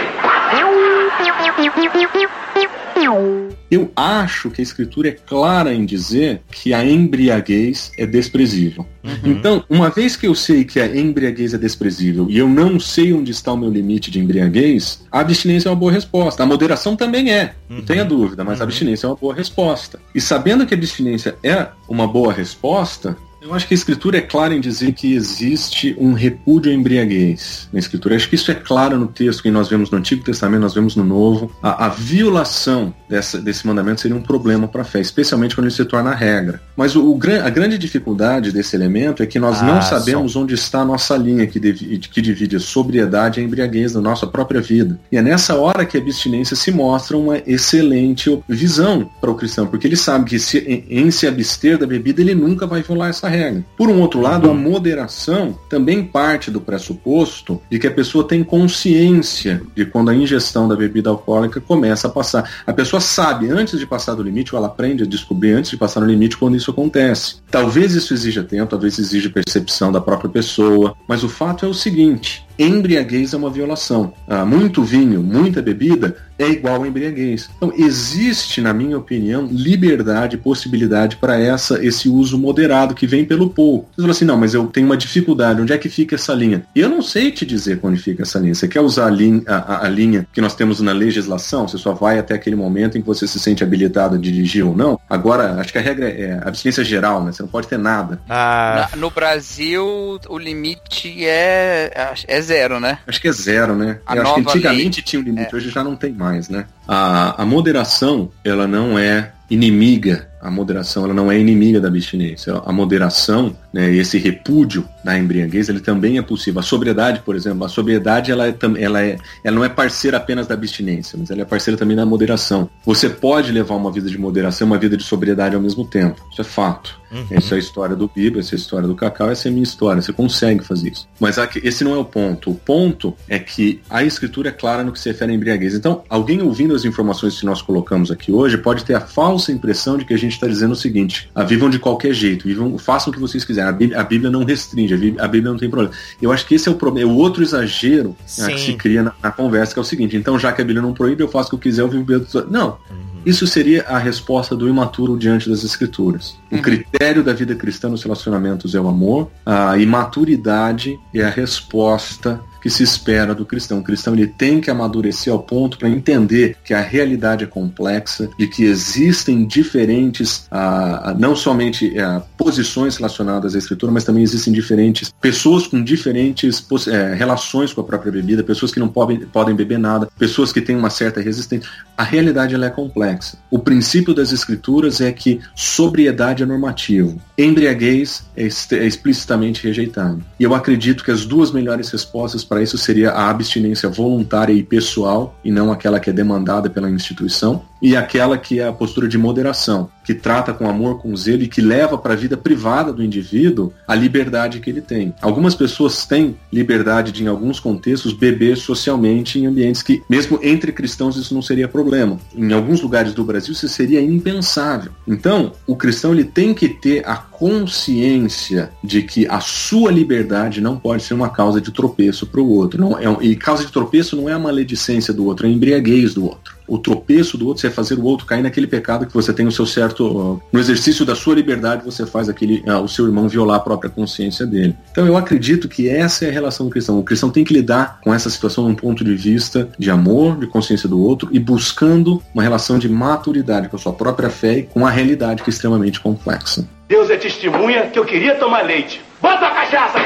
Eu 3.69 3.91
acho 3.95 4.49
que 4.49 4.61
a 4.61 4.63
escritura 4.63 5.09
é 5.09 5.11
clara 5.11 5.73
em 5.73 5.85
dizer 5.85 6.41
que 6.51 6.73
a 6.73 6.85
embriaguez 6.85 7.91
é 7.97 8.05
desprezível. 8.05 8.85
Então, 9.23 9.63
uma 9.69 9.89
vez 9.89 10.15
que 10.15 10.27
eu 10.27 10.35
sei 10.35 10.63
que 10.63 10.79
a 10.79 10.85
embriaguez 10.85 11.53
é 11.53 11.57
desprezível 11.57 12.27
e 12.29 12.37
eu 12.37 12.47
não 12.47 12.79
sei 12.79 13.13
onde 13.13 13.31
está 13.31 13.51
o 13.51 13.57
meu 13.57 13.69
limite 13.69 14.09
de 14.09 14.19
embriaguez, 14.19 15.05
a 15.11 15.19
abstinência 15.19 15.69
é 15.69 15.71
uma 15.71 15.77
boa 15.77 15.91
resposta. 15.91 16.43
A 16.43 16.45
moderação 16.45 16.95
também 16.95 17.31
é, 17.31 17.55
não 17.69 17.81
tenha 17.81 18.05
dúvida, 18.05 18.43
mas 18.43 18.61
a 18.61 18.63
abstinência 18.63 19.07
é 19.07 19.09
uma 19.09 19.15
boa 19.15 19.33
resposta. 19.33 19.99
E 20.13 20.21
sabendo 20.21 20.65
que 20.65 20.73
a 20.73 20.77
abstinência 20.77 21.35
é 21.43 21.67
uma 21.89 22.07
boa 22.07 22.31
resposta, 22.33 23.17
eu 23.47 23.53
acho 23.53 23.67
que 23.67 23.73
a 23.73 23.75
escritura 23.77 24.17
é 24.17 24.21
clara 24.21 24.53
em 24.53 24.59
dizer 24.59 24.91
que 24.93 25.13
existe 25.13 25.95
um 25.99 26.13
repúdio 26.13 26.71
à 26.71 26.75
embriaguez 26.75 27.69
na 27.71 27.79
escritura. 27.79 28.13
Eu 28.13 28.17
acho 28.17 28.29
que 28.29 28.35
isso 28.35 28.51
é 28.51 28.55
claro 28.55 28.97
no 28.99 29.07
texto 29.07 29.41
que 29.41 29.49
nós 29.51 29.69
vemos 29.69 29.89
no 29.89 29.97
Antigo 29.97 30.23
Testamento, 30.23 30.61
nós 30.61 30.73
vemos 30.73 30.95
no 30.95 31.03
Novo. 31.03 31.51
A, 31.61 31.85
a 31.85 31.89
violação 31.89 32.93
dessa- 33.09 33.39
desse 33.39 33.65
mandamento 33.65 34.01
seria 34.01 34.17
um 34.17 34.21
problema 34.21 34.67
para 34.67 34.81
a 34.81 34.85
fé, 34.85 34.99
especialmente 34.99 35.55
quando 35.55 35.65
ele 35.67 35.73
se 35.75 35.85
torna 35.85 36.13
regra. 36.13 36.61
Mas 36.75 36.95
o, 36.95 37.03
o 37.09 37.19
a 37.43 37.49
grande 37.49 37.77
dificuldade 37.77 38.51
desse 38.51 38.75
elemento 38.75 39.23
é 39.23 39.25
que 39.25 39.39
nós 39.39 39.61
Ah, 39.61 39.65
não 39.65 39.81
sabemos 39.81 40.35
onde 40.35 40.53
está 40.53 40.81
a 40.81 40.85
nossa 40.85 41.15
linha 41.15 41.47
que, 41.47 41.59
devi- 41.59 41.97
que 41.99 42.21
divide 42.21 42.55
a 42.57 42.59
sobriedade 42.59 43.39
e 43.39 43.43
a 43.43 43.45
embriaguez 43.45 43.93
da 43.93 44.01
nossa 44.01 44.27
própria 44.27 44.59
vida. 44.61 44.99
E 45.11 45.17
é 45.17 45.21
nessa 45.21 45.55
hora 45.55 45.85
que 45.85 45.97
a 45.97 45.99
abstinência 46.01 46.55
se 46.55 46.71
mostra 46.71 47.15
uma 47.17 47.37
excelente 47.45 48.37
visão 48.47 49.09
para 49.21 49.31
o 49.31 49.35
cristão, 49.35 49.67
porque 49.67 49.87
ele 49.87 49.95
sabe 49.95 50.25
que 50.25 50.39
se, 50.39 50.57
em, 50.59 50.85
em 51.05 51.11
se 51.11 51.25
abster 51.27 51.77
da 51.77 51.87
bebida, 51.87 52.21
ele 52.21 52.35
nunca 52.35 52.65
vai 52.67 52.81
violar 52.81 53.09
essa 53.09 53.27
regra. 53.27 53.36
Por 53.75 53.89
um 53.89 54.01
outro 54.01 54.21
lado, 54.21 54.49
a 54.49 54.53
moderação 54.53 55.57
também 55.69 56.03
parte 56.03 56.49
do 56.49 56.61
pressuposto 56.61 57.61
de 57.69 57.79
que 57.79 57.87
a 57.87 57.91
pessoa 57.91 58.27
tem 58.27 58.43
consciência 58.43 59.61
de 59.75 59.85
quando 59.85 60.09
a 60.09 60.15
ingestão 60.15 60.67
da 60.67 60.75
bebida 60.75 61.09
alcoólica 61.09 61.61
começa 61.61 62.07
a 62.07 62.09
passar. 62.09 62.49
A 62.65 62.73
pessoa 62.73 62.99
sabe 62.99 63.49
antes 63.49 63.79
de 63.79 63.85
passar 63.85 64.15
do 64.15 64.23
limite, 64.23 64.53
ou 64.53 64.59
ela 64.59 64.67
aprende 64.67 65.03
a 65.03 65.07
descobrir 65.07 65.53
antes 65.53 65.71
de 65.71 65.77
passar 65.77 65.99
no 65.99 66.07
limite 66.07 66.37
quando 66.37 66.55
isso 66.55 66.71
acontece. 66.71 67.35
Talvez 67.51 67.93
isso 67.93 68.13
exija 68.13 68.43
tempo, 68.43 68.71
talvez 68.71 68.97
exija 68.97 69.29
percepção 69.29 69.91
da 69.91 70.01
própria 70.01 70.29
pessoa, 70.29 70.95
mas 71.07 71.23
o 71.23 71.29
fato 71.29 71.65
é 71.65 71.69
o 71.69 71.73
seguinte: 71.73 72.46
embriaguez 72.57 73.33
é 73.33 73.37
uma 73.37 73.49
violação. 73.49 74.13
Ah, 74.27 74.45
muito 74.45 74.83
vinho, 74.83 75.21
muita 75.21 75.61
bebida 75.61 76.15
é 76.39 76.47
igual 76.49 76.83
a 76.83 76.87
embriaguez. 76.87 77.49
Então, 77.57 77.73
existe, 77.75 78.61
na 78.61 78.71
minha 78.73 78.97
opinião, 78.97 79.47
liberdade, 79.51 80.37
possibilidade 80.37 81.15
para 81.17 81.39
essa 81.39 81.83
esse 81.83 82.07
uso 82.09 82.37
moderado 82.37 82.93
que 82.93 83.07
vem 83.07 83.25
pelo 83.25 83.49
pouco. 83.49 83.89
Você 83.95 84.01
fala 84.01 84.11
assim, 84.11 84.25
não, 84.25 84.37
mas 84.37 84.53
eu 84.53 84.67
tenho 84.67 84.85
uma 84.85 84.97
dificuldade, 84.97 85.61
onde 85.61 85.73
é 85.73 85.77
que 85.77 85.89
fica 85.89 86.15
essa 86.15 86.33
linha? 86.33 86.63
E 86.75 86.79
eu 86.79 86.89
não 86.89 87.01
sei 87.01 87.31
te 87.31 87.45
dizer 87.45 87.79
onde 87.81 87.99
fica 87.99 88.23
essa 88.23 88.37
linha. 88.39 88.53
Você 88.53 88.67
quer 88.67 88.81
usar 88.81 89.07
a 89.07 89.09
linha, 89.09 89.41
a, 89.47 89.85
a- 89.85 89.89
linha 89.89 90.27
que 90.31 90.39
nós 90.41 90.53
temos 90.55 90.79
na 90.79 90.91
legislação? 90.91 91.67
Você 91.67 91.77
só 91.77 91.93
vai 91.93 92.19
até 92.19 92.35
aquele 92.35 92.55
momento 92.55 92.97
em 92.97 93.01
que 93.01 93.07
você 93.07 93.27
se 93.27 93.39
sente 93.39 93.63
habilitado 93.63 94.15
a 94.15 94.17
dirigir 94.19 94.63
ou 94.65 94.75
não? 94.75 94.99
Agora, 95.09 95.53
acho 95.59 95.71
que 95.71 95.77
a 95.77 95.81
regra 95.81 96.07
é 96.09 96.39
abstinência 96.45 96.83
geral, 96.83 97.23
né? 97.23 97.31
Você 97.31 97.41
não 97.41 97.49
pode 97.49 97.67
ter 97.67 97.79
nada. 97.79 98.19
ah, 98.29 98.87
Na- 98.91 98.97
no 98.99 99.09
Brasil, 99.09 100.19
o 100.29 100.37
limite 100.37 101.25
é, 101.25 101.91
é 101.95 102.13
zero, 102.47 102.79
né? 102.79 102.99
Acho 103.05 103.19
que 103.21 103.27
é 103.27 103.31
zero, 103.31 103.75
né? 103.75 103.99
A 104.05 104.15
Eu 104.15 104.21
acho 104.23 104.33
que 104.35 104.39
antigamente 104.41 104.95
lei- 104.97 105.03
tinha 105.03 105.19
um 105.19 105.23
limite, 105.23 105.53
é. 105.53 105.55
hoje 105.55 105.69
já 105.69 105.83
não 105.83 105.95
tem 105.95 106.11
mais, 106.13 106.49
né? 106.49 106.65
A, 106.87 107.41
a 107.41 107.45
moderação, 107.45 108.29
ela 108.43 108.67
não 108.67 108.97
é 108.97 109.31
inimiga. 109.49 110.27
A 110.39 110.51
moderação, 110.51 111.03
ela 111.03 111.13
não 111.15 111.31
é 111.31 111.37
inimiga 111.39 111.81
da 111.81 111.87
abstinência. 111.87 112.53
A 112.65 112.71
moderação, 112.71 113.55
né, 113.73 113.91
esse 113.93 114.17
repúdio 114.19 114.87
da 115.03 115.17
embriaguez, 115.17 115.67
ele 115.67 115.79
também 115.79 116.17
é 116.17 116.21
possível. 116.21 116.59
A 116.59 116.63
sobriedade, 116.63 117.21
por 117.21 117.35
exemplo, 117.35 117.65
a 117.65 117.69
sobriedade, 117.69 118.31
ela, 118.31 118.47
é, 118.47 118.55
ela, 118.77 119.01
é, 119.03 119.17
ela 119.43 119.55
não 119.55 119.65
é 119.65 119.69
parceira 119.69 120.17
apenas 120.17 120.45
da 120.47 120.53
abstinência, 120.53 121.17
mas 121.19 121.31
ela 121.31 121.41
é 121.41 121.45
parceira 121.45 121.77
também 121.77 121.97
da 121.97 122.05
moderação. 122.05 122.69
Você 122.85 123.09
pode 123.09 123.51
levar 123.51 123.75
uma 123.75 123.91
vida 123.91 124.09
de 124.09 124.17
moderação 124.17 124.67
e 124.67 124.69
uma 124.69 124.77
vida 124.77 124.95
de 124.95 125.03
sobriedade 125.03 125.55
ao 125.55 125.61
mesmo 125.61 125.85
tempo. 125.85 126.21
Isso 126.31 126.41
é 126.41 126.45
fato. 126.45 126.95
Essa 127.31 127.55
é 127.55 127.57
a 127.57 127.59
história 127.59 127.95
do 127.95 128.11
Bíblia, 128.13 128.41
essa 128.41 128.53
é 128.53 128.57
a 128.57 128.59
história 128.59 128.87
do 128.87 128.93
Cacau, 128.93 129.31
essa 129.31 129.47
é 129.47 129.49
a 129.49 129.51
minha 129.51 129.63
história. 129.63 130.01
Você 130.01 130.11
consegue 130.11 130.61
fazer 130.63 130.89
isso. 130.91 131.07
Mas 131.19 131.39
aqui- 131.39 131.61
esse 131.63 131.81
não 131.83 131.95
é 131.95 131.97
o 131.97 132.03
ponto. 132.05 132.51
O 132.51 132.55
ponto 132.55 133.15
é 133.29 133.39
que 133.39 133.81
a 133.89 134.03
escritura 134.03 134.49
é 134.49 134.51
clara 134.51 134.83
no 134.83 134.91
que 134.91 134.99
se 134.99 135.09
refere 135.09 135.31
à 135.31 135.35
embriaguez. 135.35 135.73
Então, 135.73 136.03
alguém 136.09 136.41
ouvindo 136.41 136.75
as 136.77 136.85
informações 136.85 137.39
que 137.39 137.45
nós 137.45 137.61
colocamos 137.61 138.09
aqui 138.09 138.31
hoje 138.31 138.57
pode 138.57 138.85
ter 138.85 138.93
a 138.93 139.01
falsa 139.01 139.51
impressão 139.51 139.97
de 139.97 140.05
que 140.05 140.13
a 140.13 140.17
gente 140.17 140.33
está 140.33 140.47
dizendo 140.47 140.71
o 140.71 140.75
seguinte: 140.75 141.29
ah, 141.35 141.43
vivam 141.43 141.69
de 141.69 141.79
qualquer 141.79 142.13
jeito, 142.13 142.47
vivam, 142.47 142.77
façam 142.77 143.11
o 143.11 143.13
que 143.13 143.19
vocês 143.19 143.43
quiserem. 143.43 143.69
A 143.69 143.73
Bíblia, 143.73 143.99
a 143.99 144.03
Bíblia 144.03 144.31
não 144.31 144.43
restringe, 144.43 144.93
a 144.93 144.97
Bíblia, 144.97 145.23
a 145.23 145.27
Bíblia 145.27 145.51
não 145.51 145.59
tem 145.59 145.69
problema. 145.69 145.93
Eu 146.21 146.31
acho 146.31 146.45
que 146.45 146.55
esse 146.55 146.69
é 146.69 146.71
o 146.71 146.75
problema, 146.75 147.09
é 147.09 147.13
o 147.13 147.15
outro 147.15 147.43
exagero 147.43 148.15
né, 148.37 148.53
que 148.53 148.59
se 148.59 148.73
cria 148.73 149.03
na, 149.03 149.13
na 149.21 149.31
conversa, 149.31 149.73
que 149.73 149.79
é 149.79 149.81
o 149.81 149.85
seguinte: 149.85 150.15
então, 150.15 150.39
já 150.39 150.51
que 150.51 150.61
a 150.61 150.65
Bíblia 150.65 150.81
não 150.81 150.93
proíbe, 150.93 151.21
eu 151.21 151.27
faço 151.27 151.47
o 151.47 151.49
que 151.51 151.55
eu 151.55 151.71
quiser, 151.71 151.81
eu 151.81 151.89
vivo 151.89 152.03
bem. 152.03 152.25
Não. 152.49 152.77
Isso 153.25 153.45
seria 153.45 153.83
a 153.83 153.97
resposta 153.97 154.55
do 154.55 154.69
imaturo 154.69 155.17
diante 155.17 155.49
das 155.49 155.63
escrituras. 155.63 156.37
O 156.49 156.61
critério 156.61 157.21
da 157.21 157.33
vida 157.33 157.55
cristã 157.55 157.89
nos 157.89 158.01
relacionamentos 158.01 158.73
é 158.73 158.79
o 158.79 158.87
amor, 158.87 159.29
a 159.45 159.77
imaturidade 159.77 160.97
é 161.13 161.23
a 161.23 161.29
resposta 161.29 162.39
que 162.67 162.73
se 162.73 162.83
espera 162.83 163.33
do 163.33 163.45
cristão. 163.45 163.79
O 163.79 163.83
cristão 163.83 164.13
ele 164.13 164.27
tem 164.27 164.59
que 164.59 164.69
amadurecer 164.69 165.31
ao 165.31 165.39
ponto 165.39 165.77
para 165.77 165.87
entender 165.87 166.57
que 166.65 166.73
a 166.73 166.81
realidade 166.81 167.45
é 167.45 167.47
complexa, 167.47 168.29
de 168.37 168.45
que 168.45 168.65
existem 168.65 169.45
diferentes, 169.45 170.45
ah, 170.51 171.15
não 171.17 171.33
somente 171.33 171.97
ah, 171.97 172.21
posições 172.37 172.97
relacionadas 172.97 173.55
à 173.55 173.57
escritura, 173.57 173.89
mas 173.89 174.03
também 174.03 174.21
existem 174.21 174.51
diferentes 174.51 175.13
pessoas 175.21 175.65
com 175.65 175.81
diferentes 175.81 176.65
eh, 176.89 177.15
relações 177.15 177.71
com 177.71 177.79
a 177.79 177.83
própria 177.85 178.11
bebida, 178.11 178.43
pessoas 178.43 178.73
que 178.73 178.81
não 178.81 178.89
podem, 178.89 179.19
podem 179.19 179.55
beber 179.55 179.79
nada, 179.79 180.09
pessoas 180.19 180.51
que 180.51 180.59
têm 180.59 180.75
uma 180.75 180.89
certa 180.89 181.21
resistência. 181.21 181.69
A 181.97 182.03
realidade 182.03 182.53
ela 182.53 182.65
é 182.65 182.69
complexa. 182.69 183.37
O 183.49 183.59
princípio 183.59 184.13
das 184.13 184.33
escrituras 184.33 184.99
é 184.99 185.11
que 185.13 185.39
sobriedade 185.55 186.43
é 186.43 186.45
normativo, 186.45 187.21
embriaguez 187.37 188.25
é, 188.35 188.43
é 188.43 188.85
explicitamente 188.85 189.65
rejeitado. 189.65 190.21
E 190.37 190.43
eu 190.43 190.53
acredito 190.53 191.01
que 191.03 191.11
as 191.11 191.25
duas 191.25 191.49
melhores 191.51 191.89
respostas 191.89 192.43
para 192.43 192.56
isso 192.61 192.77
seria 192.77 193.11
a 193.11 193.29
abstinência 193.29 193.89
voluntária 193.89 194.53
e 194.53 194.63
pessoal, 194.63 195.37
e 195.43 195.51
não 195.51 195.71
aquela 195.71 195.99
que 195.99 196.09
é 196.09 196.13
demandada 196.13 196.69
pela 196.69 196.89
instituição, 196.89 197.61
e 197.81 197.95
aquela 197.95 198.37
que 198.37 198.59
é 198.59 198.67
a 198.67 198.73
postura 198.73 199.07
de 199.07 199.17
moderação, 199.17 199.89
que 200.07 200.13
trata 200.13 200.53
com 200.53 200.69
amor, 200.69 201.01
com 201.01 201.13
zelo 201.17 201.43
e 201.43 201.49
que 201.49 201.59
leva 201.59 201.97
para 201.97 202.13
a 202.13 202.15
vida 202.15 202.37
privada 202.37 202.93
do 202.93 203.03
indivíduo 203.03 203.73
a 203.85 203.93
liberdade 203.93 204.61
que 204.61 204.69
ele 204.69 204.79
tem. 204.79 205.13
Algumas 205.21 205.53
pessoas 205.53 206.05
têm 206.05 206.37
liberdade 206.49 207.11
de, 207.11 207.25
em 207.25 207.27
alguns 207.27 207.59
contextos, 207.59 208.13
beber 208.13 208.55
socialmente 208.55 209.37
em 209.37 209.47
ambientes 209.47 209.83
que, 209.83 210.01
mesmo 210.09 210.39
entre 210.41 210.71
cristãos, 210.71 211.17
isso 211.17 211.33
não 211.33 211.41
seria 211.41 211.67
problema. 211.67 212.17
Em 212.33 212.53
alguns 212.53 212.79
lugares 212.79 213.13
do 213.13 213.25
Brasil, 213.25 213.51
isso 213.51 213.67
seria 213.67 214.01
impensável. 214.01 214.93
Então, 215.05 215.51
o 215.67 215.75
cristão 215.75 216.13
ele 216.13 216.23
tem 216.23 216.53
que 216.53 216.69
ter 216.69 217.05
a 217.05 217.17
consciência 217.17 218.71
de 218.81 219.01
que 219.01 219.27
a 219.27 219.41
sua 219.41 219.91
liberdade 219.91 220.61
não 220.61 220.77
pode 220.77 221.03
ser 221.03 221.15
uma 221.15 221.29
causa 221.29 221.59
de 221.59 221.69
tropeço 221.69 222.25
para 222.25 222.39
o 222.39 222.49
outro. 222.49 222.79
Não 222.79 222.97
é, 222.97 223.03
e 223.25 223.35
causa 223.35 223.65
de 223.65 223.73
tropeço 223.73 224.15
não 224.15 224.29
é 224.29 224.31
a 224.31 224.39
maledicência 224.39 225.13
do 225.13 225.25
outro, 225.25 225.45
é 225.45 225.49
a 225.49 225.51
embriaguez 225.51 226.13
do 226.13 226.23
outro. 226.23 226.56
O 226.67 226.77
tropeço 226.77 227.37
do 227.37 227.47
outro 227.47 227.65
é 227.65 227.69
fazer 227.69 227.95
o 227.95 228.03
outro 228.03 228.25
cair 228.25 228.41
naquele 228.41 228.67
pecado 228.67 229.05
que 229.05 229.13
você 229.13 229.31
tem 229.33 229.47
o 229.47 229.51
seu 229.51 229.65
certo. 229.65 230.05
uh, 230.05 230.41
No 230.51 230.59
exercício 230.59 231.05
da 231.05 231.15
sua 231.15 231.35
liberdade, 231.35 231.85
você 231.85 232.05
faz 232.05 232.27
aquele, 232.29 232.63
uh, 232.67 232.81
o 232.81 232.87
seu 232.87 233.05
irmão 233.05 233.27
violar 233.27 233.57
a 233.57 233.61
própria 233.61 233.89
consciência 233.89 234.45
dele. 234.45 234.75
Então 234.91 235.05
eu 235.05 235.15
acredito 235.15 235.67
que 235.69 235.89
essa 235.89 236.25
é 236.25 236.29
a 236.29 236.31
relação 236.31 236.65
do 236.65 236.71
cristão. 236.71 236.99
O 236.99 237.03
cristão 237.03 237.29
tem 237.29 237.43
que 237.43 237.53
lidar 237.53 237.99
com 238.03 238.13
essa 238.13 238.29
situação 238.29 238.67
num 238.67 238.75
ponto 238.75 239.03
de 239.03 239.15
vista 239.15 239.69
de 239.77 239.89
amor, 239.89 240.37
de 240.37 240.47
consciência 240.47 240.89
do 240.89 241.01
outro 241.01 241.29
e 241.31 241.39
buscando 241.39 242.21
uma 242.33 242.43
relação 242.43 242.77
de 242.77 242.89
maturidade 242.89 243.69
com 243.69 243.75
a 243.75 243.79
sua 243.79 243.93
própria 243.93 244.29
fé 244.29 244.59
e 244.59 244.63
com 244.63 244.85
a 244.85 244.89
realidade 244.89 245.43
que 245.43 245.49
é 245.49 245.53
extremamente 245.53 245.99
complexa. 245.99 246.67
Deus 246.87 247.09
é 247.09 247.17
testemunha 247.17 247.87
que 247.87 247.99
eu 247.99 248.05
queria 248.05 248.35
tomar 248.35 248.65
leite. 248.65 249.01
Bota 249.21 249.47
a 249.47 249.51
cachaça! 249.51 249.99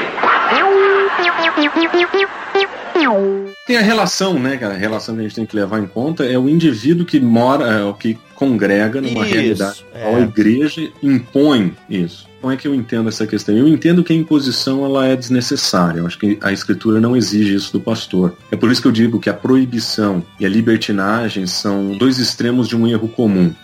Tem 3.66 3.76
a 3.76 3.82
relação, 3.82 4.38
né, 4.38 4.56
cara? 4.56 4.74
A 4.74 4.76
relação 4.76 5.14
que 5.14 5.20
a 5.20 5.24
gente 5.24 5.34
tem 5.34 5.46
que 5.46 5.56
levar 5.56 5.78
em 5.80 5.86
conta 5.86 6.24
é 6.24 6.38
o 6.38 6.48
indivíduo 6.48 7.06
que 7.06 7.20
mora, 7.20 7.66
é, 7.66 7.84
o 7.84 7.94
que 7.94 8.18
congrega 8.34 9.00
numa 9.00 9.24
Isso, 9.24 9.34
realidade. 9.34 9.84
é. 9.94 10.14
A 10.14 10.20
igreja 10.20 10.90
impõe 11.02 11.74
isso. 11.88 12.28
Como 12.40 12.52
é 12.52 12.56
que 12.56 12.66
eu 12.66 12.74
entendo 12.74 13.08
essa 13.08 13.24
questão? 13.24 13.56
Eu 13.56 13.68
entendo 13.68 14.02
que 14.02 14.12
a 14.12 14.16
imposição 14.16 14.84
ela 14.84 15.06
é 15.06 15.14
desnecessária. 15.14 16.00
Eu 16.00 16.06
acho 16.06 16.18
que 16.18 16.38
a 16.42 16.52
escritura 16.52 17.00
não 17.00 17.16
exige 17.16 17.54
isso 17.54 17.72
do 17.72 17.80
pastor. 17.80 18.36
É 18.50 18.56
por 18.56 18.70
isso 18.72 18.82
que 18.82 18.88
eu 18.88 18.92
digo 18.92 19.20
que 19.20 19.30
a 19.30 19.34
proibição 19.34 20.24
e 20.40 20.44
a 20.44 20.48
libertinagem 20.48 21.46
são 21.46 21.96
dois 21.96 22.18
extremos 22.18 22.68
de 22.68 22.76
um 22.76 22.86
erro 22.88 23.06
comum. 23.06 23.54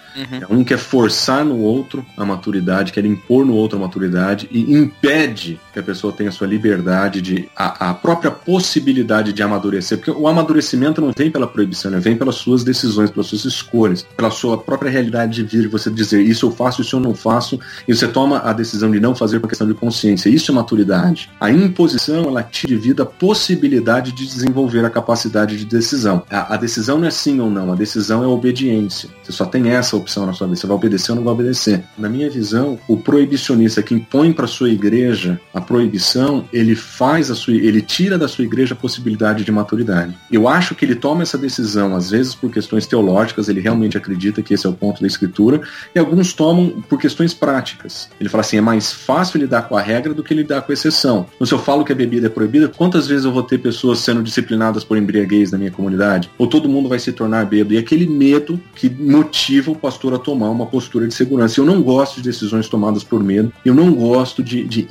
Um 0.51 0.65
quer 0.65 0.79
forçar 0.79 1.45
no 1.45 1.59
outro 1.59 2.05
a 2.17 2.25
maturidade, 2.25 2.93
quer 2.93 3.05
impor 3.05 3.45
no 3.45 3.55
outro 3.55 3.79
a 3.79 3.81
maturidade 3.81 4.49
e 4.51 4.73
impede 4.73 5.61
que 5.79 5.91
a 5.91 5.95
pessoa 5.95 6.13
tenha 6.13 6.29
a 6.29 6.33
sua 6.33 6.47
liberdade 6.47 7.23
de 7.23 7.49
a, 7.57 7.91
a 7.91 7.95
própria 7.95 8.31
possibilidade 8.31 9.33
de 9.33 9.43
amadurecer, 9.43 9.99
porque 9.99 10.11
o 10.11 10.27
amadurecimento 10.27 11.01
não 11.01 11.13
vem 11.17 11.31
pela 11.31 11.47
proibição, 11.47 11.91
né? 11.91 11.99
vem 12.01 12.17
pelas 12.17 12.37
suas 12.37 12.65
decisões, 12.65 13.11
pelas 13.11 13.27
suas 13.27 13.45
escolhas, 13.45 14.07
pela 14.17 14.31
sua 14.31 14.59
própria 14.59 14.91
realidade 14.91 15.43
de 15.43 15.43
vida, 15.45 15.69
você 15.69 15.91
dizer 15.91 16.21
isso 16.21 16.47
eu 16.47 16.51
faço, 16.51 16.83
isso 16.83 16.97
eu 16.97 17.01
não 17.01 17.15
faço, 17.15 17.59
e 17.87 17.95
você 17.95 18.09
toma 18.09 18.39
a 18.39 18.53
decisão 18.53 18.91
de 18.91 19.01
não 19.01 19.15
fazer 19.15 19.41
por 19.41 19.49
questão 19.49 19.67
de 19.67 19.75
consciência. 19.75 20.29
Isso 20.29 20.51
é 20.51 20.55
maturidade. 20.55 21.31
A 21.41 21.51
imposição 21.51 22.25
ela 22.25 22.43
tira 22.43 22.69
de 22.69 22.77
vida 22.77 23.03
a 23.03 23.07
possibilidade 23.07 24.13
de 24.13 24.27
desenvolver 24.27 24.85
a 24.85 24.91
capacidade 24.91 25.57
de 25.57 25.65
decisão. 25.65 26.23
A, 26.31 26.55
a 26.55 26.57
decisão 26.57 26.99
não 26.99 27.07
é 27.07 27.11
sim 27.11 27.39
ou 27.41 27.51
não, 27.51 27.73
a 27.73 27.77
decisão 27.77 28.23
é 28.23 28.27
obediência. 28.27 29.09
Você 29.23 29.33
só 29.33 29.45
tem 29.45 29.71
essa 29.71 29.97
opção 29.97 30.27
na 30.27 30.33
sua 30.33 30.47
vida. 30.47 30.57
Você 30.59 30.67
vai 30.67 30.77
obedecer 30.77 31.13
ou 31.13 31.17
não 31.17 31.25
vai 31.25 31.35
obedecer. 31.35 31.85
Na 31.97 32.09
minha 32.09 32.29
visão, 32.31 32.79
o 32.89 32.97
proibicionista 32.97 33.83
que 33.83 33.95
impõe 33.95 34.33
para 34.33 34.47
sua 34.47 34.71
igreja 34.71 35.41
a 35.53 35.61
proibição, 35.69 36.49
ele 36.51 36.75
faz 36.75 37.31
a 37.31 37.35
sua, 37.35 37.53
ele 37.53 37.83
tira 37.83 38.17
da 38.17 38.27
sua 38.27 38.47
igreja 38.47 38.73
a 38.73 38.77
possibilidade 38.77 39.45
de 39.45 39.53
maturidade. 39.53 40.17
Eu 40.33 40.49
acho 40.49 40.75
que 40.75 40.83
ele 40.83 40.95
toma 40.95 41.23
essa 41.23 41.37
decisão 41.37 41.95
às 41.95 42.11
vezes 42.11 42.35
por 42.35 42.51
questões 42.51 42.87
teológicas, 42.87 43.51
ele 43.51 43.61
realmente 43.61 43.99
acredita 43.99 44.41
que 44.41 44.55
esse 44.55 44.67
é 44.67 44.71
o 44.71 44.73
ponto 44.73 45.03
da 45.03 45.07
escritura, 45.07 45.61
e 45.95 45.99
alguns 45.99 46.33
tomam 46.33 46.83
por 46.89 46.99
questões 46.99 47.35
práticas. 47.35 48.09
Ele 48.19 48.31
fala 48.31 48.41
assim, 48.41 48.57
é 48.57 48.63
mais 48.63 48.91
fácil 48.91 49.39
lidar 49.39 49.69
com 49.69 49.77
a 49.77 49.83
regra 49.83 50.15
do 50.15 50.25
que 50.25 50.33
lidar 50.33 50.63
com 50.63 50.73
a 50.73 50.75
exceção. 50.75 51.27
Então, 51.35 51.47
se 51.47 51.53
eu 51.53 51.59
falo 51.59 51.85
que 51.85 51.93
a 51.93 51.95
bebida 51.95 52.29
é 52.29 52.31
proibida, 52.31 52.69
quantas 52.69 53.07
vezes 53.07 53.27
eu 53.27 53.33
vou 53.33 53.43
ter 53.43 53.59
pessoas 53.59 53.99
sendo 53.99 54.23
disciplinadas 54.23 54.85
por 54.85 54.97
embriaguez 54.97 55.53
na 55.53 55.59
minha 55.59 55.71
comunidade? 55.71 56.31
Ou 56.39 56.47
todo 56.47 56.67
mundo 56.67 56.89
vai 56.89 56.99
se 56.99 57.13
tornar 57.13 57.45
bêbado? 57.45 57.75
E 57.75 57.79
aquele 57.79 58.07
medo 58.07 58.59
que 58.75 58.89
motiva 58.89 59.71
o 59.71 59.77
pastor 59.77 60.15
a 60.15 60.19
tomar 60.19 60.49
uma 60.49 60.65
postura 60.65 61.07
de 61.07 61.13
segurança. 61.13 61.61
Eu 61.61 61.67
não 61.67 61.83
gosto 61.83 62.17
de 62.17 62.23
decisões 62.23 62.69
tomadas 62.69 63.05
por 63.05 63.23
medo, 63.23 63.53
eu 63.65 63.75
não 63.75 63.93
gosto 63.93 64.43
de, 64.43 64.65
de 64.65 64.87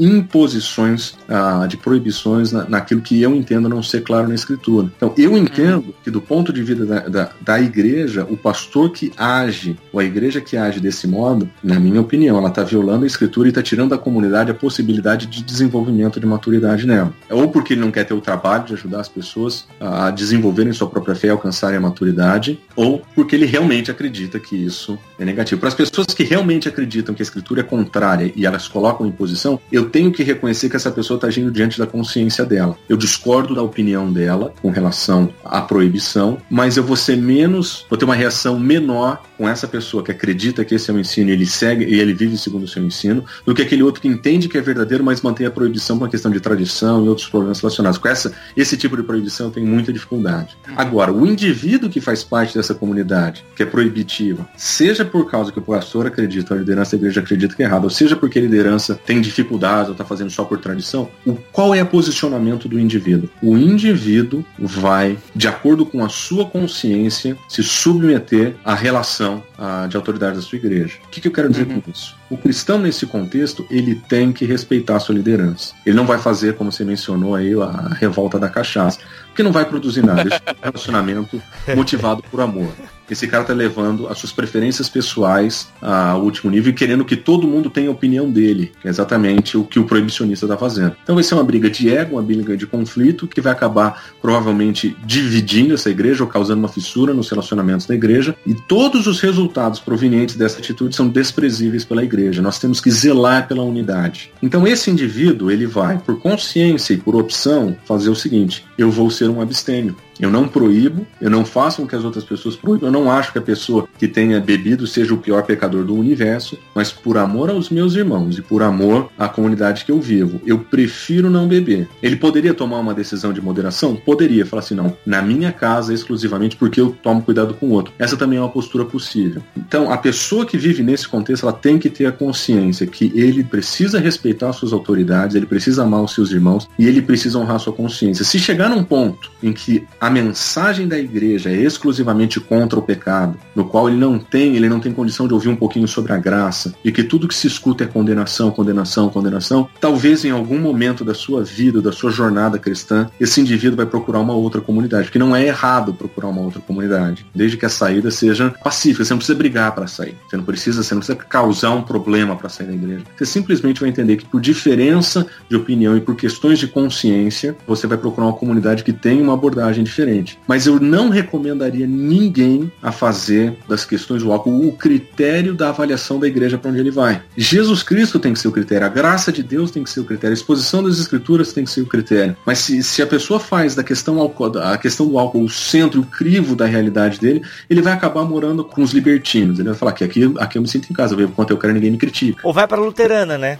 imposições, 0.57 1.13
ah, 1.29 1.65
de 1.67 1.77
proibições 1.77 2.51
na, 2.51 2.67
naquilo 2.67 3.01
que 3.01 3.21
eu 3.21 3.35
entendo 3.35 3.69
não 3.69 3.83
ser 3.83 4.01
claro 4.01 4.27
na 4.27 4.35
escritura. 4.35 4.91
Então, 4.97 5.13
eu 5.17 5.37
entendo 5.37 5.93
que 6.03 6.11
do 6.11 6.19
ponto 6.19 6.51
de 6.51 6.63
vista 6.63 6.85
da, 6.85 6.99
da, 7.07 7.29
da 7.39 7.61
igreja, 7.61 8.25
o 8.29 8.35
pastor 8.35 8.91
que 8.91 9.11
age, 9.17 9.77
ou 9.93 9.99
a 9.99 10.03
igreja 10.03 10.41
que 10.41 10.57
age 10.57 10.79
desse 10.79 11.07
modo, 11.07 11.49
na 11.63 11.79
minha 11.79 12.01
opinião, 12.01 12.37
ela 12.37 12.49
está 12.49 12.63
violando 12.63 13.03
a 13.03 13.07
escritura 13.07 13.47
e 13.47 13.51
está 13.51 13.61
tirando 13.61 13.91
da 13.91 13.97
comunidade 13.97 14.51
a 14.51 14.53
possibilidade 14.53 15.27
de 15.27 15.43
desenvolvimento 15.43 16.19
de 16.19 16.25
maturidade 16.25 16.85
nela. 16.85 17.13
Ou 17.29 17.49
porque 17.49 17.73
ele 17.73 17.81
não 17.81 17.91
quer 17.91 18.03
ter 18.03 18.13
o 18.13 18.21
trabalho 18.21 18.65
de 18.65 18.73
ajudar 18.73 19.01
as 19.01 19.09
pessoas 19.09 19.67
a 19.79 20.09
desenvolverem 20.11 20.73
sua 20.73 20.89
própria 20.89 21.15
fé 21.15 21.29
alcançarem 21.29 21.77
a 21.77 21.81
maturidade, 21.81 22.59
ou 22.75 23.01
porque 23.15 23.35
ele 23.35 23.45
realmente 23.45 23.91
acredita 23.91 24.39
que 24.39 24.55
isso 24.55 24.97
é 25.19 25.25
negativo. 25.25 25.59
Para 25.59 25.69
as 25.69 25.75
pessoas 25.75 26.07
que 26.07 26.23
realmente 26.23 26.67
acreditam 26.67 27.13
que 27.13 27.21
a 27.21 27.23
escritura 27.23 27.61
é 27.61 27.63
contrária 27.63 28.31
e 28.35 28.45
elas 28.45 28.67
colocam 28.67 29.05
em 29.05 29.11
posição, 29.11 29.59
eu 29.71 29.89
tenho 29.89 30.11
que 30.11 30.23
reconhecer 30.23 30.46
que 30.69 30.75
essa 30.75 30.91
pessoa 30.91 31.17
está 31.17 31.27
agindo 31.27 31.51
diante 31.51 31.77
da 31.77 31.85
consciência 31.85 32.45
dela. 32.45 32.77
Eu 32.87 32.97
discordo 32.97 33.53
da 33.53 33.61
opinião 33.61 34.11
dela 34.11 34.53
com 34.61 34.69
relação 34.69 35.29
à 35.43 35.61
proibição, 35.61 36.37
mas 36.49 36.77
eu 36.77 36.83
vou 36.83 36.95
ser 36.95 37.17
menos, 37.17 37.85
vou 37.89 37.97
ter 37.97 38.05
uma 38.05 38.15
reação 38.15 38.59
menor 38.59 39.21
com 39.37 39.47
essa 39.47 39.67
pessoa 39.67 40.03
que 40.03 40.11
acredita 40.11 40.65
que 40.65 40.75
esse 40.75 40.89
é 40.89 40.93
o 40.93 40.99
ensino 40.99 41.29
ele 41.29 41.45
segue 41.45 41.85
e 41.85 41.99
ele 41.99 42.13
vive 42.13 42.37
segundo 42.37 42.63
o 42.63 42.67
seu 42.67 42.83
ensino, 42.83 43.23
do 43.45 43.53
que 43.53 43.61
aquele 43.61 43.83
outro 43.83 44.01
que 44.01 44.07
entende 44.07 44.49
que 44.49 44.57
é 44.57 44.61
verdadeiro, 44.61 45.03
mas 45.03 45.21
mantém 45.21 45.45
a 45.45 45.51
proibição 45.51 45.97
por 45.97 46.05
uma 46.05 46.09
questão 46.09 46.31
de 46.31 46.39
tradição 46.39 47.05
e 47.05 47.09
outros 47.09 47.27
problemas 47.27 47.59
relacionados. 47.59 47.97
Com 47.97 48.07
essa, 48.07 48.33
esse 48.55 48.75
tipo 48.77 48.97
de 48.97 49.03
proibição 49.03 49.51
tenho 49.51 49.67
muita 49.67 49.93
dificuldade. 49.93 50.57
Agora, 50.75 51.11
o 51.11 51.25
indivíduo 51.25 51.89
que 51.89 52.01
faz 52.01 52.23
parte 52.23 52.55
dessa 52.55 52.73
comunidade, 52.73 53.45
que 53.55 53.63
é 53.63 53.65
proibitiva, 53.65 54.47
seja 54.55 55.05
por 55.05 55.29
causa 55.29 55.51
que 55.51 55.59
o 55.59 55.61
pastor 55.61 56.07
acredita, 56.07 56.53
a 56.53 56.57
liderança 56.57 56.91
da 56.91 57.01
igreja 57.01 57.21
acredita 57.21 57.55
que 57.55 57.63
é 57.63 57.65
errado, 57.65 57.83
ou 57.83 57.89
seja 57.89 58.15
porque 58.15 58.39
a 58.39 58.41
liderança 58.41 58.99
tem 59.05 59.21
dificuldades 59.21 59.87
ou 59.87 59.91
está 59.93 60.05
fazendo 60.05 60.29
só 60.37 60.45
por 60.45 60.59
tradição, 60.59 61.09
o, 61.25 61.33
qual 61.51 61.73
é 61.73 61.81
o 61.81 61.85
posicionamento 61.87 62.69
do 62.69 62.79
indivíduo? 62.79 63.27
O 63.41 63.57
indivíduo 63.57 64.45
vai, 64.59 65.17
de 65.35 65.47
acordo 65.47 65.83
com 65.83 66.05
a 66.05 66.09
sua 66.09 66.45
consciência, 66.45 67.35
se 67.49 67.63
submeter 67.63 68.53
à 68.63 68.75
relação 68.75 69.43
ah, 69.57 69.87
de 69.89 69.97
autoridade 69.97 70.35
da 70.35 70.41
sua 70.43 70.57
igreja. 70.57 70.97
O 71.05 71.09
que, 71.09 71.19
que 71.19 71.27
eu 71.27 71.31
quero 71.31 71.49
dizer 71.49 71.65
com 71.65 71.81
isso? 71.89 72.15
O 72.29 72.37
cristão, 72.37 72.77
nesse 72.77 73.07
contexto, 73.07 73.65
ele 73.71 73.95
tem 73.95 74.31
que 74.31 74.45
respeitar 74.45 74.97
a 74.97 74.99
sua 74.99 75.15
liderança. 75.15 75.73
Ele 75.83 75.95
não 75.95 76.05
vai 76.05 76.19
fazer, 76.19 76.53
como 76.53 76.71
você 76.71 76.85
mencionou 76.85 77.33
aí, 77.33 77.53
a 77.59 77.95
revolta 77.95 78.37
da 78.37 78.47
cachaça, 78.47 78.99
porque 79.25 79.41
não 79.41 79.51
vai 79.51 79.65
produzir 79.65 80.05
nada. 80.05 80.21
Isso 80.27 80.39
é 80.45 80.51
um 80.51 80.65
relacionamento 80.65 81.41
motivado 81.75 82.21
por 82.29 82.41
amor. 82.41 82.71
Esse 83.09 83.27
cara 83.27 83.43
tá 83.43 83.53
levando 83.53 84.07
as 84.07 84.17
suas 84.19 84.31
preferências 84.31 84.89
pessoais 84.89 85.67
ao 85.81 86.21
último 86.21 86.51
nível 86.51 86.71
e 86.71 86.75
querendo 86.75 87.05
que 87.05 87.15
todo 87.15 87.47
mundo 87.47 87.69
tenha 87.69 87.89
a 87.89 87.91
opinião 87.91 88.29
dele, 88.29 88.71
que 88.81 88.87
é 88.87 88.89
exatamente 88.89 89.57
o 89.57 89.63
que 89.63 89.79
o 89.79 89.85
proibicionista 89.85 90.45
está 90.45 90.57
fazendo. 90.57 90.95
Então 91.03 91.15
vai 91.15 91.23
ser 91.23 91.35
uma 91.35 91.43
briga 91.43 91.69
de 91.69 91.89
ego, 91.89 92.15
uma 92.15 92.21
briga 92.21 92.57
de 92.57 92.67
conflito, 92.67 93.27
que 93.27 93.41
vai 93.41 93.53
acabar 93.53 94.03
provavelmente 94.21 94.95
dividindo 95.05 95.73
essa 95.73 95.89
igreja 95.89 96.23
ou 96.23 96.29
causando 96.29 96.59
uma 96.59 96.67
fissura 96.67 97.13
nos 97.13 97.29
relacionamentos 97.29 97.85
da 97.85 97.95
igreja, 97.95 98.35
e 98.45 98.53
todos 98.53 99.07
os 99.07 99.19
resultados 99.19 99.79
provenientes 99.79 100.35
dessa 100.35 100.59
atitude 100.59 100.95
são 100.95 101.07
desprezíveis 101.07 101.85
pela 101.85 102.03
igreja. 102.03 102.41
Nós 102.41 102.59
temos 102.59 102.81
que 102.81 102.91
zelar 102.91 103.47
pela 103.47 103.63
unidade. 103.63 104.31
Então 104.41 104.67
esse 104.67 104.91
indivíduo, 104.91 105.49
ele 105.49 105.65
vai, 105.65 105.97
por 105.97 106.19
consciência 106.19 106.93
e 106.93 106.97
por 106.97 107.15
opção, 107.15 107.75
fazer 107.85 108.09
o 108.09 108.15
seguinte: 108.15 108.65
eu 108.77 108.91
vou 108.91 109.09
ser 109.09 109.29
um 109.29 109.41
abstêmio. 109.41 109.95
Eu 110.19 110.29
não 110.29 110.47
proíbo, 110.47 111.05
eu 111.21 111.29
não 111.29 111.45
faço 111.45 111.81
com 111.81 111.87
que 111.87 111.95
as 111.95 112.03
outras 112.03 112.23
pessoas 112.23 112.55
proíbam, 112.55 112.87
eu 112.87 112.91
não 112.91 113.11
acho 113.11 113.31
que 113.31 113.39
a 113.39 113.41
pessoa 113.41 113.87
que 113.97 114.07
tenha 114.07 114.39
bebido 114.39 114.87
seja 114.87 115.13
o 115.13 115.17
pior 115.17 115.43
pecador 115.43 115.83
do 115.83 115.95
universo, 115.95 116.57
mas 116.73 116.91
por 116.91 117.17
amor 117.17 117.49
aos 117.49 117.69
meus 117.69 117.95
irmãos 117.95 118.37
e 118.37 118.41
por 118.41 118.63
amor 118.63 119.09
à 119.17 119.27
comunidade 119.27 119.85
que 119.85 119.91
eu 119.91 119.99
vivo, 119.99 120.41
eu 120.45 120.59
prefiro 120.59 121.29
não 121.29 121.47
beber. 121.47 121.87
Ele 122.01 122.15
poderia 122.15 122.53
tomar 122.53 122.79
uma 122.79 122.93
decisão 122.93 123.31
de 123.31 123.41
moderação? 123.41 123.95
Poderia, 123.95 124.45
falar 124.45 124.61
assim, 124.61 124.75
não, 124.75 124.95
na 125.05 125.21
minha 125.21 125.51
casa 125.51 125.93
exclusivamente 125.93 126.55
porque 126.55 126.79
eu 126.79 126.95
tomo 127.01 127.21
cuidado 127.21 127.53
com 127.53 127.67
o 127.67 127.71
outro. 127.71 127.93
Essa 127.99 128.17
também 128.17 128.37
é 128.37 128.41
uma 128.41 128.49
postura 128.49 128.85
possível. 128.85 129.41
Então, 129.55 129.91
a 129.91 129.97
pessoa 129.97 130.45
que 130.45 130.57
vive 130.57 130.83
nesse 130.83 131.07
contexto, 131.07 131.43
ela 131.43 131.53
tem 131.53 131.77
que 131.77 131.89
ter 131.89 132.05
a 132.05 132.11
consciência 132.11 132.87
que 132.87 133.11
ele 133.15 133.43
precisa 133.43 133.99
respeitar 133.99 134.53
suas 134.53 134.73
autoridades, 134.73 135.35
ele 135.35 135.45
precisa 135.45 135.83
amar 135.83 136.01
os 136.01 136.13
seus 136.13 136.31
irmãos 136.31 136.69
e 136.77 136.87
ele 136.87 137.01
precisa 137.01 137.37
honrar 137.37 137.59
sua 137.59 137.73
consciência. 137.73 138.25
Se 138.25 138.39
chegar 138.39 138.69
num 138.69 138.83
ponto 138.83 139.31
em 139.41 139.53
que 139.53 139.85
mensagem 140.09 140.87
da 140.87 140.97
igreja 140.97 141.49
é 141.49 141.55
exclusivamente 141.55 142.39
contra 142.39 142.79
o 142.79 142.81
pecado, 142.81 143.37
no 143.55 143.65
qual 143.65 143.89
ele 143.89 143.97
não 143.97 144.19
tem, 144.19 144.55
ele 144.55 144.69
não 144.69 144.79
tem 144.79 144.91
condição 144.91 145.27
de 145.27 145.33
ouvir 145.33 145.49
um 145.49 145.55
pouquinho 145.55 145.87
sobre 145.87 146.13
a 146.13 146.17
graça, 146.17 146.73
e 146.83 146.91
que 146.91 147.03
tudo 147.03 147.27
que 147.27 147.35
se 147.35 147.47
escuta 147.47 147.83
é 147.83 147.87
condenação, 147.87 148.51
condenação, 148.51 149.09
condenação, 149.09 149.67
talvez 149.79 150.23
em 150.23 150.31
algum 150.31 150.59
momento 150.59 151.03
da 151.03 151.13
sua 151.13 151.43
vida, 151.43 151.81
da 151.81 151.91
sua 151.91 152.11
jornada 152.11 152.57
cristã, 152.57 153.09
esse 153.19 153.41
indivíduo 153.41 153.77
vai 153.77 153.85
procurar 153.85 154.19
uma 154.19 154.33
outra 154.33 154.61
comunidade, 154.61 155.05
porque 155.05 155.19
não 155.19 155.35
é 155.35 155.45
errado 155.45 155.93
procurar 155.93 156.27
uma 156.27 156.41
outra 156.41 156.61
comunidade, 156.61 157.25
desde 157.33 157.57
que 157.57 157.65
a 157.65 157.69
saída 157.69 158.09
seja 158.09 158.53
pacífica, 158.63 159.03
você 159.03 159.13
não 159.13 159.19
precisa 159.19 159.37
brigar 159.37 159.73
para 159.73 159.87
sair, 159.87 160.15
você 160.29 160.37
não 160.37 160.43
precisa, 160.43 160.83
você 160.83 160.93
não 160.93 160.99
precisa 160.99 161.17
causar 161.17 161.71
um 161.71 161.81
problema 161.81 162.35
para 162.35 162.49
sair 162.49 162.67
da 162.67 162.73
igreja. 162.73 163.03
Você 163.17 163.25
simplesmente 163.25 163.81
vai 163.81 163.89
entender 163.89 164.17
que 164.17 164.25
por 164.25 164.39
diferença 164.39 165.25
de 165.49 165.55
opinião 165.55 165.97
e 165.97 166.01
por 166.01 166.15
questões 166.15 166.59
de 166.59 166.67
consciência, 166.67 167.55
você 167.67 167.87
vai 167.87 167.97
procurar 167.97 168.27
uma 168.27 168.33
comunidade 168.33 168.83
que 168.83 168.93
tem 168.93 169.21
uma 169.21 169.33
abordagem 169.33 169.83
diferente 169.83 169.96
diferente. 169.97 170.39
Mas 170.47 170.67
eu 170.67 170.79
não 170.79 171.09
recomendaria 171.09 171.87
ninguém 171.87 172.71
a 172.81 172.91
fazer 172.91 173.55
das 173.67 173.83
questões 173.83 174.21
do 174.21 174.31
álcool 174.31 174.67
o 174.67 174.71
critério 174.71 175.53
da 175.53 175.69
avaliação 175.69 176.19
da 176.19 176.27
igreja 176.27 176.57
para 176.57 176.69
onde 176.69 176.79
ele 176.79 176.91
vai. 176.91 177.21
Jesus 177.35 177.81
Cristo 177.81 178.19
tem 178.19 178.33
que 178.33 178.39
ser 178.39 178.47
o 178.47 178.51
critério, 178.51 178.85
a 178.85 178.89
graça 178.89 179.31
de 179.31 179.41
Deus 179.41 179.71
tem 179.71 179.83
que 179.83 179.89
ser 179.89 180.01
o 180.01 180.05
critério, 180.05 180.33
a 180.33 180.37
exposição 180.37 180.83
das 180.83 180.99
escrituras 180.99 181.51
tem 181.51 181.63
que 181.63 181.71
ser 181.71 181.81
o 181.81 181.85
critério. 181.85 182.37
Mas 182.45 182.59
se, 182.59 182.83
se 182.83 183.01
a 183.01 183.07
pessoa 183.07 183.39
faz 183.39 183.73
da 183.73 183.83
questão, 183.83 184.19
álcool, 184.19 184.57
a 184.59 184.77
questão 184.77 185.07
do 185.07 185.17
álcool 185.17 185.43
o 185.43 185.49
centro, 185.49 186.01
o 186.01 186.05
crivo 186.05 186.55
da 186.55 186.65
realidade 186.65 187.19
dele, 187.19 187.41
ele 187.69 187.81
vai 187.81 187.93
acabar 187.93 188.23
morando 188.23 188.63
com 188.63 188.81
os 188.81 188.91
libertinos. 188.91 189.59
Ele 189.59 189.69
vai 189.69 189.77
falar 189.77 189.93
que 189.93 190.03
aqui, 190.03 190.31
aqui 190.37 190.57
eu 190.57 190.61
me 190.61 190.67
sinto 190.67 190.89
em 190.91 190.93
casa, 190.93 191.13
eu 191.13 191.17
vejo 191.17 191.29
quanto 191.29 191.51
eu 191.51 191.57
quero 191.57 191.73
ninguém 191.73 191.91
me 191.91 191.97
critica. 191.97 192.41
Ou 192.43 192.53
vai 192.53 192.67
para 192.67 192.79
luterana, 192.79 193.37
né? 193.37 193.57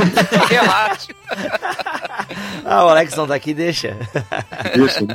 Relaxa. 0.48 1.08
Ah, 2.64 2.84
o 2.84 2.88
Alex 2.88 3.14
não 3.14 3.26
tá 3.26 3.34
aqui, 3.34 3.52
deixa. 3.52 3.96
Deixa. 4.74 5.06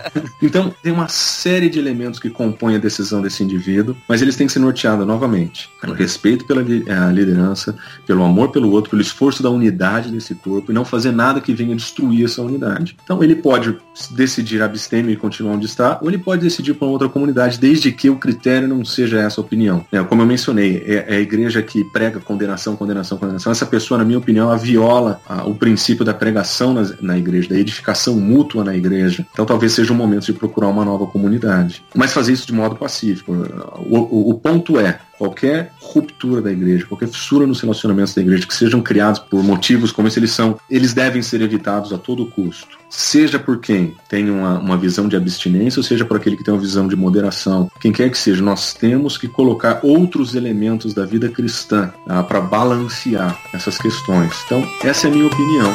Então, 0.41 0.73
tem 0.83 0.91
uma 0.91 1.07
série 1.07 1.69
de 1.69 1.79
elementos 1.79 2.19
que 2.19 2.29
compõem 2.29 2.75
a 2.75 2.79
decisão 2.79 3.21
desse 3.21 3.43
indivíduo, 3.43 3.95
mas 4.07 4.21
eles 4.21 4.35
têm 4.35 4.47
que 4.47 4.53
ser 4.53 4.59
norteados 4.59 5.05
novamente 5.05 5.69
pelo 5.81 5.93
respeito 5.93 6.45
pela 6.45 6.61
eh, 6.61 7.11
liderança, 7.11 7.75
pelo 8.05 8.23
amor 8.23 8.51
pelo 8.51 8.71
outro, 8.71 8.91
pelo 8.91 9.01
esforço 9.01 9.41
da 9.41 9.49
unidade 9.49 10.11
desse 10.11 10.35
corpo 10.35 10.71
e 10.71 10.75
não 10.75 10.85
fazer 10.85 11.11
nada 11.11 11.41
que 11.41 11.53
venha 11.53 11.75
destruir 11.75 12.25
essa 12.25 12.41
unidade. 12.41 12.95
Então, 13.03 13.23
ele 13.23 13.35
pode 13.35 13.75
decidir 14.11 14.61
abster 14.61 15.07
e 15.09 15.15
continuar 15.15 15.53
onde 15.53 15.65
está, 15.65 15.99
ou 16.01 16.09
ele 16.09 16.17
pode 16.17 16.41
decidir 16.41 16.73
para 16.73 16.87
outra 16.87 17.09
comunidade, 17.09 17.59
desde 17.59 17.91
que 17.91 18.09
o 18.09 18.15
critério 18.15 18.67
não 18.67 18.85
seja 18.85 19.19
essa 19.19 19.41
opinião. 19.41 19.85
É, 19.91 20.03
como 20.03 20.21
eu 20.21 20.25
mencionei, 20.25 20.83
é, 20.85 21.05
é 21.07 21.15
a 21.17 21.19
igreja 21.19 21.61
que 21.61 21.83
prega 21.83 22.19
condenação, 22.19 22.75
condenação, 22.75 23.17
condenação. 23.17 23.51
Essa 23.51 23.65
pessoa, 23.65 23.97
na 23.97 24.05
minha 24.05 24.17
opinião, 24.17 24.47
ela 24.47 24.57
viola 24.57 25.19
a, 25.27 25.43
o 25.45 25.55
princípio 25.55 26.05
da 26.05 26.13
pregação 26.13 26.38
na, 26.73 26.83
na 27.01 27.17
igreja, 27.17 27.49
da 27.49 27.57
edificação 27.57 28.15
mútua 28.19 28.63
na 28.63 28.75
igreja. 28.75 29.25
Então, 29.31 29.45
talvez 29.45 29.73
seja 29.73 29.93
o 29.93 29.95
momento 29.95 30.25
de 30.25 30.33
procurar 30.33 30.67
uma 30.67 30.85
nova 30.85 31.05
comunidade. 31.07 31.83
Mas 31.95 32.13
fazer 32.13 32.33
isso 32.33 32.47
de 32.47 32.53
modo 32.53 32.75
pacífico. 32.75 33.33
O, 33.77 33.97
o, 33.97 34.29
o 34.31 34.33
ponto 34.35 34.79
é, 34.79 34.99
qualquer 35.17 35.71
ruptura 35.91 36.41
da 36.41 36.51
igreja, 36.51 36.85
qualquer 36.85 37.07
fissura 37.07 37.47
nos 37.47 37.61
relacionamentos 37.61 38.13
da 38.13 38.21
igreja 38.21 38.45
que 38.45 38.53
sejam 38.53 38.81
criados 38.81 39.19
por 39.19 39.43
motivos 39.43 39.91
como 39.91 40.07
esse 40.07 40.19
eles 40.19 40.31
são, 40.31 40.59
eles 40.69 40.93
devem 40.93 41.21
ser 41.21 41.41
evitados 41.41 41.91
a 41.91 41.97
todo 41.97 42.25
custo. 42.25 42.77
Seja 42.89 43.37
por 43.37 43.59
quem 43.59 43.95
tem 44.07 44.29
uma, 44.29 44.59
uma 44.59 44.77
visão 44.77 45.07
de 45.07 45.15
abstinência, 45.15 45.79
ou 45.79 45.83
seja 45.83 46.05
por 46.05 46.17
aquele 46.17 46.35
que 46.35 46.43
tem 46.43 46.53
uma 46.53 46.59
visão 46.59 46.87
de 46.87 46.95
moderação. 46.95 47.69
Quem 47.79 47.91
quer 47.91 48.09
que 48.09 48.17
seja, 48.17 48.43
nós 48.43 48.73
temos 48.73 49.17
que 49.17 49.27
colocar 49.27 49.79
outros 49.83 50.35
elementos 50.35 50.93
da 50.93 51.05
vida 51.05 51.29
cristã 51.29 51.91
ah, 52.07 52.23
para 52.23 52.41
balancear 52.41 53.39
essas 53.53 53.77
questões. 53.77 54.33
Então, 54.45 54.63
essa 54.83 55.07
é 55.07 55.11
a 55.11 55.13
minha 55.13 55.27
opinião. 55.27 55.71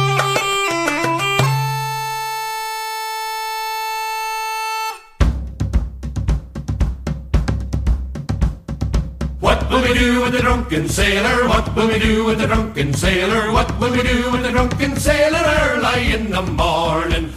we 9.92 10.00
do 10.00 10.22
with 10.22 10.32
the 10.32 10.40
drunken 10.40 10.88
sailor? 10.88 11.48
What 11.50 11.76
will 11.76 11.88
we 11.88 12.00
do 12.00 12.24
with 12.24 12.40
the 12.40 12.48
drunken 12.48 12.94
sailor? 12.94 13.52
What 13.52 13.78
will 13.80 13.92
we 13.92 14.04
do 14.04 14.32
with 14.32 14.44
the 14.44 14.52
drunken 14.52 14.96
sailor 14.96 15.44
early 15.64 16.14
in 16.14 16.30
the 16.30 16.42
morning? 16.42 17.34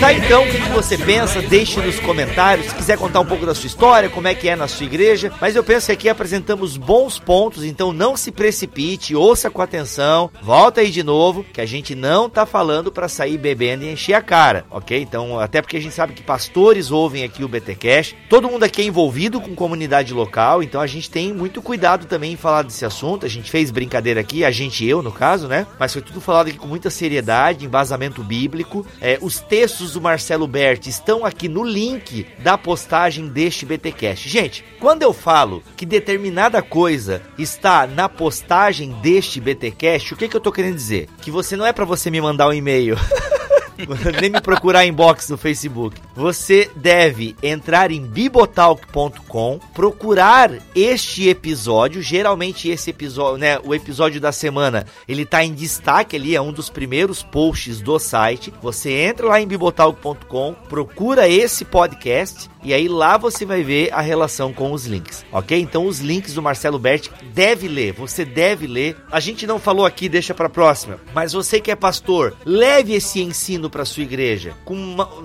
Tá 0.00 0.12
então, 0.14 0.44
o 0.44 0.46
que 0.48 0.68
você 0.70 0.98
pensa? 0.98 1.40
Deixe 1.40 1.80
nos 1.80 2.00
comentários. 2.00 2.68
Se 2.68 2.74
quiser 2.74 2.98
contar 2.98 3.20
um 3.20 3.26
pouco 3.26 3.46
da 3.46 3.54
sua 3.54 3.66
história, 3.66 4.08
como 4.08 4.26
é 4.26 4.34
que 4.34 4.48
é 4.48 4.56
na 4.56 4.66
sua 4.66 4.86
igreja. 4.86 5.32
Mas 5.40 5.54
eu 5.54 5.62
penso 5.62 5.86
que 5.86 5.92
aqui 5.92 6.08
apresentamos 6.08 6.76
bons 6.76 7.18
pontos, 7.18 7.64
então 7.64 7.92
não 7.92 8.16
se 8.16 8.32
precipite, 8.32 9.14
ouça 9.14 9.50
com 9.50 9.62
atenção. 9.62 10.30
Volta 10.42 10.80
aí 10.80 10.90
de 10.90 11.02
novo, 11.02 11.44
que 11.44 11.60
a 11.60 11.66
gente 11.66 11.94
não 11.94 12.28
tá 12.28 12.44
falando 12.44 12.90
para 12.90 13.08
sair 13.08 13.38
bebendo 13.38 13.84
e 13.84 13.92
encher 13.92 14.14
a 14.14 14.22
cara, 14.22 14.64
ok? 14.70 15.00
Então, 15.00 15.38
até 15.38 15.62
porque 15.62 15.76
a 15.76 15.80
gente 15.80 15.94
sabe 15.94 16.12
que 16.12 16.22
pastores 16.22 16.90
ouvem 16.90 17.22
aqui 17.22 17.44
o 17.44 17.48
BT 17.48 17.74
Cash. 17.76 18.14
Todo 18.28 18.48
mundo 18.48 18.64
aqui 18.64 18.82
é 18.82 18.84
envolvido 18.86 19.40
com 19.40 19.54
comunidade 19.54 20.12
local, 20.12 20.62
então 20.62 20.80
a 20.80 20.86
gente 20.86 21.10
tem 21.10 21.32
muito 21.32 21.62
cuidado 21.62 22.06
também 22.06 22.32
em 22.32 22.36
falar 22.36 22.62
desse 22.62 22.84
assunto. 22.84 23.26
A 23.26 23.28
gente 23.28 23.50
fez 23.50 23.70
brincadeira 23.70 24.20
aqui, 24.20 24.44
a 24.44 24.50
gente 24.50 24.84
eu, 24.84 25.02
no 25.02 25.12
caso, 25.12 25.46
né? 25.46 25.66
Mas 25.78 25.92
foi 25.92 26.02
tudo 26.02 26.20
falado 26.20 26.48
aqui 26.48 26.58
com 26.58 26.66
muita 26.66 26.90
seriedade, 26.90 27.64
embasamento 27.64 28.24
bíblico. 28.24 28.84
É, 29.00 29.18
os 29.20 29.38
textos 29.40 29.59
textos 29.60 29.92
do 29.92 30.00
Marcelo 30.00 30.46
Berti 30.46 30.88
estão 30.88 31.22
aqui 31.22 31.46
no 31.46 31.62
link 31.62 32.26
da 32.38 32.56
postagem 32.56 33.28
deste 33.28 33.66
BTcast. 33.66 34.26
Gente, 34.26 34.64
quando 34.80 35.02
eu 35.02 35.12
falo 35.12 35.62
que 35.76 35.84
determinada 35.84 36.62
coisa 36.62 37.20
está 37.36 37.86
na 37.86 38.08
postagem 38.08 38.92
deste 39.02 39.38
BTcast, 39.38 40.14
o 40.14 40.16
que, 40.16 40.28
que 40.28 40.34
eu 40.34 40.40
tô 40.40 40.50
querendo 40.50 40.76
dizer? 40.76 41.10
Que 41.20 41.30
você 41.30 41.58
não 41.58 41.66
é 41.66 41.74
para 41.74 41.84
você 41.84 42.10
me 42.10 42.22
mandar 42.22 42.48
um 42.48 42.54
e-mail. 42.54 42.96
nem 44.20 44.30
me 44.30 44.40
procurar 44.40 44.86
inbox 44.86 45.28
no 45.28 45.36
Facebook. 45.36 46.00
Você 46.14 46.70
deve 46.76 47.36
entrar 47.42 47.90
em 47.90 48.04
bibotalk.com, 48.04 49.60
procurar 49.74 50.52
este 50.74 51.28
episódio. 51.28 52.02
Geralmente 52.02 52.68
esse 52.68 52.90
episódio, 52.90 53.38
né, 53.38 53.58
o 53.64 53.74
episódio 53.74 54.20
da 54.20 54.32
semana, 54.32 54.86
ele 55.08 55.24
tá 55.24 55.44
em 55.44 55.54
destaque 55.54 56.16
ali, 56.16 56.34
é 56.34 56.40
um 56.40 56.52
dos 56.52 56.68
primeiros 56.68 57.22
posts 57.22 57.80
do 57.80 57.98
site. 57.98 58.52
Você 58.62 58.90
entra 58.90 59.26
lá 59.26 59.40
em 59.40 59.46
bibotalk.com, 59.46 60.54
procura 60.68 61.28
esse 61.28 61.64
podcast 61.64 62.50
e 62.62 62.74
aí 62.74 62.88
lá 62.88 63.16
você 63.16 63.46
vai 63.46 63.62
ver 63.62 63.90
a 63.92 64.00
relação 64.00 64.52
com 64.52 64.72
os 64.72 64.86
links, 64.86 65.24
ok? 65.32 65.58
Então 65.58 65.86
os 65.86 66.00
links 66.00 66.34
do 66.34 66.42
Marcelo 66.42 66.78
Berti 66.78 67.10
deve 67.32 67.68
ler, 67.68 67.92
você 67.92 68.24
deve 68.24 68.66
ler. 68.66 68.96
A 69.10 69.18
gente 69.18 69.46
não 69.46 69.58
falou 69.58 69.86
aqui, 69.86 70.08
deixa 70.08 70.34
para 70.34 70.48
próxima, 70.48 70.98
mas 71.14 71.32
você 71.32 71.60
que 71.60 71.70
é 71.70 71.76
pastor, 71.76 72.36
leve 72.44 72.94
esse 72.94 73.22
ensino 73.22 73.70
para 73.70 73.84
sua 73.84 74.02
igreja 74.02 74.54
com 74.64 74.74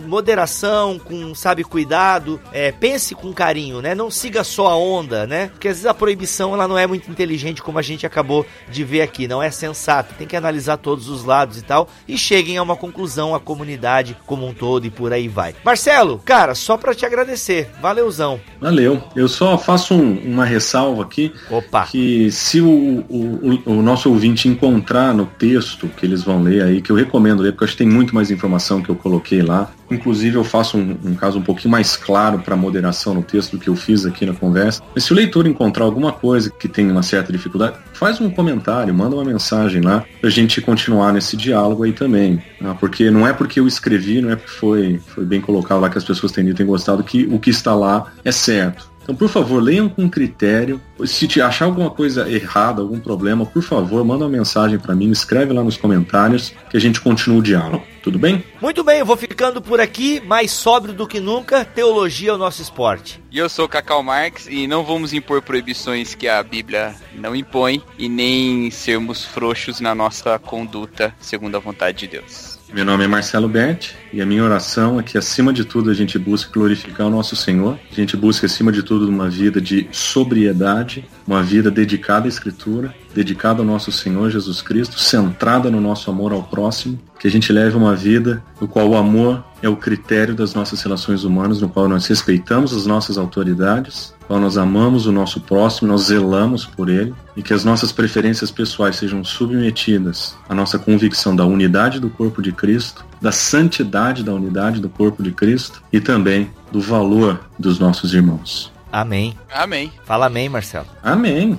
moderação, 0.07 0.97
com 0.97 1.35
sabe 1.35 1.63
cuidado, 1.63 2.39
é, 2.53 2.71
pense 2.71 3.13
com 3.13 3.33
carinho, 3.33 3.81
né? 3.81 3.93
Não 3.93 4.09
siga 4.09 4.43
só 4.43 4.67
a 4.67 4.77
onda, 4.77 5.27
né? 5.27 5.47
Porque 5.47 5.67
às 5.67 5.75
vezes 5.75 5.85
a 5.85 5.93
proibição 5.93 6.53
ela 6.53 6.67
não 6.67 6.77
é 6.77 6.87
muito 6.87 7.11
inteligente 7.11 7.61
como 7.61 7.79
a 7.79 7.81
gente 7.81 8.05
acabou 8.05 8.45
de 8.69 8.83
ver 8.83 9.01
aqui, 9.01 9.27
não 9.27 9.43
é 9.43 9.51
sensato. 9.51 10.13
Tem 10.15 10.27
que 10.27 10.35
analisar 10.35 10.77
todos 10.77 11.09
os 11.09 11.25
lados 11.25 11.57
e 11.57 11.61
tal 11.61 11.89
e 12.07 12.17
cheguem 12.17 12.57
a 12.57 12.63
uma 12.63 12.75
conclusão 12.75 13.35
a 13.35 13.39
comunidade 13.39 14.17
como 14.25 14.47
um 14.47 14.53
todo 14.53 14.85
e 14.85 14.89
por 14.89 15.11
aí 15.11 15.27
vai. 15.27 15.55
Marcelo, 15.63 16.21
cara, 16.23 16.55
só 16.55 16.77
para 16.77 16.95
te 16.95 17.05
agradecer 17.05 17.24
agradecer. 17.25 17.69
Valeuzão. 17.81 18.39
Valeu. 18.61 19.03
Eu 19.15 19.27
só 19.27 19.57
faço 19.57 19.93
um, 19.93 20.17
uma 20.19 20.45
ressalva 20.45 21.01
aqui. 21.01 21.33
Opa. 21.49 21.85
Que 21.87 22.31
se 22.31 22.61
o, 22.61 23.03
o, 23.09 23.61
o, 23.65 23.81
nosso 23.81 24.09
ouvinte 24.09 24.47
encontrar 24.47 25.13
no 25.13 25.25
texto 25.25 25.87
que 25.87 26.05
eles 26.05 26.23
vão 26.23 26.41
ler 26.41 26.63
aí, 26.63 26.81
que 26.81 26.91
eu 26.91 26.95
recomendo 26.95 27.41
ler, 27.41 27.51
porque 27.51 27.63
eu 27.63 27.65
acho 27.65 27.73
que 27.75 27.83
tem 27.83 27.91
muito 27.91 28.13
mais 28.15 28.31
informação 28.31 28.81
que 28.81 28.89
eu 28.89 28.95
coloquei 28.95 29.41
lá. 29.41 29.71
Inclusive, 29.89 30.35
eu 30.35 30.43
faço 30.43 30.77
um, 30.77 30.97
um 31.03 31.15
caso 31.15 31.39
um 31.39 31.41
pouquinho 31.41 31.71
mais 31.71 31.95
claro 31.95 32.39
para 32.39 32.55
moderação 32.55 33.13
no 33.13 33.23
texto 33.23 33.51
do 33.51 33.59
que 33.59 33.69
eu 33.69 33.75
fiz 33.75 34.05
aqui 34.05 34.25
na 34.25 34.33
conversa. 34.33 34.81
Mas 34.93 35.03
se 35.03 35.13
o 35.13 35.15
leitor 35.15 35.47
encontrar 35.47 35.85
alguma 35.85 36.11
coisa 36.11 36.49
que 36.49 36.67
tem 36.67 36.89
uma 36.89 37.03
certa 37.03 37.31
dificuldade, 37.31 37.77
faz 37.93 38.19
um 38.19 38.29
comentário, 38.29 38.93
manda 38.93 39.15
uma 39.15 39.25
mensagem 39.25 39.81
lá 39.81 40.03
para 40.19 40.29
a 40.29 40.31
gente 40.31 40.61
continuar 40.61 41.13
nesse 41.13 41.37
diálogo 41.37 41.83
aí 41.83 41.93
também. 41.93 42.41
Né? 42.59 42.75
Porque 42.79 43.11
não 43.11 43.27
é 43.27 43.33
porque 43.33 43.59
eu 43.59 43.67
escrevi, 43.67 44.21
não 44.21 44.31
é 44.31 44.35
porque 44.35 44.51
foi, 44.51 45.01
foi 45.07 45.25
bem 45.25 45.41
colocado 45.41 45.81
lá 45.81 45.89
que 45.89 45.97
as 45.97 46.03
pessoas 46.03 46.31
têm, 46.31 46.51
têm 46.53 46.65
gostado, 46.65 47.03
que 47.03 47.25
o 47.25 47.39
que 47.39 47.49
está 47.49 47.75
lá 47.75 48.11
é 48.23 48.31
certo. 48.31 48.94
Então, 49.05 49.15
por 49.15 49.29
favor, 49.29 49.61
leiam 49.61 49.87
com 49.87 50.09
critério. 50.09 50.81
Se 51.05 51.27
te 51.27 51.39
achar 51.39 51.65
alguma 51.65 51.91
coisa 51.91 52.27
errada, 52.27 52.81
algum 52.81 52.99
problema, 52.99 53.45
por 53.45 53.61
favor, 53.61 54.03
manda 54.03 54.25
uma 54.25 54.31
mensagem 54.31 54.79
para 54.79 54.95
mim, 54.95 55.11
escreve 55.11 55.53
lá 55.53 55.63
nos 55.63 55.77
comentários 55.77 56.51
que 56.71 56.75
a 56.75 56.79
gente 56.79 56.99
continua 56.99 57.37
o 57.37 57.43
diálogo. 57.43 57.85
Tudo 58.01 58.17
bem? 58.17 58.43
Muito 58.59 58.83
bem, 58.83 58.99
eu 58.99 59.05
vou 59.05 59.15
ficando 59.15 59.61
por 59.61 59.79
aqui, 59.79 60.19
mais 60.21 60.49
sóbrio 60.49 60.91
do 60.91 61.05
que 61.05 61.19
nunca. 61.19 61.63
Teologia 61.63 62.31
é 62.31 62.33
o 62.33 62.37
nosso 62.37 62.63
esporte. 62.63 63.21
E 63.31 63.37
eu 63.37 63.47
sou 63.47 63.69
Cacau 63.69 64.01
Marx 64.01 64.47
e 64.49 64.65
não 64.65 64.83
vamos 64.83 65.13
impor 65.13 65.39
proibições 65.43 66.15
que 66.15 66.27
a 66.27 66.41
Bíblia 66.41 66.95
não 67.13 67.35
impõe 67.35 67.83
e 67.99 68.09
nem 68.09 68.71
sermos 68.71 69.23
frouxos 69.23 69.79
na 69.79 69.93
nossa 69.93 70.39
conduta 70.39 71.13
segundo 71.19 71.57
a 71.57 71.59
vontade 71.59 71.99
de 71.99 72.07
Deus. 72.07 72.54
Meu 72.75 72.83
nome 72.83 73.05
é 73.05 73.07
Marcelo 73.07 73.47
Berti 73.47 73.95
e 74.11 74.21
a 74.21 74.25
minha 74.25 74.43
oração 74.43 74.99
é 74.99 75.03
que, 75.03 75.17
acima 75.17 75.53
de 75.53 75.63
tudo, 75.63 75.89
a 75.89 75.93
gente 75.93 76.19
busque 76.19 76.51
glorificar 76.51 77.07
o 77.07 77.09
nosso 77.09 77.33
Senhor. 77.33 77.79
A 77.89 77.95
gente 77.95 78.17
busque, 78.17 78.45
acima 78.45 78.69
de 78.69 78.83
tudo, 78.83 79.07
uma 79.07 79.29
vida 79.29 79.61
de 79.61 79.87
sobriedade, 79.93 81.07
uma 81.25 81.41
vida 81.41 81.71
dedicada 81.71 82.25
à 82.25 82.27
Escritura, 82.27 82.93
dedicada 83.13 83.61
ao 83.61 83.65
nosso 83.65 83.93
Senhor 83.93 84.29
Jesus 84.29 84.61
Cristo, 84.61 84.99
centrada 84.99 85.71
no 85.71 85.79
nosso 85.79 86.11
amor 86.11 86.33
ao 86.33 86.43
próximo. 86.43 86.99
Que 87.17 87.29
a 87.29 87.31
gente 87.31 87.53
leve 87.53 87.77
uma 87.77 87.95
vida 87.95 88.43
no 88.59 88.67
qual 88.67 88.89
o 88.89 88.97
amor 88.97 89.41
é 89.65 89.69
o 89.69 89.75
critério 89.75 90.35
das 90.35 90.53
nossas 90.53 90.83
relações 90.83 91.23
humanas, 91.23 91.59
no 91.59 91.67
qual 91.67 91.89
nós 91.89 92.05
respeitamos 92.05 92.71
as 92.71 92.85
nossas 92.85 93.17
autoridades, 93.17 94.13
qual 94.27 94.39
nós 94.39 94.59
amamos 94.59 95.07
o 95.07 95.11
nosso 95.11 95.41
próximo, 95.41 95.87
nós 95.87 96.03
zelamos 96.03 96.65
por 96.65 96.87
ele 96.87 97.15
e 97.35 97.41
que 97.41 97.51
as 97.51 97.65
nossas 97.65 97.91
preferências 97.91 98.51
pessoais 98.51 98.95
sejam 98.95 99.23
submetidas 99.23 100.37
à 100.47 100.53
nossa 100.53 100.77
convicção 100.77 101.35
da 101.35 101.45
unidade 101.45 101.99
do 101.99 102.11
corpo 102.11 102.43
de 102.43 102.51
Cristo, 102.51 103.03
da 103.19 103.31
santidade 103.31 104.23
da 104.23 104.31
unidade 104.31 104.79
do 104.79 104.87
corpo 104.87 105.23
de 105.23 105.31
Cristo 105.31 105.81
e 105.91 105.99
também 105.99 106.51
do 106.71 106.79
valor 106.79 107.39
dos 107.57 107.79
nossos 107.79 108.13
irmãos. 108.13 108.71
Amém. 108.91 109.35
Amém. 109.51 109.91
Fala 110.05 110.27
amém, 110.27 110.47
Marcelo. 110.47 110.85
Amém. 111.01 111.57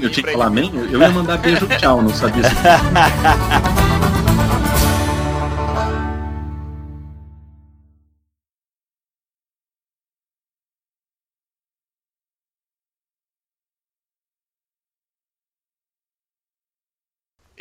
eu 0.00 0.10
tinha 0.10 0.24
que 0.24 0.32
falar 0.32 0.46
amém? 0.46 0.72
Eu 0.90 0.98
ia 0.98 1.10
mandar 1.10 1.36
beijo 1.36 1.68
tchau, 1.78 2.00
não 2.00 2.08
sabia 2.08 2.42
se... 2.42 2.54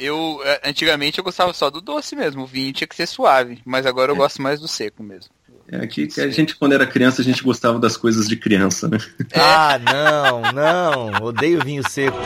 Eu, 0.03 0.41
é, 0.43 0.69
antigamente 0.69 1.17
eu 1.17 1.23
gostava 1.23 1.53
só 1.53 1.69
do 1.69 1.79
doce 1.79 2.13
mesmo, 2.13 2.43
o 2.43 2.45
vinho 2.45 2.73
tinha 2.73 2.87
que 2.87 2.95
ser 2.95 3.07
suave, 3.07 3.61
mas 3.63 3.85
agora 3.85 4.11
eu 4.11 4.15
é. 4.15 4.17
gosto 4.17 4.41
mais 4.41 4.59
do 4.59 4.67
seco 4.67 5.01
mesmo. 5.01 5.31
É 5.71 5.87
que, 5.87 6.07
que, 6.07 6.19
a 6.19 6.29
gente, 6.29 6.57
quando 6.57 6.73
era 6.73 6.85
criança, 6.85 7.21
a 7.21 7.25
gente 7.25 7.41
gostava 7.41 7.79
das 7.79 7.95
coisas 7.95 8.27
de 8.27 8.35
criança, 8.35 8.89
né? 8.89 8.97
Ah, 9.33 9.79
não, 9.79 10.41
não, 10.51 11.27
odeio 11.27 11.63
vinho 11.63 11.87
seco. 11.89 12.17